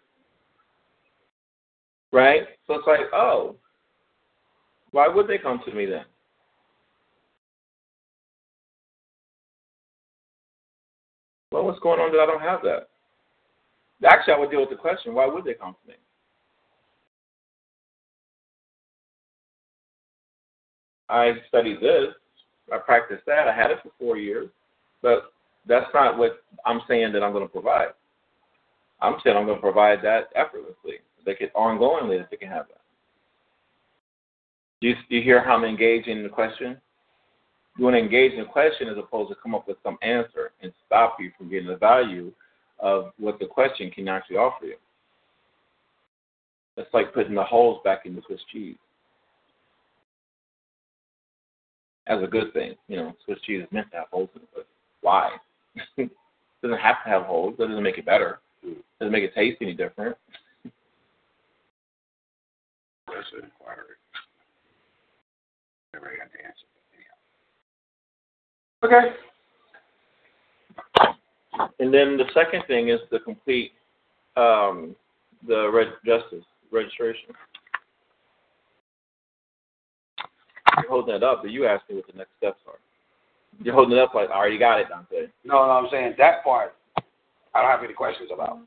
Right? 2.12 2.48
So 2.66 2.76
it's 2.76 2.86
like, 2.86 3.12
oh, 3.12 3.56
why 4.92 5.06
would 5.06 5.26
they 5.26 5.36
come 5.36 5.60
to 5.66 5.72
me 5.72 5.84
then? 5.84 6.06
Well, 11.52 11.64
what's 11.64 11.80
going 11.80 11.98
on 11.98 12.12
that 12.12 12.20
I 12.20 12.26
don't 12.26 12.40
have 12.40 12.62
that? 12.62 12.88
Actually, 14.08 14.34
I 14.34 14.38
would 14.38 14.50
deal 14.50 14.60
with 14.60 14.70
the 14.70 14.76
question 14.76 15.14
why 15.14 15.26
would 15.26 15.44
they 15.44 15.54
come 15.54 15.74
to 15.82 15.88
me? 15.88 15.94
I 21.08 21.32
studied 21.48 21.80
this, 21.80 22.14
I 22.72 22.78
practiced 22.78 23.26
that, 23.26 23.48
I 23.48 23.54
had 23.54 23.72
it 23.72 23.78
for 23.82 23.90
four 23.98 24.16
years, 24.16 24.48
but 25.02 25.32
that's 25.66 25.92
not 25.92 26.16
what 26.16 26.42
I'm 26.64 26.80
saying 26.86 27.12
that 27.12 27.22
I'm 27.22 27.32
going 27.32 27.44
to 27.44 27.52
provide. 27.52 27.88
I'm 29.02 29.16
saying 29.24 29.36
I'm 29.36 29.46
going 29.46 29.58
to 29.58 29.62
provide 29.62 29.98
that 30.02 30.28
effortlessly. 30.36 31.00
They 31.26 31.34
can 31.34 31.48
ongoingly 31.56 32.18
that 32.18 32.28
they 32.30 32.36
can 32.36 32.48
have 32.48 32.68
that. 32.68 32.80
Do 34.80 34.88
you, 34.88 34.94
do 35.08 35.16
you 35.16 35.22
hear 35.22 35.44
how 35.44 35.56
I'm 35.56 35.64
engaging 35.64 36.22
the 36.22 36.28
question? 36.28 36.80
Engage 37.88 38.32
in 38.32 38.40
the 38.40 38.44
question 38.44 38.88
as 38.88 38.98
opposed 38.98 39.30
to 39.30 39.36
come 39.42 39.54
up 39.54 39.66
with 39.66 39.78
some 39.82 39.96
answer 40.02 40.52
and 40.62 40.72
stop 40.86 41.16
you 41.18 41.32
from 41.36 41.48
getting 41.48 41.68
the 41.68 41.76
value 41.76 42.30
of 42.78 43.12
what 43.18 43.38
the 43.38 43.46
question 43.46 43.90
can 43.90 44.06
actually 44.06 44.36
offer 44.36 44.66
you. 44.66 44.76
It's 46.76 46.92
like 46.92 47.14
putting 47.14 47.34
the 47.34 47.42
holes 47.42 47.80
back 47.82 48.04
in 48.04 48.14
the 48.14 48.22
Swiss 48.26 48.40
cheese. 48.52 48.76
As 52.06 52.22
a 52.22 52.26
good 52.26 52.52
thing, 52.52 52.74
you 52.88 52.96
know, 52.96 53.14
Swiss 53.24 53.38
cheese 53.46 53.62
is 53.62 53.72
meant 53.72 53.90
to 53.92 53.98
have 53.98 54.06
holes 54.10 54.28
in 54.34 54.42
it, 54.42 54.48
but 54.54 54.66
why? 55.00 55.30
it 55.96 56.10
doesn't 56.62 56.78
have 56.78 57.02
to 57.04 57.10
have 57.10 57.22
holes. 57.22 57.54
That 57.58 57.68
doesn't 57.68 57.82
make 57.82 57.98
it 57.98 58.06
better. 58.06 58.40
It 58.62 58.78
doesn't 58.98 59.12
make 59.12 59.24
it 59.24 59.34
taste 59.34 59.58
any 59.60 59.74
different. 59.74 60.16
That's 63.06 63.26
an 63.32 63.44
inquiry. 63.44 63.96
Got 65.92 66.02
the 66.02 66.44
answer. 66.44 66.69
Okay. 68.82 69.12
And 71.78 71.92
then 71.92 72.16
the 72.16 72.24
second 72.32 72.62
thing 72.66 72.88
is 72.88 73.00
the 73.10 73.18
complete 73.20 73.72
um, 74.36 74.94
the 75.46 75.70
reg- 75.70 75.88
justice 76.04 76.44
registration. 76.70 77.34
You're 80.78 80.88
holding 80.88 81.14
it 81.14 81.22
up, 81.22 81.42
but 81.42 81.50
you 81.50 81.66
asked 81.66 81.88
me 81.90 81.96
what 81.96 82.06
the 82.06 82.16
next 82.16 82.30
steps 82.38 82.60
are. 82.66 82.78
You're 83.62 83.74
holding 83.74 83.96
it 83.96 84.00
up 84.00 84.14
like, 84.14 84.30
I 84.30 84.34
already 84.34 84.58
got 84.58 84.80
it, 84.80 84.88
Dante. 84.88 85.26
No, 85.44 85.66
no, 85.66 85.70
I'm 85.70 85.88
saying 85.90 86.14
that 86.18 86.44
part. 86.44 86.74
I 87.54 87.60
don't 87.60 87.70
have 87.70 87.82
any 87.82 87.92
questions 87.92 88.30
about. 88.32 88.58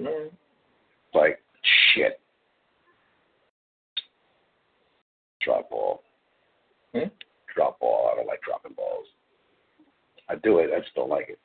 Mm. 0.00 0.26
It's 0.26 1.14
like 1.14 1.40
shit. 1.92 2.20
Drop 5.44 5.68
ball. 5.68 6.02
Hmm? 6.94 7.08
Drop 7.54 7.78
ball. 7.80 8.10
I 8.12 8.16
don't 8.16 8.26
like 8.26 8.40
dropping 8.42 8.74
balls. 8.74 9.06
I 10.28 10.36
do 10.36 10.58
it. 10.58 10.70
I 10.74 10.80
just 10.80 10.94
don't 10.94 11.08
like 11.08 11.28
it. 11.30 11.38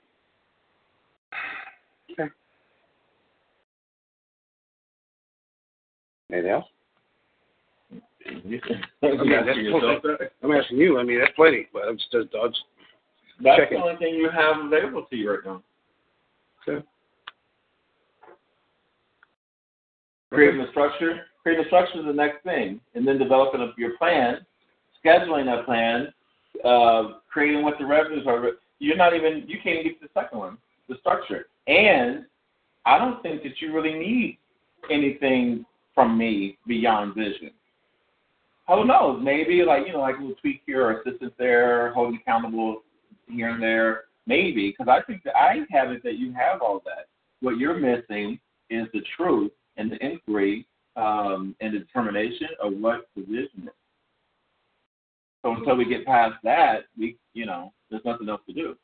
Okay. 2.11 2.29
Anything 6.31 6.51
else? 6.51 6.65
I 8.25 8.31
mean, 8.45 8.61
that's 9.01 9.57
yourself 9.57 10.01
that. 10.03 10.31
I'm 10.43 10.51
asking 10.51 10.77
you. 10.77 10.99
I 10.99 11.03
mean, 11.03 11.19
that's 11.19 11.33
plenty, 11.35 11.67
but 11.73 11.83
I'm 11.87 11.97
just, 11.97 12.11
just, 12.11 12.29
I'm 12.41 12.49
just 12.49 12.63
That's 13.41 13.59
Check 13.59 13.69
the 13.71 13.77
only 13.77 13.97
thing 13.97 14.15
you 14.15 14.29
have 14.29 14.65
available 14.65 15.05
to 15.09 15.15
you 15.15 15.31
right 15.31 15.39
now. 15.45 15.63
Okay. 16.67 16.85
Creating 20.31 20.61
the 20.61 20.71
structure. 20.71 21.25
Creating 21.43 21.63
the 21.63 21.67
structure 21.67 21.99
is 21.99 22.05
the 22.05 22.13
next 22.13 22.43
thing, 22.43 22.79
and 22.95 23.07
then 23.07 23.17
developing 23.17 23.61
a, 23.61 23.73
your 23.77 23.97
plan, 23.97 24.45
scheduling 25.05 25.45
that 25.45 25.65
plan, 25.65 26.13
uh, 26.63 27.19
creating 27.31 27.63
what 27.63 27.77
the 27.77 27.85
revenues 27.85 28.25
are. 28.25 28.41
You're 28.83 28.97
not 28.97 29.15
even. 29.15 29.45
You 29.47 29.59
can't 29.63 29.79
even 29.79 29.93
get 29.93 30.01
to 30.01 30.07
the 30.13 30.19
second 30.19 30.39
one, 30.39 30.57
the 30.89 30.95
structure. 30.99 31.45
And 31.67 32.25
I 32.85 32.97
don't 32.97 33.23
think 33.23 33.41
that 33.43 33.61
you 33.61 33.73
really 33.73 33.93
need 33.93 34.37
anything 34.91 35.65
from 35.95 36.17
me 36.17 36.57
beyond 36.67 37.15
vision. 37.15 37.51
Who 38.67 38.85
knows? 38.85 39.21
Maybe 39.23 39.63
like 39.63 39.87
you 39.87 39.93
know, 39.93 40.01
like 40.01 40.17
a 40.17 40.19
little 40.19 40.35
tweak 40.35 40.63
here 40.65 40.85
or 40.85 40.99
assistance 40.99 41.31
there, 41.39 41.93
holding 41.93 42.19
accountable 42.19 42.83
here 43.29 43.47
and 43.47 43.63
there. 43.63 44.01
Maybe 44.27 44.75
because 44.77 44.91
I 44.91 45.01
think 45.09 45.23
that 45.23 45.37
I 45.37 45.59
have 45.71 45.91
it 45.91 46.03
that 46.03 46.17
you 46.17 46.33
have 46.33 46.61
all 46.61 46.81
that. 46.83 47.05
What 47.39 47.57
you're 47.57 47.79
missing 47.79 48.37
is 48.69 48.87
the 48.93 49.01
truth 49.15 49.51
and 49.77 49.89
the 49.89 50.05
inquiry 50.05 50.67
um, 50.97 51.55
and 51.61 51.73
the 51.73 51.79
determination 51.79 52.47
of 52.61 52.73
what 52.73 53.07
the 53.15 53.21
vision 53.21 53.63
is. 53.63 53.82
So 55.43 55.53
until 55.53 55.75
we 55.75 55.85
get 55.85 56.05
past 56.05 56.35
that, 56.43 56.85
we 56.97 57.17
you 57.33 57.45
know, 57.45 57.73
there's 57.89 58.05
nothing 58.05 58.29
else 58.29 58.41
to 58.47 58.53
do. 58.53 58.75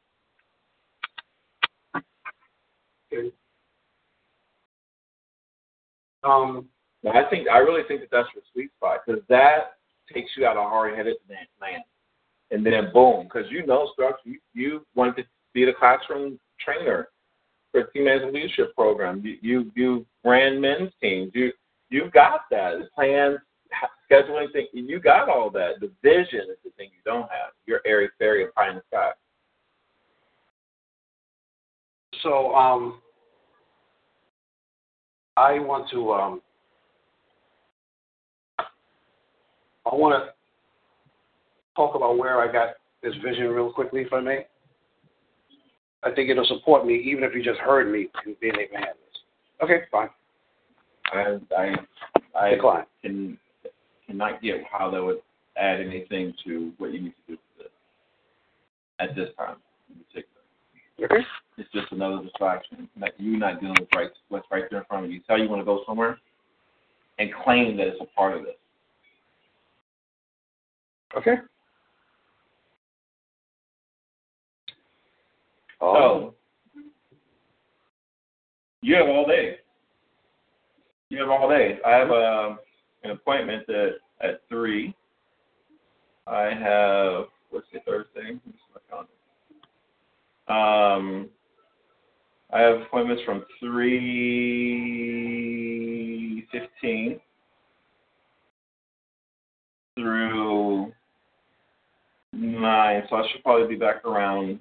um. 6.24 6.68
But 7.02 7.16
I 7.16 7.30
think 7.30 7.48
I 7.48 7.60
really 7.60 7.84
think 7.88 8.02
that 8.02 8.10
that's 8.12 8.28
your 8.36 8.44
sweet 8.52 8.72
spot 8.76 9.00
because 9.06 9.22
that 9.30 9.76
takes 10.14 10.32
you 10.36 10.46
out 10.46 10.58
of 10.58 10.70
hard-headed 10.70 11.16
land, 11.30 11.84
and 12.52 12.66
then 12.66 12.92
boom, 12.94 13.24
because 13.24 13.50
you 13.50 13.66
know 13.66 13.90
structure. 13.94 14.30
You, 14.30 14.40
you 14.54 14.86
wanted 14.96 15.16
to 15.18 15.24
be 15.54 15.64
the 15.64 15.72
classroom 15.72 16.38
trainer 16.60 17.08
for 17.72 17.84
Team 17.86 18.06
Management 18.06 18.34
Leadership 18.34 18.76
Program. 18.76 19.22
You 19.24 19.38
you 19.42 19.72
you 19.76 20.06
ran 20.26 20.60
men's 20.60 20.92
teams. 21.02 21.32
You 21.34 21.54
you 21.90 22.10
got 22.14 22.42
that 22.52 22.74
plans, 22.94 23.40
scheduling 24.10 24.52
thing. 24.52 24.68
You 24.74 25.00
got 25.00 25.30
all 25.30 25.50
that. 25.52 25.80
The 25.80 25.92
vision 26.04 26.42
is 26.42 26.58
the 26.64 26.72
thing 26.78 26.90
you 26.92 27.02
don't 27.06 27.24
have. 27.24 27.54
You're 27.66 27.82
airy 27.86 28.10
fairy 28.18 28.44
and 28.44 28.54
pie 28.54 28.70
in 28.70 28.76
the 28.76 28.82
sky. 28.90 29.12
So 32.24 32.54
um, 32.54 33.02
I 35.38 35.60
want 35.60 35.90
to 35.92 36.12
um, 36.12 36.42
I 38.60 39.96
want 39.96 40.22
to 40.22 40.34
talk 41.76 41.96
about 41.96 42.18
where 42.18 42.42
I 42.42 42.52
got 42.52 42.76
this 43.02 43.14
vision 43.24 43.48
real 43.48 43.72
quickly, 43.72 44.02
if 44.02 44.12
I 44.12 44.20
may. 44.20 44.46
I 46.04 46.12
think 46.12 46.30
it'll 46.30 46.46
support 46.46 46.86
me, 46.86 46.96
even 46.96 47.24
if 47.24 47.34
you 47.34 47.44
just 47.44 47.60
heard 47.60 47.92
me 47.92 48.08
being 48.42 48.54
able 48.56 48.72
to 48.72 48.76
handle 48.76 48.94
this. 49.06 49.64
Okay, 49.64 49.82
fine. 49.92 50.10
I 51.12 51.38
I 51.58 51.76
I 52.40 52.50
Decline. 52.52 52.86
can 53.02 53.38
cannot 54.10 54.42
get 54.42 54.64
how 54.70 54.90
that 54.90 55.04
would 55.04 55.22
add 55.58 55.80
anything 55.80 56.34
to 56.46 56.74
what 56.78 56.94
you 56.94 57.02
need 57.02 57.14
to 57.28 57.34
do 57.34 57.38
for 57.38 57.64
this. 57.64 57.72
at 59.00 59.16
this 59.16 59.30
time 59.38 59.58
in 59.90 60.04
particular. 60.04 60.40
Okay. 61.04 61.26
It's 61.58 61.72
just 61.72 61.92
another 61.92 62.24
distraction. 62.24 62.90
Like 63.00 63.14
you 63.18 63.38
not 63.38 63.62
dealing 63.62 63.76
with 63.80 63.90
right 63.96 64.10
what's 64.30 64.48
right 64.52 64.64
there 64.70 64.80
in 64.80 64.86
front 64.86 65.06
of 65.06 65.12
you. 65.12 65.20
Tell 65.28 65.38
you 65.38 65.50
want 65.50 65.62
to 65.62 65.66
go 65.66 65.84
somewhere 65.86 66.18
and 67.20 67.30
claim 67.44 67.78
that 67.78 67.88
it's 67.88 68.02
a 68.02 68.06
part 68.16 68.36
of 68.36 68.44
this. 68.44 68.56
Okay. 71.18 71.36
So 75.80 76.34
you 78.82 78.96
have 78.96 79.08
all 79.08 79.26
day. 79.26 79.58
You 81.10 81.20
have 81.22 81.30
all 81.30 81.50
day. 81.50 81.80
I 81.86 81.92
have 81.92 82.12
um, 82.12 82.60
an 83.04 83.12
appointment 83.12 83.70
at 83.70 83.94
at 84.22 84.42
three. 84.50 84.96
I 86.28 86.54
have 86.54 87.26
what's 87.50 87.68
the 87.74 87.80
Thursday? 87.86 88.24
Let 88.24 88.34
me 88.34 88.42
see 88.46 88.80
my. 88.92 89.06
Um, 90.96 91.30
I 92.52 92.62
have 92.62 92.82
appointments 92.82 93.24
from 93.24 93.46
three 93.60 94.08
fifteen 96.52 97.20
through 99.96 100.92
nine, 102.34 103.04
so 103.10 103.16
I 103.18 103.28
should 103.32 103.44
probably 103.44 103.68
be 103.68 103.76
back 103.76 104.06
around. 104.06 104.60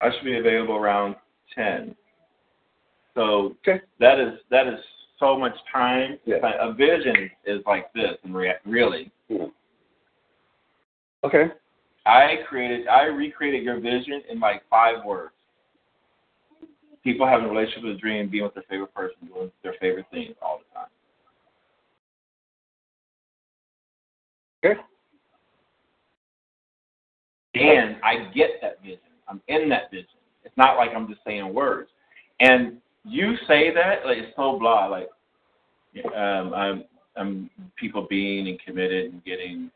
I 0.00 0.10
should 0.12 0.24
be 0.24 0.38
available 0.38 0.76
around 0.76 1.16
ten. 1.54 1.94
So 3.14 3.56
Okay. 3.66 3.80
that 3.98 4.18
is 4.20 4.40
that 4.50 4.66
is 4.66 4.80
so 5.18 5.38
much 5.38 5.54
time. 5.72 6.18
Yeah. 6.24 6.36
A 6.60 6.72
vision 6.72 7.30
is 7.44 7.60
like 7.66 7.92
this, 7.92 8.16
and 8.24 8.34
rea- 8.34 8.58
really, 8.64 9.10
Mhm. 9.30 9.52
Okay. 11.24 11.50
I 12.04 12.36
created, 12.46 12.86
I 12.86 13.06
recreated 13.06 13.64
your 13.64 13.80
vision 13.80 14.22
in 14.28 14.38
like 14.38 14.62
five 14.68 15.04
words. 15.04 15.32
People 17.02 17.26
having 17.26 17.46
a 17.46 17.48
relationship 17.48 17.82
with 17.84 17.96
a 17.96 17.98
dream, 17.98 18.28
being 18.28 18.44
with 18.44 18.54
their 18.54 18.62
favorite 18.64 18.94
person, 18.94 19.26
doing 19.26 19.50
their 19.62 19.74
favorite 19.80 20.06
things 20.10 20.36
all 20.40 20.58
the 20.58 20.74
time. 20.78 20.88
Okay. 24.64 24.80
And 27.54 27.96
I 28.04 28.30
get 28.34 28.60
that 28.60 28.82
vision. 28.82 28.98
I'm 29.28 29.40
in 29.48 29.68
that 29.70 29.90
vision. 29.90 30.06
It's 30.44 30.56
not 30.56 30.76
like 30.76 30.90
I'm 30.94 31.08
just 31.08 31.24
saying 31.24 31.52
words. 31.52 31.90
And 32.40 32.80
you 33.06 33.36
say 33.46 33.72
that 33.72 34.04
like 34.04 34.18
it's 34.18 34.36
so 34.36 34.58
blah. 34.58 34.86
Like 34.86 35.08
um, 36.14 36.52
I'm, 36.54 36.84
I'm 37.16 37.50
people 37.76 38.06
being 38.08 38.48
and 38.48 38.60
committed 38.60 39.12
and 39.12 39.24
getting 39.24 39.70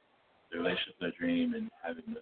the 0.51 0.59
relationship 0.59 0.99
to 0.99 1.07
their 1.07 1.13
dream 1.19 1.55
and 1.55 1.71
having 1.83 2.03
the. 2.09 2.21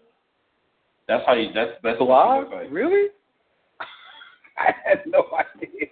That's 1.06 1.24
how 1.26 1.34
you. 1.34 1.52
That's 1.54 1.72
that's 1.82 1.98
Blah? 1.98 2.38
what 2.38 2.50
like. 2.50 2.70
Really? 2.70 3.08
I 4.58 4.72
had 4.84 5.02
no 5.06 5.24
idea. 5.56 5.88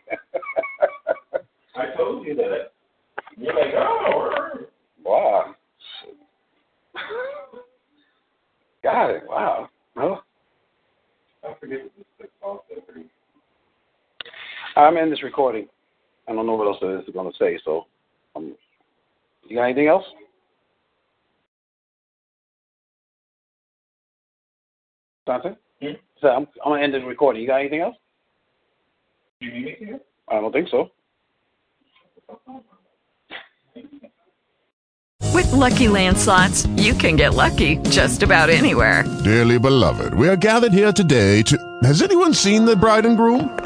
I 1.76 1.96
told 1.96 2.26
you 2.26 2.34
that. 2.36 2.72
You're 3.38 3.54
like, 3.54 3.74
oh. 3.76 4.58
wow. 5.04 5.54
Got 8.82 9.10
it. 9.10 9.22
Wow. 9.28 9.68
Well, 9.94 10.24
I 11.44 11.54
forget 11.60 11.80
just 11.96 12.06
click 12.18 12.30
pause 12.40 12.60
every. 12.70 13.04
I'm 14.76 14.96
in 14.98 15.10
this 15.10 15.22
recording. 15.22 15.66
I 16.28 16.34
don't 16.34 16.46
know 16.46 16.54
what 16.54 16.66
else 16.66 16.78
it 16.82 17.08
is 17.08 17.14
going 17.14 17.30
to 17.30 17.38
say, 17.38 17.58
so. 17.64 17.86
Um, 18.34 18.54
you 19.48 19.56
got 19.56 19.64
anything 19.64 19.88
else? 19.88 20.04
Johnson? 25.26 25.56
Hmm? 25.82 25.92
So 26.20 26.28
I'm, 26.28 26.46
I'm 26.64 26.72
going 26.72 26.80
to 26.80 26.84
end 26.84 26.94
the 26.94 27.06
recording. 27.06 27.42
You 27.42 27.48
got 27.48 27.60
anything 27.60 27.80
else? 27.80 27.96
Do 29.40 29.46
you 29.46 29.52
need 29.52 29.64
me 29.64 29.76
here? 29.78 30.00
I 30.28 30.40
don't 30.40 30.52
think 30.52 30.68
so. 30.68 30.90
With 35.32 35.52
Lucky 35.52 35.88
Land 35.88 36.18
slots, 36.18 36.66
you 36.76 36.94
can 36.94 37.16
get 37.16 37.34
lucky 37.34 37.76
just 37.88 38.22
about 38.22 38.50
anywhere. 38.50 39.04
Dearly 39.24 39.58
beloved, 39.58 40.14
we 40.14 40.28
are 40.28 40.36
gathered 40.36 40.72
here 40.72 40.92
today 40.92 41.42
to. 41.42 41.78
Has 41.82 42.02
anyone 42.02 42.34
seen 42.34 42.64
the 42.64 42.76
bride 42.76 43.06
and 43.06 43.16
groom? 43.16 43.65